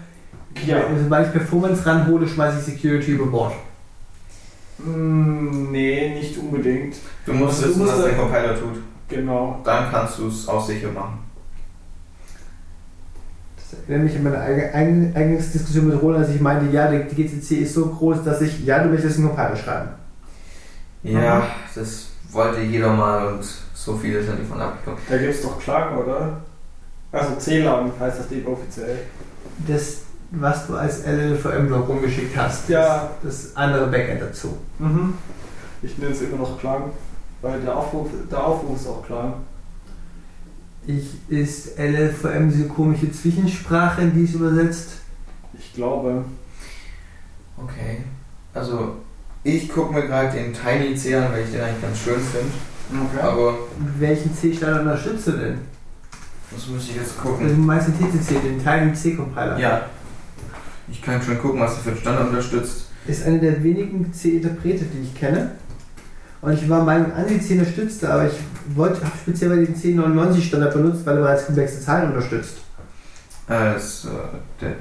Ja. 0.66 0.82
sobald 1.02 1.26
ich 1.26 1.32
Performance 1.32 1.84
ranhole, 1.86 2.26
schmeiße 2.28 2.58
ich 2.58 2.64
Security 2.76 3.12
über 3.12 3.26
Bord. 3.26 3.52
Mm, 4.78 5.70
nee, 5.70 6.14
nicht 6.14 6.36
unbedingt. 6.38 6.96
Du 7.26 7.32
musst 7.32 7.62
Du 7.62 7.68
wissen, 7.68 7.78
musst 7.80 7.92
was 7.96 8.04
der 8.04 8.14
Compiler 8.14 8.54
tut. 8.58 8.78
Genau. 9.08 9.60
Dann 9.64 9.90
kannst 9.90 10.18
du 10.18 10.28
es 10.28 10.48
auch 10.48 10.64
sicher 10.64 10.90
machen. 10.90 11.18
Das 13.56 13.78
erinnert 13.88 14.04
mich 14.08 14.16
an 14.16 14.22
meine 14.24 14.40
eigene- 14.40 14.72
eigene- 14.74 15.16
Eingangsdiskussion 15.16 15.88
mit 15.88 16.00
Roland, 16.00 16.24
als 16.26 16.34
ich 16.34 16.40
meinte, 16.40 16.72
ja, 16.72 16.90
die 16.90 17.14
GCC 17.14 17.56
ist 17.62 17.74
so 17.74 17.86
groß, 17.86 18.22
dass 18.24 18.40
ich, 18.40 18.64
ja, 18.64 18.82
du 18.82 18.88
möchtest 18.90 19.18
einen 19.18 19.28
Compiler 19.28 19.56
schreiben. 19.56 19.88
Ja, 21.02 21.38
Mhm. 21.40 21.42
das 21.74 22.06
wollte 22.30 22.60
jeder 22.62 22.92
mal 22.92 23.26
und 23.34 23.44
so 23.74 23.96
viele 23.96 24.22
sind 24.22 24.40
davon 24.40 24.60
abgekommen. 24.60 24.98
Da 25.08 25.16
gibt 25.18 25.34
es 25.34 25.42
doch 25.42 25.58
Klagen, 25.60 25.96
oder? 25.98 26.40
Also 27.12 27.36
C-Lang 27.36 27.92
heißt 28.00 28.20
das 28.20 28.28
Ding 28.28 28.44
offiziell. 28.46 28.98
Das, 29.68 29.98
was 30.30 30.66
du 30.66 30.76
als 30.76 31.04
LLVM-Blog 31.06 31.88
rumgeschickt 31.88 32.36
hast, 32.36 32.68
Ja. 32.68 33.10
das, 33.22 33.44
das 33.52 33.56
andere 33.56 33.86
Backend 33.86 34.20
dazu. 34.22 34.56
Mhm. 34.78 35.14
Ich 35.82 35.96
nenne 35.98 36.12
es 36.12 36.22
immer 36.22 36.38
noch 36.38 36.58
Klang, 36.58 36.84
weil 37.42 37.60
der 37.60 37.76
Aufruf, 37.76 38.08
der 38.30 38.44
Aufruf 38.46 38.76
ist 38.80 38.86
auch 38.86 39.04
Klang. 39.06 39.34
Ich, 40.86 41.06
ist 41.28 41.78
LLVM 41.78 42.50
diese 42.50 42.68
komische 42.68 43.10
Zwischensprache, 43.10 44.02
in 44.02 44.14
die 44.14 44.24
es 44.24 44.34
übersetzt? 44.34 44.88
Ich 45.58 45.72
glaube. 45.74 46.24
Okay. 47.56 48.02
Also, 48.52 48.96
ich 49.44 49.68
gucke 49.68 49.94
mir 49.94 50.06
gerade 50.06 50.30
den 50.36 50.52
Tiny 50.52 50.94
C 50.96 51.14
an, 51.16 51.32
weil 51.32 51.44
ich 51.44 51.50
den 51.52 51.60
eigentlich 51.60 51.82
ganz 51.82 51.98
schön 51.98 52.20
finde. 52.20 53.06
Okay. 53.06 53.20
Aber 53.26 53.54
Welchen 53.98 54.34
C-Standard 54.34 54.82
unterstützt 54.82 55.26
du 55.28 55.32
denn? 55.32 55.58
das 56.50 56.68
muss 56.68 56.84
ich 56.88 56.96
jetzt 56.96 57.14
Also 57.18 57.30
gucken. 57.30 57.66
meistens 57.66 57.96
TCC, 57.98 58.40
den 58.42 58.62
Tiny 58.62 58.92
C-Compiler. 58.94 59.58
Ja. 59.58 59.82
Ich 60.88 61.02
kann 61.02 61.20
schon 61.22 61.38
gucken, 61.38 61.60
was 61.60 61.76
er 61.76 61.82
für 61.82 61.90
einen 61.90 61.98
Standard 61.98 62.28
unterstützt. 62.28 62.86
Ist 63.06 63.26
eine 63.26 63.38
der 63.38 63.62
wenigen 63.62 64.12
C-Interprete, 64.12 64.84
die 64.84 65.02
ich 65.02 65.14
kenne. 65.14 65.52
Und 66.40 66.52
ich 66.52 66.68
war 66.68 66.84
meinem 66.84 67.12
Anti 67.16 67.40
C 67.40 67.58
unterstützte, 67.58 68.12
aber 68.12 68.26
ich 68.26 68.34
wollte 68.74 69.00
habe 69.02 69.16
speziell 69.22 69.50
bei 69.50 69.56
den 69.56 69.74
C99 69.74 70.42
Standard 70.42 70.74
benutzt, 70.74 71.06
weil 71.06 71.16
er 71.16 71.22
bereits 71.22 71.46
komplexe 71.46 71.80
Zahlen 71.80 72.08
unterstützt. 72.12 72.58
Äh, 73.48 73.76
ist, 73.76 74.04
äh, 74.06 74.08
der, 74.60 74.76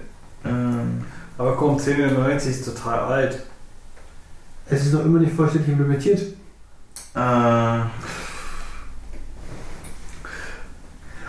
ähm, 0.45 1.03
Aber 1.37 1.55
komm, 1.55 1.77
1090 1.77 2.51
ist 2.51 2.65
total 2.65 2.99
alt. 2.99 3.43
Es 4.69 4.85
ist 4.85 4.93
noch 4.93 5.05
immer 5.05 5.19
nicht 5.19 5.33
vollständig 5.33 5.69
implementiert. 5.69 6.21
äh, 7.15 7.79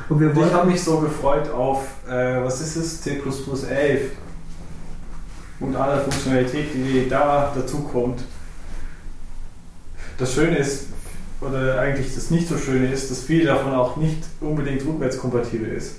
Und 0.09 0.21
wir 0.21 0.37
Und 0.37 0.47
ich 0.47 0.53
habe 0.53 0.71
mich 0.71 0.83
so 0.83 0.99
gefreut 0.99 1.51
auf, 1.51 1.87
äh, 2.09 2.45
was 2.45 2.61
ist 2.61 2.77
es, 2.77 3.01
C++ 3.01 3.21
11 3.71 4.13
und 5.67 5.77
alle 5.77 6.01
Funktionalität, 6.01 6.75
die 6.75 7.09
da 7.09 7.53
dazu 7.55 7.79
kommt. 7.79 8.21
Das 10.19 10.33
Schöne 10.33 10.59
ist, 10.59 10.87
oder 11.41 11.79
eigentlich 11.81 12.15
das 12.15 12.31
nicht 12.31 12.49
so 12.49 12.57
Schöne 12.57 12.91
ist, 12.91 13.11
dass 13.11 13.21
viel 13.21 13.45
davon 13.45 13.75
auch 13.75 13.97
nicht 13.97 14.23
unbedingt 14.41 14.85
rückwärtskompatibel 14.87 15.69
ist. 15.69 15.97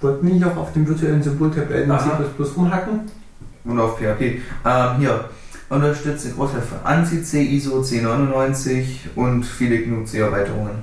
Wollten 0.00 0.26
wir 0.26 0.34
nicht 0.34 0.44
auch 0.44 0.56
auf 0.56 0.72
dem 0.72 0.86
virtuellen 0.86 1.22
Symboltabellen. 1.22 1.88
C++ 1.98 2.42
rumhacken? 2.56 3.02
Und 3.64 3.78
auf 3.78 3.98
PHP. 3.98 4.40
Ähm, 4.64 4.98
hier. 4.98 5.28
Unterstützt 5.68 6.26
den 6.26 6.34
Großteil 6.34 6.60
von 6.60 6.78
ANSI-C, 6.84 7.40
ISO 7.44 7.76
1099 7.76 9.10
und 9.14 9.44
viele 9.44 9.78
GNU-C-Erweiterungen. 9.78 10.82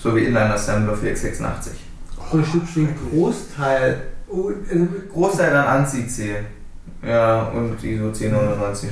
Sowie 0.00 0.24
Inline-Assembler 0.24 0.96
für 0.96 1.08
x86. 1.08 1.68
Unterstützt 2.32 2.74
den 2.74 2.88
Großteil. 3.10 4.15
Großteil 5.12 5.54
an 5.54 5.66
ANSI-C. 5.82 6.36
Ja, 7.02 7.48
und 7.48 7.82
ISO 7.82 8.06
1099. 8.06 8.90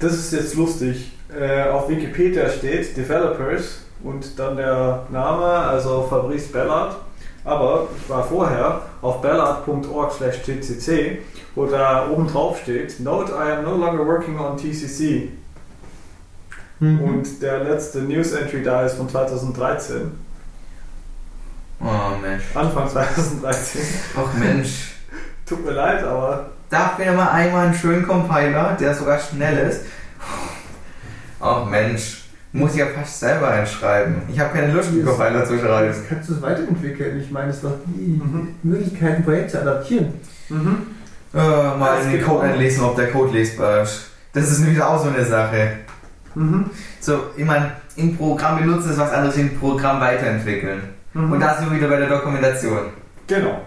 Das 0.00 0.12
ist 0.14 0.32
jetzt 0.32 0.54
lustig. 0.56 1.12
Äh, 1.28 1.68
auf 1.68 1.88
Wikipedia 1.88 2.48
steht 2.48 2.96
Developers 2.96 3.82
und 4.02 4.38
dann 4.38 4.56
der 4.56 5.06
Name, 5.10 5.44
also 5.44 6.06
Fabrice 6.08 6.48
Bellard. 6.48 6.96
Aber 7.44 7.88
ich 7.96 8.08
war 8.08 8.24
vorher 8.24 8.82
auf 9.00 9.20
bellard.org/tcc, 9.22 11.18
wo 11.54 11.66
da 11.66 12.08
oben 12.10 12.26
drauf 12.26 12.60
steht: 12.62 13.00
Note 13.00 13.32
I 13.32 13.52
am 13.52 13.64
no 13.64 13.76
longer 13.76 14.04
working 14.06 14.38
on 14.38 14.56
TCC. 14.56 15.30
mhm. 16.80 17.00
Und 17.00 17.42
der 17.42 17.64
letzte 17.64 18.00
News 18.00 18.32
Entry 18.32 18.62
da 18.62 18.84
ist 18.84 18.96
von 18.96 19.08
2013, 19.08 20.12
Oh 21.80 22.16
Mensch. 22.20 22.42
Anfang 22.54 22.88
2013. 22.88 23.80
Ach 24.16 24.34
Mensch. 24.38 24.94
Tut 25.46 25.64
mir 25.64 25.72
leid, 25.72 26.02
aber 26.04 26.50
Darf 26.70 26.98
mir 26.98 27.12
mal 27.12 27.30
einmal 27.30 27.66
einen 27.66 27.74
schönen 27.74 28.06
Compiler, 28.06 28.76
der 28.78 28.94
sogar 28.94 29.18
schnell 29.18 29.68
ist. 29.68 29.82
Ach 31.40 31.64
Mensch. 31.64 32.24
Muss 32.52 32.72
ich 32.72 32.78
ja 32.78 32.86
fast 32.86 33.20
selber 33.20 33.48
einschreiben. 33.48 34.16
Ich 34.30 34.38
habe 34.40 34.52
keine 34.58 34.72
Lust, 34.72 34.88
einen 34.90 35.04
Compiler 35.04 35.44
zu 35.44 35.58
schreiben. 35.58 35.86
Jetzt 35.88 36.08
kannst 36.08 36.28
du 36.28 36.34
es 36.34 36.42
weiterentwickeln. 36.42 37.20
Ich 37.20 37.30
meine, 37.30 37.50
es 37.50 37.60
doch 37.60 37.72
die 37.86 38.20
Mhm. 38.22 38.54
Möglichkeit, 38.62 39.16
ein 39.16 39.24
Projekt 39.24 39.50
zu 39.50 39.60
adaptieren. 39.60 40.14
mhm. 40.48 40.78
Äh, 41.34 41.36
mal 41.38 42.02
den 42.10 42.22
Code 42.24 42.44
einlesen, 42.44 42.84
ob 42.84 42.96
der 42.96 43.10
Code 43.10 43.32
lesbar 43.32 43.82
ist. 43.82 44.10
Das 44.32 44.50
ist 44.50 44.60
nämlich 44.60 44.80
auch 44.82 45.02
so 45.02 45.10
eine 45.10 45.24
Sache. 45.24 45.72
Mhm. 46.34 46.70
So, 47.00 47.18
ich 47.36 47.44
meine, 47.44 47.72
im 47.96 48.16
Programm 48.16 48.58
benutzen 48.58 48.90
ist 48.92 48.98
was 48.98 49.12
anderes, 49.12 49.36
im 49.36 49.58
Programm 49.58 50.00
weiterentwickeln. 50.00 50.82
Mhm. 51.14 51.32
Und 51.32 51.40
da 51.40 51.54
sind 51.56 51.70
wir 51.70 51.76
wieder 51.78 51.88
bei 51.88 51.96
der 51.96 52.08
Dokumentation. 52.08 52.78
genau. 53.26 53.62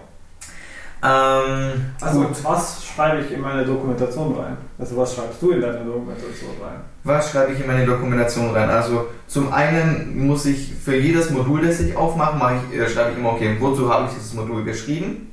Ähm, 1.03 1.71
Also 1.99 2.19
gut. 2.21 2.43
was 2.43 2.85
schreibe 2.85 3.21
ich 3.21 3.31
in 3.31 3.41
meine 3.41 3.65
Dokumentation 3.65 4.35
rein? 4.35 4.55
Also 4.77 4.95
was 4.97 5.15
schreibst 5.15 5.41
du 5.41 5.49
in 5.51 5.61
deine 5.61 5.79
Dokumentation 5.83 6.51
rein? 6.61 6.81
Was 7.03 7.31
schreibe 7.31 7.53
ich 7.53 7.59
in 7.59 7.65
meine 7.65 7.85
Dokumentation 7.87 8.51
rein? 8.53 8.69
Also 8.69 9.07
zum 9.25 9.51
einen 9.51 10.27
muss 10.27 10.45
ich 10.45 10.73
für 10.75 10.95
jedes 10.95 11.31
Modul, 11.31 11.65
das 11.65 11.79
ich 11.79 11.95
aufmache, 11.97 12.37
mache 12.37 12.53
ich, 12.71 12.79
äh, 12.79 12.87
schreibe 12.87 13.13
ich 13.13 13.17
immer, 13.17 13.31
okay, 13.31 13.55
wozu 13.59 13.91
habe 13.91 14.05
ich 14.09 14.13
dieses 14.13 14.35
Modul 14.35 14.63
geschrieben? 14.63 15.31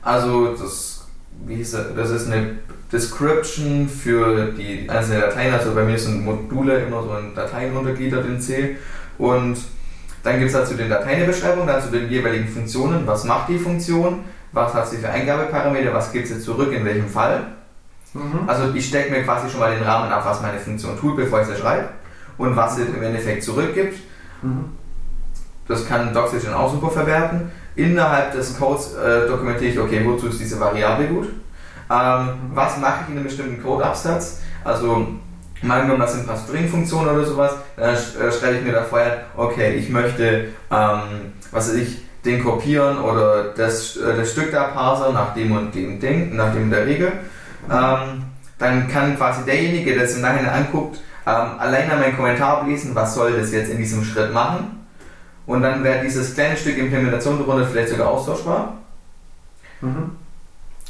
Also 0.00 0.54
das, 0.54 1.06
wie 1.46 1.56
hieß 1.56 1.72
das, 1.72 1.86
das 1.94 2.10
ist 2.10 2.32
eine 2.32 2.56
Description 2.90 3.86
für 3.90 4.52
die 4.52 4.88
einzelnen 4.88 5.20
Dateien. 5.20 5.52
Also 5.52 5.74
bei 5.74 5.84
mir 5.84 5.98
sind 5.98 6.24
Module 6.24 6.78
immer 6.78 7.02
so 7.02 7.14
in 7.18 7.34
Dateien 7.34 7.76
untergliedert 7.76 8.24
in 8.24 8.40
C. 8.40 8.76
Und 9.18 9.58
dann 10.24 10.38
gibt 10.38 10.50
es 10.50 10.56
dazu 10.56 10.74
den 10.74 10.88
Datei 10.88 11.16
eine 11.16 11.26
Beschreibung, 11.26 11.66
dann 11.66 11.82
zu 11.82 11.90
den 11.90 12.08
jeweiligen 12.08 12.48
Funktionen. 12.48 13.06
Was 13.06 13.24
macht 13.24 13.50
die 13.50 13.58
Funktion? 13.58 14.24
Was 14.52 14.72
hat 14.72 14.88
sie 14.88 14.96
für 14.96 15.10
Eingabeparameter? 15.10 15.92
Was 15.92 16.12
gibt 16.12 16.26
sie 16.26 16.40
zurück? 16.40 16.72
In 16.72 16.84
welchem 16.84 17.08
Fall? 17.08 17.42
Mhm. 18.14 18.48
Also 18.48 18.72
ich 18.74 18.88
stecke 18.88 19.10
mir 19.10 19.22
quasi 19.22 19.50
schon 19.50 19.60
mal 19.60 19.74
den 19.74 19.84
Rahmen 19.84 20.10
ab, 20.10 20.24
was 20.24 20.40
meine 20.40 20.58
Funktion 20.58 20.98
tut, 20.98 21.16
bevor 21.16 21.42
ich 21.42 21.46
sie 21.46 21.56
schreibe 21.56 21.90
und 22.38 22.56
was 22.56 22.76
sie 22.76 22.82
im 22.82 23.02
Endeffekt 23.02 23.44
zurückgibt. 23.44 23.98
Mhm. 24.42 24.64
Das 25.68 25.86
kann 25.86 26.14
Doxygen 26.14 26.54
auch 26.54 26.72
super 26.72 26.90
verwerten. 26.90 27.50
Innerhalb 27.76 28.32
des 28.32 28.58
Codes 28.58 28.94
äh, 28.94 29.26
dokumentiere 29.26 29.72
ich, 29.72 29.78
okay, 29.78 30.02
wozu 30.04 30.28
ist 30.28 30.40
diese 30.40 30.58
Variable 30.58 31.06
gut? 31.06 31.28
Ähm, 31.90 32.28
was 32.54 32.78
mache 32.78 33.00
ich 33.02 33.10
in 33.10 33.16
einem 33.16 33.24
bestimmten 33.24 33.62
Codeabsatz? 33.62 34.40
Also 34.62 35.06
mal 35.64 35.80
angenommen, 35.80 36.00
das 36.00 36.12
sind 36.12 36.22
ein 36.22 36.26
paar 36.26 36.36
String-Funktionen 36.36 37.08
oder 37.14 37.24
sowas, 37.24 37.52
dann 37.76 37.96
sch 37.96 38.16
äh, 38.16 38.30
schreibe 38.32 38.58
ich 38.58 38.64
mir 38.64 38.72
da 38.72 38.82
vorher, 38.82 39.24
okay, 39.36 39.74
ich 39.74 39.88
möchte, 39.88 40.48
ähm, 40.70 41.32
was 41.50 41.68
weiß 41.68 41.74
ich, 41.76 42.04
den 42.24 42.42
kopieren 42.42 42.98
oder 42.98 43.52
das, 43.56 43.96
äh, 43.96 44.16
das 44.16 44.32
Stück 44.32 44.50
da 44.52 44.64
parser 44.64 45.12
nach 45.12 45.34
dem 45.34 45.52
und 45.52 45.74
dem 45.74 46.00
Ding, 46.00 46.34
nach 46.36 46.52
dem 46.52 46.70
der 46.70 46.86
Regel. 46.86 47.12
Ähm, 47.70 48.24
dann 48.58 48.88
kann 48.88 49.16
quasi 49.16 49.44
derjenige, 49.44 49.94
der 49.94 50.04
es 50.04 50.16
im 50.16 50.22
Nachhinein 50.22 50.66
anguckt, 50.66 51.00
ähm, 51.26 51.58
allein 51.58 51.90
an 51.90 52.00
meinen 52.00 52.16
Kommentar 52.16 52.66
lesen, 52.66 52.94
was 52.94 53.14
soll 53.14 53.32
das 53.32 53.52
jetzt 53.52 53.70
in 53.70 53.78
diesem 53.78 54.04
Schritt 54.04 54.32
machen. 54.32 54.86
Und 55.46 55.62
dann 55.62 55.84
wäre 55.84 56.02
dieses 56.02 56.34
kleine 56.34 56.56
Stück 56.56 56.78
Implementation 56.78 57.38
darunter 57.38 57.66
vielleicht 57.66 57.90
sogar 57.90 58.08
austauschbar. 58.08 58.74
Mhm. 59.80 60.12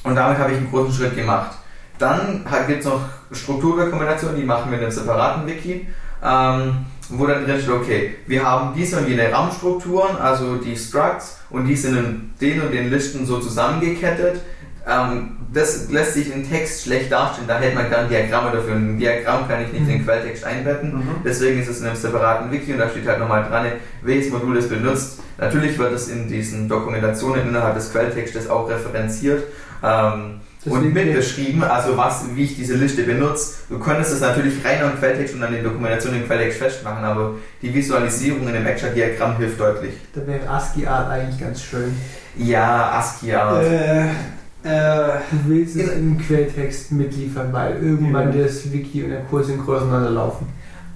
Und 0.04 0.14
damit 0.14 0.38
habe 0.38 0.52
ich 0.52 0.58
einen 0.58 0.70
großen 0.70 0.92
Schritt 0.92 1.16
gemacht. 1.16 1.56
Dann 1.98 2.44
gibt 2.66 2.80
es 2.80 2.86
noch 2.86 3.02
Strukturdokumentation, 3.30 4.36
die 4.36 4.44
machen 4.44 4.70
wir 4.70 4.78
in 4.78 4.84
einem 4.84 4.92
separaten 4.92 5.46
Wiki, 5.46 5.86
ähm, 6.22 6.86
wo 7.10 7.26
dann 7.26 7.44
drin 7.44 7.60
steht, 7.60 7.70
okay, 7.70 8.14
wir 8.26 8.42
haben 8.44 8.74
diese 8.74 8.98
und 8.98 9.08
jene 9.08 9.30
RAM-Strukturen, 9.30 10.16
also 10.16 10.56
die 10.56 10.76
Structs, 10.76 11.38
und 11.50 11.66
die 11.66 11.76
sind 11.76 11.96
in 11.96 12.34
den 12.40 12.62
und 12.62 12.72
den 12.72 12.90
Listen 12.90 13.26
so 13.26 13.38
zusammengekettet. 13.38 14.40
Ähm, 14.86 15.36
das 15.52 15.88
lässt 15.90 16.14
sich 16.14 16.34
in 16.34 16.48
Text 16.48 16.82
schlecht 16.82 17.12
darstellen, 17.12 17.46
da 17.46 17.58
hält 17.58 17.74
man 17.74 17.88
dann 17.90 18.08
Diagramme 18.08 18.50
dafür. 18.50 18.74
Ein 18.74 18.98
Diagramm 18.98 19.46
kann 19.46 19.62
ich 19.62 19.72
nicht 19.72 19.82
in 19.82 19.88
den 19.88 20.04
Quelltext 20.04 20.44
einbetten. 20.44 20.96
Mhm. 20.96 21.08
Deswegen 21.24 21.60
ist 21.60 21.68
es 21.68 21.80
in 21.80 21.86
einem 21.86 21.96
separaten 21.96 22.50
Wiki 22.50 22.72
und 22.72 22.78
da 22.78 22.88
steht 22.88 23.06
halt 23.06 23.20
nochmal 23.20 23.44
dran, 23.44 23.66
welches 24.02 24.32
Modul 24.32 24.56
es 24.56 24.68
benutzt. 24.68 25.20
Natürlich 25.38 25.78
wird 25.78 25.92
es 25.92 26.08
in 26.08 26.28
diesen 26.28 26.68
Dokumentationen 26.68 27.48
innerhalb 27.48 27.74
des 27.76 27.92
Quelltextes 27.92 28.50
auch 28.50 28.68
referenziert 28.68 29.44
ähm, 29.82 30.40
und 30.66 30.82
Deswegen- 30.84 30.94
mitbeschrieben, 31.08 31.62
also 31.62 31.96
was, 31.96 32.24
wie 32.34 32.44
ich 32.44 32.56
diese 32.56 32.74
Liste 32.74 33.02
benutze. 33.02 33.54
Du 33.68 33.78
könntest 33.78 34.12
es 34.12 34.20
natürlich 34.20 34.64
rein 34.64 34.82
am 34.82 34.98
Quelltext 34.98 35.34
und 35.34 35.42
an 35.42 35.52
den 35.52 35.62
Dokumentationen 35.62 36.20
im 36.22 36.26
Quelltext 36.26 36.58
festmachen, 36.58 37.04
aber 37.04 37.32
die 37.60 37.74
Visualisierung 37.74 38.46
in 38.48 38.54
dem 38.54 38.64
Vector-Diagramm 38.64 39.36
hilft 39.36 39.60
deutlich. 39.60 39.94
Da 40.14 40.26
wäre 40.26 40.48
ASCII-Art 40.48 41.10
eigentlich 41.10 41.38
ganz 41.40 41.62
schön. 41.62 41.94
Ja, 42.36 42.92
ASCII 42.98 43.34
Art. 43.34 43.62
Äh, 43.62 44.04
äh, 44.64 45.18
Du 45.30 45.48
willst 45.48 45.76
es 45.76 45.90
den 45.90 46.18
Quelltext 46.18 46.92
mitliefern, 46.92 47.52
weil 47.52 47.76
irgendwann 47.82 48.36
das 48.36 48.72
Wiki 48.72 49.04
und 49.04 49.10
der 49.10 49.20
Kurs 49.20 49.48
in 49.50 49.58
Größe 49.62 49.84
laufen. 50.08 50.46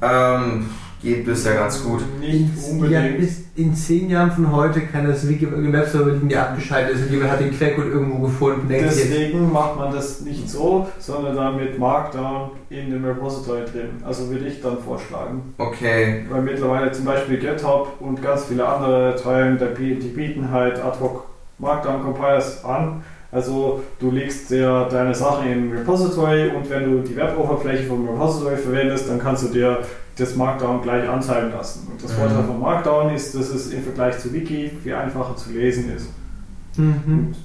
Ähm, 0.01 0.71
geht 1.03 1.25
bisher 1.25 1.55
ganz 1.55 1.83
gut. 1.83 2.03
Nicht 2.21 2.51
unbedingt. 2.71 3.19
bis 3.19 3.45
in 3.55 3.75
zehn 3.75 4.09
Jahren 4.09 4.31
von 4.31 4.53
heute 4.53 4.83
kann 4.83 5.07
das 5.07 5.29
Wiki 5.29 5.45
im 5.45 5.73
Webserver 5.73 6.13
liegen, 6.13 6.29
der 6.29 6.51
abgeschaltet 6.51 6.97
ist 6.97 7.07
und 7.07 7.13
jemand 7.13 7.33
hat 7.33 7.41
den 7.41 7.51
Quellcode 7.51 7.87
irgendwo 7.87 8.27
gefunden. 8.27 8.69
Denkt 8.69 8.93
sich 8.93 9.05
jetzt, 9.05 9.13
Deswegen 9.13 9.53
macht 9.53 9.77
man 9.77 9.93
das 9.93 10.21
nicht 10.21 10.49
so, 10.49 10.87
sondern 10.99 11.35
dann 11.35 11.57
mit 11.57 11.79
Markdown 11.79 12.51
in 12.71 12.91
dem 12.91 13.05
Repository 13.05 13.65
drin. 13.65 14.03
Also 14.05 14.29
würde 14.31 14.47
ich 14.47 14.61
dann 14.61 14.79
vorschlagen. 14.79 15.55
Okay. 15.59 16.25
Weil 16.31 16.43
mittlerweile 16.43 16.93
zum 16.93 17.05
Beispiel 17.05 17.39
GitHub 17.39 17.97
und 18.01 18.23
ganz 18.23 18.45
viele 18.45 18.67
andere 18.67 19.17
Teilen, 19.17 19.59
der, 19.59 19.71
die 19.71 19.95
bieten 19.95 20.51
halt 20.51 20.79
ad 20.79 20.99
hoc 21.01 21.25
Markdown 21.59 22.03
Compilers 22.03 22.65
an. 22.65 23.03
Also 23.31 23.83
du 23.99 24.11
legst 24.11 24.51
dir 24.51 24.89
deine 24.91 25.15
Sachen 25.15 25.53
im 25.53 25.73
Repository 25.73 26.49
und 26.49 26.71
wenn 26.71 26.85
du 26.85 27.07
die 27.07 27.15
Web-Oberfläche 27.15 27.85
vom 27.85 28.09
Repository 28.09 28.57
verwendest, 28.57 29.11
dann 29.11 29.19
kannst 29.19 29.43
du 29.43 29.49
dir 29.49 29.81
das 30.19 30.35
Markdown 30.37 30.83
gleich 30.83 31.09
anzeigen 31.09 31.51
lassen. 31.53 31.89
Und 31.91 32.03
das 32.03 32.13
Mhm. 32.13 32.17
Vorteil 32.17 32.45
von 32.45 32.61
Markdown 32.61 33.15
ist, 33.15 33.35
dass 33.35 33.49
es 33.51 33.71
im 33.73 33.83
Vergleich 33.83 34.19
zu 34.19 34.33
Wiki 34.33 34.71
viel 34.83 34.95
einfacher 34.95 35.37
zu 35.37 35.51
lesen 35.53 35.95
ist. 35.95 36.09
Mhm. 36.77 37.03
Und 37.07 37.37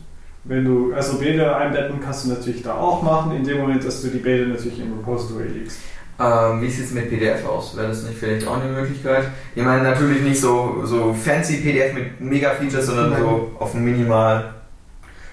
wenn 0.45 0.65
du 0.65 0.93
also 0.93 1.17
Bilder 1.17 1.55
einbetten, 1.57 1.99
kannst 2.03 2.25
du 2.25 2.29
natürlich 2.29 2.63
da 2.63 2.75
auch 2.75 3.01
machen, 3.01 3.35
in 3.35 3.43
dem 3.43 3.59
Moment, 3.59 3.85
dass 3.85 4.01
du 4.01 4.09
die 4.09 4.17
Bilder 4.17 4.47
natürlich 4.53 4.79
im 4.79 4.93
Repository 4.93 5.47
legst. 5.47 5.79
Ähm, 6.19 6.61
wie 6.61 6.69
sieht 6.69 6.85
es 6.85 6.91
mit 6.91 7.09
PDF 7.09 7.45
aus? 7.47 7.75
Wäre 7.75 7.87
das 7.87 8.03
nicht 8.03 8.17
vielleicht 8.19 8.47
auch 8.47 8.61
eine 8.61 8.71
Möglichkeit? 8.71 9.25
Ich 9.55 9.63
meine, 9.63 9.83
natürlich 9.83 10.21
nicht 10.21 10.39
so, 10.39 10.81
so 10.85 11.13
fancy 11.13 11.57
PDF 11.57 11.93
mit 11.93 12.21
Mega-Features, 12.21 12.85
sondern 12.85 13.11
Nein. 13.11 13.21
so 13.21 13.51
auf 13.59 13.73
Minimal. 13.73 14.53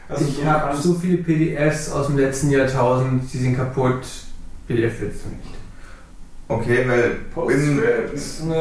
Also 0.08 0.24
ich 0.26 0.44
habe 0.44 0.74
so 0.76 0.94
viele 0.94 1.18
PDFs 1.18 1.90
aus 1.92 2.06
dem 2.06 2.16
letzten 2.18 2.50
Jahrtausend, 2.50 3.32
die 3.32 3.38
sind 3.38 3.56
kaputt. 3.56 4.00
PDF 4.66 5.00
willst 5.00 5.24
du 5.24 5.28
nicht. 5.30 5.59
Okay, 6.50 6.84
weil 6.88 7.04
in, 7.12 7.30
Postscripts. 7.32 8.42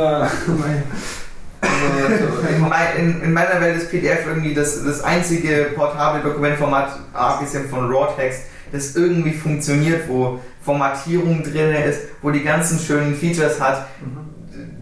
In, 2.97 3.05
in, 3.05 3.21
in 3.21 3.33
meiner 3.33 3.59
Welt 3.59 3.77
ist 3.77 3.91
PDF 3.91 4.25
irgendwie 4.27 4.53
das, 4.53 4.83
das 4.83 5.01
einzige 5.03 5.71
portable 5.75 6.21
Dokumentformat, 6.21 6.99
abgesehen 7.13 7.67
von 7.69 7.91
RAW-Text, 7.91 8.43
das 8.71 8.95
irgendwie 8.95 9.33
funktioniert, 9.33 10.07
wo 10.07 10.39
Formatierung 10.61 11.43
drin 11.43 11.73
ist, 11.73 12.01
wo 12.21 12.31
die 12.31 12.43
ganzen 12.43 12.79
schönen 12.79 13.13
Features 13.15 13.59
hat, 13.59 13.87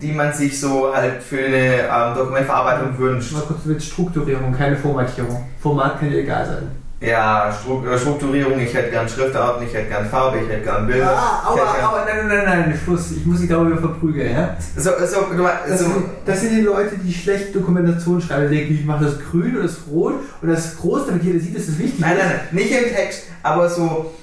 die 0.02 0.12
man 0.12 0.34
sich 0.34 0.60
so 0.60 0.94
halt 0.94 1.24
für 1.24 1.40
eine 1.40 1.88
ähm, 1.88 2.16
Dokumentverarbeitung 2.16 2.98
wünscht. 2.98 3.34
Mal 3.34 3.42
kurz 3.42 3.66
mit 3.66 3.82
Strukturierung, 3.82 4.54
keine 4.54 4.76
Formatierung. 4.78 5.46
Format 5.60 6.00
kann 6.00 6.10
dir 6.10 6.20
egal 6.20 6.46
sein. 6.46 6.87
Ja, 7.00 7.50
äh, 7.50 7.98
Strukturierung, 8.00 8.60
ich 8.60 8.74
hätte 8.74 8.90
gern 8.90 9.08
Schriftarten, 9.08 9.68
ich 9.68 9.74
hätte 9.74 9.88
gern 9.88 10.10
Farbe, 10.10 10.40
ich 10.40 10.50
hätte 10.50 10.64
gern 10.64 10.88
Bilder. 10.88 11.12
Ah, 11.16 11.48
aua, 11.50 11.56
gern- 11.56 11.86
aua, 11.86 12.06
nein, 12.06 12.28
nein, 12.28 12.38
nein, 12.46 12.60
nein, 12.70 12.80
Schluss. 12.84 13.12
Ich 13.12 13.24
muss 13.24 13.40
dich 13.40 13.50
darüber 13.50 13.78
verprügeln, 13.78 14.32
ja? 14.32 14.58
So, 14.76 14.90
so, 15.06 15.28
du, 15.36 15.44
Das, 15.44 15.80
so, 15.80 15.86
sind, 15.86 16.06
das 16.26 16.42
sind 16.42 16.56
die 16.56 16.62
Leute, 16.62 16.98
die 16.98 17.14
schlecht 17.14 17.56
Dokumentation 17.56 18.20
schreiben. 18.20 18.50
Denken, 18.50 18.74
ich 18.74 18.84
mache 18.86 19.06
das 19.06 19.20
grün 19.30 19.54
oder 19.58 19.64
das 19.68 19.78
rot 19.92 20.14
und 20.42 20.50
das 20.50 20.76
groß, 20.78 21.06
damit 21.06 21.22
jeder 21.24 21.40
sieht, 21.40 21.56
dass 21.56 21.68
das 21.68 21.78
wichtig 21.78 22.00
nein, 22.00 22.14
ist. 22.18 22.24
nein, 22.24 22.32
nein, 22.52 22.64
nicht 22.64 22.72
im 22.72 22.96
Text, 22.96 23.24
aber 23.44 23.70
so. 23.70 24.14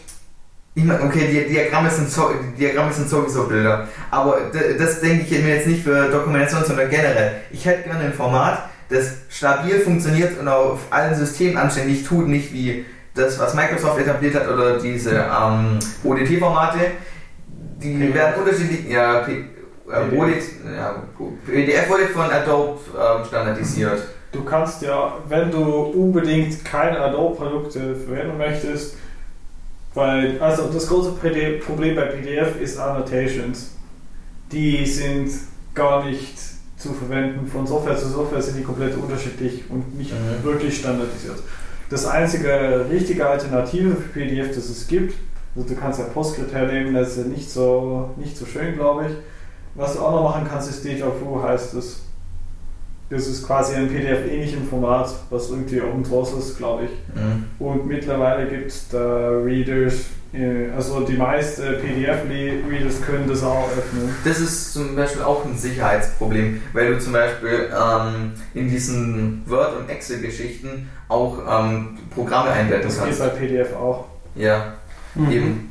Ich 0.77 0.83
meine, 0.83 1.05
okay, 1.05 1.29
die 1.47 1.55
Diagramme 1.55 1.89
sind, 1.89 2.11
so, 2.11 2.33
die 2.33 2.59
Diagramme 2.59 2.93
sind 2.93 3.09
sowieso 3.09 3.45
Bilder. 3.45 3.87
Aber 4.11 4.39
das 4.77 4.99
denke 5.01 5.33
ich 5.33 5.45
mir 5.45 5.55
jetzt 5.55 5.69
nicht 5.69 5.85
für 5.85 6.09
Dokumentation, 6.09 6.65
sondern 6.65 6.91
generell. 6.91 7.31
Ich 7.53 7.65
hätte 7.65 7.85
gerne 7.89 8.07
ein 8.07 8.13
Format, 8.13 8.65
das 8.95 9.13
stabil 9.29 9.81
funktioniert 9.81 10.39
und 10.39 10.49
auf 10.49 10.81
allen 10.91 11.15
Systemen 11.15 11.57
anständig 11.57 12.05
tut, 12.05 12.29
nicht 12.29 12.53
wie 12.53 12.85
das, 13.15 13.39
was 13.39 13.55
Microsoft 13.55 14.01
etabliert 14.01 14.35
hat 14.35 14.49
oder 14.49 14.79
diese 14.79 15.13
ähm, 15.13 15.79
ODT-Formate. 16.03 16.79
Die 17.83 17.95
PDF. 17.95 18.15
werden 18.15 18.35
unterschiedlich. 18.41 18.89
Ja, 18.89 19.21
P, 19.21 19.33
äh, 19.33 20.05
PDF. 20.09 20.19
ODT, 20.19 20.43
ja, 20.77 21.03
PDF 21.45 21.89
wurde 21.89 22.07
von 22.07 22.31
Adobe 22.31 22.81
ähm, 22.99 23.25
standardisiert. 23.27 24.03
Du 24.33 24.43
kannst 24.43 24.83
ja, 24.83 25.15
wenn 25.29 25.51
du 25.51 25.63
unbedingt 25.63 26.65
keine 26.65 26.99
Adobe-Produkte 26.99 27.95
verwenden 27.95 28.37
möchtest, 28.37 28.97
weil, 29.95 30.41
also 30.41 30.69
das 30.73 30.89
große 30.89 31.13
Problem 31.13 31.95
bei 31.95 32.07
PDF 32.07 32.61
ist 32.61 32.79
Annotations. 32.79 33.77
Die 34.51 34.85
sind 34.85 35.31
gar 35.73 36.05
nicht 36.05 36.37
zu 36.85 36.93
verwenden. 36.95 37.47
Von 37.47 37.67
Software 37.67 37.97
zu 37.97 38.09
Software 38.09 38.41
sind 38.43 38.59
die 38.59 38.63
komplett 38.63 38.97
unterschiedlich 38.97 39.65
und 39.69 39.97
nicht 39.99 40.13
Mhm. 40.13 40.45
wirklich 40.45 40.79
standardisiert. 40.79 41.39
Das 41.91 42.07
einzige 42.07 42.87
richtige 42.91 43.27
Alternative 43.27 43.95
für 43.97 44.09
PDF, 44.21 44.49
das 44.55 44.69
es 44.69 44.87
gibt, 44.87 45.15
also 45.57 45.69
du 45.69 45.75
kannst 45.75 45.99
ja 46.01 46.07
Postgres 46.07 46.53
hernehmen, 46.53 46.95
das 46.95 47.11
ist 47.17 47.19
ja 47.19 47.25
nicht 47.25 47.51
so, 47.51 48.11
nicht 48.17 48.37
so 48.37 48.45
schön, 48.47 48.75
glaube 48.75 49.07
ich. 49.07 49.13
Was 49.75 49.95
du 49.95 50.01
auch 50.01 50.13
noch 50.13 50.23
machen 50.25 50.47
kannst, 50.49 50.71
ist 50.71 50.85
Deja 50.85 51.07
Vu, 51.07 51.43
heißt 51.43 51.75
es. 51.75 52.01
Das 53.11 53.27
ist 53.27 53.47
quasi 53.47 53.75
ein 53.75 53.89
PDF-ähnlichem 53.89 54.67
Format, 54.67 55.13
was 55.31 55.51
irgendwie 55.51 55.81
Open 55.83 56.05
Source 56.05 56.33
ist, 56.39 56.57
glaube 56.59 56.85
ich. 56.85 56.91
Mhm. 57.15 57.45
Und 57.65 57.87
mittlerweile 57.87 58.49
gibt 58.49 58.71
es 58.71 58.89
da 58.89 59.29
Readers, 59.45 60.07
also 60.77 61.01
die 61.01 61.17
meisten 61.17 61.63
PDF-Readers 61.81 63.03
können 63.03 63.29
das 63.29 63.43
auch 63.43 63.69
öffnen. 63.77 64.15
Das 64.25 64.39
ist 64.41 64.73
zum 64.73 64.97
Beispiel 64.97 65.23
auch 65.23 65.45
ein 65.45 65.57
Sicherheitsproblem, 65.57 66.61
weil 66.73 66.93
du 66.95 66.99
zum 66.99 67.13
Beispiel 67.13 67.71
ähm, 67.73 68.33
in 68.55 68.69
diesen 68.69 69.43
Word- 69.47 69.77
und 69.79 69.89
Excel-Geschichten 69.89 70.89
auch 71.09 71.39
ähm, 71.49 71.99
Programme 72.15 72.51
einbetten 72.51 72.85
Das 72.85 72.95
geht 72.97 73.05
kannst. 73.05 73.19
bei 73.21 73.29
PDF 73.29 73.75
auch. 73.77 74.07
Ja, 74.35 74.75
Mhm. 75.15 75.31
eben. 75.31 75.71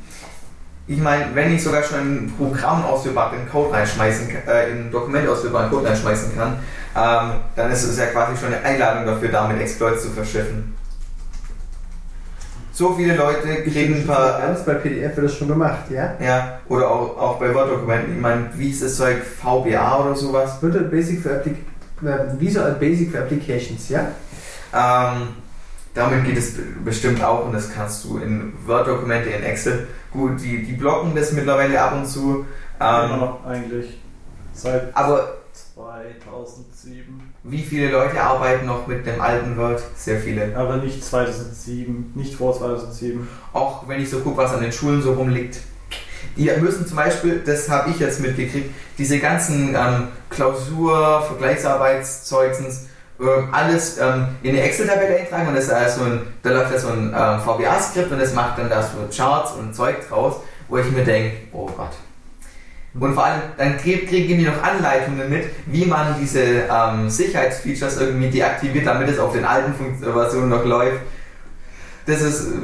Ich 0.86 0.98
meine, 0.98 1.34
wenn 1.34 1.54
ich 1.54 1.62
sogar 1.62 1.82
schon 1.82 2.00
in 2.00 2.32
Programm 2.36 2.84
ausführbaren 2.84 3.48
Code 3.50 3.72
reinschmeißen 3.72 4.28
kann, 4.28 4.42
äh, 4.54 4.70
in 4.70 4.90
Dokument 4.90 5.26
ausführbaren 5.28 5.70
Code 5.70 5.88
reinschmeißen 5.88 6.34
kann, 6.36 6.58
ähm, 6.96 7.40
dann 7.56 7.70
ist 7.70 7.84
es 7.84 7.98
ja 7.98 8.06
quasi 8.06 8.36
schon 8.38 8.52
eine 8.54 8.62
Einladung 8.64 9.06
dafür, 9.06 9.28
damit 9.30 9.60
Exploits 9.60 10.02
zu 10.02 10.10
verschiffen. 10.10 10.74
So 12.74 12.92
viele 12.94 13.14
Leute 13.16 13.62
kriegen 13.62 13.94
ein 13.94 14.06
paar 14.06 14.40
Ernst, 14.40 14.66
bei 14.66 14.74
PDF 14.74 15.16
wird 15.16 15.26
das 15.26 15.36
schon 15.36 15.46
gemacht, 15.46 15.88
ja? 15.90 16.14
Ja, 16.20 16.58
oder 16.68 16.90
auch, 16.90 17.16
auch 17.16 17.38
bei 17.38 17.54
Word-Dokumenten. 17.54 18.16
Ich 18.16 18.20
meine, 18.20 18.50
wie 18.56 18.70
ist 18.70 18.82
das 18.82 18.96
Zeug? 18.96 19.22
VBA 19.22 20.00
oder 20.04 20.16
sowas? 20.16 20.60
Visual 20.60 20.84
Basic 20.86 21.22
für, 21.22 21.36
Appli 21.36 21.52
äh, 22.02 22.40
Visual 22.40 22.72
Basic 22.72 23.12
für 23.12 23.20
Applications, 23.20 23.88
ja? 23.90 24.08
Ähm, 24.74 25.28
damit 25.94 26.24
geht 26.24 26.36
es 26.36 26.54
bestimmt 26.84 27.22
auch 27.22 27.46
und 27.46 27.52
das 27.52 27.72
kannst 27.72 28.04
du 28.06 28.18
in 28.18 28.52
Word-Dokumente, 28.66 29.30
in 29.30 29.44
Excel. 29.44 29.86
Gut, 30.12 30.40
die, 30.42 30.64
die 30.64 30.72
blocken 30.72 31.14
das 31.14 31.30
mittlerweile 31.30 31.80
ab 31.80 31.94
und 31.94 32.06
zu. 32.06 32.44
Immer 32.80 33.10
Ähm, 33.12 33.20
noch 33.20 33.46
eigentlich. 33.46 34.00
Seit 34.52 34.96
aber 34.96 35.36
2007. 35.52 37.33
wie 37.44 37.62
viele 37.62 37.90
Leute 37.90 38.20
arbeiten 38.22 38.66
noch 38.66 38.86
mit 38.86 39.06
dem 39.06 39.20
alten 39.20 39.56
Word? 39.58 39.82
Sehr 39.96 40.18
viele. 40.18 40.56
Aber 40.56 40.78
nicht 40.78 41.04
2007, 41.04 42.12
nicht 42.14 42.34
vor 42.34 42.56
2007. 42.56 43.28
Auch 43.52 43.86
wenn 43.86 44.00
ich 44.00 44.08
so 44.08 44.20
gucke, 44.20 44.38
was 44.38 44.54
an 44.54 44.62
den 44.62 44.72
Schulen 44.72 45.02
so 45.02 45.12
rumliegt. 45.12 45.58
Die 46.36 46.50
müssen 46.58 46.86
zum 46.86 46.96
Beispiel, 46.96 47.42
das 47.44 47.68
habe 47.68 47.90
ich 47.90 47.98
jetzt 47.98 48.20
mitgekriegt, 48.20 48.70
diese 48.96 49.18
ganzen 49.18 49.74
ähm, 49.74 50.08
Klausur, 50.30 51.22
Vergleichsarbeitszeugsens, 51.28 52.86
ähm, 53.20 53.48
alles 53.52 53.98
ähm, 53.98 54.28
in 54.42 54.50
eine 54.50 54.62
Excel-Tabelle 54.62 55.18
eintragen 55.20 55.48
und 55.48 55.54
das 55.54 55.64
ist 55.64 55.70
also 55.70 56.04
ein, 56.04 56.20
da 56.42 56.50
läuft 56.50 56.74
da 56.74 56.78
so 56.78 56.88
ein 56.88 57.14
ähm, 57.14 57.40
VBA-Skript 57.40 58.10
und 58.10 58.18
das 58.18 58.34
macht 58.34 58.58
dann 58.58 58.70
da 58.70 58.82
so 58.82 58.88
Charts 59.14 59.52
und 59.52 59.74
Zeug 59.74 60.08
draus, 60.08 60.36
wo 60.68 60.78
ich 60.78 60.90
mir 60.90 61.04
denke, 61.04 61.36
oh 61.52 61.66
Gott. 61.66 61.92
Und 62.98 63.14
vor 63.14 63.24
allem, 63.24 63.40
dann 63.56 63.76
krieg- 63.78 64.08
kriegen 64.08 64.38
die 64.38 64.44
noch 64.44 64.62
Anleitungen 64.62 65.28
mit, 65.28 65.46
wie 65.66 65.84
man 65.84 66.14
diese 66.20 66.40
ähm, 66.70 67.10
Sicherheitsfeatures 67.10 68.00
irgendwie 68.00 68.30
deaktiviert, 68.30 68.86
damit 68.86 69.08
es 69.08 69.18
auf 69.18 69.32
den 69.32 69.44
alten 69.44 69.74
Versionen 70.00 70.48
noch 70.50 70.64
läuft. 70.64 71.00
Das 72.06 72.20
ist 72.22 72.48
äh, 72.52 72.54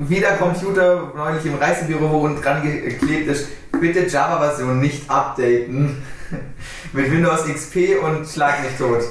wie 0.00 0.20
der 0.20 0.36
Computer 0.36 1.12
neulich 1.16 1.44
im 1.46 1.54
Reisebüro, 1.56 2.10
wo 2.10 2.18
unten 2.26 2.42
dran 2.42 2.62
ge- 2.62 2.80
geklebt 2.90 3.28
ist, 3.28 3.48
bitte 3.80 4.06
Java-Version 4.06 4.78
nicht 4.80 5.08
updaten. 5.10 6.02
Mit 6.92 7.10
Windows 7.10 7.44
XP 7.46 7.96
und 8.04 8.28
schlag 8.28 8.62
mich 8.62 8.76
tot. 8.76 9.02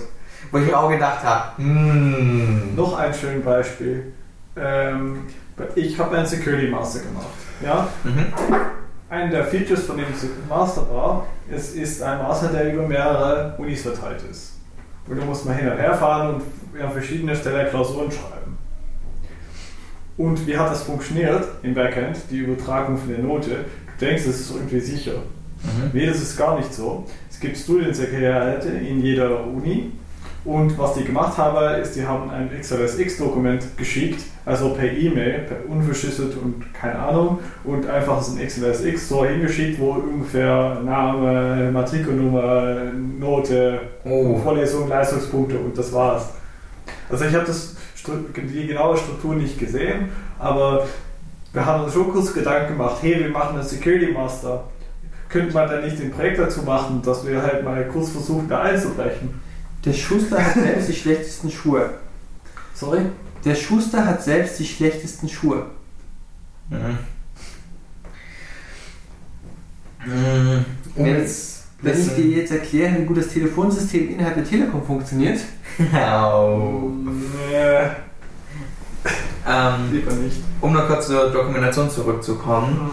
Wo 0.52 0.60
ich 0.60 0.66
mir 0.68 0.78
auch 0.78 0.90
gedacht 0.90 1.24
habe, 1.24 1.58
hmm. 1.62 2.76
Noch 2.76 2.98
ein 2.98 3.14
schönes 3.14 3.44
Beispiel. 3.44 4.14
Ähm, 4.56 5.22
ich 5.76 5.98
habe 6.00 6.16
einen 6.18 6.28
Security 6.28 6.68
Master 6.70 7.00
gemacht. 7.00 7.26
Ja? 7.64 7.88
Mhm. 8.04 8.28
Ein 9.10 9.32
der 9.32 9.46
Features 9.46 9.84
von 9.84 9.98
dem 9.98 10.06
Master 10.50 10.82
war, 10.90 11.26
es 11.50 11.74
ist 11.74 12.02
ein 12.02 12.18
Master, 12.18 12.50
der 12.50 12.74
über 12.74 12.86
mehrere 12.86 13.56
Unis 13.58 13.84
verteilt 13.84 14.22
ist. 14.30 14.58
Und 15.08 15.18
da 15.18 15.24
muss 15.24 15.46
man 15.46 15.56
hin 15.56 15.70
und 15.70 15.78
her 15.78 15.94
fahren 15.94 16.36
und 16.36 16.82
an 16.82 16.92
verschiedenen 16.92 17.36
Stellen 17.36 17.70
Klausuren 17.70 18.12
schreiben. 18.12 18.58
Und 20.18 20.46
wie 20.46 20.58
hat 20.58 20.72
das 20.72 20.84
funktioniert 20.84 21.46
im 21.64 21.74
Backend, 21.74 22.18
die 22.30 22.40
Übertragung 22.40 22.98
von 22.98 23.08
der 23.10 23.20
Note? 23.20 23.66
Du 24.00 24.06
denkst, 24.06 24.26
das 24.26 24.42
ist 24.42 24.52
irgendwie 24.52 24.80
sicher. 24.82 25.14
Mhm. 25.64 25.92
Nee, 25.94 26.06
das 26.08 26.18
ist 26.18 26.36
gar 26.36 26.58
nicht 26.58 26.74
so. 26.74 27.06
Es 27.30 27.40
gibt 27.40 27.58
Studiensekretariate 27.58 28.70
in 28.70 29.02
jeder 29.02 29.46
Uni 29.46 29.92
und 30.48 30.78
was 30.78 30.94
die 30.94 31.04
gemacht 31.04 31.38
haben, 31.38 31.82
ist, 31.82 31.98
die 31.98 32.08
haben 32.08 32.30
ein 32.30 32.50
XLSX-Dokument 32.58 33.76
geschickt, 33.76 34.24
also 34.46 34.70
per 34.70 34.90
E-Mail, 34.90 35.40
per 35.40 35.58
unverschlüsselt 35.70 36.38
und 36.38 36.74
keine 36.74 36.98
Ahnung, 36.98 37.40
und 37.66 37.86
einfach 37.86 38.22
so 38.22 38.38
ein 38.38 38.48
XLSX 38.48 39.10
so 39.10 39.26
hingeschickt, 39.26 39.78
wo 39.78 39.92
ungefähr 39.92 40.82
Name, 40.86 41.70
Matrikelnummer, 41.74 42.94
Note, 43.20 43.82
Oh. 44.06 44.38
Vorlesung, 44.38 44.88
Leistungspunkte 44.88 45.58
und 45.60 45.78
das 45.78 45.92
war's. 45.92 46.30
Also 47.10 47.26
ich 47.26 47.36
habe 47.36 47.46
das 47.46 47.76
die 48.08 48.68
genaue 48.68 48.96
Struktur 48.96 49.36
nicht 49.36 49.60
gesehen, 49.60 50.10
aber 50.40 50.86
wir 51.52 51.66
haben 51.66 51.84
uns 51.84 51.94
schon 51.94 52.10
kurz 52.10 52.34
Gedanken 52.34 52.78
gemacht, 52.78 52.98
hey, 53.02 53.20
wir 53.20 53.30
machen 53.30 53.56
einen 53.56 53.68
Security 53.68 54.14
Master. 54.14 54.64
Könnte 55.28 55.54
man 55.54 55.70
da 55.70 55.82
nicht 55.82 56.00
ein 56.00 56.12
Projekt 56.12 56.40
dazu 56.40 56.62
machen, 56.62 57.02
dass 57.04 57.28
wir 57.28 57.42
halt 57.42 57.66
mal 57.66 57.84
kurz 57.90 58.12
versuchen, 58.12 58.48
da 58.48 58.62
einzubrechen? 58.62 59.46
Der 59.88 59.94
Schuster 59.94 60.44
hat 60.46 60.54
selbst 60.54 60.90
die 60.90 60.94
schlechtesten 60.94 61.50
Schuhe. 61.52 61.90
Sorry? 62.74 63.00
Der 63.46 63.56
Schuster 63.56 64.06
hat 64.06 64.24
selbst 64.24 64.60
die 64.60 64.66
schlechtesten 64.66 65.30
Schuhe. 65.30 65.66
Mhm. 66.70 66.98
Mhm. 70.06 70.66
Wenn- 70.96 71.06
jetzt 71.06 71.64
Wenn 71.82 72.00
ich 72.02 72.16
dir 72.16 72.26
jetzt 72.26 72.52
erkläre, 72.52 72.98
wie 73.00 73.06
gut 73.06 73.18
das 73.18 73.28
Telefonsystem 73.30 74.10
innerhalb 74.10 74.34
der 74.36 74.44
Telekom 74.46 74.84
funktioniert, 74.86 75.40
Au. 75.94 76.92
Ähm, 79.50 79.92
lieber 79.94 80.12
nicht. 80.12 80.38
um 80.60 80.74
noch 80.74 80.88
kurz 80.88 81.08
zur 81.08 81.30
Dokumentation 81.32 81.90
zurückzukommen. 81.90 82.92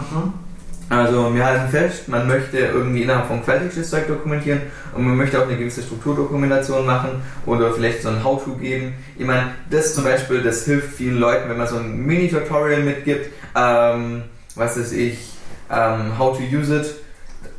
Also 0.87 1.33
wir 1.33 1.43
halten 1.43 1.69
fest, 1.69 2.07
man 2.07 2.27
möchte 2.27 2.59
irgendwie 2.59 3.01
innerhalb 3.01 3.27
von 3.27 3.43
Quelltext 3.43 3.89
Zeug 3.89 4.07
dokumentieren 4.07 4.61
und 4.93 5.03
man 5.03 5.17
möchte 5.17 5.39
auch 5.39 5.47
eine 5.47 5.57
gewisse 5.57 5.81
Strukturdokumentation 5.81 6.85
machen 6.85 7.23
oder 7.47 7.73
vielleicht 7.73 8.03
so 8.03 8.09
ein 8.09 8.23
How-To 8.23 8.53
geben. 8.57 8.93
Ich 9.17 9.25
meine, 9.25 9.53
das 9.71 9.95
zum 9.95 10.03
Beispiel, 10.03 10.43
das 10.43 10.65
hilft 10.65 10.93
vielen 10.95 11.17
Leuten, 11.17 11.49
wenn 11.49 11.57
man 11.57 11.67
so 11.67 11.77
ein 11.77 12.05
Mini-Tutorial 12.05 12.83
mitgibt, 12.83 13.31
ähm, 13.55 14.23
was 14.53 14.77
weiß 14.77 14.91
ich, 14.91 15.33
ähm, 15.71 16.19
How 16.19 16.37
to 16.37 16.43
use 16.43 16.75
it, 16.75 16.85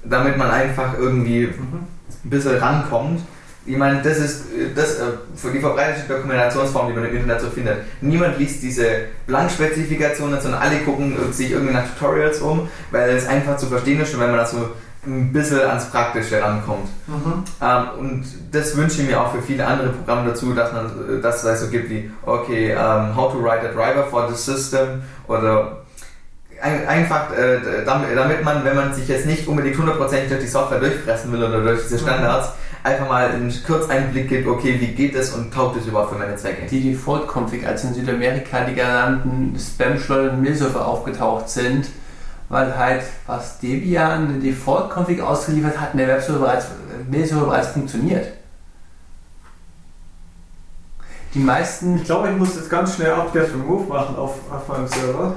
damit 0.04 0.36
man 0.36 0.50
einfach 0.50 0.96
irgendwie 0.96 1.46
ein 1.46 2.30
bisschen 2.30 2.58
rankommt. 2.58 3.22
Ich 3.66 3.76
meine, 3.76 4.00
das 4.00 4.18
ist 4.18 4.44
das, 4.74 5.00
äh, 5.00 5.04
für 5.34 5.50
die 5.50 5.58
verbreitete 5.58 6.06
Dokumentationsform, 6.06 6.88
die 6.88 6.94
man 6.94 7.04
im 7.04 7.16
Internet 7.16 7.40
so 7.40 7.50
findet. 7.50 7.78
Niemand 8.00 8.38
liest 8.38 8.62
diese 8.62 8.86
Blankspezifikationen, 9.26 10.40
sondern 10.40 10.62
alle 10.62 10.78
gucken 10.80 11.16
sich 11.32 11.50
irgendwie 11.50 11.74
nach 11.74 11.84
Tutorials 11.88 12.40
um, 12.40 12.68
weil 12.90 13.10
es 13.10 13.26
einfach 13.26 13.56
zu 13.56 13.66
verstehen 13.66 14.00
ist 14.00 14.14
und 14.14 14.20
wenn 14.20 14.30
man 14.30 14.38
das 14.38 14.52
so 14.52 14.68
ein 15.06 15.32
bisschen 15.32 15.60
ans 15.60 15.90
Praktische 15.90 16.42
rankommt. 16.42 16.88
Mhm. 17.06 17.44
Ähm, 17.62 17.84
und 17.98 18.24
das 18.52 18.76
wünsche 18.76 19.02
ich 19.02 19.08
mir 19.08 19.20
auch 19.20 19.32
für 19.32 19.42
viele 19.42 19.66
andere 19.66 19.90
Programme 19.90 20.28
dazu, 20.28 20.52
dass 20.52 20.72
man 20.72 20.86
äh, 20.86 21.20
dass 21.20 21.44
es 21.44 21.60
so 21.60 21.68
gibt 21.68 21.90
wie, 21.90 22.10
okay, 22.24 22.72
ähm, 22.72 23.16
how 23.16 23.32
to 23.32 23.42
write 23.42 23.68
a 23.68 23.72
driver 23.72 24.04
for 24.04 24.28
the 24.28 24.34
system 24.34 25.02
oder 25.28 25.78
ein, 26.60 26.86
einfach 26.86 27.32
äh, 27.36 27.84
damit, 27.84 28.16
damit 28.16 28.44
man, 28.44 28.64
wenn 28.64 28.74
man 28.74 28.94
sich 28.94 29.08
jetzt 29.08 29.26
nicht 29.26 29.46
unbedingt 29.46 29.78
hundertprozentig 29.78 30.28
durch 30.28 30.40
die 30.40 30.48
Software 30.48 30.80
durchfressen 30.80 31.32
will 31.32 31.44
oder 31.44 31.60
durch 31.60 31.82
diese 31.82 31.98
Standards, 31.98 32.50
einfach 32.86 33.08
mal 33.08 33.28
einen 33.30 33.52
Kurzeinblick 33.66 34.28
gibt, 34.28 34.46
okay, 34.46 34.80
wie 34.80 34.88
geht 34.88 35.16
das 35.16 35.34
und 35.34 35.52
taugt 35.52 35.76
das 35.76 35.86
überhaupt 35.86 36.12
für 36.12 36.18
meine 36.18 36.36
Zwecke. 36.36 36.66
Die 36.70 36.92
Default-Config, 36.92 37.66
als 37.66 37.84
in 37.84 37.94
Südamerika 37.94 38.64
die 38.64 38.74
genannten 38.74 39.58
Spam-schleudernden 39.58 40.42
Mailserver 40.42 40.86
aufgetaucht 40.86 41.48
sind, 41.48 41.88
weil 42.48 42.78
halt 42.78 43.02
was 43.26 43.58
Debian 43.58 44.28
eine 44.28 44.38
Default-Config 44.38 45.20
ausgeliefert 45.20 45.80
hat 45.80 45.92
und 45.92 45.98
der 45.98 46.08
Webserver 46.08 46.38
bereits, 46.38 46.66
Mailserver 47.10 47.46
bereits 47.46 47.68
funktioniert. 47.68 48.28
Die 51.34 51.40
meisten 51.40 51.96
Ich 51.96 52.04
glaube, 52.04 52.30
ich 52.30 52.36
muss 52.36 52.54
jetzt 52.54 52.70
ganz 52.70 52.94
schnell 52.94 53.10
Update 53.10 53.52
Remove 53.52 53.88
machen 53.88 54.16
auf, 54.16 54.36
auf 54.50 54.68
meinem 54.68 54.86
Server. 54.86 55.34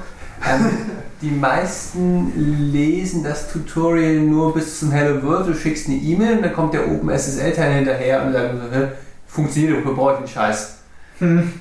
Ähm, 0.48 0.72
die 1.22 1.32
meisten 1.32 2.72
lesen 2.72 3.24
das 3.24 3.52
Tutorial 3.52 4.16
nur 4.16 4.54
bis 4.54 4.80
zum 4.80 4.92
Hello 4.92 5.22
World, 5.24 5.48
du 5.48 5.54
schickst 5.54 5.88
eine 5.88 5.98
E-Mail 5.98 6.38
und 6.38 6.44
dann 6.44 6.54
kommt 6.54 6.74
der 6.74 6.90
OpenSSL-Teil 6.90 7.74
hinterher 7.74 8.24
und 8.24 8.34
sagt 8.34 8.54
so, 8.54 8.78
"Hä, 8.78 8.88
funktioniert, 9.28 9.78
wofür 9.78 9.96
brauche 9.96 10.14
ich 10.14 10.20
den 10.20 10.28
Scheiß? 10.28 10.78
Hm. 11.20 11.54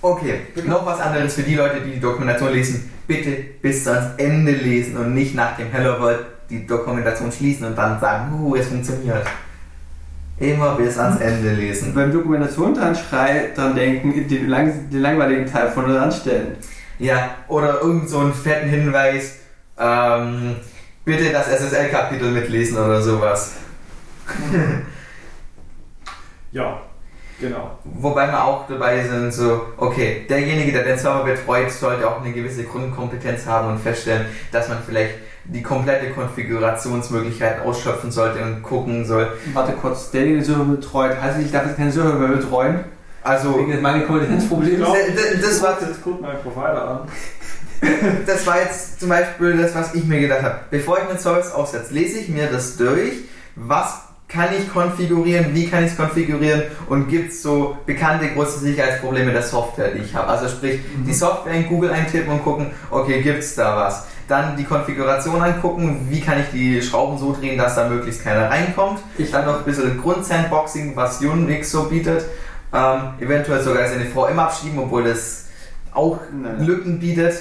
Okay, 0.00 0.40
noch 0.66 0.84
was 0.84 1.00
anderes 1.00 1.34
für 1.34 1.42
die 1.42 1.54
Leute, 1.54 1.80
die 1.80 1.92
die 1.92 2.00
Dokumentation 2.00 2.52
lesen. 2.52 2.90
Bitte 3.06 3.36
bis 3.60 3.86
ans 3.86 4.14
Ende 4.16 4.52
lesen 4.52 4.96
und 4.96 5.14
nicht 5.14 5.34
nach 5.34 5.56
dem 5.56 5.70
Hello 5.70 6.00
World 6.00 6.20
die 6.50 6.66
Dokumentation 6.66 7.30
schließen 7.30 7.66
und 7.66 7.76
dann 7.76 8.00
sagen, 8.00 8.32
uh, 8.40 8.56
es 8.56 8.66
funktioniert. 8.66 9.24
Immer 10.38 10.74
bis 10.74 10.98
ans 10.98 11.20
Ende 11.20 11.52
lesen. 11.52 11.94
Beim 11.94 12.12
Dokumentation 12.12 12.74
dran 12.74 12.96
schrei, 12.96 13.50
dran 13.54 13.76
denken, 13.76 14.26
den, 14.26 14.48
lang, 14.48 14.90
den 14.90 15.00
langweiligen 15.00 15.46
Teil 15.46 15.70
von 15.70 15.84
dran 15.84 16.10
stellen. 16.10 16.56
Ja, 17.02 17.34
oder 17.48 17.80
irgend 17.80 18.08
so 18.08 18.18
einen 18.18 18.32
fetten 18.32 18.68
Hinweis, 18.68 19.40
ähm, 19.76 20.54
bitte 21.04 21.32
das 21.32 21.48
SSL-Kapitel 21.48 22.30
mitlesen 22.30 22.78
oder 22.78 23.02
sowas. 23.02 23.54
Ja, 26.52 26.82
genau. 27.40 27.78
Wobei 27.82 28.26
wir 28.26 28.44
auch 28.44 28.68
dabei 28.68 29.02
sind, 29.02 29.32
so, 29.32 29.68
okay, 29.78 30.26
derjenige, 30.28 30.70
der 30.70 30.84
den 30.84 30.98
Server 30.98 31.24
betreut, 31.24 31.70
sollte 31.70 32.06
auch 32.06 32.20
eine 32.20 32.30
gewisse 32.30 32.64
Grundkompetenz 32.64 33.46
haben 33.46 33.68
und 33.68 33.78
feststellen, 33.78 34.26
dass 34.52 34.68
man 34.68 34.76
vielleicht 34.86 35.14
die 35.46 35.62
komplette 35.62 36.10
Konfigurationsmöglichkeit 36.10 37.62
ausschöpfen 37.62 38.10
sollte 38.10 38.42
und 38.42 38.62
gucken 38.62 39.06
soll. 39.06 39.32
Warte 39.54 39.72
kurz, 39.72 40.10
derjenige 40.10 40.40
den 40.40 40.44
Server 40.44 40.64
betreut, 40.66 41.18
heißt 41.18 41.38
das, 41.38 41.44
ich 41.46 41.50
darf 41.50 41.64
jetzt 41.64 41.78
keinen 41.78 41.90
Server 41.90 42.18
mehr 42.18 42.36
betreuen? 42.36 42.84
Also, 43.24 43.56
Wegen 43.58 43.72
d- 44.94 45.12
d- 45.36 45.40
das 45.40 45.62
war, 45.62 45.78
jetzt 45.80 46.02
guckt 46.02 46.20
mein 46.20 46.38
Provider 46.42 46.88
an. 46.88 47.08
das 48.26 48.46
war 48.46 48.60
jetzt 48.60 49.00
zum 49.00 49.08
Beispiel 49.08 49.56
das, 49.56 49.74
was 49.74 49.94
ich 49.94 50.04
mir 50.04 50.20
gedacht 50.20 50.42
habe. 50.42 50.60
Bevor 50.70 50.98
ich 50.98 51.08
einen 51.08 51.18
Service 51.18 51.52
aufsetze, 51.52 51.92
lese 51.94 52.18
ich 52.18 52.28
mir 52.28 52.46
das 52.50 52.76
durch, 52.76 53.12
was 53.56 53.94
kann 54.28 54.48
ich 54.58 54.72
konfigurieren, 54.72 55.54
wie 55.54 55.68
kann 55.68 55.84
ich 55.84 55.90
es 55.90 55.96
konfigurieren 55.96 56.62
und 56.88 57.08
gibt 57.08 57.32
es 57.32 57.42
so 57.42 57.76
bekannte 57.84 58.28
große 58.28 58.60
Sicherheitsprobleme 58.60 59.30
der 59.32 59.42
Software, 59.42 59.90
die 59.90 59.98
ich 59.98 60.14
habe. 60.14 60.28
Also 60.28 60.48
sprich, 60.48 60.80
die 61.06 61.12
Software 61.12 61.52
in 61.52 61.68
Google 61.68 61.90
eintippen 61.90 62.32
und 62.32 62.42
gucken, 62.42 62.70
okay, 62.90 63.20
gibt 63.20 63.40
es 63.40 63.54
da 63.56 63.76
was. 63.76 64.06
Dann 64.28 64.56
die 64.56 64.64
Konfiguration 64.64 65.42
angucken, 65.42 66.06
wie 66.08 66.20
kann 66.20 66.40
ich 66.40 66.46
die 66.50 66.80
Schrauben 66.80 67.18
so 67.18 67.36
drehen, 67.38 67.58
dass 67.58 67.74
da 67.74 67.88
möglichst 67.88 68.24
keiner 68.24 68.48
reinkommt. 68.48 69.00
Ich- 69.18 69.30
Dann 69.30 69.44
noch 69.44 69.58
ein 69.58 69.64
bisschen 69.64 70.00
Grund-Sandboxing, 70.00 70.96
was 70.96 71.20
Unix 71.20 71.70
so 71.70 71.84
bietet. 71.84 72.24
Ähm, 72.72 73.00
eventuell 73.20 73.62
sogar 73.62 73.86
seine 73.86 74.06
VM 74.06 74.38
abschieben, 74.38 74.78
obwohl 74.78 75.04
das 75.04 75.46
auch 75.92 76.18
Nein. 76.32 76.64
Lücken 76.64 76.98
bietet. 76.98 77.34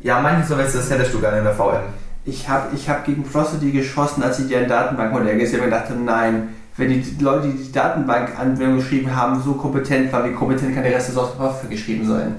Ja, 0.00 0.20
manche 0.20 0.46
Services 0.46 0.74
das 0.74 0.90
hättest 0.90 1.14
du 1.14 1.20
gerne 1.20 1.38
in 1.38 1.44
der 1.44 1.54
VM. 1.54 1.84
Ich 2.24 2.48
habe 2.48 2.74
ich 2.74 2.88
hab 2.88 3.04
gegen 3.04 3.24
Frosty 3.24 3.70
geschossen, 3.70 4.22
als 4.22 4.38
ich 4.38 4.48
dir 4.48 4.58
ein 4.58 4.68
Datenbankmodell 4.68 5.38
gesehen 5.38 5.60
habe 5.60 5.72
und 5.72 5.78
dachte, 5.78 5.94
nein, 5.94 6.54
wenn 6.76 6.88
die 6.90 7.16
Leute, 7.20 7.48
die 7.48 7.64
die 7.64 7.72
Datenbankanwendung 7.72 8.76
geschrieben 8.76 9.14
haben, 9.14 9.42
so 9.42 9.54
kompetent 9.54 10.12
war, 10.12 10.24
wie 10.24 10.32
kompetent 10.32 10.74
kann 10.74 10.84
der 10.84 10.94
Rest 10.94 11.08
der 11.08 11.14
Software 11.14 11.54
geschrieben 11.68 12.06
sein? 12.06 12.36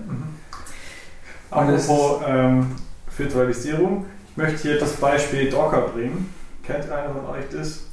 Das 1.49 1.89
Apropos 1.89 2.21
ähm, 2.27 2.67
Virtualisierung, 3.17 4.05
ich 4.29 4.37
möchte 4.37 4.61
hier 4.61 4.79
das 4.79 4.93
Beispiel 4.93 5.49
Docker 5.49 5.81
bringen. 5.81 6.33
Kennt 6.63 6.89
einer 6.89 7.09
von 7.09 7.25
euch 7.35 7.45
das? 7.51 7.88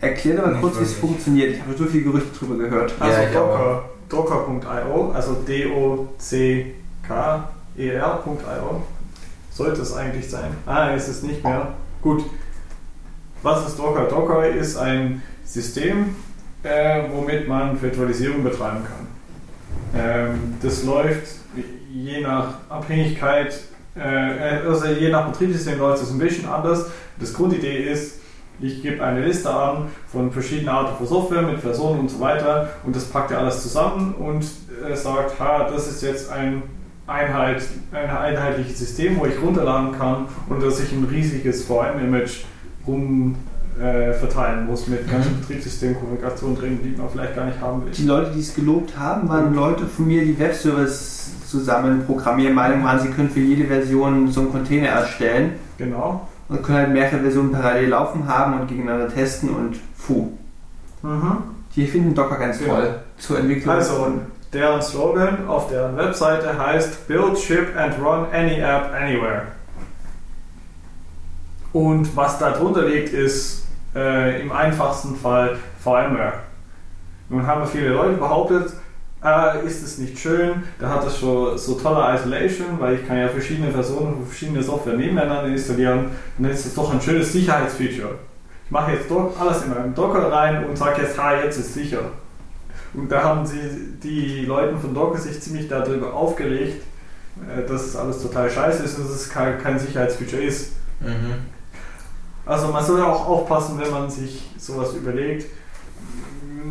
Erklär 0.00 0.36
doch 0.36 0.46
mal 0.46 0.60
kurz, 0.60 0.78
wie 0.78 0.84
es 0.84 0.94
funktioniert. 0.94 1.54
Ich 1.54 1.60
habe 1.60 1.76
so 1.76 1.84
viele 1.84 2.04
Gerüchte 2.04 2.38
drüber 2.38 2.56
gehört. 2.64 2.94
Ja, 2.98 3.06
Also 3.06 3.20
ich 3.22 3.32
Docker, 3.32 3.84
docker.io, 4.08 5.10
also 5.12 5.34
D-O-C-K-E-R.io. 5.46 6.72
Sollte 9.52 9.82
es 9.82 9.92
eigentlich 9.92 10.30
sein. 10.30 10.56
Ah, 10.64 10.88
ist 10.88 11.08
es 11.08 11.22
nicht 11.22 11.44
mehr. 11.44 11.74
Gut. 12.00 12.24
Was 13.42 13.66
ist 13.68 13.78
Docker? 13.78 14.04
Docker 14.04 14.46
ist 14.48 14.76
ein 14.76 15.22
System, 15.44 16.16
äh, 16.62 17.02
womit 17.12 17.48
man 17.48 17.80
Virtualisierung 17.80 18.42
betreiben 18.42 18.84
kann. 18.84 19.06
Ähm, 19.94 20.54
das 20.62 20.84
läuft 20.84 21.40
je 21.92 22.20
nach 22.20 22.54
Abhängigkeit, 22.68 23.58
äh, 23.96 24.00
also 24.66 24.86
je 24.86 25.10
nach 25.10 25.28
Betriebssystem 25.30 25.78
läuft 25.78 26.02
es 26.02 26.10
ein 26.10 26.18
bisschen 26.18 26.48
anders. 26.48 26.86
Das 27.18 27.34
Grundidee 27.34 27.90
ist, 27.90 28.19
ich 28.60 28.82
gebe 28.82 29.02
eine 29.02 29.24
Liste 29.24 29.52
an 29.52 29.88
von 30.06 30.30
verschiedenen 30.30 30.68
Arten 30.68 30.96
von 30.96 31.06
Software 31.06 31.42
mit 31.42 31.60
Versionen 31.60 32.00
und 32.00 32.10
so 32.10 32.20
weiter 32.20 32.70
und 32.84 32.94
das 32.94 33.04
packt 33.04 33.30
er 33.30 33.38
alles 33.38 33.62
zusammen 33.62 34.14
und 34.14 34.44
äh, 34.88 34.96
sagt, 34.96 35.38
ha, 35.40 35.68
das 35.70 35.88
ist 35.88 36.02
jetzt 36.02 36.30
ein, 36.30 36.62
Einheit, 37.06 37.62
ein 37.92 38.10
einheitliches 38.10 38.78
System, 38.78 39.18
wo 39.18 39.26
ich 39.26 39.40
runterladen 39.42 39.92
kann 39.98 40.26
und 40.48 40.62
dass 40.62 40.80
ich 40.80 40.92
ein 40.92 41.04
riesiges 41.10 41.64
VM-Image 41.64 42.44
rum 42.86 43.36
äh, 43.80 44.12
verteilen 44.12 44.66
muss 44.66 44.86
mit 44.86 45.10
ganzen 45.10 45.40
Betriebssystemkommunikation 45.40 46.56
drin, 46.56 46.80
die 46.84 46.96
man 46.96 47.08
vielleicht 47.08 47.34
gar 47.34 47.46
nicht 47.46 47.60
haben 47.60 47.84
will. 47.84 47.92
Die 47.92 48.04
Leute, 48.04 48.30
die 48.32 48.40
es 48.40 48.54
gelobt 48.54 48.96
haben, 48.96 49.28
waren 49.28 49.54
Leute 49.54 49.86
von 49.86 50.06
mir, 50.06 50.24
die 50.24 50.38
Webservice 50.38 51.32
zusammen 51.48 52.04
programmieren. 52.06 52.54
Meinung 52.54 52.84
waren, 52.84 53.00
sie 53.00 53.08
können 53.08 53.30
für 53.30 53.40
jede 53.40 53.64
Version 53.64 54.30
so 54.30 54.40
einen 54.40 54.52
Container 54.52 54.88
erstellen 54.88 55.54
Genau. 55.80 56.28
Und 56.50 56.62
können 56.62 56.78
halt 56.78 56.90
mehrere 56.90 57.20
Versionen 57.20 57.52
parallel 57.52 57.88
laufen 57.88 58.28
haben 58.28 58.60
und 58.60 58.66
gegeneinander 58.68 59.08
testen 59.08 59.50
und 59.50 59.76
fu. 59.96 60.32
Die 61.74 61.86
finden 61.86 62.14
Docker 62.14 62.36
ganz 62.36 62.60
Ja. 62.60 62.66
toll 62.66 62.94
zur 63.16 63.38
Entwicklung. 63.38 63.74
Also, 63.74 64.12
deren 64.52 64.82
Slogan 64.82 65.46
auf 65.46 65.68
deren 65.68 65.96
Webseite 65.96 66.58
heißt 66.58 67.06
Build, 67.06 67.38
Ship 67.38 67.68
and 67.76 67.94
Run 68.04 68.26
any 68.32 68.58
app 68.60 68.92
anywhere. 68.92 69.42
Und 71.72 72.14
was 72.16 72.38
da 72.38 72.50
drunter 72.50 72.86
liegt, 72.88 73.12
ist 73.12 73.64
äh, 73.94 74.42
im 74.42 74.50
einfachsten 74.50 75.14
Fall 75.16 75.56
VMware. 75.82 76.32
Nun 77.28 77.46
haben 77.46 77.64
viele 77.66 77.90
Leute 77.90 78.16
behauptet, 78.16 78.72
äh, 79.24 79.66
ist 79.66 79.82
es 79.82 79.98
nicht 79.98 80.18
schön, 80.18 80.62
da 80.78 80.88
hat 80.88 81.06
es 81.06 81.18
schon 81.18 81.56
so 81.58 81.74
tolle 81.74 82.14
Isolation, 82.14 82.78
weil 82.78 82.96
ich 82.96 83.06
kann 83.06 83.18
ja 83.18 83.28
verschiedene 83.28 83.70
Versionen 83.70 84.14
von 84.14 84.26
verschiedene 84.26 84.62
Software 84.62 84.94
nebeneinander 84.94 85.46
installieren, 85.46 86.06
dann 86.38 86.50
ist 86.50 86.66
es 86.66 86.74
doch 86.74 86.92
ein 86.92 87.00
schönes 87.00 87.32
Sicherheitsfeature. 87.32 88.14
Ich 88.64 88.70
mache 88.70 88.92
jetzt 88.92 89.10
doch 89.10 89.32
alles 89.38 89.64
in 89.64 89.70
meinen 89.70 89.94
Docker 89.94 90.30
rein 90.30 90.64
und 90.64 90.76
sage 90.78 91.02
jetzt, 91.02 91.18
ha, 91.18 91.34
jetzt 91.34 91.58
ist 91.58 91.74
sicher. 91.74 92.12
Und 92.94 93.10
da 93.10 93.22
haben 93.22 93.46
sie 93.46 93.58
die 94.02 94.44
Leute 94.46 94.76
von 94.76 94.94
Docker 94.94 95.18
sich 95.18 95.40
ziemlich 95.40 95.68
darüber 95.68 96.14
aufgeregt, 96.14 96.82
äh, 97.48 97.68
dass 97.68 97.86
es 97.86 97.96
alles 97.96 98.22
total 98.22 98.50
scheiße 98.50 98.82
ist 98.82 98.98
und 98.98 99.04
dass 99.04 99.14
es 99.14 99.28
kein, 99.28 99.60
kein 99.60 99.78
Sicherheitsfeature 99.78 100.42
ist. 100.42 100.72
Mhm. 101.00 101.34
Also 102.46 102.68
man 102.68 102.84
soll 102.84 102.98
ja 102.98 103.06
auch 103.06 103.26
aufpassen, 103.28 103.78
wenn 103.78 103.90
man 103.90 104.10
sich 104.10 104.50
sowas 104.58 104.94
überlegt. 104.94 105.46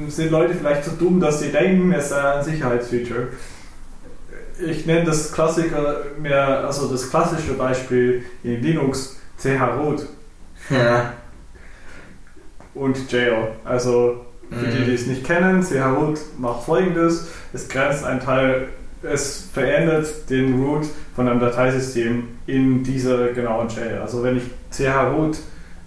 Sind 0.08 0.32
Leute 0.32 0.54
vielleicht 0.54 0.86
so 0.86 0.92
dumm, 0.92 1.20
dass 1.20 1.40
sie 1.40 1.52
denken, 1.52 1.92
es 1.92 2.10
sei 2.10 2.22
ein 2.22 2.44
Sicherheitsfeature? 2.44 3.28
Ich 4.66 4.86
nenne 4.86 5.06
das 5.06 5.32
Klassiker 5.32 6.04
mehr, 6.20 6.66
also 6.66 6.88
das 6.88 7.10
klassische 7.10 7.54
Beispiel 7.54 8.24
in 8.44 8.62
Linux 8.62 9.18
chroot 9.42 10.06
Ja. 10.70 11.14
und 12.74 13.12
jail. 13.12 13.50
Also 13.64 14.26
für 14.50 14.68
die, 14.68 14.84
die 14.86 14.96
es 14.96 15.06
nicht 15.08 15.24
kennen, 15.26 15.64
chroot 15.66 16.20
macht 16.38 16.64
folgendes: 16.66 17.30
Es 17.54 17.68
grenzt 17.70 18.04
einen 18.04 18.20
Teil, 18.20 18.68
es 19.02 19.48
verändert 19.54 20.30
den 20.30 20.62
Root 20.62 20.86
von 21.16 21.28
einem 21.30 21.40
Dateisystem 21.40 22.24
in 22.48 22.84
dieser 22.84 23.30
genauen 23.30 23.70
Jail. 23.70 24.00
Also 24.02 24.24
wenn 24.24 24.38
ich 24.38 24.44
chroot 24.76 25.38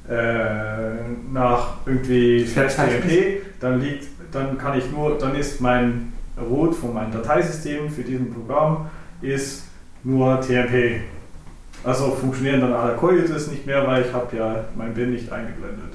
äh, 0.08 0.94
nach 1.32 1.74
irgendwie. 1.86 2.44
TMP, 2.44 3.42
dann 3.60 3.80
liegt, 3.80 4.08
dann 4.32 4.58
kann 4.58 4.78
ich 4.78 4.90
nur, 4.90 5.18
dann 5.18 5.34
ist 5.34 5.60
mein 5.60 6.12
Root 6.38 6.74
von 6.74 6.94
meinem 6.94 7.12
Dateisystem 7.12 7.90
für 7.90 8.02
diesen 8.02 8.32
Programm 8.32 8.90
ist 9.20 9.64
nur 10.02 10.40
TMP. 10.40 11.02
Also 11.84 12.10
funktionieren 12.12 12.60
dann 12.60 12.72
alle 12.72 12.94
Coitus 12.94 13.48
nicht 13.48 13.66
mehr, 13.66 13.86
weil 13.86 14.04
ich 14.04 14.12
habe 14.12 14.36
ja 14.36 14.64
mein 14.74 14.94
Bin 14.94 15.10
nicht 15.10 15.30
eingeblendet. 15.32 15.94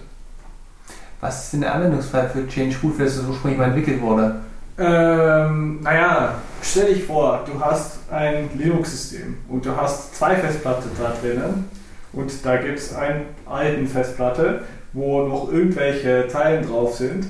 Was 1.19 1.45
ist 1.45 1.53
denn 1.53 1.61
der 1.61 1.73
Anwendungsfall 1.73 2.29
für 2.29 2.47
Change 2.47 2.75
Root, 2.83 2.99
wenn 2.99 3.05
es 3.07 3.23
ursprünglich 3.23 3.57
mal 3.57 3.67
entwickelt 3.67 4.01
wurde? 4.01 4.35
Ähm, 4.77 5.81
naja, 5.81 6.35
stell 6.61 6.93
dich 6.93 7.03
vor, 7.03 7.43
du 7.51 7.59
hast 7.59 7.99
ein 8.11 8.49
Linux-System 8.55 9.37
und 9.49 9.65
du 9.65 9.75
hast 9.75 10.15
zwei 10.15 10.35
Festplatten 10.35 10.89
da 11.01 11.13
drinnen 11.19 11.65
und 12.13 12.45
da 12.45 12.57
gibt 12.57 12.77
es 12.77 12.95
eine 12.95 13.21
alten 13.49 13.87
Festplatte, 13.87 14.61
wo 14.93 15.27
noch 15.27 15.51
irgendwelche 15.51 16.27
Teilen 16.27 16.67
drauf 16.67 16.95
sind 16.95 17.27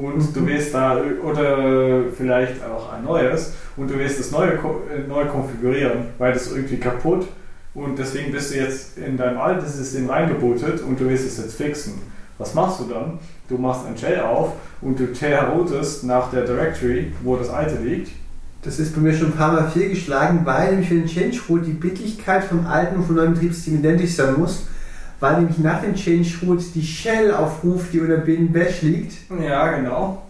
und 0.00 0.36
du 0.36 0.46
willst 0.46 0.74
da 0.74 0.98
oder 1.22 2.04
vielleicht 2.16 2.62
auch 2.64 2.92
ein 2.92 3.04
neues 3.04 3.54
und 3.76 3.90
du 3.90 3.98
willst 3.98 4.18
das 4.18 4.30
neue 4.30 4.58
neu 5.08 5.24
konfigurieren, 5.26 6.06
weil 6.18 6.32
das 6.32 6.52
irgendwie 6.52 6.76
kaputt 6.76 7.26
und 7.74 7.98
deswegen 7.98 8.32
bist 8.32 8.54
du 8.54 8.58
jetzt 8.58 8.98
in 8.98 9.16
dein 9.16 9.36
altes 9.36 9.76
System 9.76 10.08
reingebootet 10.08 10.82
und 10.82 10.98
du 10.98 11.08
willst 11.08 11.26
es 11.26 11.38
jetzt 11.38 11.56
fixen. 11.56 11.94
Was 12.38 12.54
machst 12.54 12.80
du 12.80 12.84
dann? 12.84 13.18
Du 13.48 13.56
machst 13.58 13.86
ein 13.86 13.96
Shell 13.96 14.20
auf 14.20 14.52
und 14.80 14.98
du 14.98 15.04
routest 15.04 16.04
nach 16.04 16.30
der 16.30 16.44
Directory, 16.44 17.12
wo 17.22 17.36
das 17.36 17.48
alte 17.48 17.82
liegt. 17.82 18.10
Das 18.62 18.78
ist 18.78 18.94
bei 18.94 19.00
mir 19.00 19.12
schon 19.12 19.28
ein 19.28 19.36
paar 19.36 19.52
Mal 19.52 19.70
fehlgeschlagen, 19.70 20.40
weil 20.44 20.70
nämlich 20.70 20.88
für 20.88 20.96
den 20.96 21.06
Change 21.06 21.38
Root 21.48 21.66
die 21.66 21.72
Bittigkeit 21.72 22.44
vom 22.44 22.66
alten 22.66 22.96
und 22.96 23.04
vom 23.04 23.16
neuen 23.16 23.34
Betriebssystem 23.34 23.78
identisch 23.78 24.16
sein 24.16 24.34
muss, 24.36 24.66
weil 25.20 25.38
nämlich 25.38 25.58
nach 25.58 25.80
dem 25.80 25.94
Change 25.94 26.28
Root 26.42 26.62
die 26.74 26.82
Shell 26.82 27.32
aufruft, 27.32 27.92
die 27.92 28.00
unter 28.00 28.18
bin 28.18 28.52
bash 28.52 28.82
liegt. 28.82 29.14
Ja, 29.40 29.76
genau. 29.76 30.22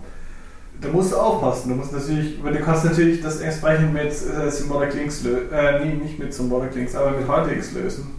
Da 0.80 0.88
musst 0.88 1.12
du 1.12 1.16
aufpassen. 1.16 1.70
Du 1.70 1.74
musst 1.74 1.92
natürlich, 1.92 2.42
weil 2.42 2.52
du 2.52 2.60
kannst 2.60 2.84
natürlich 2.84 3.22
das 3.22 3.40
entsprechend 3.40 3.92
mit 3.92 4.06
äh, 4.06 4.50
Symbolic 4.50 4.94
Links 4.94 5.22
lösen, 5.22 5.52
äh, 5.52 5.84
nee, 5.84 5.94
nicht 5.94 6.18
mit 6.18 6.32
Symbolic 6.32 6.74
Links, 6.74 6.94
aber 6.94 7.12
mit 7.12 7.26
HTX 7.26 7.72
lösen. 7.72 8.10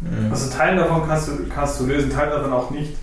Mhm. 0.00 0.30
Also 0.30 0.50
Teil 0.50 0.76
davon 0.76 1.06
kannst 1.06 1.28
du, 1.28 1.32
kannst 1.54 1.80
du 1.80 1.86
lösen, 1.86 2.10
Teil 2.10 2.30
davon 2.30 2.52
auch 2.52 2.70
nicht. 2.70 2.96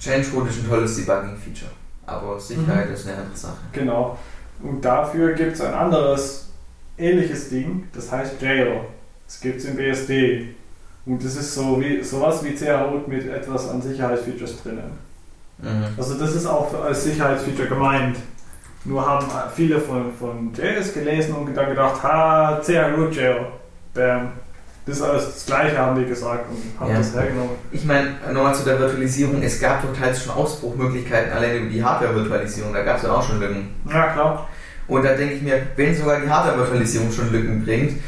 Change 0.00 0.28
Root 0.32 0.48
ist 0.48 0.62
ein 0.62 0.68
tolles 0.68 0.96
Debugging-Feature, 0.96 1.72
aber 2.06 2.38
Sicherheit 2.38 2.88
mhm. 2.88 2.94
ist 2.94 3.06
eine 3.08 3.16
andere 3.18 3.36
Sache. 3.36 3.58
Genau. 3.72 4.16
Und 4.62 4.84
dafür 4.84 5.32
gibt 5.34 5.54
es 5.54 5.60
ein 5.60 5.74
anderes 5.74 6.50
ähnliches 6.96 7.48
Ding, 7.50 7.88
das 7.92 8.10
heißt 8.10 8.40
Jail. 8.40 8.80
Das 9.28 9.40
gibt 9.40 9.58
es 9.58 9.66
im 9.66 9.76
BSD. 9.76 10.48
Und 11.06 11.24
das 11.24 11.36
ist 11.36 11.54
so 11.54 11.80
wie 11.80 12.02
sowas 12.02 12.42
wie 12.42 12.54
CH-Root 12.54 13.06
mit 13.08 13.28
etwas 13.28 13.68
an 13.68 13.80
Sicherheitsfeatures 13.80 14.62
drinnen. 14.62 14.90
Mhm. 15.58 15.84
Also 15.96 16.14
das 16.14 16.34
ist 16.34 16.46
auch 16.46 16.72
als 16.82 17.04
Sicherheitsfeature 17.04 17.68
gemeint. 17.68 18.16
Nur 18.84 19.06
haben 19.06 19.26
viele 19.54 19.78
von, 19.80 20.12
von 20.18 20.52
JS 20.54 20.94
gelesen 20.94 21.34
und 21.34 21.54
dann 21.54 21.68
gedacht, 21.68 22.02
ha, 22.02 22.60
CH-Root 22.62 23.14
Jail. 23.14 23.46
Bam. 23.94 24.32
Das 24.86 24.96
ist 24.96 25.02
alles 25.02 25.24
das 25.26 25.46
Gleiche, 25.46 25.76
haben 25.76 26.00
die 26.00 26.08
gesagt 26.08 26.46
und 26.48 26.80
haben 26.80 26.90
ja. 26.90 26.96
das 26.96 27.14
hergenommen. 27.14 27.50
Ich 27.72 27.84
meine, 27.84 28.14
nochmal 28.32 28.54
zu 28.54 28.64
der 28.64 28.80
Virtualisierung, 28.80 29.42
es 29.42 29.60
gab 29.60 29.82
doch 29.82 29.94
teils 29.94 30.24
schon 30.24 30.32
Ausbruchmöglichkeiten 30.32 31.30
allein 31.30 31.56
über 31.58 31.70
die 31.70 31.84
Hardware-Virtualisierung, 31.84 32.72
da 32.72 32.82
gab 32.82 32.96
es 32.96 33.02
ja 33.02 33.12
auch 33.12 33.22
schon 33.22 33.38
Lücken. 33.38 33.68
Ja, 33.86 34.14
klar. 34.14 34.48
Und 34.86 35.04
da 35.04 35.12
denke 35.12 35.34
ich 35.34 35.42
mir, 35.42 35.60
wenn 35.76 35.94
sogar 35.94 36.18
die 36.20 36.30
Hardware-Virtualisierung 36.30 37.12
schon 37.12 37.30
Lücken 37.30 37.62
bringt, 37.62 38.00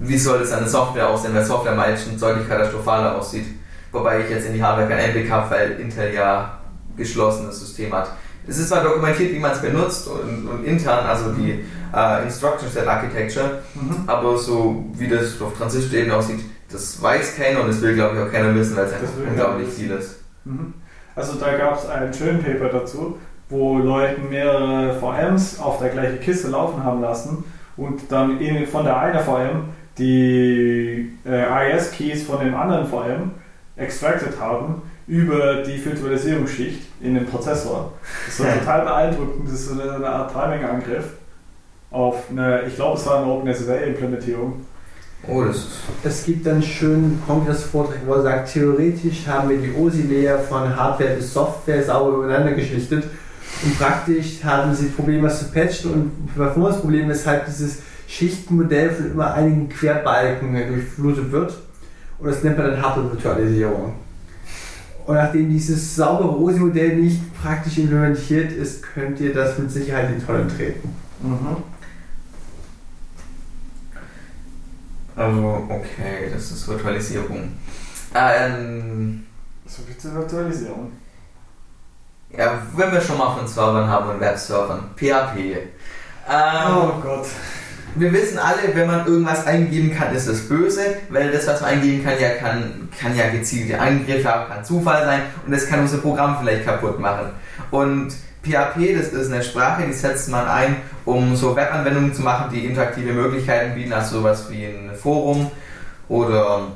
wie 0.00 0.18
soll 0.18 0.42
es 0.42 0.52
eine 0.52 0.68
Software 0.68 1.08
aussehen, 1.08 1.34
weil 1.34 1.44
Software 1.44 1.74
meistens 1.74 2.20
deutlich 2.20 2.48
katastrophaler 2.48 3.16
aussieht. 3.16 3.46
Wobei 3.92 4.20
ich 4.20 4.30
jetzt 4.30 4.46
in 4.46 4.54
die 4.54 4.62
Hardware 4.62 4.88
keinen 4.88 5.00
Einblick 5.00 5.30
habe, 5.30 5.50
weil 5.50 5.80
Intel 5.80 6.12
ja 6.14 6.58
geschlossenes 6.96 7.58
System 7.58 7.92
hat. 7.92 8.10
Es 8.46 8.58
ist 8.58 8.68
zwar 8.68 8.82
dokumentiert, 8.82 9.32
wie 9.32 9.38
man 9.38 9.52
es 9.52 9.60
benutzt 9.60 10.08
und, 10.08 10.48
und, 10.48 10.64
intern, 10.64 11.06
also 11.06 11.32
die 11.32 11.64
äh, 11.94 12.24
Instruction 12.24 12.68
Set 12.70 12.86
Architecture, 12.86 13.62
mhm. 13.74 14.04
aber 14.06 14.38
so 14.38 14.84
wie 14.94 15.06
das 15.06 15.40
auf 15.40 15.56
Transistor-Ebene 15.56 16.14
aussieht, 16.14 16.40
das 16.70 17.00
weiß 17.00 17.36
keiner 17.36 17.60
und 17.60 17.68
das 17.68 17.80
will, 17.80 17.94
glaube 17.94 18.16
ich, 18.16 18.22
auch 18.22 18.32
keiner 18.32 18.54
wissen, 18.54 18.76
weil 18.76 18.86
es 18.86 18.92
einfach 18.92 19.08
unglaublich 19.26 19.68
viel 19.68 19.90
ist. 19.90 20.20
Mhm. 20.44 20.74
Also 21.14 21.34
da 21.38 21.56
gab 21.56 21.78
es 21.78 21.88
einen 21.88 22.12
schönen 22.12 22.42
Paper 22.42 22.68
dazu, 22.68 23.18
wo 23.48 23.78
Leute 23.78 24.20
mehrere 24.20 24.98
VMs 24.98 25.58
auf 25.58 25.78
der 25.78 25.90
gleichen 25.90 26.20
Kiste 26.20 26.48
laufen 26.48 26.84
haben 26.84 27.00
lassen 27.00 27.44
und 27.76 28.10
dann 28.10 28.38
von 28.70 28.84
der 28.84 28.98
einen 28.98 29.20
VM 29.20 29.68
die 29.98 31.12
äh, 31.26 31.76
IS-Keys 31.76 32.24
von 32.24 32.40
dem 32.40 32.54
anderen 32.54 32.86
VM 32.86 33.30
extracted 33.76 34.40
haben 34.40 34.82
über 35.06 35.62
die 35.62 35.82
Virtualisierungsschicht 35.84 36.82
in 37.00 37.14
den 37.14 37.26
Prozessor. 37.26 37.92
Das 38.26 38.40
war 38.40 38.54
total 38.58 38.82
beeindruckend. 38.82 39.46
Das 39.46 39.54
ist 39.54 39.68
so 39.68 39.80
eine 39.80 40.06
Art 40.06 40.32
Timing-Angriff 40.32 41.04
auf 41.90 42.30
eine, 42.30 42.62
ich 42.66 42.74
glaube, 42.74 42.98
es 42.98 43.06
war 43.06 43.22
eine 43.22 43.32
OpenSSL-Implementierung. 43.32 44.64
Oh, 45.26 45.42
das 45.42 45.66
es 46.04 46.24
gibt 46.24 46.46
dann 46.46 46.62
schön 46.62 47.20
Kongressvortrag, 47.26 47.98
wo 48.06 48.14
er 48.14 48.22
sagt, 48.22 48.52
theoretisch 48.52 49.26
haben 49.26 49.48
wir 49.48 49.58
die 49.58 49.72
OSI-Layer 49.74 50.38
von 50.38 50.74
Hardware 50.76 51.16
bis 51.16 51.32
Software 51.34 51.82
sauber 51.82 52.18
übereinander 52.18 52.52
geschlichtet 52.52 53.04
und 53.64 53.78
praktisch 53.78 54.44
haben 54.44 54.72
sie 54.74 54.86
Probleme, 54.86 55.26
was 55.26 55.40
zu 55.40 55.46
patchen 55.46 55.92
und 55.92 56.12
das 56.36 56.80
Problem 56.80 57.10
ist 57.10 57.26
halt 57.26 57.48
dieses 57.48 57.78
Schichtenmodell 58.08 58.90
von 58.90 59.10
immer 59.12 59.34
einigen 59.34 59.68
Querbalken 59.68 60.52
durchflutet 60.54 61.30
wird 61.30 61.52
und 62.18 62.28
das 62.28 62.42
nennt 62.42 62.56
man 62.56 62.70
dann 62.70 62.82
Hardware-Virtualisierung. 62.82 63.92
Und 65.06 65.14
nachdem 65.14 65.50
dieses 65.50 65.94
saubere 65.94 66.38
OSI-Modell 66.38 66.96
nicht 66.96 67.20
praktisch 67.40 67.78
implementiert 67.78 68.52
ist, 68.52 68.82
könnt 68.82 69.20
ihr 69.20 69.32
das 69.32 69.58
mit 69.58 69.70
Sicherheit 69.70 70.10
in 70.10 70.18
die 70.18 70.26
Tonne 70.26 70.48
treten. 70.48 70.94
Mhm. 71.22 71.56
Also, 75.14 75.66
okay, 75.68 76.30
das 76.32 76.50
ist 76.50 76.66
Virtualisierung. 76.66 77.52
Ähm, 78.14 79.26
so 79.66 79.82
viel 79.82 79.98
zur 79.98 80.14
Virtualisierung. 80.14 80.92
Ja, 82.36 82.62
wenn 82.74 82.92
wir 82.92 83.00
schon 83.00 83.18
mal 83.18 83.36
von 83.36 83.46
Servern 83.46 83.88
haben 83.88 84.10
und 84.10 84.20
Webservern. 84.20 84.90
PHP. 84.96 85.56
Ähm, 86.30 86.76
oh 86.76 87.00
Gott 87.02 87.26
wir 88.00 88.12
wissen 88.12 88.38
alle, 88.38 88.74
wenn 88.74 88.86
man 88.86 89.06
irgendwas 89.06 89.46
eingeben 89.46 89.94
kann, 89.94 90.14
ist 90.14 90.26
es 90.26 90.48
böse, 90.48 90.96
weil 91.10 91.30
das, 91.30 91.46
was 91.46 91.60
man 91.60 91.70
eingeben 91.70 92.04
kann, 92.04 92.20
ja 92.20 92.30
kann, 92.30 92.88
kann 93.00 93.16
ja 93.16 93.28
gezielte 93.28 93.78
Angriffe 93.80 94.28
haben, 94.28 94.48
kann 94.48 94.64
Zufall 94.64 95.04
sein 95.04 95.22
und 95.44 95.52
das 95.52 95.66
kann 95.66 95.80
unser 95.80 95.98
Programm 95.98 96.36
vielleicht 96.40 96.64
kaputt 96.64 96.98
machen. 96.98 97.30
Und 97.70 98.12
PHP, 98.42 98.96
das 98.96 99.08
ist 99.08 99.32
eine 99.32 99.42
Sprache, 99.42 99.84
die 99.86 99.92
setzt 99.92 100.28
man 100.28 100.46
ein, 100.46 100.76
um 101.04 101.34
so 101.36 101.56
Webanwendungen 101.56 102.14
zu 102.14 102.22
machen, 102.22 102.50
die 102.52 102.64
interaktive 102.64 103.12
Möglichkeiten 103.12 103.74
bieten, 103.74 103.92
also 103.92 104.18
sowas 104.18 104.46
wie 104.50 104.64
ein 104.64 104.90
Forum 104.94 105.50
oder 106.08 106.68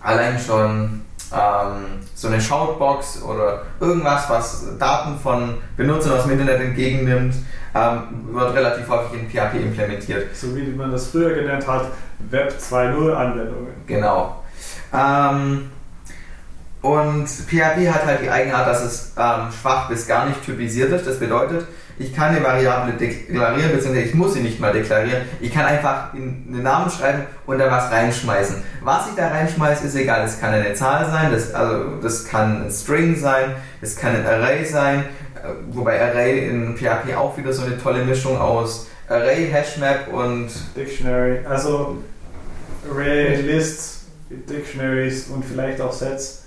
allein 0.00 0.38
schon 0.38 1.02
ähm, 1.32 2.00
so 2.14 2.28
eine 2.28 2.40
Shoutbox 2.40 3.22
oder 3.22 3.62
irgendwas, 3.78 4.28
was 4.28 4.78
Daten 4.78 5.18
von 5.18 5.58
Benutzern 5.76 6.12
aus 6.12 6.24
dem 6.24 6.32
Internet 6.32 6.60
entgegennimmt, 6.60 7.34
ähm, 7.74 8.02
wird 8.32 8.54
relativ 8.54 8.88
häufig 8.88 9.20
in 9.20 9.30
PHP 9.30 9.54
implementiert. 9.56 10.34
So 10.34 10.54
wie 10.56 10.62
man 10.62 10.90
das 10.90 11.08
früher 11.08 11.34
genannt 11.34 11.66
hat, 11.66 11.86
Web 12.30 12.54
2.0 12.58 13.12
Anwendungen. 13.12 13.72
Genau. 13.86 14.42
Ähm, 14.92 15.70
und 16.82 17.28
PHP 17.28 17.92
hat 17.92 18.06
halt 18.06 18.22
die 18.22 18.30
Eigenart, 18.30 18.66
dass 18.66 18.82
es 18.82 19.12
ähm, 19.16 19.52
schwach 19.60 19.88
bis 19.88 20.06
gar 20.06 20.26
nicht 20.26 20.44
typisiert 20.44 20.90
ist. 20.92 21.06
Das 21.06 21.18
bedeutet, 21.18 21.66
ich 22.00 22.14
kann 22.14 22.34
eine 22.34 22.42
Variable 22.42 22.94
deklarieren, 22.94 23.72
beziehungsweise 23.72 24.06
ich 24.06 24.14
muss 24.14 24.32
sie 24.32 24.40
nicht 24.40 24.58
mal 24.58 24.72
deklarieren. 24.72 25.20
Ich 25.38 25.52
kann 25.52 25.66
einfach 25.66 26.14
einen 26.14 26.62
Namen 26.62 26.90
schreiben 26.90 27.24
und 27.46 27.58
da 27.58 27.70
was 27.70 27.90
reinschmeißen. 27.90 28.56
Was 28.80 29.08
ich 29.08 29.16
da 29.16 29.28
reinschmeiße, 29.28 29.86
ist 29.86 29.94
egal. 29.96 30.24
Es 30.24 30.40
kann 30.40 30.54
eine 30.54 30.72
Zahl 30.72 31.10
sein, 31.10 31.30
das, 31.30 31.52
also, 31.52 31.96
das 32.02 32.24
kann 32.24 32.64
ein 32.64 32.70
String 32.70 33.16
sein, 33.16 33.54
es 33.82 33.96
kann 33.96 34.16
ein 34.16 34.26
Array 34.26 34.64
sein, 34.64 35.00
äh, 35.34 35.48
wobei 35.72 36.00
Array 36.00 36.48
in 36.48 36.74
PHP 36.74 37.14
auch 37.16 37.36
wieder 37.36 37.52
so 37.52 37.64
eine 37.64 37.78
tolle 37.78 38.02
Mischung 38.02 38.38
aus 38.38 38.88
Array, 39.10 39.50
Hashmap 39.50 40.08
und 40.10 40.48
Dictionary. 40.74 41.40
Also 41.44 41.98
Array, 42.90 43.42
Lists, 43.42 44.06
Dictionaries 44.30 45.28
und 45.28 45.44
vielleicht 45.44 45.82
auch 45.82 45.92
Sets. 45.92 46.39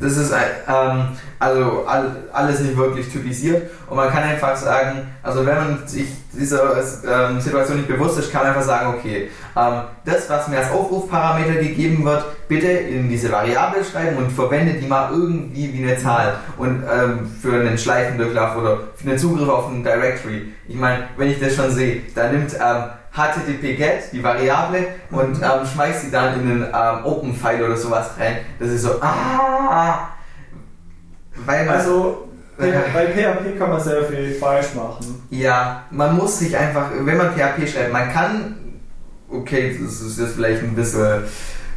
Das 0.00 0.16
ist 0.16 0.32
ähm, 0.32 1.08
also 1.38 1.86
alles 2.32 2.60
nicht 2.60 2.76
wirklich 2.76 3.10
typisiert 3.10 3.70
und 3.88 3.96
man 3.96 4.10
kann 4.10 4.22
einfach 4.22 4.56
sagen, 4.56 5.08
also 5.22 5.44
wenn 5.44 5.56
man 5.56 5.86
sich 5.86 6.06
dieser 6.32 6.76
ähm, 6.76 7.40
Situation 7.40 7.78
nicht 7.78 7.88
bewusst 7.88 8.18
ist, 8.18 8.30
kann 8.30 8.42
man 8.42 8.50
einfach 8.50 8.62
sagen, 8.62 8.94
okay, 8.96 9.28
ähm, 9.56 9.80
das, 10.04 10.30
was 10.30 10.48
mir 10.48 10.58
als 10.58 10.70
Aufrufparameter 10.70 11.54
gegeben 11.54 12.04
wird, 12.04 12.24
bitte 12.48 12.68
in 12.68 13.08
diese 13.08 13.32
Variable 13.32 13.84
schreiben 13.84 14.16
und 14.18 14.30
verwende 14.30 14.74
die 14.74 14.86
mal 14.86 15.10
irgendwie 15.10 15.72
wie 15.72 15.82
eine 15.82 15.98
Zahl 15.98 16.34
und 16.58 16.82
ähm, 16.82 17.30
für 17.40 17.54
einen 17.54 17.78
Schleifendurchlauf 17.78 18.56
oder 18.56 18.80
für 18.96 19.08
einen 19.08 19.18
Zugriff 19.18 19.48
auf 19.48 19.68
ein 19.68 19.82
Directory. 19.82 20.52
Ich 20.68 20.76
meine, 20.76 21.04
wenn 21.16 21.30
ich 21.30 21.40
das 21.40 21.54
schon 21.54 21.70
sehe, 21.70 22.02
da 22.14 22.30
nimmt 22.30 22.54
ähm, 22.54 22.84
HTTP-GET, 23.18 24.12
die 24.12 24.22
Variable, 24.22 24.86
und 25.10 25.38
mhm. 25.38 25.44
ähm, 25.44 25.66
schmeißt 25.66 26.02
sie 26.02 26.10
dann 26.10 26.40
in 26.40 26.50
einen 26.50 26.62
ähm, 26.62 27.04
Open-File 27.04 27.64
oder 27.64 27.76
sowas 27.76 28.10
rein. 28.18 28.38
Das 28.58 28.68
ist 28.68 28.82
so, 28.82 29.00
ah! 29.02 30.10
Weil 31.44 31.68
also, 31.68 32.28
bei 32.58 32.70
PHP 32.72 33.58
kann 33.58 33.70
man 33.70 33.80
sehr 33.80 34.04
viel 34.04 34.34
falsch 34.34 34.74
machen. 34.74 35.26
Ja, 35.30 35.84
man 35.90 36.16
muss 36.16 36.38
sich 36.38 36.56
einfach, 36.56 36.90
wenn 36.92 37.16
man 37.16 37.32
PHP 37.32 37.68
schreibt, 37.68 37.92
man 37.92 38.12
kann 38.12 38.54
okay, 39.30 39.78
das 39.80 40.00
ist 40.00 40.18
jetzt 40.18 40.34
vielleicht 40.34 40.62
ein 40.62 40.74
bisschen 40.74 41.24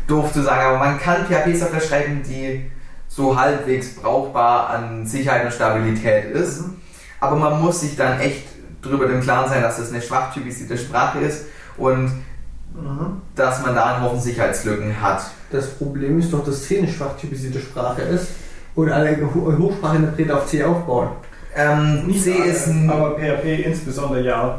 doof 0.07 0.31
zu 0.33 0.43
sagen, 0.43 0.61
aber 0.61 0.77
man 0.77 0.99
kann 0.99 1.25
PHP-Software 1.25 1.81
schreiben, 1.81 2.23
die 2.23 2.71
so 3.07 3.37
halbwegs 3.37 3.95
brauchbar 3.95 4.69
an 4.69 5.05
Sicherheit 5.05 5.45
und 5.45 5.53
Stabilität 5.53 6.33
ist. 6.33 6.63
Aber 7.19 7.35
man 7.35 7.61
muss 7.61 7.81
sich 7.81 7.95
dann 7.95 8.19
echt 8.19 8.47
darüber 8.81 9.09
im 9.09 9.21
Klaren 9.21 9.49
sein, 9.49 9.61
dass 9.61 9.77
das 9.77 9.91
eine 9.91 10.01
schwachtypisierte 10.01 10.77
Sprache 10.77 11.19
ist 11.19 11.45
und 11.77 12.11
dass 13.35 13.65
man 13.65 13.75
da 13.75 13.95
einen 13.95 14.03
Haufen 14.03 14.19
Sicherheitslücken 14.21 15.01
hat. 15.01 15.21
Das 15.51 15.67
Problem 15.71 16.19
ist 16.19 16.31
doch, 16.31 16.43
dass 16.45 16.63
C 16.67 16.77
eine 16.79 16.87
schwach 16.87 17.17
typisierte 17.17 17.59
Sprache 17.59 18.01
ist 18.03 18.27
und 18.75 18.89
alle 18.89 19.17
Ho- 19.21 19.53
Hochspracheninterpreter 19.57 20.37
auf 20.37 20.47
C 20.47 20.63
aufbauen. 20.63 21.09
Ähm, 21.53 22.09
C 22.17 22.33
alle, 22.33 22.45
ist 22.51 22.67
ein, 22.67 22.89
aber 22.89 23.17
PHP 23.19 23.65
insbesondere 23.65 24.23
ja. 24.23 24.57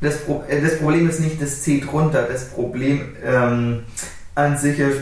das, 0.00 0.16
Pro 0.18 0.42
äh, 0.48 0.62
das 0.62 0.78
Problem 0.78 1.06
ist 1.08 1.20
nicht 1.20 1.40
das 1.42 1.60
C 1.62 1.80
drunter, 1.80 2.22
das 2.22 2.46
Problem 2.46 3.14
ähm, 3.22 3.80
an 4.34 4.56
sich 4.56 4.78
ist, 4.78 5.00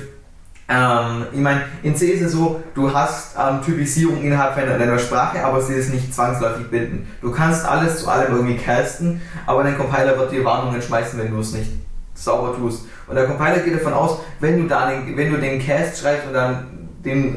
ähm, 0.73 1.27
ich 1.33 1.41
meine, 1.41 1.63
in 1.83 1.95
C 1.95 2.09
ist 2.09 2.23
es 2.23 2.33
so, 2.33 2.63
du 2.75 2.93
hast 2.93 3.37
ähm, 3.39 3.63
Typisierung 3.63 4.23
innerhalb 4.23 4.57
deiner, 4.57 4.99
Sprache, 4.99 5.45
aber 5.45 5.61
sie 5.61 5.75
ist 5.75 5.93
nicht 5.93 6.15
zwangsläufig 6.15 6.71
binden. 6.71 7.11
Du 7.21 7.31
kannst 7.31 7.67
alles 7.67 7.99
zu 7.99 8.09
allem 8.09 8.35
irgendwie 8.35 8.57
casten, 8.57 9.21
aber 9.47 9.65
dein 9.65 9.77
Compiler 9.77 10.17
wird 10.19 10.33
dir 10.33 10.45
Warnungen 10.45 10.81
schmeißen, 10.81 11.19
wenn 11.19 11.31
du 11.31 11.41
es 11.41 11.53
nicht 11.53 11.71
sauber 12.15 12.57
tust. 12.57 12.87
Und 13.07 13.17
der 13.17 13.27
Compiler 13.27 13.59
geht 13.59 13.75
davon 13.75 13.93
aus, 13.93 14.21
wenn 14.41 14.63
du, 14.63 14.69
da 14.69 14.89
den, 14.89 15.17
wenn 15.17 15.33
du 15.33 15.39
den 15.39 15.61
Cast 15.61 16.01
schreibst 16.01 16.27
und 16.27 16.35
dann 16.35 16.67
den 17.05 17.37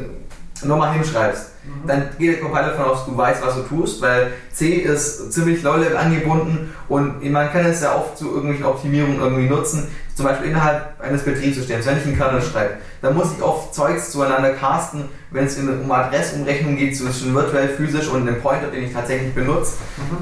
nochmal 0.64 0.94
hinschreibst, 0.94 1.52
dann 1.86 2.10
geht 2.18 2.36
der 2.36 2.40
Compiler 2.41 2.70
davon 2.70 2.86
aus, 2.86 3.06
du 3.06 3.18
weißt, 3.18 3.44
was 3.44 3.56
du 3.56 3.62
tust, 3.64 4.02
weil 4.02 4.32
C 4.52 4.76
ist 4.76 5.34
ziemlich 5.34 5.64
low-level 5.64 5.98
angebunden 5.98 6.74
und 6.88 7.30
man 7.32 7.52
kann 7.52 7.66
es 7.66 7.82
ja 7.82 7.95
oft 7.95 8.18
zu 8.18 8.28
irgendwelchen 8.28 8.66
Optimierungen 8.66 9.20
irgendwie 9.20 9.49
nutzen, 9.49 9.88
zum 10.16 10.26
Beispiel 10.26 10.48
innerhalb 10.48 11.00
eines 11.02 11.24
Betriebssystems. 11.24 11.86
Wenn 11.86 11.98
ich 11.98 12.06
einen 12.06 12.18
Kernel 12.18 12.42
schreibe, 12.42 12.76
dann 13.02 13.16
muss 13.16 13.34
ich 13.34 13.44
oft 13.44 13.76
Zeugs 13.76 14.12
zueinander 14.12 14.54
casten, 14.54 15.10
wenn 15.32 15.46
es 15.46 15.60
um 15.60 15.92
Adressumrechnung 15.92 16.78
geht 16.78 16.96
zwischen 16.98 17.36
virtuell, 17.36 17.68
physisch 17.68 18.08
und 18.08 18.22
einem 18.22 18.42
Pointer, 18.42 18.68
den 18.68 18.86
ich 18.86 18.94
tatsächlich 18.94 19.36
benutze, 19.36 19.74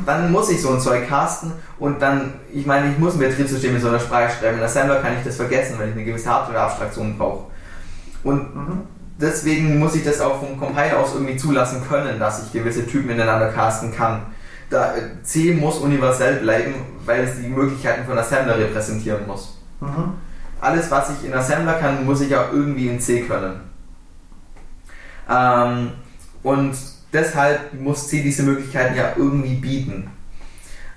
dann 0.08 0.32
muss 0.32 0.50
ich 0.50 0.60
so 0.62 0.72
ein 0.72 0.80
Zeug 0.80 1.08
casten 1.08 1.54
und 1.78 2.02
dann, 2.02 2.34
ich 2.52 2.66
meine, 2.66 2.92
ich 2.92 2.98
muss 2.98 3.14
ein 3.14 3.20
Betriebssystem 3.20 3.76
in 3.76 3.82
so 3.82 3.90
einer 3.90 4.00
Sprache 4.00 4.32
schreiben. 4.40 4.58
In 4.58 4.64
Assembler 4.64 5.00
kann 5.00 5.14
ich 5.16 5.24
das 5.24 5.36
vergessen, 5.36 5.76
wenn 5.78 5.90
ich 5.90 5.96
eine 5.96 6.06
gewisse 6.06 6.30
Hardware-Abstraktion 6.30 7.16
brauche. 7.16 7.46
Und 8.24 8.48
deswegen 9.22 9.78
muss 9.78 9.94
ich 9.94 10.04
das 10.04 10.20
auch 10.22 10.40
vom 10.40 10.60
Compiler 10.60 11.00
aus 11.00 11.14
irgendwie 11.14 11.38
zulassen 11.38 11.84
können, 11.88 12.20
dass 12.20 12.44
ich 12.44 12.52
gewisse 12.52 12.88
Typen 12.88 13.12
ineinander 13.12 13.50
casten 13.50 13.94
kann. 13.94 14.24
Da, 14.72 14.96
äh, 14.96 15.22
C 15.22 15.54
muss 15.54 15.78
universell 15.78 16.38
bleiben, 16.38 16.74
weil 17.06 17.26
es 17.26 17.36
die 17.40 17.48
Möglichkeiten 17.48 18.06
von 18.06 18.18
Assembler 18.18 18.58
repräsentieren 18.58 19.28
muss. 19.28 19.63
Alles, 20.62 20.90
was 20.90 21.12
ich 21.12 21.26
in 21.28 21.34
Assembler 21.34 21.74
kann, 21.74 22.06
muss 22.06 22.22
ich 22.22 22.36
auch 22.36 22.52
irgendwie 22.52 22.88
in 22.88 23.00
C 23.00 23.22
können. 23.22 23.60
Ähm, 25.30 25.92
und 26.42 26.76
deshalb 27.12 27.74
muss 27.74 28.08
C 28.08 28.22
diese 28.22 28.44
Möglichkeiten 28.44 28.96
ja 28.96 29.14
irgendwie 29.16 29.56
bieten. 29.56 30.10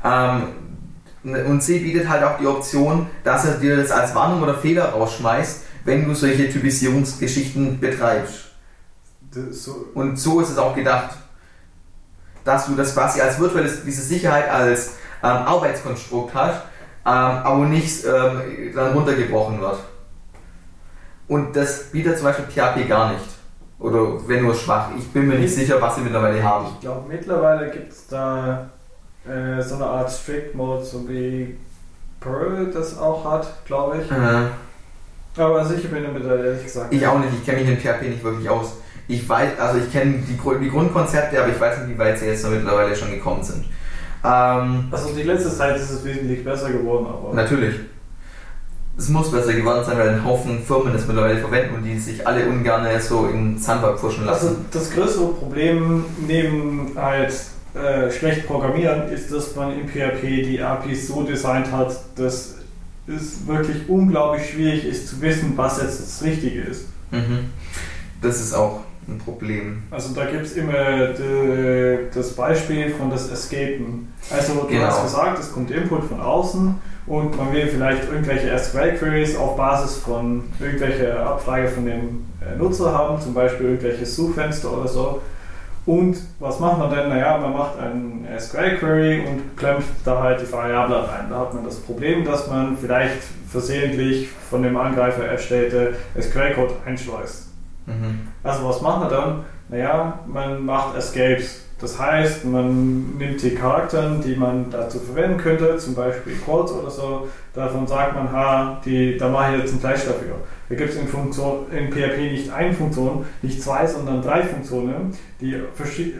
Ähm, 0.04 0.42
und 1.22 1.60
C 1.60 1.80
bietet 1.80 2.08
halt 2.08 2.22
auch 2.22 2.38
die 2.38 2.46
Option, 2.46 3.08
dass 3.24 3.44
er 3.44 3.54
dir 3.54 3.76
das 3.76 3.90
als 3.90 4.14
Warnung 4.14 4.42
oder 4.42 4.54
Fehler 4.54 4.90
rausschmeißt, 4.90 5.62
wenn 5.84 6.06
du 6.06 6.14
solche 6.14 6.48
Typisierungsgeschichten 6.48 7.80
betreibst. 7.80 8.46
So, 9.50 9.88
Und 9.94 10.16
so 10.16 10.40
ist 10.40 10.50
es 10.50 10.58
auch 10.58 10.74
gedacht, 10.74 11.16
dass 12.44 12.66
du 12.66 12.74
das 12.74 12.94
quasi 12.94 13.20
als 13.20 13.38
virtuelles, 13.38 13.84
diese 13.84 14.02
Sicherheit 14.02 14.48
als 14.48 14.94
ähm, 15.22 15.30
Arbeitskonstrukt 15.30 16.34
hast, 16.34 16.62
aber 17.12 17.65
nicht 17.66 18.05
ähm, 18.05 18.73
dann 18.74 18.93
runtergebrochen 18.93 19.61
wird. 19.61 19.78
Und 21.28 21.55
das 21.55 21.85
bietet 21.91 22.19
zum 22.19 22.27
Beispiel 22.27 22.47
PHP 22.47 22.89
gar 22.89 23.12
nicht. 23.12 23.24
Oder 23.78 24.27
wenn 24.27 24.43
nur 24.43 24.55
schwach. 24.55 24.89
Ich 24.99 25.07
bin 25.12 25.28
mir 25.28 25.39
nicht 25.39 25.55
sicher, 25.55 25.81
was 25.81 25.97
sie 25.97 26.01
mittlerweile 26.01 26.43
haben. 26.43 26.66
ich 26.74 26.81
glaube, 26.81 27.09
mittlerweile 27.09 27.70
gibt 27.70 27.93
es 27.93 28.07
da 28.07 28.70
äh, 29.28 29.61
so 29.62 29.77
eine 29.77 29.87
Art 29.87 30.11
Strict 30.11 30.55
Mode, 30.55 30.85
so 30.85 31.09
wie 31.09 31.57
Perl 32.20 32.70
das 32.73 32.99
auch 32.99 33.24
hat, 33.24 33.65
glaube 33.66 33.99
ich. 34.03 34.11
Äh, 34.11 35.41
Aber 35.43 35.65
sicher 35.65 35.89
bin 35.89 36.05
ich 36.05 36.12
mir 36.12 36.20
da 36.20 36.37
ehrlich 36.37 36.65
gesagt. 36.65 36.93
ich 36.93 37.07
auch 37.07 37.19
nicht, 37.19 37.33
ich 37.35 37.45
kenne 37.45 37.61
mich 37.61 37.69
in 37.69 37.78
PHP 37.78 38.03
nicht 38.03 38.24
wirklich 38.24 38.49
aus. 38.49 38.73
Ich 39.09 39.28
weiß, 39.28 39.61
also 39.61 39.78
ich 39.78 39.93
kenne 39.93 40.15
die, 40.27 40.37
die 40.37 40.70
Grundkonzepte, 40.70 41.41
aber 41.41 41.53
ich 41.53 41.61
weiß 41.61 41.78
nicht, 41.78 41.91
wie 41.91 41.99
weit 41.99 42.19
sie 42.19 42.27
jetzt 42.27 42.49
mittlerweile 42.49 42.97
schon 42.97 43.11
gekommen 43.11 43.43
sind. 43.43 43.65
Ähm, 44.27 44.89
Also 44.90 45.11
die 45.15 45.23
letzte 45.23 45.51
Zeit 45.55 45.77
ist 45.77 45.90
es 45.90 46.05
wesentlich 46.05 46.44
besser 46.44 46.70
geworden, 46.70 47.07
aber. 47.07 47.35
Natürlich. 47.35 47.77
Es 48.98 49.09
muss 49.11 49.31
besser 49.31 49.53
geworden 49.53 49.85
sein, 49.85 49.98
weil 49.98 50.09
ein 50.09 50.24
Haufen 50.24 50.62
Firmen 50.62 50.93
das 50.94 51.07
mittlerweile 51.07 51.39
verwenden 51.39 51.74
und 51.77 51.85
die 51.85 51.98
sich 51.98 52.27
alle 52.27 52.47
ungern 52.47 52.86
so 52.98 53.27
in 53.27 53.59
pfuschen 53.59 54.27
Also 54.27 54.47
lassen. 54.47 54.65
das 54.73 54.90
größere 54.90 55.35
Problem 55.35 56.05
neben 56.27 56.93
halt 56.97 57.35
äh, 57.74 58.11
schlecht 58.11 58.47
programmieren 58.47 59.11
ist, 59.11 59.31
dass 59.31 59.55
man 59.55 59.78
in 59.78 59.86
PHP 59.86 60.23
die 60.23 60.62
APIs 60.62 61.09
so 61.09 61.23
designt 61.24 61.70
hat, 61.70 61.94
dass 62.16 62.55
es 63.07 63.47
wirklich 63.47 63.86
unglaublich 63.89 64.48
schwierig 64.51 64.86
ist 64.86 65.09
zu 65.09 65.20
wissen, 65.20 65.53
was 65.57 65.81
jetzt 65.82 66.01
das 66.01 66.23
Richtige 66.23 66.62
ist. 66.62 66.86
Mhm. 67.11 67.51
Das 68.23 68.40
ist 68.40 68.55
auch 68.55 68.81
ein 69.09 69.19
Problem. 69.19 69.83
Also 69.91 70.15
da 70.15 70.24
gibt 70.27 70.45
es 70.47 70.55
immer 70.57 71.09
die, 71.16 71.99
das 72.15 72.33
Beispiel 72.35 72.91
von 72.91 73.11
das 73.11 73.31
Escapen. 73.31 74.12
Also 74.31 74.55
du 74.55 74.66
Genau. 74.66 74.87
hast 74.87 75.03
gesagt, 75.03 75.39
es 75.39 75.53
kommt 75.53 75.70
Input 75.70 76.05
von 76.05 76.20
außen 76.20 76.74
und 77.07 77.37
man 77.37 77.53
will 77.53 77.66
vielleicht 77.69 78.09
irgendwelche 78.11 78.57
SQL-Queries 78.59 79.37
auf 79.37 79.57
Basis 79.57 79.97
von 79.99 80.45
irgendwelcher 80.59 81.24
Abfrage 81.24 81.69
von 81.69 81.85
dem 81.87 82.24
äh, 82.41 82.57
Nutzer 82.59 82.93
haben, 82.93 83.20
zum 83.20 83.33
Beispiel 83.35 83.66
irgendwelches 83.66 84.16
Suchfenster 84.16 84.73
oder 84.77 84.89
so. 84.89 85.20
Und 85.87 86.16
was 86.41 86.59
macht 86.59 86.78
man 86.81 86.91
denn? 86.91 87.09
Naja, 87.11 87.39
man 87.39 87.53
macht 87.53 87.78
einen 87.78 88.27
SQL-Query 88.37 89.20
und 89.28 89.57
klemmt 89.57 89.85
da 90.05 90.20
halt 90.20 90.41
die 90.41 90.51
Variable 90.53 90.97
rein. 91.09 91.27
Da 91.31 91.39
hat 91.39 91.55
man 91.55 91.65
das 91.65 91.77
Problem, 91.77 92.24
dass 92.24 92.49
man 92.49 92.77
vielleicht 92.77 93.23
versehentlich 93.49 94.28
von 94.51 94.65
dem 94.65 94.77
Angreifer 94.77 95.24
erstellte 95.27 95.95
SQL-Code 96.20 96.74
einschleust. 96.85 97.45
Mhm. 97.87 98.27
Also 98.47 98.68
was 98.68 98.81
macht 98.81 99.01
man 99.01 99.10
dann? 99.10 99.44
Naja, 99.68 100.20
man 100.27 100.64
macht 100.64 100.97
Escapes. 100.97 101.62
Das 101.78 101.98
heißt, 101.98 102.47
man 102.47 103.18
nimmt 103.18 103.43
die 103.43 103.55
Charakteren, 103.55 104.23
die 104.23 104.35
man 104.35 104.70
dazu 104.70 104.98
verwenden 104.98 105.36
könnte, 105.36 105.77
zum 105.77 105.94
Beispiel 105.94 106.35
Quotes 106.36 106.73
oder 106.73 106.90
so, 106.90 107.28
davon 107.52 107.86
sagt 107.86 108.14
man, 108.14 108.32
ha, 108.32 108.81
die, 108.82 109.18
da 109.18 109.28
mache 109.28 109.52
ich 109.52 109.60
jetzt 109.60 109.74
ein 109.74 109.81
Fleisch 109.81 110.06
dafür. 110.06 110.36
Da 110.70 110.74
gibt 110.74 110.90
es 110.90 110.97
in, 110.97 111.06
in 111.06 111.93
PHP 111.93 112.32
nicht 112.32 112.51
eine 112.51 112.73
Funktion, 112.73 113.27
nicht 113.43 113.62
zwei, 113.62 113.86
sondern 113.86 114.23
drei 114.23 114.43
Funktionen, 114.43 115.12
die 115.40 115.60
verschi 115.74 116.14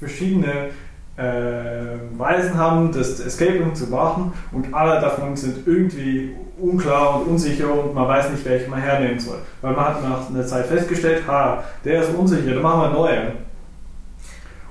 verschiedene 0.00 0.70
Weisen 1.18 2.56
haben, 2.56 2.92
das 2.92 3.18
Escaping 3.18 3.74
zu 3.74 3.86
machen 3.86 4.32
und 4.52 4.72
alle 4.72 5.00
davon 5.00 5.36
sind 5.36 5.66
irgendwie 5.66 6.34
unklar 6.60 7.20
und 7.20 7.28
unsicher 7.28 7.72
und 7.72 7.94
man 7.94 8.06
weiß 8.06 8.30
nicht, 8.30 8.44
welchen 8.44 8.70
man 8.70 8.80
hernehmen 8.80 9.18
soll. 9.18 9.38
Weil 9.60 9.72
man 9.74 9.84
hat 9.84 10.02
nach 10.02 10.30
einer 10.30 10.46
Zeit 10.46 10.66
festgestellt, 10.66 11.24
ha, 11.26 11.64
der 11.84 12.02
ist 12.02 12.14
unsicher, 12.14 12.54
dann 12.54 12.62
machen 12.62 12.80
wir 12.80 12.86
einen 12.86 12.94
neuen. 12.94 13.32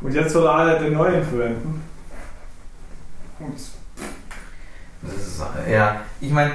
Und 0.02 0.14
jetzt 0.14 0.32
soll 0.32 0.48
alle 0.48 0.80
den 0.80 0.94
neuen 0.94 1.24
verwenden. 1.24 1.84
Das 5.02 5.15
ist, 5.15 5.44
ja, 5.69 6.02
ich 6.22 6.32
meine, 6.32 6.52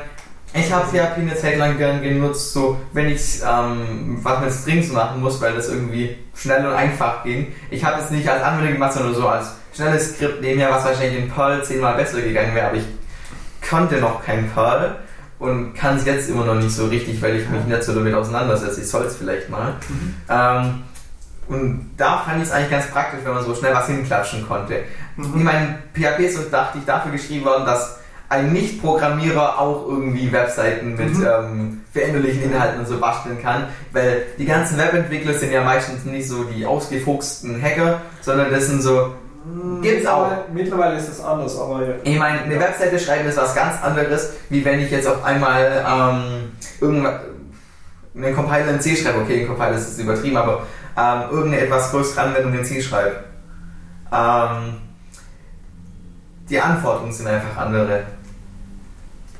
ich 0.54 0.70
habe 0.70 0.86
PHP 0.86 1.18
eine 1.18 1.36
Zeit 1.36 1.56
lang 1.56 1.78
gern 1.78 2.02
genutzt, 2.02 2.52
so 2.52 2.78
wenn 2.92 3.08
ich 3.08 3.40
ähm, 3.42 4.18
was 4.22 4.40
mit 4.40 4.52
Strings 4.52 4.92
machen 4.92 5.20
muss, 5.20 5.40
weil 5.40 5.54
das 5.54 5.68
irgendwie 5.68 6.16
schnell 6.34 6.66
und 6.66 6.74
einfach 6.74 7.24
ging. 7.24 7.52
Ich 7.70 7.84
habe 7.84 8.00
es 8.02 8.10
nicht 8.10 8.28
als 8.28 8.42
Anwendung 8.42 8.74
gemacht, 8.74 8.92
sondern 8.92 9.14
so 9.14 9.26
als 9.28 9.54
schnelles 9.74 10.14
Skript 10.14 10.40
nebenher, 10.40 10.70
was 10.70 10.84
wahrscheinlich 10.84 11.22
in 11.24 11.30
Perl 11.30 11.64
zehnmal 11.64 11.94
besser 11.94 12.20
gegangen 12.20 12.54
wäre, 12.54 12.68
aber 12.68 12.76
ich 12.76 12.84
konnte 13.68 13.96
noch 13.96 14.24
kein 14.24 14.50
Perl 14.50 14.96
und 15.38 15.74
kann 15.74 15.96
es 15.96 16.04
jetzt 16.04 16.28
immer 16.28 16.44
noch 16.44 16.54
nicht 16.56 16.70
so 16.74 16.86
richtig, 16.86 17.20
weil 17.22 17.36
ich 17.36 17.48
mich 17.48 17.64
nicht 17.64 17.82
so 17.82 17.94
damit 17.94 18.14
auseinandersetze. 18.14 18.80
Ich 18.80 18.88
soll 18.88 19.04
es 19.04 19.16
vielleicht 19.16 19.48
mal. 19.50 19.74
Ähm, 20.28 20.82
und 21.48 21.90
da 21.96 22.18
fand 22.18 22.36
ich 22.38 22.48
es 22.48 22.52
eigentlich 22.52 22.70
ganz 22.70 22.86
praktisch, 22.88 23.20
wenn 23.24 23.34
man 23.34 23.44
so 23.44 23.54
schnell 23.54 23.74
was 23.74 23.86
hinklatschen 23.86 24.46
konnte. 24.46 24.80
Ich 25.16 25.42
meine, 25.42 25.78
PHP 25.94 26.20
ist 26.20 26.36
so 26.36 26.42
dachte 26.50 26.78
ich 26.78 26.84
dafür 26.84 27.12
geschrieben 27.12 27.44
worden, 27.44 27.66
dass 27.66 27.98
ein 28.28 28.52
Nicht-Programmierer 28.52 29.58
auch 29.58 29.86
irgendwie 29.88 30.32
Webseiten 30.32 30.94
mit 30.96 31.14
Mhm. 31.18 31.26
ähm, 31.26 31.80
veränderlichen 31.92 32.44
Inhalten 32.44 32.80
und 32.80 32.86
so 32.88 32.98
basteln 32.98 33.42
kann, 33.42 33.66
weil 33.92 34.22
die 34.38 34.46
ganzen 34.46 34.78
Webentwickler 34.78 35.34
sind 35.34 35.52
ja 35.52 35.62
meistens 35.62 36.04
nicht 36.06 36.26
so 36.28 36.44
die 36.44 36.64
ausgefuchsten 36.64 37.60
Hacker, 37.60 38.00
sondern 38.22 38.50
das 38.50 38.68
sind 38.68 38.80
so, 38.80 39.14
Gibt's 39.82 40.06
auch. 40.06 40.30
Mittlerweile- 40.52 40.96
ist 40.96 41.08
es 41.08 41.20
anders, 41.20 41.58
aber 41.58 41.84
ja. 41.86 41.94
ich 42.04 42.18
meine, 42.18 42.40
eine 42.42 42.54
Ja. 42.54 42.60
Webseite 42.60 42.98
schreiben 42.98 43.28
ist 43.28 43.36
was 43.36 43.54
ganz 43.54 43.82
anderes, 43.82 44.34
wie 44.50 44.64
wenn 44.64 44.80
ich 44.80 44.90
jetzt 44.90 45.06
auf 45.08 45.22
einmal 45.24 45.84
ähm, 45.86 46.52
irgendwas, 46.80 47.20
einen 48.14 48.34
Compiler 48.34 48.68
in 48.68 48.80
C 48.80 48.94
schreibe. 48.96 49.20
Okay, 49.22 49.40
ein 49.42 49.46
Compiler 49.48 49.72
ist 49.72 49.98
übertrieben, 49.98 50.36
aber 50.36 50.66
ähm, 50.96 51.22
irgendeine 51.30 51.64
etwas 51.64 51.90
größere 51.90 52.20
Anwendung 52.22 52.54
in 52.54 52.64
C 52.64 52.80
schreibe. 52.80 53.16
Ähm, 54.12 54.74
die 56.48 56.60
Anforderungen 56.60 57.12
sind 57.12 57.26
einfach 57.26 57.56
andere. 57.56 58.04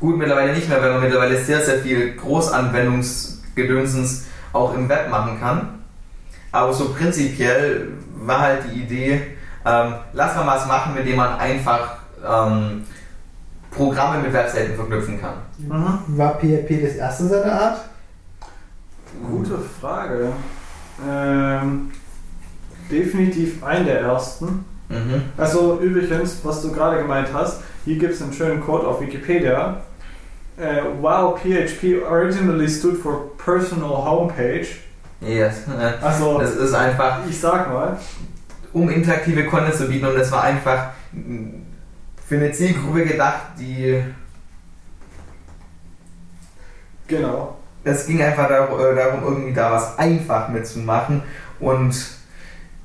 Gut, 0.01 0.17
mittlerweile 0.17 0.53
nicht 0.55 0.69
mehr, 0.69 0.83
weil 0.83 0.93
man 0.93 1.03
mittlerweile 1.03 1.37
sehr, 1.45 1.61
sehr 1.61 1.79
viel 1.79 2.17
Großanwendungsgedönsens 2.17 4.25
auch 4.53 4.75
im 4.75 4.89
Web 4.89 5.09
machen 5.11 5.39
kann. 5.39 5.79
Aber 6.51 6.73
so 6.73 6.89
prinzipiell 6.93 7.89
war 8.17 8.41
halt 8.41 8.63
die 8.73 8.81
Idee, 8.83 9.37
ähm, 9.65 9.95
lass 10.13 10.37
mal 10.37 10.47
was 10.47 10.67
machen, 10.67 10.95
mit 10.95 11.07
dem 11.07 11.17
man 11.17 11.39
einfach 11.39 11.97
ähm, 12.27 12.85
Programme 13.71 14.23
mit 14.23 14.33
Webseiten 14.33 14.75
verknüpfen 14.75 15.21
kann. 15.21 15.35
War 16.09 16.35
PHP 16.39 16.83
das 16.83 16.97
erste 16.97 17.27
seiner 17.27 17.53
Art? 17.53 17.81
Gute 19.27 19.59
Frage. 19.81 20.33
Ähm, 21.09 21.91
definitiv 22.91 23.63
ein 23.65 23.85
der 23.85 24.01
ersten. 24.01 24.65
Mhm. 24.89 25.23
Also 25.37 25.79
übrigens, 25.81 26.39
was 26.43 26.63
du 26.63 26.73
gerade 26.73 26.99
gemeint 26.99 27.29
hast, 27.33 27.63
hier 27.85 27.99
gibt 27.99 28.15
es 28.15 28.23
einen 28.23 28.33
schönen 28.33 28.61
Code 28.61 28.87
auf 28.87 29.01
Wikipedia. 29.01 29.81
Äh, 30.59 30.83
wow, 31.01 31.39
PHP 31.41 32.03
originally 32.09 32.69
stood 32.69 32.99
for 32.99 33.37
Personal 33.39 34.05
Homepage. 34.05 34.67
Yes. 35.21 35.63
Also, 36.03 36.39
Das 36.39 36.57
ist 36.57 36.75
einfach, 36.75 37.21
ich 37.29 37.41
sag 37.41 37.73
mal, 37.73 37.97
um 38.73 38.89
interaktive 38.91 39.45
Content 39.47 39.75
zu 39.75 39.89
bieten 39.89 40.07
und 40.07 40.15
das 40.17 40.31
war 40.33 40.45
einfach 40.45 40.91
mh, 41.13 41.51
für 42.27 42.37
eine 42.37 42.53
Zielgruppe 42.53 43.05
gedacht, 43.05 43.41
die 43.59 44.03
genau. 47.09 47.57
es 47.85 48.07
ging 48.07 48.23
einfach 48.23 48.49
äh, 48.51 48.95
darum, 48.95 49.23
irgendwie 49.25 49.53
da 49.53 49.73
was 49.73 49.99
einfach 49.99 50.49
mitzumachen. 50.49 51.23
Und 51.61 51.95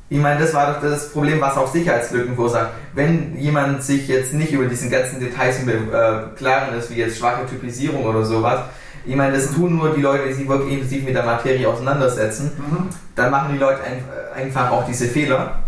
ich 0.09 0.19
meine, 0.19 0.39
das 0.39 0.53
war 0.53 0.73
doch 0.73 0.81
das 0.81 1.11
Problem, 1.11 1.41
was 1.41 1.57
auch 1.57 1.71
Sicherheitslücken 1.71 2.35
verursacht. 2.35 2.69
Wenn 2.93 3.37
jemand 3.37 3.83
sich 3.83 4.07
jetzt 4.07 4.33
nicht 4.33 4.51
über 4.53 4.65
diesen 4.65 4.89
ganzen 4.89 5.19
Details 5.19 5.59
im 5.61 5.69
äh, 5.69 6.35
Klaren 6.35 6.75
ist, 6.77 6.89
wie 6.89 6.95
jetzt 6.95 7.17
schwache 7.17 7.45
Typisierung 7.45 8.05
oder 8.05 8.23
sowas, 8.23 8.61
ich 9.05 9.15
meine, 9.15 9.33
das 9.33 9.53
tun 9.53 9.77
nur 9.77 9.93
die 9.93 10.01
Leute, 10.01 10.27
die 10.27 10.33
sich 10.33 10.47
wirklich 10.47 10.73
intensiv 10.73 11.05
mit 11.05 11.15
der 11.15 11.23
Materie 11.23 11.67
auseinandersetzen, 11.67 12.51
Mhm. 12.57 12.89
dann 13.15 13.31
machen 13.31 13.53
die 13.53 13.57
Leute 13.59 13.79
ein, 13.83 14.03
einfach 14.35 14.71
auch 14.71 14.85
diese 14.85 15.07
Fehler. 15.07 15.59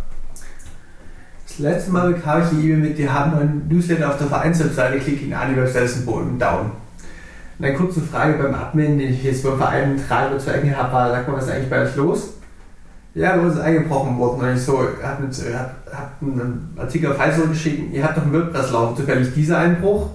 Das 1.60 1.74
letzte 1.74 1.92
Mal 1.92 2.14
bekam 2.14 2.42
ich 2.42 2.52
eine 2.52 2.62
E-Mail 2.62 2.78
mit, 2.78 2.98
die 2.98 3.10
haben 3.10 3.38
einen 3.38 3.68
Newsletter 3.68 4.08
auf 4.08 4.18
der 4.18 4.28
Vereinswebseite, 4.28 4.98
klick 5.00 5.22
ihn 5.22 5.34
an, 5.34 5.54
die 5.54 5.60
Webseite 5.60 5.86
ist 5.86 5.98
ein 5.98 6.06
Boden 6.06 6.40
down. 6.40 6.72
Und 7.58 7.66
eine 7.66 7.76
kurze 7.76 8.00
Frage 8.00 8.42
beim 8.42 8.56
Admin, 8.56 8.98
den 8.98 9.12
ich 9.14 9.22
jetzt 9.26 9.44
beim 9.44 9.58
Verein 9.58 10.02
Trage 10.08 10.38
zu 10.38 10.54
Ecke 10.54 10.78
habe, 10.78 10.94
war, 10.94 11.12
sag 11.12 11.28
mal, 11.28 11.36
was 11.36 11.48
ist 11.48 11.52
eigentlich 11.52 11.70
bei 11.70 11.82
euch 11.82 11.94
los? 11.98 12.30
Ja, 13.14 13.36
bei 13.36 13.42
uns 13.42 13.56
ist 13.56 13.60
eingebrochen 13.60 14.18
worden. 14.18 14.40
Und 14.40 14.56
ich 14.56 14.62
so, 14.62 14.88
hab, 15.04 15.20
mit, 15.20 15.34
hab, 15.54 15.76
hab 15.92 16.22
einen 16.22 16.74
Artikel 16.78 17.12
auf 17.12 17.18
Facebook 17.18 17.50
geschrieben, 17.50 17.92
ihr 17.92 18.06
habt 18.06 18.16
doch 18.16 18.24
einen 18.24 18.32
WordPress 18.32 18.72
laufen, 18.72 18.96
zufällig 18.96 19.34
dieser 19.34 19.58
Einbruch? 19.58 20.12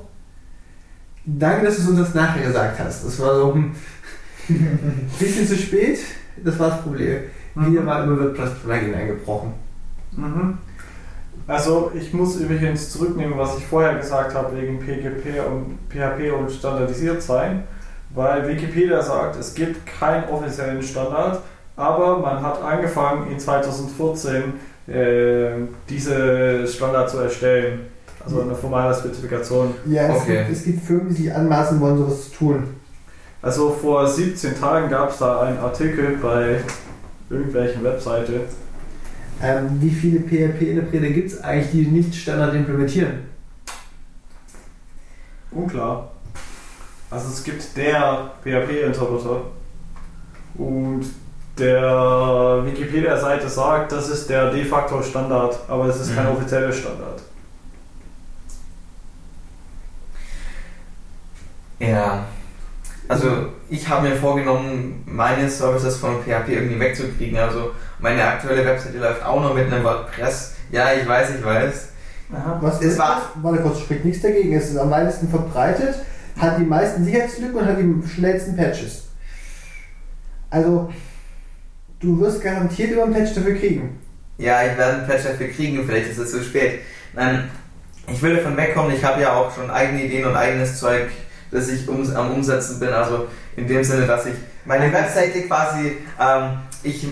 Danke, 1.27 1.66
dass 1.66 1.77
du 1.77 1.91
uns 1.91 1.99
das 1.99 2.15
nachher 2.15 2.47
gesagt 2.47 2.79
hast. 2.79 3.05
Das 3.05 3.21
war 3.21 3.35
so 3.35 3.53
ein 3.53 3.75
bisschen 5.19 5.47
zu 5.47 5.59
spät, 5.59 5.99
das 6.43 6.59
war 6.59 6.71
das 6.71 6.81
Problem. 6.81 7.19
Wieder 7.55 7.85
war 7.85 8.07
über 8.07 8.19
WordPress-Plugin 8.19 8.95
eingebrochen. 8.95 9.53
Mhm. 10.12 10.59
Also 11.47 11.93
ich 11.95 12.12
muss 12.15 12.37
übrigens 12.37 12.91
zurücknehmen, 12.91 13.39
was 13.39 13.59
ich 13.59 13.66
vorher 13.66 13.95
gesagt 13.97 14.35
habe 14.35 14.57
wegen 14.57 14.79
PGP 14.81 15.41
und 15.47 15.79
PHP 15.91 16.33
und 16.33 16.51
standardisiert 16.51 17.23
sein, 17.23 17.65
weil 18.15 18.49
Wikipedia 18.49 19.03
sagt, 19.03 19.37
es 19.39 19.55
gibt 19.55 19.87
keinen 19.87 20.29
offiziellen 20.31 20.83
Standard, 20.83 21.41
aber 21.77 22.19
man 22.19 22.41
hat 22.43 22.62
angefangen 22.62 23.31
in 23.31 23.39
2014 23.39 24.55
äh, 24.87 25.51
diese 25.89 26.66
Standard 26.66 27.11
zu 27.11 27.19
erstellen, 27.19 27.81
also 28.25 28.41
eine 28.41 28.55
formale 28.55 28.95
Spezifikation. 28.95 29.75
Ja, 29.87 30.09
es, 30.09 30.23
Okay. 30.23 30.39
gibt, 30.39 30.51
es 30.51 30.65
gibt 30.65 30.87
Firmen, 30.87 31.09
die 31.09 31.23
sich 31.25 31.35
anmaßen 31.35 31.79
wollen, 31.81 31.99
sowas 31.99 32.31
zu 32.31 32.37
tun. 32.37 32.65
Also 33.43 33.69
vor 33.71 34.07
17 34.07 34.59
Tagen 34.59 34.89
gab 34.89 35.11
es 35.11 35.19
da 35.19 35.43
einen 35.43 35.59
Artikel 35.59 36.16
bei 36.23 36.61
irgendwelchen 37.29 37.85
Webseite. 37.85 38.41
Ähm, 39.43 39.78
wie 39.81 39.90
viele 39.90 40.20
PHP-Interpreter 40.20 41.09
gibt 41.11 41.31
es 41.32 41.40
eigentlich, 41.43 41.70
die 41.73 41.86
nicht 41.90 42.15
Standard 42.15 42.55
implementieren? 42.55 43.24
Unklar. 45.51 46.11
Also 47.11 47.28
es 47.28 47.44
gibt 47.44 47.77
der 47.77 48.32
PHP-Interpreter 48.43 49.43
und 50.56 51.05
der 51.59 52.62
Wikipedia-Seite 52.65 53.48
sagt, 53.48 53.93
das 53.93 54.09
ist 54.09 54.28
der 54.28 54.51
de 54.51 54.65
facto 54.65 55.01
Standard, 55.02 55.56
aber 55.69 55.86
es 55.86 56.01
ist 56.01 56.15
kein 56.16 56.27
Mhm. 56.27 56.32
offizieller 56.32 56.73
Standard. 56.73 57.23
Ja. 61.78 62.24
Also 63.09 63.28
ich 63.68 63.86
habe 63.89 64.09
mir 64.09 64.16
vorgenommen, 64.16 65.02
meine 65.06 65.48
Services 65.48 65.97
von 65.98 66.22
PHP 66.22 66.48
irgendwie 66.48 66.81
wegzukriegen. 66.81 67.39
Also 67.39 67.72
meine 67.98 68.24
aktuelle 68.24 68.64
Webseite 68.64 68.98
läuft 68.98 69.22
auch 69.24 69.40
noch 69.43 69.55
mit 69.55 69.66
einem 69.72 69.85
WordPress. 69.85 70.55
Ja, 70.70 70.86
ich 70.93 71.06
weiß, 71.06 71.31
ich 71.39 71.44
weiß. 71.44 71.89
Was 72.60 72.81
Es 72.82 72.98
war- 72.98 73.31
Warte 73.43 73.62
kurz, 73.62 73.81
spricht 73.81 74.05
nichts 74.05 74.22
dagegen. 74.22 74.55
Es 74.55 74.70
ist 74.70 74.76
am 74.78 74.90
weitesten 74.90 75.28
verbreitet, 75.28 75.97
hat 76.39 76.59
die 76.59 76.64
meisten 76.64 77.05
Sicherheitslücken 77.05 77.56
und 77.56 77.66
hat 77.66 77.76
die 77.78 78.09
schnellsten 78.09 78.56
Patches. 78.56 79.09
Also, 80.51 80.93
du 82.01 82.20
wirst 82.20 82.43
garantiert 82.43 82.90
über 82.93 83.05
einen 83.05 83.12
Patch 83.14 83.35
dafür 83.35 83.55
kriegen. 83.55 83.98
Ja, 84.39 84.62
ich 84.64 84.76
werde 84.78 84.98
einen 84.98 85.06
Patch 85.06 85.24
dafür 85.24 85.48
kriegen, 85.48 85.85
vielleicht 85.86 86.10
ist 86.10 86.18
es 86.18 86.31
zu 86.31 86.43
spät. 86.43 86.81
Nein, 87.12 87.51
ich 88.09 88.20
will 88.22 88.36
davon 88.36 88.56
wegkommen. 88.56 88.94
Ich 88.94 89.05
habe 89.05 89.20
ja 89.20 89.35
auch 89.35 89.55
schon 89.55 89.70
eigene 89.70 90.02
Ideen 90.05 90.26
und 90.26 90.35
eigenes 90.36 90.81
Zeug, 90.81 91.09
das 91.55 91.68
ich 91.68 91.89
ums, 91.89 92.14
am 92.14 92.32
Umsetzen 92.32 92.81
bin. 92.81 92.90
Also 92.90 93.28
in 93.56 93.66
dem 93.66 93.82
Sinne, 93.82 94.06
dass 94.06 94.26
ich 94.26 94.35
meine 94.64 94.93
Webseite 94.93 95.43
quasi, 95.43 95.98
ähm, 96.20 96.59
ich, 96.82 97.05
äh, 97.05 97.09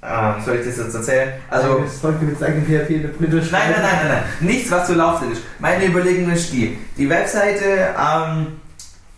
ah, 0.00 0.36
soll 0.44 0.56
ich 0.56 0.66
das 0.66 0.78
jetzt 0.78 0.94
erzählen? 0.94 1.32
Also 1.50 1.80
das 1.80 2.00
sollte 2.00 2.24
jetzt 2.24 2.42
eigentlich 2.42 2.64
PHP-Interpreter 2.64 3.36
Nein, 3.36 3.50
nein, 3.50 3.82
nein, 3.82 3.82
nein, 3.82 4.08
nein. 4.08 4.22
Nichts, 4.40 4.70
was 4.70 4.86
zu 4.86 4.94
Laufzeit 4.94 5.32
ist. 5.32 5.42
Meine 5.58 5.84
Überlegung 5.84 6.32
ist 6.32 6.52
die. 6.52 6.78
Die 6.96 7.10
Webseite 7.10 7.64
ähm, 7.98 8.46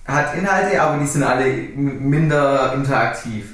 hat 0.07 0.35
Inhalte, 0.35 0.81
aber 0.81 0.99
die 0.99 1.07
sind 1.07 1.23
alle 1.23 1.45
minder 1.77 2.73
interaktiv. 2.75 3.51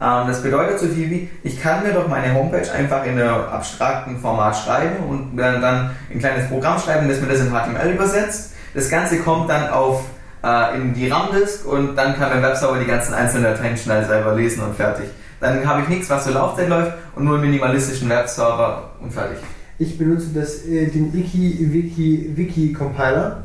Ähm, 0.00 0.28
das 0.28 0.42
bedeutet 0.42 0.78
so 0.78 0.86
viel 0.86 1.10
wie, 1.10 1.30
ich 1.42 1.60
kann 1.60 1.82
mir 1.82 1.92
doch 1.92 2.08
meine 2.08 2.32
Homepage 2.32 2.70
einfach 2.72 3.04
in 3.04 3.20
einem 3.20 3.34
abstrakten 3.34 4.18
Format 4.18 4.56
schreiben 4.56 5.04
und 5.08 5.36
dann 5.36 5.62
ein 6.10 6.18
kleines 6.18 6.48
Programm 6.48 6.78
schreiben, 6.78 7.08
das 7.08 7.20
mir 7.20 7.28
das 7.28 7.40
in 7.40 7.50
HTML 7.50 7.92
übersetzt. 7.92 8.52
Das 8.76 8.90
Ganze 8.90 9.20
kommt 9.20 9.48
dann 9.48 9.70
auf 9.70 10.04
äh, 10.44 10.76
in 10.76 10.92
die 10.92 11.08
RAM-Disk 11.08 11.64
und 11.64 11.96
dann 11.96 12.14
kann 12.14 12.28
mein 12.28 12.42
Webserver 12.42 12.78
die 12.78 12.84
ganzen 12.84 13.14
einzelnen 13.14 13.44
Dateien 13.44 13.74
schnell 13.74 14.04
selber 14.04 14.34
lesen 14.34 14.62
und 14.62 14.76
fertig. 14.76 15.06
Dann 15.40 15.66
habe 15.66 15.80
ich 15.80 15.88
nichts, 15.88 16.10
was 16.10 16.24
zur 16.24 16.34
Laufzeit 16.34 16.68
läuft 16.68 16.92
und 17.14 17.24
nur 17.24 17.38
einen 17.38 17.46
minimalistischen 17.46 18.10
Webserver 18.10 18.90
und 19.00 19.14
fertig. 19.14 19.38
Ich 19.78 19.96
benutze 19.96 20.26
das, 20.34 20.66
äh, 20.66 20.88
den 20.88 21.06
Iki 21.18 21.72
Wiki 21.72 22.32
Wiki 22.36 22.74
Compiler. 22.74 23.44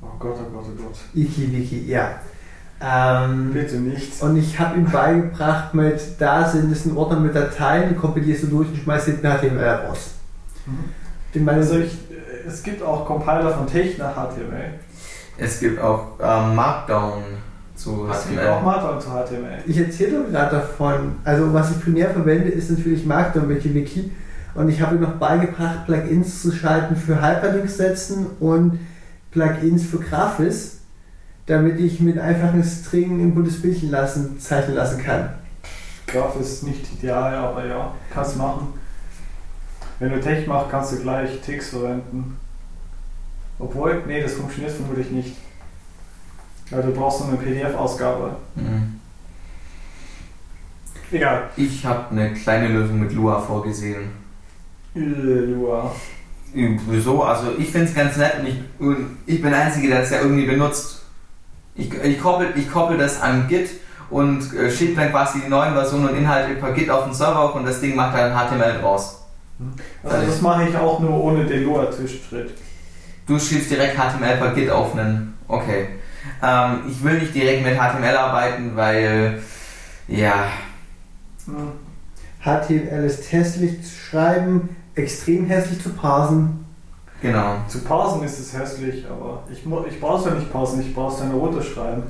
Oh 0.00 0.18
Gott, 0.18 0.36
oh 0.40 0.50
Gott, 0.50 0.64
oh 0.66 0.82
Gott. 0.82 0.98
Iki 1.14 1.52
Wiki, 1.52 1.86
ja. 1.86 2.12
Ähm, 2.82 3.50
Bitte 3.52 3.76
nicht. 3.76 4.22
und 4.22 4.38
ich 4.38 4.58
habe 4.58 4.78
ihm 4.78 4.90
beigebracht, 4.90 5.74
mit 5.74 6.00
da 6.18 6.48
sind 6.48 6.72
es 6.72 6.86
ein 6.86 6.96
Ordner 6.96 7.20
mit 7.20 7.34
Dateien, 7.34 7.90
die 7.90 7.96
kompilierst 7.96 8.44
du 8.44 8.46
durch 8.46 8.68
und 8.68 8.78
schmeißt 8.78 9.04
hinten 9.04 9.28
HTML 9.28 9.86
raus. 9.86 10.12
Mhm. 10.64 11.00
Den 11.34 11.44
meine 11.44 11.58
Also 11.58 11.78
ich, 11.78 11.92
äh, 11.92 12.09
es 12.46 12.62
gibt 12.62 12.82
auch 12.82 13.06
Compiler 13.06 13.50
von 13.52 13.66
Tech 13.66 13.98
nach 13.98 14.14
HTML. 14.14 14.74
Es 15.38 15.60
gibt 15.60 15.80
auch 15.80 16.18
ähm, 16.20 16.54
Markdown 16.54 17.22
zu 17.74 18.08
Es 18.10 18.26
gibt 18.28 18.40
HTML. 18.40 18.48
auch 18.50 18.62
Markdown 18.62 19.00
zu 19.00 19.08
HTML. 19.08 19.58
Ich 19.66 19.78
erzähle 19.78 20.24
gerade 20.30 20.56
davon. 20.56 21.16
Also 21.24 21.52
was 21.54 21.70
ich 21.70 21.80
primär 21.82 22.10
verwende, 22.10 22.48
ist 22.50 22.70
natürlich 22.70 23.04
Markdown 23.06 23.48
Wiki 23.48 23.74
Wiki. 23.74 24.12
Und 24.54 24.68
ich 24.68 24.80
habe 24.82 24.96
ihm 24.96 25.02
noch 25.02 25.14
beigebracht, 25.14 25.86
Plugins 25.86 26.42
zu 26.42 26.50
schalten 26.52 26.96
für 26.96 27.22
Hyperlinks 27.22 27.76
setzen 27.76 28.26
und 28.40 28.80
Plugins 29.30 29.86
für 29.86 29.98
Grafis, 29.98 30.80
damit 31.46 31.78
ich 31.78 32.00
mit 32.00 32.18
einfachen 32.18 32.62
String 32.64 33.20
ein 33.20 33.34
gutes 33.34 33.62
Bildchen 33.62 33.90
lassen, 33.92 34.40
zeichnen 34.40 34.74
lassen 34.76 35.00
kann. 35.02 35.30
Graph 36.08 36.38
ist 36.40 36.64
nicht 36.64 36.92
ideal, 36.92 37.32
aber 37.34 37.64
ja, 37.64 37.92
kannst 38.12 38.36
machen. 38.36 38.74
Wenn 40.00 40.10
du 40.10 40.20
Tech 40.20 40.46
machst, 40.46 40.70
kannst 40.70 40.92
du 40.92 40.96
gleich 41.02 41.40
Ticks 41.42 41.68
verwenden. 41.68 42.38
Obwohl, 43.58 44.02
nee, 44.06 44.22
das 44.22 44.32
funktioniert 44.32 44.72
vermutlich 44.72 45.10
nicht. 45.10 45.36
Weil 46.70 46.82
du 46.82 46.92
brauchst 46.92 47.18
so 47.18 47.24
eine 47.24 47.36
PDF-Ausgabe. 47.36 48.36
Mhm. 48.54 48.98
Egal. 51.12 51.50
Ich 51.56 51.84
habe 51.84 52.10
eine 52.10 52.32
kleine 52.32 52.68
Lösung 52.68 53.00
mit 53.00 53.12
Lua 53.12 53.40
vorgesehen. 53.40 54.10
Lua. 54.94 55.94
Wieso? 56.54 57.22
Also 57.22 57.52
ich 57.58 57.70
finde 57.70 57.88
es 57.88 57.94
ganz 57.94 58.16
nett 58.16 58.40
und 58.40 58.46
ich, 58.46 58.56
und 58.78 59.18
ich 59.26 59.42
bin 59.42 59.50
der 59.50 59.60
Einzige, 59.60 59.88
der 59.88 60.00
es 60.02 60.10
ja 60.10 60.22
irgendwie 60.22 60.46
benutzt. 60.46 61.02
Ich, 61.74 61.92
ich, 61.92 62.20
koppel, 62.20 62.52
ich 62.56 62.70
koppel 62.70 62.96
das 62.96 63.20
an 63.20 63.48
Git 63.48 63.70
und 64.08 64.54
äh, 64.54 64.70
schicke 64.70 64.96
dann 64.96 65.10
quasi 65.10 65.40
die 65.42 65.48
neuen 65.48 65.74
Versionen 65.74 66.08
und 66.08 66.16
Inhalte 66.16 66.54
per 66.54 66.72
Git 66.72 66.90
auf 66.90 67.04
den 67.04 67.14
Server 67.14 67.48
hoch 67.48 67.54
und 67.54 67.66
das 67.66 67.80
Ding 67.80 67.94
macht 67.94 68.16
dann 68.16 68.32
HTML 68.32 68.80
draus. 68.80 69.19
Also 70.02 70.26
das 70.26 70.40
mache 70.40 70.68
ich 70.68 70.76
auch 70.76 71.00
nur 71.00 71.22
ohne 71.22 71.44
den 71.44 71.64
Lua-Zwischenschritt. 71.64 72.50
Du 73.26 73.38
schiebst 73.38 73.70
direkt 73.70 73.96
HTML 73.96 74.36
per 74.38 74.54
Git 74.54 74.70
auf 74.70 74.96
einen. 74.96 75.34
Okay. 75.46 75.88
Ähm, 76.42 76.82
ich 76.88 77.02
will 77.02 77.18
nicht 77.18 77.34
direkt 77.34 77.64
mit 77.64 77.76
HTML 77.76 78.16
arbeiten, 78.16 78.76
weil. 78.76 79.42
Ja. 80.08 80.48
HTML 82.42 83.04
ist 83.04 83.30
hässlich 83.32 83.82
zu 83.82 83.94
schreiben, 83.94 84.76
extrem 84.94 85.46
hässlich 85.46 85.82
zu 85.82 85.90
parsen. 85.90 86.64
Genau. 87.22 87.56
Zu 87.68 87.80
parsen 87.80 88.22
ist 88.24 88.38
es 88.38 88.56
hässlich, 88.56 89.06
aber 89.06 89.44
ich, 89.52 89.58
ich 89.58 90.00
brauche 90.00 90.18
es 90.18 90.24
ja 90.24 90.34
nicht 90.34 90.50
parsen, 90.50 90.80
ich 90.80 90.94
brauche 90.94 91.12
es 91.12 91.20
dann 91.20 91.32
runterschreiben. 91.32 92.04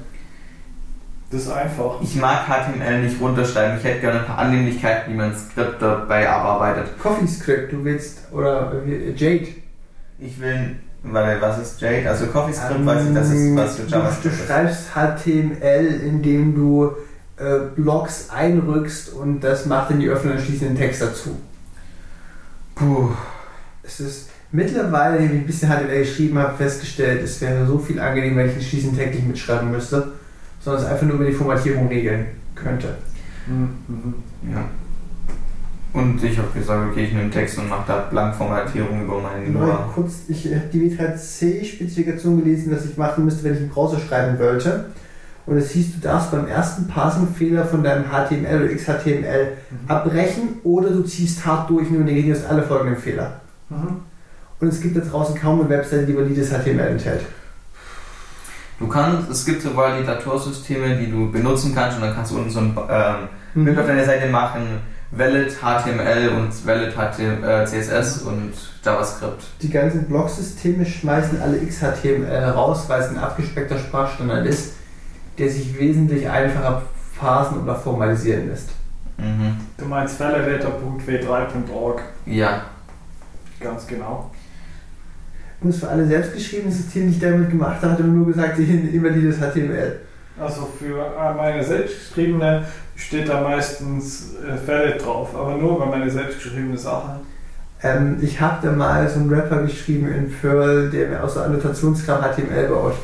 Das 1.31 1.43
ist 1.43 1.51
einfach. 1.51 2.01
Ich 2.03 2.17
mag 2.17 2.47
HTML 2.47 3.03
nicht 3.03 3.21
runterschreiben. 3.21 3.79
Ich 3.79 3.85
hätte 3.85 4.01
gerne 4.01 4.21
ein 4.21 4.27
paar 4.27 4.39
Annehmlichkeiten, 4.39 5.13
wie 5.13 5.17
man 5.17 5.33
Skript 5.35 5.81
dabei 5.81 6.29
abarbeitet. 6.29 6.99
CoffeeScript, 7.01 7.73
du 7.73 7.85
willst, 7.85 8.33
oder 8.33 8.73
äh, 8.85 9.13
Jade. 9.15 9.49
Ich 10.19 10.41
will. 10.41 10.77
Weil, 11.03 11.41
was 11.41 11.59
ist 11.59 11.81
Jade? 11.81 12.09
Also 12.11 12.27
CoffeeScript 12.27 12.85
weiß 12.85 13.07
ich, 13.09 13.15
das 13.15 13.31
ist 13.31 13.57
was 13.57 13.77
für 13.77 13.83
Ähm, 13.83 13.89
du, 13.89 13.93
du 13.93 13.99
JavaScript 13.99 14.35
ist. 14.35 14.47
schreibst 14.47 14.89
HTML, 14.93 16.01
indem 16.05 16.55
du 16.55 16.91
äh, 17.37 17.61
Blocks 17.77 18.29
einrückst 18.31 19.13
und 19.15 19.41
das 19.41 19.67
macht 19.67 19.91
dann 19.91 20.01
die 20.01 20.09
öffnenden 20.09 20.41
und 20.41 20.45
schließenden 20.45 20.77
Text 20.77 21.01
dazu. 21.01 21.39
Puh. 22.75 23.11
Es 23.83 24.01
ist 24.01 24.31
mittlerweile, 24.53 25.19
wenn 25.19 25.27
ich 25.27 25.33
ein 25.33 25.47
bisschen 25.47 25.71
HTML 25.71 26.01
geschrieben 26.01 26.39
habe, 26.39 26.57
festgestellt, 26.57 27.23
es 27.23 27.41
wäre 27.41 27.67
so 27.67 27.79
viel 27.79 28.01
angenehmer, 28.01 28.39
wenn 28.39 28.49
ich 28.49 28.55
den 28.55 28.63
schließenden 28.63 28.99
Text 28.99 29.15
nicht 29.15 29.29
mitschreiben 29.29 29.71
müsste, 29.71 30.13
sondern 30.61 30.83
es 30.83 30.89
einfach 30.89 31.07
nur 31.07 31.17
über 31.17 31.25
die 31.25 31.33
Formatierung 31.33 31.89
regeln 31.89 32.27
könnte. 32.55 32.97
Mhm. 33.47 34.15
Ja. 34.53 34.65
Und 35.93 36.23
ich 36.23 36.39
habe 36.39 36.49
gesagt, 36.57 36.93
okay, 36.93 37.05
ich 37.05 37.11
nehme 37.11 37.23
einen 37.23 37.33
Text 37.33 37.59
und 37.59 37.69
mache 37.69 37.85
da 37.89 37.99
Blankformatierung 38.11 39.05
über 39.05 39.21
meinen 39.21 39.53
Nur 39.53 39.91
kurz, 39.93 40.21
ich 40.29 40.47
habe 40.47 40.69
die 40.73 40.97
W3C-Spezifikation 40.97 42.45
gelesen, 42.45 42.73
was 42.73 42.85
ich 42.85 42.97
machen 42.97 43.25
müsste, 43.25 43.43
wenn 43.43 43.55
ich 43.55 43.61
einen 43.61 43.71
Browser 43.71 43.99
schreiben 43.99 44.39
wollte. 44.39 44.87
Und 45.47 45.57
es 45.57 45.73
hieß, 45.73 45.95
du 45.95 46.01
darfst 46.01 46.31
beim 46.31 46.47
ersten 46.47 46.87
Parsing-Fehler 46.87 47.65
von 47.65 47.83
deinem 47.83 48.05
HTML 48.05 48.63
oder 48.63 48.75
XHTML 48.75 49.49
abbrechen 49.89 50.61
oder 50.63 50.91
du 50.91 51.03
ziehst 51.03 51.45
hart 51.45 51.69
durch 51.71 51.91
und 51.91 52.07
ignorierst 52.07 52.47
alle 52.47 52.63
folgenden 52.63 52.97
Fehler. 52.97 53.41
Mhm. 53.69 54.03
Und 54.61 54.69
es 54.69 54.81
gibt 54.81 54.97
da 54.97 55.01
draußen 55.01 55.35
kaum 55.35 55.61
eine 55.61 55.71
Webseite, 55.71 56.07
die 56.07 56.17
valides 56.17 56.51
HTML 56.51 56.87
enthält. 56.87 57.23
Du 58.81 58.89
kannst, 58.89 59.31
es 59.31 59.45
gibt 59.45 59.61
so 59.63 59.77
Validatorsysteme, 59.77 60.97
die 60.97 61.11
du 61.11 61.31
benutzen 61.31 61.75
kannst 61.75 61.99
und 61.99 62.03
dann 62.03 62.15
kannst 62.15 62.33
du 62.33 62.39
unten 62.39 62.51
so 62.51 62.61
ein 62.61 62.77
ähm, 62.89 63.65
Bild 63.65 63.79
auf 63.79 63.87
deine 63.87 64.05
Seite 64.05 64.27
machen, 64.31 64.81
valid 65.11 65.53
HTML 65.61 66.31
und 66.37 66.67
valid 66.67 66.95
HTML, 66.95 67.45
äh, 67.45 67.65
CSS 67.67 68.23
und 68.23 68.53
JavaScript. 68.83 69.45
Die 69.61 69.69
ganzen 69.69 70.05
Blocksysteme 70.09 70.87
schmeißen 70.87 71.43
alle 71.43 71.59
XHTML 71.59 72.53
raus, 72.55 72.85
weil 72.89 73.03
es 73.03 73.11
ein 73.11 73.19
abgespeckter 73.19 73.79
Sprachstandard 73.79 74.47
ist, 74.47 74.73
der 75.39 75.51
sich 75.51 75.79
wesentlich 75.79 76.27
einfacher 76.29 76.83
parsen 77.19 77.63
oder 77.63 77.75
formalisieren 77.77 78.49
lässt. 78.49 78.71
Mhm. 79.19 79.59
Du 79.77 79.85
meinst 79.85 80.19
validator.w3.org, 80.19 82.01
Ja. 82.25 82.63
ganz 83.61 83.87
genau. 83.87 84.31
Und 85.61 85.71
es 85.71 85.81
für 85.81 85.89
alle 85.89 86.07
selbstgeschriebenen 86.07 86.73
Systeme, 86.73 87.07
die 87.07 87.13
ich 87.13 87.21
damit 87.21 87.51
gemacht 87.51 87.83
habe, 87.83 87.93
hat 87.93 88.01
er 88.01 88.07
nur 88.07 88.27
gesagt, 88.27 88.57
sie 88.57 88.65
sind 88.65 88.95
invalides 88.95 89.37
HTML. 89.39 90.01
Also 90.39 90.67
für 90.79 90.99
äh, 90.99 91.35
meine 91.35 91.63
selbstgeschriebene 91.63 92.65
steht 92.97 93.29
da 93.29 93.43
meistens 93.43 94.35
äh, 94.37 94.67
valid 94.67 95.05
drauf, 95.05 95.35
aber 95.35 95.57
nur 95.57 95.79
bei 95.79 95.87
meine 95.87 96.11
selbstgeschriebene 96.11 96.79
Sache. 96.79 97.21
Ähm, 97.83 98.19
ich 98.23 98.41
habe 98.41 98.67
da 98.67 98.73
mal 98.73 99.07
so 99.09 99.21
einen 99.21 99.33
Rapper 99.33 99.63
geschrieben 99.63 100.09
in 100.09 100.33
Perl, 100.33 100.91
der 100.91 101.09
mir 101.09 101.23
aus 101.23 101.35
so 101.35 101.41
Annotationskram 101.41 102.23
HTML 102.23 102.69
baut. 102.69 102.95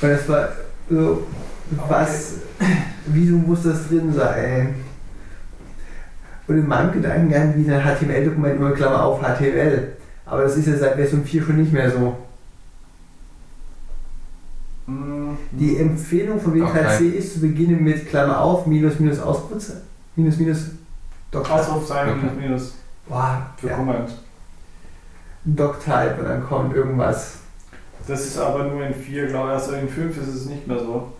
Und 0.00 0.10
das 0.10 0.28
war 0.28 0.48
so, 0.90 1.26
was, 1.88 2.34
wieso 3.06 3.36
muss 3.36 3.62
das 3.62 3.88
drin 3.88 4.12
sein? 4.12 4.74
Und 6.48 6.58
in 6.58 6.66
meinem 6.66 6.92
Gedankengang 6.92 7.54
wie 7.56 7.70
ein 7.70 7.82
HTML-Dokument 7.82 8.60
nur 8.60 8.74
Klammer 8.74 9.04
auf 9.04 9.20
HTML. 9.20 9.95
Aber 10.26 10.42
das 10.42 10.56
ist 10.56 10.66
ja 10.66 10.76
seit 10.76 10.96
Version 10.96 11.24
4 11.24 11.42
schon 11.44 11.56
nicht 11.56 11.72
mehr 11.72 11.90
so. 11.90 12.16
Mhm. 14.86 15.36
Die 15.52 15.76
Empfehlung 15.78 16.40
von 16.40 16.54
W3C 16.54 17.12
ist 17.12 17.34
zu 17.34 17.40
beginnen 17.40 17.82
mit 17.82 18.08
Klammer 18.08 18.40
auf, 18.40 18.66
minus, 18.66 18.98
minus 18.98 19.18
Ausrufezeichen, 19.20 19.82
minus, 20.16 20.36
minus, 20.36 20.58
Doc, 21.30 21.50
Ausrufzeichen 21.50 22.14
Okay. 22.14 22.26
minus 22.26 22.36
minus 22.36 22.74
Boah, 23.08 23.50
für 23.56 23.68
ja, 23.68 23.76
Comment. 23.76 24.10
Doc-Type 25.44 26.16
und 26.18 26.24
dann 26.28 26.44
kommt 26.44 26.74
irgendwas. 26.74 27.38
Das 28.06 28.24
ist 28.24 28.38
aber 28.38 28.64
nur 28.64 28.84
in 28.84 28.94
4, 28.94 29.26
glaube 29.26 29.48
ich. 29.48 29.54
Also 29.54 29.72
in 29.72 29.88
5 29.88 30.16
ist 30.16 30.28
es 30.28 30.46
nicht 30.46 30.66
mehr 30.66 30.78
so. 30.78 31.12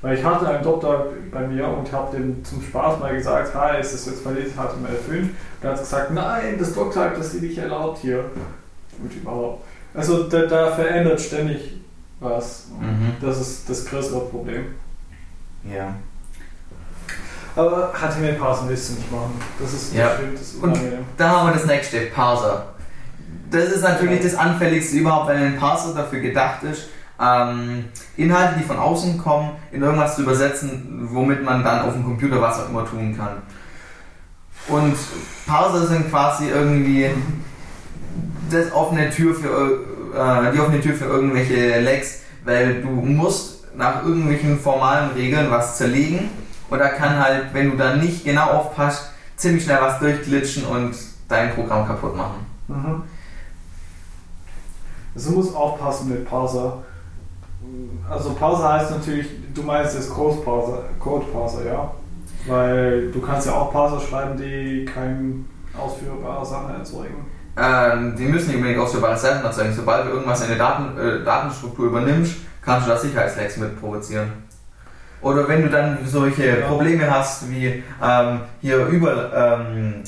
Weil 0.00 0.16
ich 0.16 0.24
hatte 0.24 0.48
einen 0.48 0.62
Doktor 0.62 1.06
bei 1.32 1.46
mir 1.46 1.66
und 1.66 1.90
habe 1.90 2.16
dem 2.16 2.44
zum 2.44 2.62
Spaß 2.62 3.00
mal 3.00 3.14
gesagt, 3.14 3.52
hi, 3.54 3.80
ist 3.80 3.94
das 3.94 4.06
jetzt 4.06 4.24
valid 4.24 4.46
HTML5? 4.46 5.18
Und 5.20 5.30
er 5.62 5.70
hat 5.70 5.78
gesagt, 5.80 6.12
nein, 6.12 6.56
das 6.58 6.72
Doc-Type, 6.74 7.14
das 7.16 7.34
ist 7.34 7.42
nicht 7.42 7.58
erlaubt 7.58 7.98
hier. 7.98 8.24
Und 9.02 9.12
überhaupt. 9.12 9.64
Also 9.94 10.24
da, 10.24 10.42
da 10.46 10.70
verändert 10.72 11.20
ständig 11.20 11.74
was. 12.20 12.66
Mhm. 12.80 13.12
Das 13.20 13.40
ist 13.40 13.68
das 13.68 13.84
größere 13.86 14.20
Problem. 14.26 14.66
Ja. 15.64 15.94
Aber 17.56 17.92
HTML-Parsen 17.92 18.68
willst 18.68 18.90
du 18.90 18.94
nicht 18.94 19.10
machen. 19.10 19.40
Das 19.58 19.72
ist 19.72 19.94
Ja. 19.94 20.14
stimmt, 20.14 20.34
das 20.34 20.42
ist 20.42 20.62
Und-. 20.62 20.78
Da 21.16 21.28
haben 21.28 21.48
wir 21.48 21.54
das 21.54 21.66
nächste, 21.66 22.02
Parser. 22.06 22.66
Das 23.50 23.64
ist 23.64 23.82
natürlich 23.82 24.20
das 24.22 24.34
Anfälligste 24.36 24.98
überhaupt, 24.98 25.28
wenn 25.28 25.38
ein 25.42 25.56
Parser 25.56 25.94
dafür 25.94 26.20
gedacht 26.20 26.62
ist, 26.62 26.88
ähm, 27.20 27.84
Inhalte, 28.16 28.58
die 28.58 28.64
von 28.64 28.78
außen 28.78 29.18
kommen, 29.18 29.50
in 29.72 29.82
irgendwas 29.82 30.16
zu 30.16 30.22
übersetzen, 30.22 31.08
womit 31.10 31.44
man 31.44 31.64
dann 31.64 31.82
auf 31.82 31.92
dem 31.92 32.04
Computer 32.04 32.40
was 32.40 32.60
auch 32.60 32.68
immer 32.68 32.84
tun 32.84 33.16
kann. 33.16 33.42
Und 34.68 34.96
Parser 35.46 35.86
sind 35.86 36.10
quasi 36.10 36.48
irgendwie 36.48 37.10
das 38.50 38.72
offene 38.72 39.10
Tür 39.10 39.34
für, 39.34 39.80
äh, 40.14 40.52
die 40.52 40.60
offene 40.60 40.80
Tür 40.80 40.94
für 40.94 41.06
irgendwelche 41.06 41.80
Lecks, 41.80 42.20
weil 42.44 42.82
du 42.82 42.88
musst 42.88 43.74
nach 43.76 44.04
irgendwelchen 44.04 44.58
formalen 44.58 45.10
Regeln 45.10 45.50
was 45.50 45.76
zerlegen 45.76 46.30
und 46.70 46.78
da 46.78 46.88
kann 46.88 47.18
halt, 47.18 47.46
wenn 47.52 47.70
du 47.70 47.76
da 47.76 47.96
nicht 47.96 48.24
genau 48.24 48.50
aufpasst, 48.50 49.10
ziemlich 49.36 49.64
schnell 49.64 49.80
was 49.80 49.98
durchglitschen 50.00 50.64
und 50.66 50.94
dein 51.28 51.54
Programm 51.54 51.86
kaputt 51.86 52.16
machen. 52.16 52.46
Mhm. 52.66 53.02
Also 55.14 55.30
du 55.30 55.36
musst 55.36 55.54
aufpassen 55.54 56.10
mit 56.10 56.28
Parser. 56.28 56.82
Also 58.08 58.32
Parser 58.34 58.72
heißt 58.72 58.90
natürlich, 58.92 59.26
du 59.54 59.62
meinst 59.62 59.96
das 59.96 60.08
Code 60.08 60.40
Parser, 60.42 60.84
Code 60.98 61.26
Parser, 61.32 61.64
ja? 61.66 61.90
Weil 62.46 63.10
du 63.10 63.20
kannst 63.20 63.46
ja 63.46 63.54
auch 63.54 63.72
Parser 63.72 64.00
schreiben, 64.00 64.36
die 64.36 64.84
keine 64.84 65.44
ausführbare 65.78 66.44
Sachen 66.44 66.74
erzeugen. 66.74 67.26
Ähm, 67.56 68.14
die 68.16 68.24
müssen 68.24 68.48
nicht 68.48 68.56
unbedingt 68.56 68.80
ausführbare 68.80 69.16
Sachen 69.16 69.44
erzeugen. 69.44 69.72
Sobald 69.74 70.06
du 70.06 70.10
irgendwas 70.10 70.42
in 70.42 70.48
der 70.48 70.58
Daten, 70.58 70.98
äh, 70.98 71.24
Datenstruktur 71.24 71.86
übernimmst, 71.86 72.36
kannst 72.62 72.86
du 72.86 72.92
da 72.92 72.96
Sicherheitslecks 72.96 73.56
mit 73.58 73.78
provozieren. 73.80 74.32
Oder 75.20 75.48
wenn 75.48 75.62
du 75.62 75.68
dann 75.68 75.98
solche 76.06 76.60
Ja. 76.60 76.66
Probleme 76.66 77.10
hast 77.10 77.50
wie 77.50 77.82
ähm, 78.02 78.40
hier 78.60 78.86
über 78.86 79.32
ähm, 79.34 80.04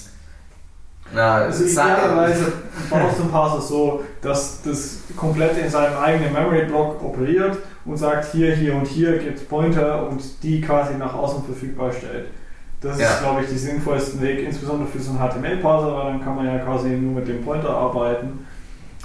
na, 1.14 1.34
Also 1.36 1.66
Sa- 1.66 1.84
idealerweise 1.94 2.52
baust 2.90 3.18
du 3.18 3.22
einen 3.22 3.30
Parser 3.30 3.60
so, 3.60 4.02
dass 4.22 4.62
das 4.62 4.98
komplett 5.16 5.56
in 5.58 5.68
seinem 5.70 5.96
eigenen 5.98 6.32
Memory-Block 6.32 7.02
operiert 7.02 7.58
und 7.84 7.96
sagt, 7.96 8.32
hier, 8.32 8.54
hier 8.54 8.74
und 8.74 8.86
hier 8.86 9.18
gibt 9.18 9.38
es 9.38 9.44
Pointer 9.44 10.08
und 10.08 10.20
die 10.42 10.60
quasi 10.60 10.94
nach 10.94 11.14
außen 11.14 11.44
verfügbar 11.44 11.92
stellt. 11.92 12.26
Das 12.80 12.98
Ja. 12.98 13.08
ist, 13.10 13.20
glaube 13.22 13.42
ich, 13.42 13.48
die 13.50 13.58
sinnvollste 13.58 14.20
Weg, 14.22 14.40
insbesondere 14.46 14.88
für 14.88 14.98
so 15.00 15.10
einen 15.10 15.18
HTML-Parser, 15.18 15.94
weil 15.94 16.12
dann 16.12 16.24
kann 16.24 16.36
man 16.36 16.46
ja 16.46 16.58
quasi 16.58 16.88
nur 16.90 17.14
mit 17.16 17.28
dem 17.28 17.44
Pointer 17.44 17.70
arbeiten 17.70 18.46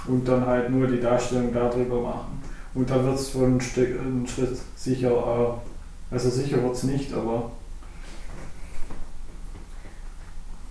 und 0.06 0.26
dann 0.26 0.46
halt 0.46 0.70
nur 0.70 0.86
die 0.86 1.00
Darstellung 1.00 1.52
darüber 1.52 2.00
machen. 2.00 2.42
Und 2.74 2.88
dann 2.90 3.04
wird 3.04 3.16
es 3.16 3.32
schon 3.32 3.56
ein, 3.56 3.60
Stück, 3.60 3.88
ein 4.00 4.26
Schritt 4.26 4.56
sicher, 4.76 5.10
also 6.10 6.30
sicher 6.30 6.62
wird 6.62 6.74
es 6.74 6.82
nicht, 6.84 7.12
aber 7.14 7.50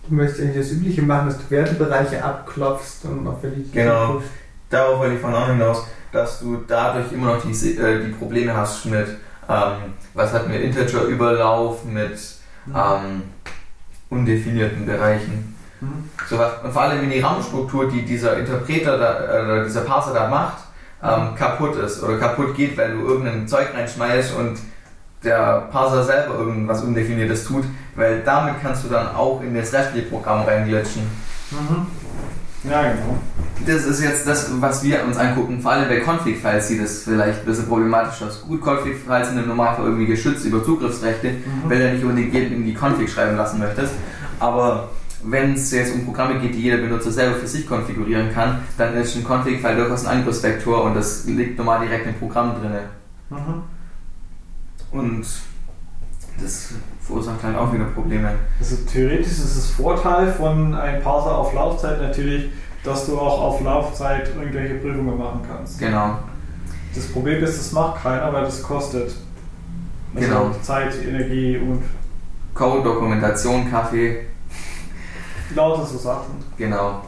Du 0.07 0.15
möchtest 0.15 0.41
eigentlich 0.41 0.57
das 0.57 0.71
Übliche 0.71 1.01
machen, 1.01 1.27
dass 1.27 1.37
du 1.37 1.49
Wertebereiche 1.49 2.23
abklopfst 2.23 3.05
und 3.05 3.27
auf 3.27 3.41
Validität 3.43 3.73
Genau. 3.73 4.13
guckst. 4.13 4.29
Darauf 4.69 4.99
wollte 4.99 5.15
ich 5.15 5.21
von 5.21 5.33
auch 5.33 5.47
hinaus, 5.47 5.85
dass 6.11 6.39
du 6.39 6.63
dadurch 6.67 7.11
immer 7.11 7.35
noch 7.35 7.41
die, 7.43 7.77
äh, 7.77 8.03
die 8.05 8.11
Probleme 8.11 8.55
hast 8.55 8.85
mit, 8.85 9.07
ähm, 9.49 9.71
was 10.13 10.33
hatten 10.33 10.51
wir, 10.51 10.61
Integer-Überlauf, 10.61 11.83
mit 11.85 12.17
ähm, 12.67 13.23
undefinierten 14.09 14.85
Bereichen. 14.85 15.55
Mhm. 15.81 16.09
Sowas. 16.27 16.53
Und 16.63 16.71
vor 16.71 16.83
allem, 16.83 17.01
wenn 17.01 17.09
die 17.11 17.19
RAM-Struktur, 17.19 17.89
die 17.89 18.03
dieser 18.03 18.37
Interpreter, 18.37 18.97
da, 18.97 19.59
äh, 19.59 19.65
dieser 19.65 19.81
Parser 19.81 20.13
da 20.13 20.27
macht, 20.29 20.57
ähm, 21.03 21.35
kaputt 21.35 21.75
ist 21.77 22.01
oder 22.03 22.17
kaputt 22.17 22.55
geht, 22.55 22.77
weil 22.77 22.93
du 22.93 23.05
irgendein 23.07 23.47
Zeug 23.47 23.67
reinschmeißt 23.73 24.35
und 24.37 24.57
der 25.23 25.67
Parser 25.71 26.03
selber 26.03 26.35
irgendwas 26.35 26.81
Undefiniertes 26.83 27.45
tut, 27.45 27.65
weil 27.95 28.21
damit 28.23 28.55
kannst 28.61 28.83
du 28.83 28.89
dann 28.89 29.15
auch 29.15 29.41
in 29.41 29.53
das 29.55 29.71
restliche 29.73 30.07
Programm 30.07 30.43
reinglitschen. 30.43 31.03
Mhm. 31.51 32.69
Ja, 32.69 32.81
genau. 32.81 33.17
Das 33.65 33.85
ist 33.85 34.01
jetzt 34.03 34.27
das, 34.27 34.49
was 34.59 34.83
wir 34.83 35.03
uns 35.05 35.17
angucken. 35.17 35.61
Vor 35.61 35.71
allem 35.71 35.87
bei 35.87 36.01
Config-Files 36.01 36.67
sieht 36.67 36.83
das 36.83 37.03
vielleicht 37.03 37.39
ein 37.41 37.45
bisschen 37.45 37.67
problematisch 37.67 38.21
aus. 38.23 38.41
Gut, 38.41 38.61
Config-Files 38.61 39.29
sind 39.29 39.37
im 39.39 39.47
Normalfall 39.47 39.85
irgendwie 39.85 40.07
geschützt 40.07 40.45
über 40.45 40.63
Zugriffsrechte, 40.63 41.29
Mhm. 41.29 41.69
weil 41.69 41.79
du 41.79 41.91
nicht 41.93 42.03
unbedingt 42.03 42.33
jeden 42.33 42.55
in 42.55 42.65
die 42.65 42.73
Config 42.73 43.11
schreiben 43.11 43.37
lassen 43.37 43.59
möchtest. 43.59 43.93
Aber 44.39 44.89
wenn 45.23 45.53
es 45.53 45.71
jetzt 45.71 45.93
um 45.95 46.05
Programme 46.05 46.39
geht, 46.39 46.53
die 46.55 46.61
jeder 46.61 46.77
Benutzer 46.77 47.11
selber 47.11 47.35
für 47.35 47.47
sich 47.47 47.67
konfigurieren 47.67 48.33
kann, 48.33 48.59
dann 48.77 48.95
ist 48.95 49.15
ein 49.15 49.23
Config-File 49.23 49.77
durchaus 49.77 50.05
ein 50.05 50.17
Angriffsvektor 50.19 50.83
und 50.83 50.95
das 50.95 51.25
liegt 51.25 51.57
normal 51.57 51.81
direkt 51.81 52.07
im 52.07 52.15
Programm 52.15 52.55
drin. 52.59 52.71
Mhm. 53.29 53.63
Und 54.99 55.25
das 56.41 56.73
verursacht 57.05 57.43
halt 57.43 57.55
auch 57.55 57.71
wieder 57.73 57.85
Probleme. 57.85 58.31
Also 58.59 58.77
theoretisch 58.91 59.27
ist 59.27 59.55
es 59.55 59.69
Vorteil 59.71 60.31
von 60.31 60.73
einem 60.73 61.03
Parser 61.03 61.37
auf 61.37 61.53
Laufzeit 61.53 62.01
natürlich, 62.01 62.49
dass 62.83 63.05
du 63.05 63.19
auch 63.19 63.41
auf 63.41 63.61
Laufzeit 63.61 64.29
irgendwelche 64.35 64.75
Prüfungen 64.75 65.17
machen 65.17 65.41
kannst. 65.47 65.79
Genau. 65.79 66.17
Das 66.93 67.05
Problem 67.07 67.43
ist, 67.43 67.57
das 67.59 67.71
macht 67.73 68.01
keiner, 68.01 68.31
weil 68.33 68.45
das 68.45 68.63
kostet. 68.63 69.15
Also 70.15 70.27
Genau. 70.27 70.51
Zeit, 70.61 70.93
Energie 71.05 71.57
und 71.57 71.83
Code, 72.53 72.83
Dokumentation, 72.83 73.69
Kaffee, 73.69 74.27
lauter 75.53 75.85
so 75.85 75.97
Sachen. 75.97 76.35
Genau. 76.57 77.01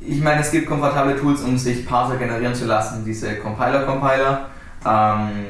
Ich 0.00 0.22
meine, 0.22 0.40
es 0.42 0.50
gibt 0.50 0.68
komfortable 0.68 1.16
Tools, 1.18 1.40
um 1.42 1.58
sich 1.58 1.84
Parser 1.86 2.16
generieren 2.16 2.54
zu 2.54 2.66
lassen, 2.66 3.04
diese 3.04 3.36
Compiler-Compiler. 3.36 4.46
Ähm, 4.86 5.46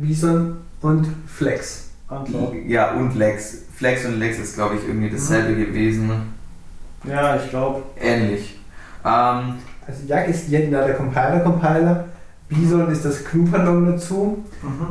Bison 0.00 0.56
und 0.82 1.06
Flex. 1.26 1.87
Antwort. 2.08 2.54
ja, 2.66 2.92
und 2.92 3.14
Lex. 3.14 3.58
Flex 3.76 4.04
und 4.06 4.18
Lex 4.18 4.38
ist, 4.38 4.54
glaube 4.54 4.76
ich, 4.76 4.86
irgendwie 4.88 5.10
dasselbe 5.10 5.54
gewesen. 5.54 6.10
Ja, 7.04 7.36
ich 7.36 7.48
glaube. 7.50 7.82
Ähnlich. 8.00 8.58
Ähm, 9.04 9.54
Also 9.86 10.02
Yak 10.06 10.28
ist 10.28 10.48
ja 10.48 10.60
der 10.60 10.94
Compiler-Compiler, 10.94 12.04
Bison 12.48 12.90
ist 12.90 13.04
das 13.04 13.24
GNU-Pendant 13.24 13.88
dazu 13.88 14.44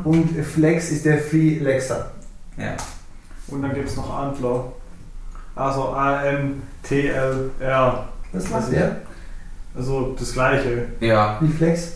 und 0.04 0.30
Flex 0.46 0.92
ist 0.92 1.06
der 1.06 1.18
Free 1.20 1.60
Lexer. 1.60 2.12
ja. 2.58 2.76
Und 3.50 3.62
dann 3.62 3.74
gibt 3.74 3.88
es 3.90 3.96
noch 3.96 4.10
Antler. 4.18 4.72
Also 5.56 5.90
A-N-T-L-R. 6.92 8.08
Was 8.34 8.44
macht 8.50 8.54
Also- 8.64 8.72
der? 8.72 8.96
Also 9.76 10.16
das 10.20 10.34
gleiche. 10.34 10.86
Ja. 11.00 11.38
Wie 11.42 11.48
Flex? 11.52 11.94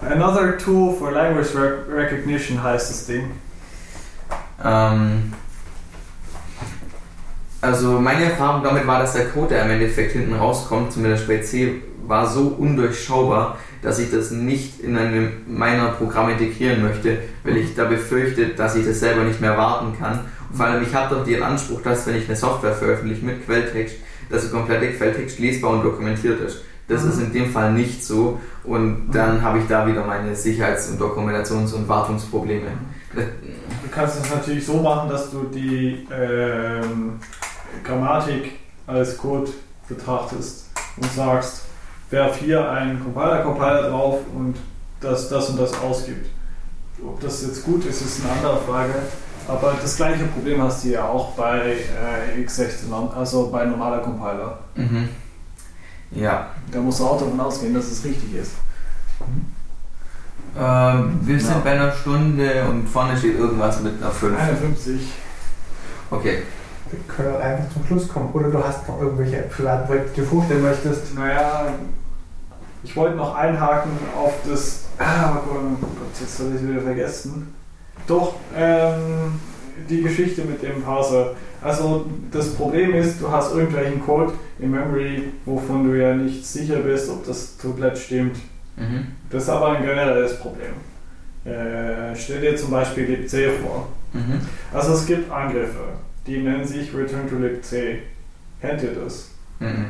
Another 0.00 0.58
tool 0.58 0.92
for 0.94 1.12
language 1.12 1.54
rec 1.54 1.74
recognition 1.88 2.60
heißt 2.62 2.90
das 2.90 3.06
Ding. 3.06 3.30
Ähm, 4.64 5.32
also 7.60 8.00
meine 8.00 8.24
Erfahrung 8.24 8.62
damit 8.64 8.86
war, 8.86 8.98
dass 9.00 9.12
der 9.12 9.28
Code, 9.28 9.54
der 9.54 9.64
im 9.64 9.70
Endeffekt 9.70 10.12
hinten 10.12 10.34
rauskommt, 10.34 10.92
zumindest 10.92 11.28
bei 11.28 11.38
C, 11.38 11.82
war 12.06 12.26
so 12.28 12.48
undurchschaubar, 12.58 13.56
dass 13.82 13.98
ich 13.98 14.10
das 14.10 14.30
nicht 14.32 14.80
in 14.80 14.96
einem 14.98 15.30
meiner 15.46 15.88
Programme 15.90 16.32
integrieren 16.32 16.82
möchte, 16.82 17.18
weil 17.44 17.56
ich 17.58 17.74
da 17.74 17.84
befürchte, 17.84 18.48
dass 18.48 18.74
ich 18.74 18.84
das 18.84 19.00
selber 19.00 19.22
nicht 19.22 19.40
mehr 19.40 19.56
warten 19.56 19.96
kann. 19.98 20.20
Und 20.50 20.56
vor 20.56 20.66
allem, 20.66 20.82
ich 20.82 20.94
habe 20.94 21.14
doch 21.14 21.24
den 21.24 21.42
Anspruch, 21.42 21.82
dass 21.82 22.06
wenn 22.06 22.16
ich 22.16 22.26
eine 22.26 22.36
Software 22.36 22.74
veröffentliche 22.74 23.24
mit 23.24 23.44
Quelltext, 23.44 23.96
dass 24.30 24.42
der 24.42 24.50
komplette 24.50 24.92
Quelltext 24.92 25.38
lesbar 25.38 25.70
und 25.70 25.84
dokumentiert 25.84 26.40
ist. 26.40 26.62
Das 26.88 27.04
Mhm. 27.04 27.10
ist 27.10 27.20
in 27.20 27.32
dem 27.32 27.50
Fall 27.52 27.72
nicht 27.72 28.04
so 28.04 28.40
und 28.64 29.10
dann 29.12 29.40
habe 29.42 29.58
ich 29.58 29.66
da 29.68 29.86
wieder 29.86 30.04
meine 30.04 30.34
Sicherheits- 30.34 30.88
und 30.90 31.00
Dokumentations- 31.00 31.72
und 31.74 31.88
Wartungsprobleme. 31.88 32.68
Du 33.14 33.88
kannst 33.90 34.24
es 34.24 34.30
natürlich 34.30 34.64
so 34.64 34.78
machen, 34.78 35.10
dass 35.10 35.30
du 35.30 35.44
die 35.44 36.06
ähm, 36.10 37.20
Grammatik 37.84 38.52
als 38.86 39.16
Code 39.16 39.50
betrachtest 39.88 40.70
und 40.96 41.12
sagst, 41.12 41.62
werf 42.10 42.36
hier 42.36 42.70
einen 42.70 43.02
Compiler-Compiler 43.02 43.90
drauf 43.90 44.20
und 44.34 44.56
das, 45.00 45.28
das 45.28 45.50
und 45.50 45.58
das 45.58 45.74
ausgibt. 45.80 46.26
Ob 47.04 47.20
das 47.20 47.42
jetzt 47.42 47.64
gut 47.64 47.84
ist, 47.84 48.00
ist 48.00 48.24
eine 48.24 48.32
andere 48.32 48.60
Frage. 48.60 48.94
Aber 49.48 49.74
das 49.80 49.96
gleiche 49.96 50.24
Problem 50.26 50.62
hast 50.62 50.84
du 50.84 50.90
ja 50.90 51.08
auch 51.08 51.32
bei 51.32 51.78
äh, 52.36 52.40
x16, 52.44 53.12
also 53.14 53.50
bei 53.50 53.64
normaler 53.64 53.98
Compiler. 53.98 54.58
Mhm. 54.76 55.08
Ja. 56.12 56.48
Da 56.70 56.78
musst 56.80 57.00
du 57.00 57.06
auch 57.06 57.18
davon 57.18 57.40
ausgehen, 57.40 57.74
dass 57.74 57.86
es 57.86 58.04
richtig 58.04 58.34
ist. 58.34 58.52
Ähm, 60.58 61.20
wir 61.22 61.40
sind 61.40 61.50
Ja. 61.50 61.60
bei 61.64 61.70
einer 61.72 61.92
Stunde 61.92 62.64
und 62.68 62.86
vorne 62.88 63.16
steht 63.16 63.38
irgendwas 63.38 63.80
mit 63.80 64.00
einer 64.02 64.10
5. 64.10 64.38
51. 64.38 65.08
Okay. 66.10 66.42
Wir 66.90 67.00
können 67.08 67.34
auch 67.36 67.40
einfach 67.40 67.72
zum 67.72 67.86
Schluss 67.86 68.08
kommen. 68.08 68.30
Oder 68.34 68.50
du 68.50 68.62
hast 68.62 68.86
noch 68.86 69.00
irgendwelche 69.00 69.42
privaten 69.44 69.86
Projekte, 69.86 70.10
die 70.16 70.20
du 70.20 70.26
vorstellen 70.26 70.62
möchtest. 70.62 71.14
Naja, 71.14 71.72
ich 72.84 72.94
wollte 72.96 73.16
noch 73.16 73.34
einhaken 73.34 73.92
auf 74.16 74.34
das. 74.48 74.84
Ah, 74.98 75.36
oh 75.38 75.48
Gott, 75.48 75.62
oh 75.80 75.86
Gott, 75.86 76.20
jetzt 76.20 76.38
habe 76.38 76.50
ich 76.50 76.56
es 76.56 76.68
wieder 76.68 76.82
vergessen. 76.82 77.54
Doch, 78.06 78.34
ähm, 78.54 79.40
die 79.88 80.02
Geschichte 80.02 80.42
mit 80.42 80.62
dem 80.62 80.82
Parser. 80.82 81.30
Also, 81.62 82.06
das 82.30 82.54
Problem 82.54 82.92
ist, 82.94 83.20
du 83.22 83.30
hast 83.30 83.54
irgendwelchen 83.54 84.04
Code 84.04 84.32
in 84.58 84.70
Memory, 84.72 85.32
wovon 85.46 85.84
du 85.84 85.98
ja 85.98 86.12
nicht 86.14 86.44
sicher 86.46 86.76
bist, 86.80 87.08
ob 87.08 87.24
das 87.24 87.56
komplett 87.60 87.96
stimmt. 87.96 88.36
Mhm. 88.76 89.06
Das 89.30 89.44
ist 89.44 89.48
aber 89.48 89.72
ein 89.72 89.82
generelles 89.82 90.38
Problem. 90.38 90.72
Äh, 91.44 92.14
stell 92.14 92.40
dir 92.40 92.56
zum 92.56 92.70
Beispiel 92.70 93.04
libc 93.04 93.30
vor. 93.62 93.88
Mhm. 94.12 94.40
Also, 94.72 94.92
es 94.92 95.06
gibt 95.06 95.30
Angriffe, 95.30 95.84
die 96.26 96.38
nennen 96.38 96.64
sich 96.64 96.94
Return 96.94 97.28
to 97.28 97.36
libc. 97.36 98.02
Kennt 98.60 98.82
ihr 98.82 98.94
das? 98.94 99.30
Mhm. 99.58 99.86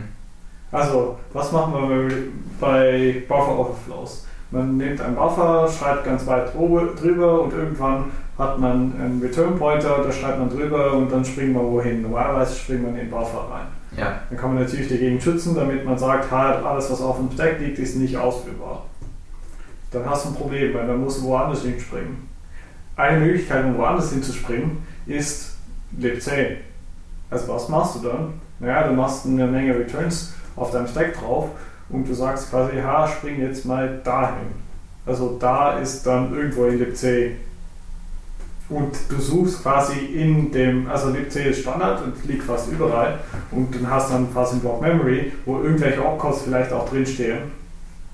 Also, 0.70 1.18
was 1.32 1.52
machen 1.52 1.74
wir 1.74 2.16
bei 2.58 3.22
Buffer 3.28 3.58
Overflows? 3.58 4.26
Man 4.50 4.76
nimmt 4.76 5.00
einen 5.00 5.14
Buffer, 5.14 5.68
schreibt 5.68 6.04
ganz 6.04 6.26
weit 6.26 6.54
drüber 6.54 7.42
und 7.42 7.52
irgendwann 7.52 8.06
hat 8.38 8.58
man 8.58 8.92
einen 8.98 9.20
Return 9.22 9.58
Pointer, 9.58 10.02
da 10.02 10.10
schreibt 10.12 10.38
man 10.38 10.50
drüber 10.50 10.92
und 10.94 11.10
dann 11.12 11.24
springen 11.24 11.54
wir 11.54 11.62
wohin. 11.62 12.02
Normalerweise 12.02 12.54
springt 12.54 12.82
man 12.82 12.92
in 12.92 13.00
den 13.00 13.10
Buffer 13.10 13.48
rein. 13.50 13.66
Ja. 13.96 14.22
Dann 14.28 14.38
kann 14.38 14.54
man 14.54 14.62
natürlich 14.62 14.88
dagegen 14.88 15.20
schützen, 15.20 15.54
damit 15.54 15.84
man 15.84 15.98
sagt, 15.98 16.30
halt, 16.30 16.64
alles 16.64 16.90
was 16.90 17.00
auf 17.00 17.18
dem 17.18 17.30
Stack 17.32 17.60
liegt, 17.60 17.78
ist 17.78 17.96
nicht 17.96 18.16
ausführbar. 18.16 18.86
Dann 19.90 20.08
hast 20.08 20.24
du 20.24 20.30
ein 20.30 20.34
Problem, 20.34 20.72
weil 20.74 20.86
dann 20.86 21.00
musst 21.00 21.20
du 21.20 21.24
woanders 21.24 21.62
hinspringen. 21.62 22.28
Eine 22.96 23.20
Möglichkeit, 23.20 23.64
um 23.64 23.76
woanders 23.76 24.10
hinzuspringen, 24.10 24.78
ist 25.06 25.56
libc. 25.98 26.30
Also 27.30 27.48
was 27.48 27.68
machst 27.68 27.96
du 27.96 28.08
dann? 28.08 28.34
Naja, 28.58 28.88
du 28.88 28.94
machst 28.94 29.26
eine 29.26 29.46
Menge 29.46 29.74
Returns 29.74 30.34
auf 30.56 30.70
deinem 30.70 30.86
Stack 30.86 31.14
drauf 31.14 31.48
und 31.88 32.08
du 32.08 32.14
sagst 32.14 32.50
quasi, 32.50 32.78
ha, 32.80 33.06
spring 33.08 33.40
jetzt 33.40 33.64
mal 33.66 34.00
dahin. 34.04 34.48
Also 35.04 35.36
da 35.38 35.78
ist 35.78 36.06
dann 36.06 36.32
irgendwo 36.34 36.66
in 36.66 36.78
libc. 36.78 37.36
Und 38.68 38.96
du 39.10 39.20
suchst 39.20 39.62
quasi 39.62 39.98
in 39.98 40.50
dem, 40.50 40.88
also 40.88 41.10
libc 41.10 41.34
ist 41.36 41.60
Standard 41.60 42.02
und 42.04 42.24
liegt 42.26 42.44
fast 42.44 42.72
überall 42.72 43.18
und 43.50 43.74
dann 43.74 43.90
hast 43.90 44.10
dann 44.10 44.32
quasi 44.32 44.56
ein 44.56 44.60
Block 44.60 44.80
Memory, 44.80 45.32
wo 45.44 45.60
irgendwelche 45.60 46.02
Opcodes 46.02 46.42
vielleicht 46.42 46.72
auch 46.72 46.88
drinstehen. 46.88 47.50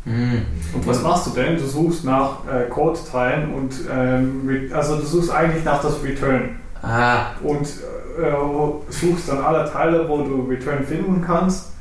Mhm. 0.05 0.43
Und 0.75 0.87
was 0.87 1.03
machst 1.03 1.27
du 1.27 1.31
denn? 1.31 1.57
Du 1.57 1.65
suchst 1.65 2.05
nach 2.05 2.39
äh, 2.51 2.69
Code-Teilen 2.69 3.55
und 3.55 3.75
ähm, 3.93 4.71
also 4.73 4.97
du 4.97 5.03
suchst 5.03 5.31
eigentlich 5.31 5.65
nach 5.65 5.81
das 5.83 6.03
Return 6.03 6.57
Ah, 6.83 7.33
und 7.43 7.67
äh, 7.67 8.93
suchst 8.93 9.29
dann 9.29 9.39
alle 9.39 9.71
Teile, 9.71 10.09
wo 10.09 10.23
du 10.23 10.47
Return 10.49 10.85
finden 10.85 11.23
kannst 11.27 11.73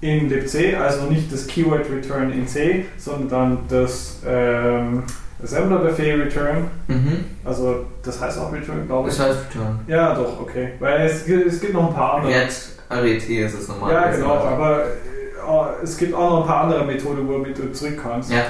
in 0.00 0.28
libc, 0.28 0.76
also 0.78 1.06
nicht 1.06 1.32
das 1.32 1.46
Keyword 1.46 1.90
Return 1.90 2.30
in 2.32 2.46
C, 2.46 2.86
sondern 2.98 3.58
das 3.68 4.20
ähm, 4.26 5.02
Assembler-Befehl 5.42 6.22
Return, 6.22 6.68
mhm. 6.88 7.24
also 7.44 7.84
das 8.02 8.20
heißt 8.20 8.38
auch 8.38 8.52
Return, 8.52 8.86
glaube 8.86 9.08
ich. 9.10 9.16
Das 9.16 9.26
heißt 9.28 9.38
Return. 9.50 9.80
Ja, 9.86 10.14
doch, 10.14 10.40
okay. 10.40 10.70
Weil 10.80 11.06
es, 11.06 11.24
gibt- 11.24 11.46
es 11.46 11.60
gibt 11.60 11.74
noch 11.74 11.88
ein 11.88 11.94
paar 11.94 12.14
andere. 12.14 12.32
Jetzt 12.32 12.78
RET 12.90 13.28
ist 13.28 13.54
es 13.54 13.68
normal. 13.68 13.92
Ja, 13.92 14.10
genau, 14.10 14.34
aber 14.34 14.84
äh, 14.84 15.82
es 15.82 15.96
gibt 15.96 16.14
auch 16.14 16.30
noch 16.30 16.40
ein 16.42 16.46
paar 16.46 16.62
andere 16.64 16.84
Methoden, 16.84 17.28
womit 17.28 17.58
du 17.58 17.70
zurück 17.72 17.98
kannst. 18.02 18.30
Ja. 18.30 18.44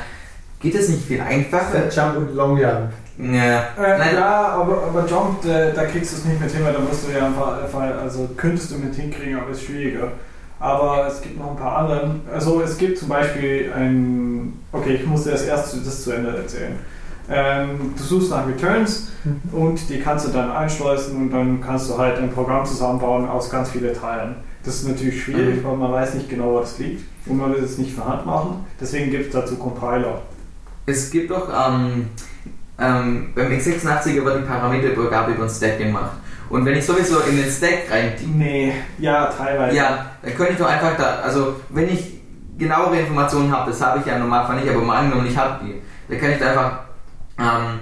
Geht 0.60 0.74
es 0.74 0.88
nicht 0.88 1.04
viel 1.06 1.20
einfacher? 1.20 1.88
Jump 1.90 2.16
und 2.16 2.34
Long 2.34 2.56
Jump. 2.56 2.90
Ja. 3.18 3.60
Äh, 3.78 3.98
Nein. 3.98 4.14
ja, 4.14 4.48
aber, 4.48 4.82
aber 4.88 5.06
Jump, 5.06 5.44
äh, 5.44 5.72
da 5.72 5.84
kriegst 5.86 6.12
du 6.12 6.16
es 6.18 6.24
nicht 6.26 6.40
mit 6.40 6.50
hin, 6.50 6.64
weil 6.64 6.72
da 6.74 6.80
musst 6.80 7.06
du 7.08 7.12
ja 7.12 7.26
einfach, 7.26 7.62
einfach- 7.62 8.02
also 8.02 8.28
könntest 8.36 8.70
du 8.70 8.76
mit 8.78 8.94
hinkriegen, 8.94 9.38
aber 9.38 9.50
ist 9.50 9.62
schwieriger. 9.64 10.12
Aber 10.58 11.06
es 11.06 11.20
gibt 11.20 11.38
noch 11.38 11.50
ein 11.50 11.56
paar 11.56 11.78
andere. 11.78 12.16
Also 12.32 12.62
es 12.62 12.78
gibt 12.78 12.98
zum 12.98 13.08
Beispiel 13.08 13.72
ein. 13.74 14.54
Okay, 14.72 14.94
ich 14.94 15.06
muss 15.06 15.24
dir 15.24 15.32
das 15.32 15.42
erst 15.42 15.76
das 15.86 16.04
zu 16.04 16.12
Ende 16.12 16.36
erzählen. 16.36 16.76
Ähm, 17.28 17.94
du 17.96 18.02
suchst 18.02 18.30
nach 18.30 18.46
Returns 18.46 19.08
und 19.52 19.88
die 19.90 19.98
kannst 19.98 20.28
du 20.28 20.32
dann 20.32 20.50
einschleusen 20.50 21.16
und 21.16 21.30
dann 21.30 21.60
kannst 21.60 21.90
du 21.90 21.98
halt 21.98 22.18
ein 22.18 22.30
Programm 22.30 22.64
zusammenbauen 22.64 23.28
aus 23.28 23.50
ganz 23.50 23.70
vielen 23.70 23.94
Teilen. 23.94 24.36
Das 24.64 24.76
ist 24.76 24.88
natürlich 24.88 25.22
schwierig, 25.22 25.62
weil 25.64 25.76
man 25.76 25.92
weiß 25.92 26.14
nicht 26.14 26.28
genau, 26.28 26.52
wo 26.52 26.60
das 26.60 26.78
liegt 26.78 27.04
und 27.26 27.36
man 27.36 27.52
will 27.52 27.62
es 27.62 27.78
nicht 27.78 27.94
von 27.94 28.04
Hand 28.04 28.26
machen. 28.26 28.64
Deswegen 28.80 29.10
gibt 29.10 29.26
es 29.26 29.32
dazu 29.32 29.56
Compiler. 29.56 30.22
Es 30.86 31.10
gibt 31.10 31.30
doch, 31.30 31.48
ähm, 31.48 32.06
ähm, 32.78 33.32
beim 33.34 33.50
x86er 33.50 34.24
wird 34.24 34.38
die 34.38 34.46
Parameterübergabe 34.46 35.32
über 35.32 35.46
den 35.46 35.50
Stack 35.50 35.78
gemacht. 35.78 36.12
Und 36.48 36.64
wenn 36.64 36.76
ich 36.76 36.86
sowieso 36.86 37.20
in 37.20 37.36
den 37.36 37.50
Stack 37.50 37.90
rein 37.90 38.12
Nee, 38.34 38.72
ja, 38.98 39.26
teilweise. 39.26 39.76
ja, 39.76 40.06
dann 40.22 40.34
könnte 40.36 40.52
ich 40.52 40.58
doch 40.58 40.68
einfach 40.68 40.96
da, 40.96 41.20
also 41.24 41.56
wenn 41.70 41.88
ich 41.88 42.20
genauere 42.56 43.00
Informationen 43.00 43.50
habe, 43.50 43.70
das 43.70 43.80
habe 43.82 43.98
ich 44.00 44.06
ja 44.06 44.18
Normalfall 44.18 44.56
nicht, 44.56 44.68
aber 44.68 44.80
mal 44.80 44.98
angenommen, 44.98 45.26
ich 45.26 45.36
habe 45.36 45.64
die, 45.64 45.82
dann 46.08 46.20
kann 46.20 46.30
ich 46.30 46.38
da 46.38 46.48
einfach 46.50 46.78
ähm, 47.38 47.80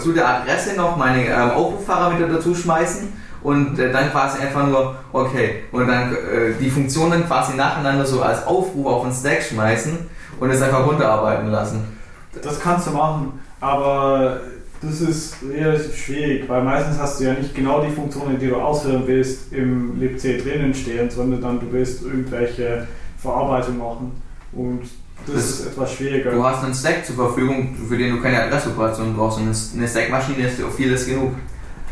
zu 0.00 0.12
der 0.12 0.28
Adresse 0.28 0.76
noch 0.76 0.96
meine 0.96 1.24
ähm, 1.24 1.50
Aufrufparameter 1.50 2.28
dazu 2.28 2.54
schmeißen 2.54 3.12
und 3.42 3.78
äh, 3.78 3.92
dann 3.92 4.10
quasi 4.10 4.40
einfach 4.42 4.66
nur, 4.66 4.96
okay, 5.12 5.64
und 5.72 5.86
dann 5.86 6.12
äh, 6.12 6.52
die 6.58 6.70
Funktionen 6.70 7.26
quasi 7.26 7.54
nacheinander 7.56 8.04
so 8.04 8.22
als 8.22 8.46
Aufruf 8.46 8.86
auf 8.86 9.02
den 9.02 9.12
Stack 9.12 9.42
schmeißen 9.42 9.98
und 10.40 10.50
es 10.50 10.62
einfach 10.62 10.86
runterarbeiten 10.86 11.50
lassen. 11.50 11.98
Das 12.42 12.58
kannst 12.60 12.86
du 12.88 12.90
machen, 12.90 13.40
aber 13.60 14.40
das 14.82 15.00
ist 15.00 15.36
relativ 15.48 15.96
schwierig, 15.96 16.48
weil 16.48 16.62
meistens 16.62 16.98
hast 16.98 17.20
du 17.20 17.24
ja 17.24 17.34
nicht 17.34 17.54
genau 17.54 17.82
die 17.84 17.90
Funktionen, 17.90 18.38
die 18.38 18.48
du 18.48 18.56
ausführen 18.56 19.02
willst, 19.06 19.52
im 19.52 19.98
libc 20.00 20.20
drinnen 20.22 20.74
stehen, 20.74 21.10
sondern 21.10 21.40
dann 21.40 21.60
du 21.60 21.66
willst 21.72 22.02
irgendwelche 22.02 22.86
Verarbeitung 23.18 23.78
machen. 23.78 24.12
Und 24.52 24.80
das, 25.26 25.34
Das- 25.34 25.44
ist 25.60 25.66
etwas 25.68 25.92
schwieriger. 25.94 26.30
Du 26.32 26.44
hast 26.44 26.62
einen 26.64 26.74
Stack 26.74 27.04
zur 27.06 27.16
Verfügung, 27.16 27.74
für 27.88 27.96
den 27.98 28.16
du 28.16 28.22
keine 28.22 28.42
Adressoperation 28.44 29.14
brauchst 29.16 29.38
und 29.38 29.48
eine 29.76 29.88
Stack-Maschine 29.88 30.46
ist 30.46 30.56
für 30.60 30.70
vieles 30.70 31.06
genug. 31.06 31.32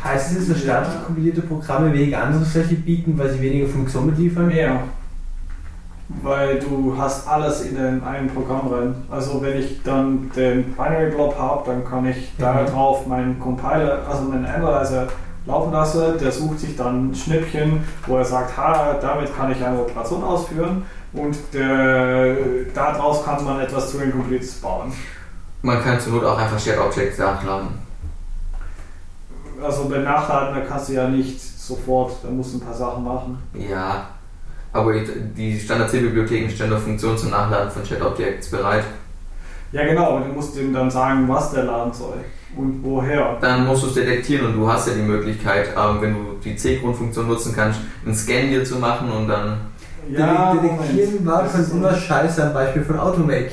Heißt 0.03 0.37
es, 0.37 0.49
dass 0.49 0.61
staatlich 0.61 1.03
kompilierte 1.07 1.41
Programme 1.41 1.93
weniger 1.93 2.23
Angriffsfläche 2.25 2.75
bieten, 2.75 3.17
weil 3.17 3.33
sie 3.33 3.41
weniger 3.41 3.67
Funktionen 3.67 4.09
mitliefern? 4.11 4.47
Mehr. 4.49 4.83
Weil 6.09 6.59
du 6.59 6.95
hast 6.99 7.27
alles 7.27 7.63
in 7.63 7.77
den 7.77 8.05
einen 8.05 8.29
Programm 8.29 8.69
rein. 8.73 8.95
Also 9.11 9.41
wenn 9.41 9.59
ich 9.59 9.83
dann 9.83 10.31
den 10.37 10.75
Binary 10.75 11.11
Blob 11.11 11.37
habe, 11.39 11.71
dann 11.71 11.85
kann 11.85 12.07
ich 12.07 12.33
Mhm. 12.39 12.67
drauf 12.73 13.07
meinen 13.07 13.41
Compiler, 13.41 14.01
also 14.09 14.25
meinen 14.25 14.45
Analyzer 14.45 15.07
laufen 15.47 15.73
lassen. 15.73 16.19
Der 16.21 16.31
sucht 16.31 16.61
sich 16.61 16.77
dann 16.77 17.11
ein 17.11 17.15
Schnippchen, 17.15 17.83
wo 18.07 18.19
er 18.19 18.25
sagt, 18.25 18.57
ha, 18.57 18.95
damit 19.01 19.35
kann 19.35 19.51
ich 19.51 19.65
eine 19.65 19.81
Operation 19.81 20.23
ausführen. 20.23 20.85
Und 21.15 21.37
der, 21.55 22.35
daraus 22.75 23.25
kann 23.25 23.43
man 23.45 23.61
etwas 23.61 23.91
zu 23.93 23.99
Incompletes 23.99 24.55
bauen. 24.61 24.93
Man 25.63 25.83
kann 25.83 25.99
zur 25.99 26.13
Not 26.15 26.25
auch 26.25 26.39
einfach 26.39 26.59
Shared 26.59 26.81
Objects 26.81 27.19
nachladen. 27.19 27.69
Also 29.63 29.89
beim 29.89 30.05
Nachladen, 30.05 30.55
da 30.57 30.61
kannst 30.61 30.89
du 30.91 30.95
ja 30.95 31.09
nicht 31.09 31.41
sofort, 31.41 32.13
da 32.23 32.29
musst 32.31 32.53
du 32.53 32.59
ein 32.59 32.61
paar 32.61 32.75
Sachen 32.75 33.05
machen. 33.05 33.39
Ja, 33.55 34.09
aber 34.75 34.93
die 35.37 35.59
Standard-C-Bibliotheken 35.59 36.51
stellen 36.51 36.71
doch 36.71 36.81
Funktionen 36.81 37.17
zum 37.17 37.31
Nachladen 37.31 37.71
von 37.71 37.87
Shared 37.87 38.03
Objects 38.03 38.51
bereit. 38.51 38.85
Ja 39.73 39.87
genau, 39.87 40.17
und 40.17 40.29
du 40.29 40.33
musst 40.33 40.57
ihm 40.59 40.75
dann 40.75 40.91
sagen, 40.91 41.29
was 41.29 41.53
der 41.53 41.65
laden 41.65 41.93
soll 41.93 42.17
und 42.57 42.83
woher. 42.83 43.37
Dann 43.41 43.67
musst 43.67 43.85
du 43.85 43.87
es 43.87 43.95
detektieren 43.95 44.47
und 44.47 44.57
du 44.57 44.69
hast 44.69 44.89
ja 44.89 44.95
die 44.95 45.03
Möglichkeit, 45.03 45.69
ähm, 45.77 46.01
wenn 46.01 46.15
du 46.15 46.21
die 46.45 46.57
C-Grundfunktion 46.57 47.29
nutzen 47.29 47.53
kannst, 47.55 47.81
einen 48.05 48.15
Scan 48.15 48.49
dir 48.49 48.65
zu 48.65 48.77
machen 48.77 49.11
und 49.11 49.29
dann. 49.29 49.59
Ja, 50.11 50.55
Detektieren 50.55 51.25
war 51.25 51.45
Das 51.45 51.69
schon 51.69 51.79
immer 51.79 51.95
scheiße 51.95 52.45
am 52.45 52.53
Beispiel 52.53 52.83
von 52.83 52.99
Automake. 52.99 53.53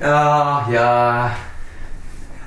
Ja, 0.00 0.68
ja. 0.70 1.30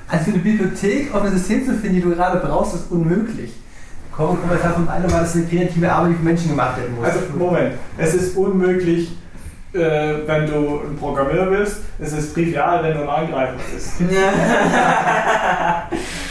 Also 0.06 0.30
eine 0.30 0.40
Bibliothek 0.40 1.12
auf 1.14 1.22
ein 1.22 1.32
System 1.32 1.64
zu 1.64 1.72
finden, 1.72 1.96
die 1.96 2.02
du 2.02 2.14
gerade 2.14 2.38
brauchst, 2.38 2.74
ist 2.74 2.90
unmöglich. 2.90 3.52
Kommen 4.16 4.40
Kommentar 4.40 4.74
von 4.74 4.88
einem 4.88 5.10
war 5.10 5.20
das 5.20 5.34
eine 5.34 5.46
kreative 5.46 5.92
Arbeit, 5.92 6.12
die 6.12 6.16
von 6.16 6.24
Menschen 6.24 6.48
gemacht 6.50 6.78
werden 6.78 6.94
muss. 6.94 7.06
Also 7.06 7.20
Moment, 7.36 7.74
es 7.98 8.14
ist 8.14 8.36
unmöglich, 8.36 9.10
äh, 9.72 10.14
wenn 10.26 10.46
du 10.46 10.80
ein 10.80 10.96
Programmierer 10.98 11.46
bist. 11.46 11.78
Es 11.98 12.12
ist 12.12 12.32
trivial, 12.32 12.84
wenn 12.84 12.94
du 12.94 13.02
ein 13.02 13.08
Angreifer 13.08 13.56
bist. 13.72 13.94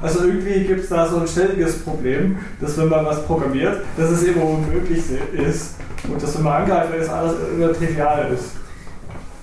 Also 0.00 0.24
irgendwie 0.24 0.64
gibt 0.64 0.80
es 0.80 0.88
da 0.88 1.08
so 1.08 1.18
ein 1.18 1.26
ständiges 1.26 1.80
Problem, 1.80 2.38
dass 2.60 2.78
wenn 2.78 2.88
man 2.88 3.04
was 3.04 3.24
programmiert, 3.24 3.82
dass 3.96 4.10
es 4.10 4.22
immer 4.22 4.44
unmöglich 4.44 5.02
ist 5.32 5.74
und 6.04 6.22
dass 6.22 6.36
wenn 6.36 6.44
man 6.44 6.62
Angreifer 6.62 6.96
ist, 6.96 7.08
alles 7.08 7.34
immer 7.52 7.72
trivial 7.72 8.30
ist. 8.32 8.52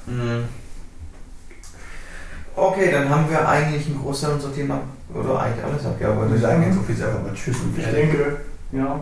Hm. 0.07 0.45
Okay, 2.55 2.89
dann 2.89 3.09
haben 3.09 3.29
wir 3.29 3.47
eigentlich 3.47 3.85
ein 3.87 3.99
Großteil 4.01 4.31
unserer 4.31 4.53
Thema, 4.53 4.79
oder 5.15 5.39
eigentlich 5.39 5.63
alles 5.65 5.85
abgearbeitet. 5.85 6.33
wir 6.33 6.39
sagen 6.39 6.63
jetzt 6.63 6.75
so 6.75 6.81
viel 6.81 6.95
einfach 6.95 7.23
mal 7.23 7.33
Tschüss 7.33 7.57
und 7.61 7.77
Ich 7.77 7.85
denke, 7.85 8.37
ja. 8.71 8.99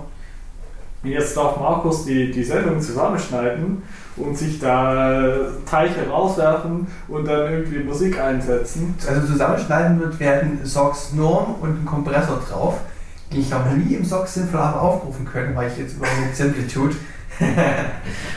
Jetzt 1.03 1.35
darf 1.35 1.57
Markus 1.60 2.06
die, 2.06 2.31
die 2.31 2.44
Sendung 2.44 2.80
zusammenschneiden 2.80 3.81
und 4.15 4.38
sich 4.38 4.57
da 4.57 5.48
Teilchen 5.69 6.10
rauswerfen 6.10 6.88
und 7.10 7.27
dann 7.27 7.52
irgendwie 7.52 7.80
Musik 7.80 8.18
einsetzen. 8.22 8.95
Also 9.06 9.27
zusammenschneiden 9.27 9.99
wird 9.99 10.18
werden 10.22 10.61
SOX 10.64 11.11
Norm 11.11 11.56
und 11.60 11.81
ein 11.81 11.85
Kompressor 11.85 12.40
drauf, 12.49 12.76
den 13.34 13.41
ich 13.41 13.49
noch 13.49 13.69
nie 13.72 13.95
im 13.95 14.06
SOX 14.06 14.35
sinnvoll 14.35 14.61
habe 14.61 14.80
aufrufen 14.80 15.26
können, 15.26 15.53
weil 15.57 15.69
ich 15.69 15.77
jetzt 15.77 15.98
über 15.98 16.07
Simplitude. 16.34 16.95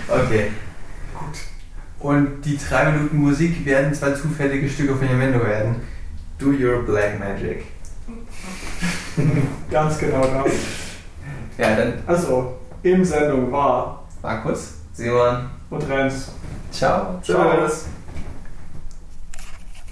Okay. 0.08 0.50
Und 1.98 2.42
die 2.44 2.56
drei 2.56 2.92
Minuten 2.92 3.16
Musik 3.18 3.64
werden 3.66 3.92
zwei 3.92 4.12
zufällige 4.12 4.68
Stücke 4.68 4.94
von 4.94 5.08
Yamendo 5.08 5.40
werden. 5.44 5.76
Do 6.38 6.52
your 6.52 6.82
black 6.82 7.18
magic. 7.18 7.64
Ganz 9.70 9.98
genau 9.98 10.20
das. 10.22 10.52
Ja, 11.58 11.74
dann 11.76 11.94
Also, 12.06 12.56
im 12.82 13.04
Sendung 13.04 13.50
war 13.50 14.04
Markus, 14.22 14.74
Simon. 14.92 15.48
und 15.70 15.88
Renz. 15.88 16.32
ciao. 16.70 17.18
Ciao. 17.22 17.66
Tschüss. 17.66 17.86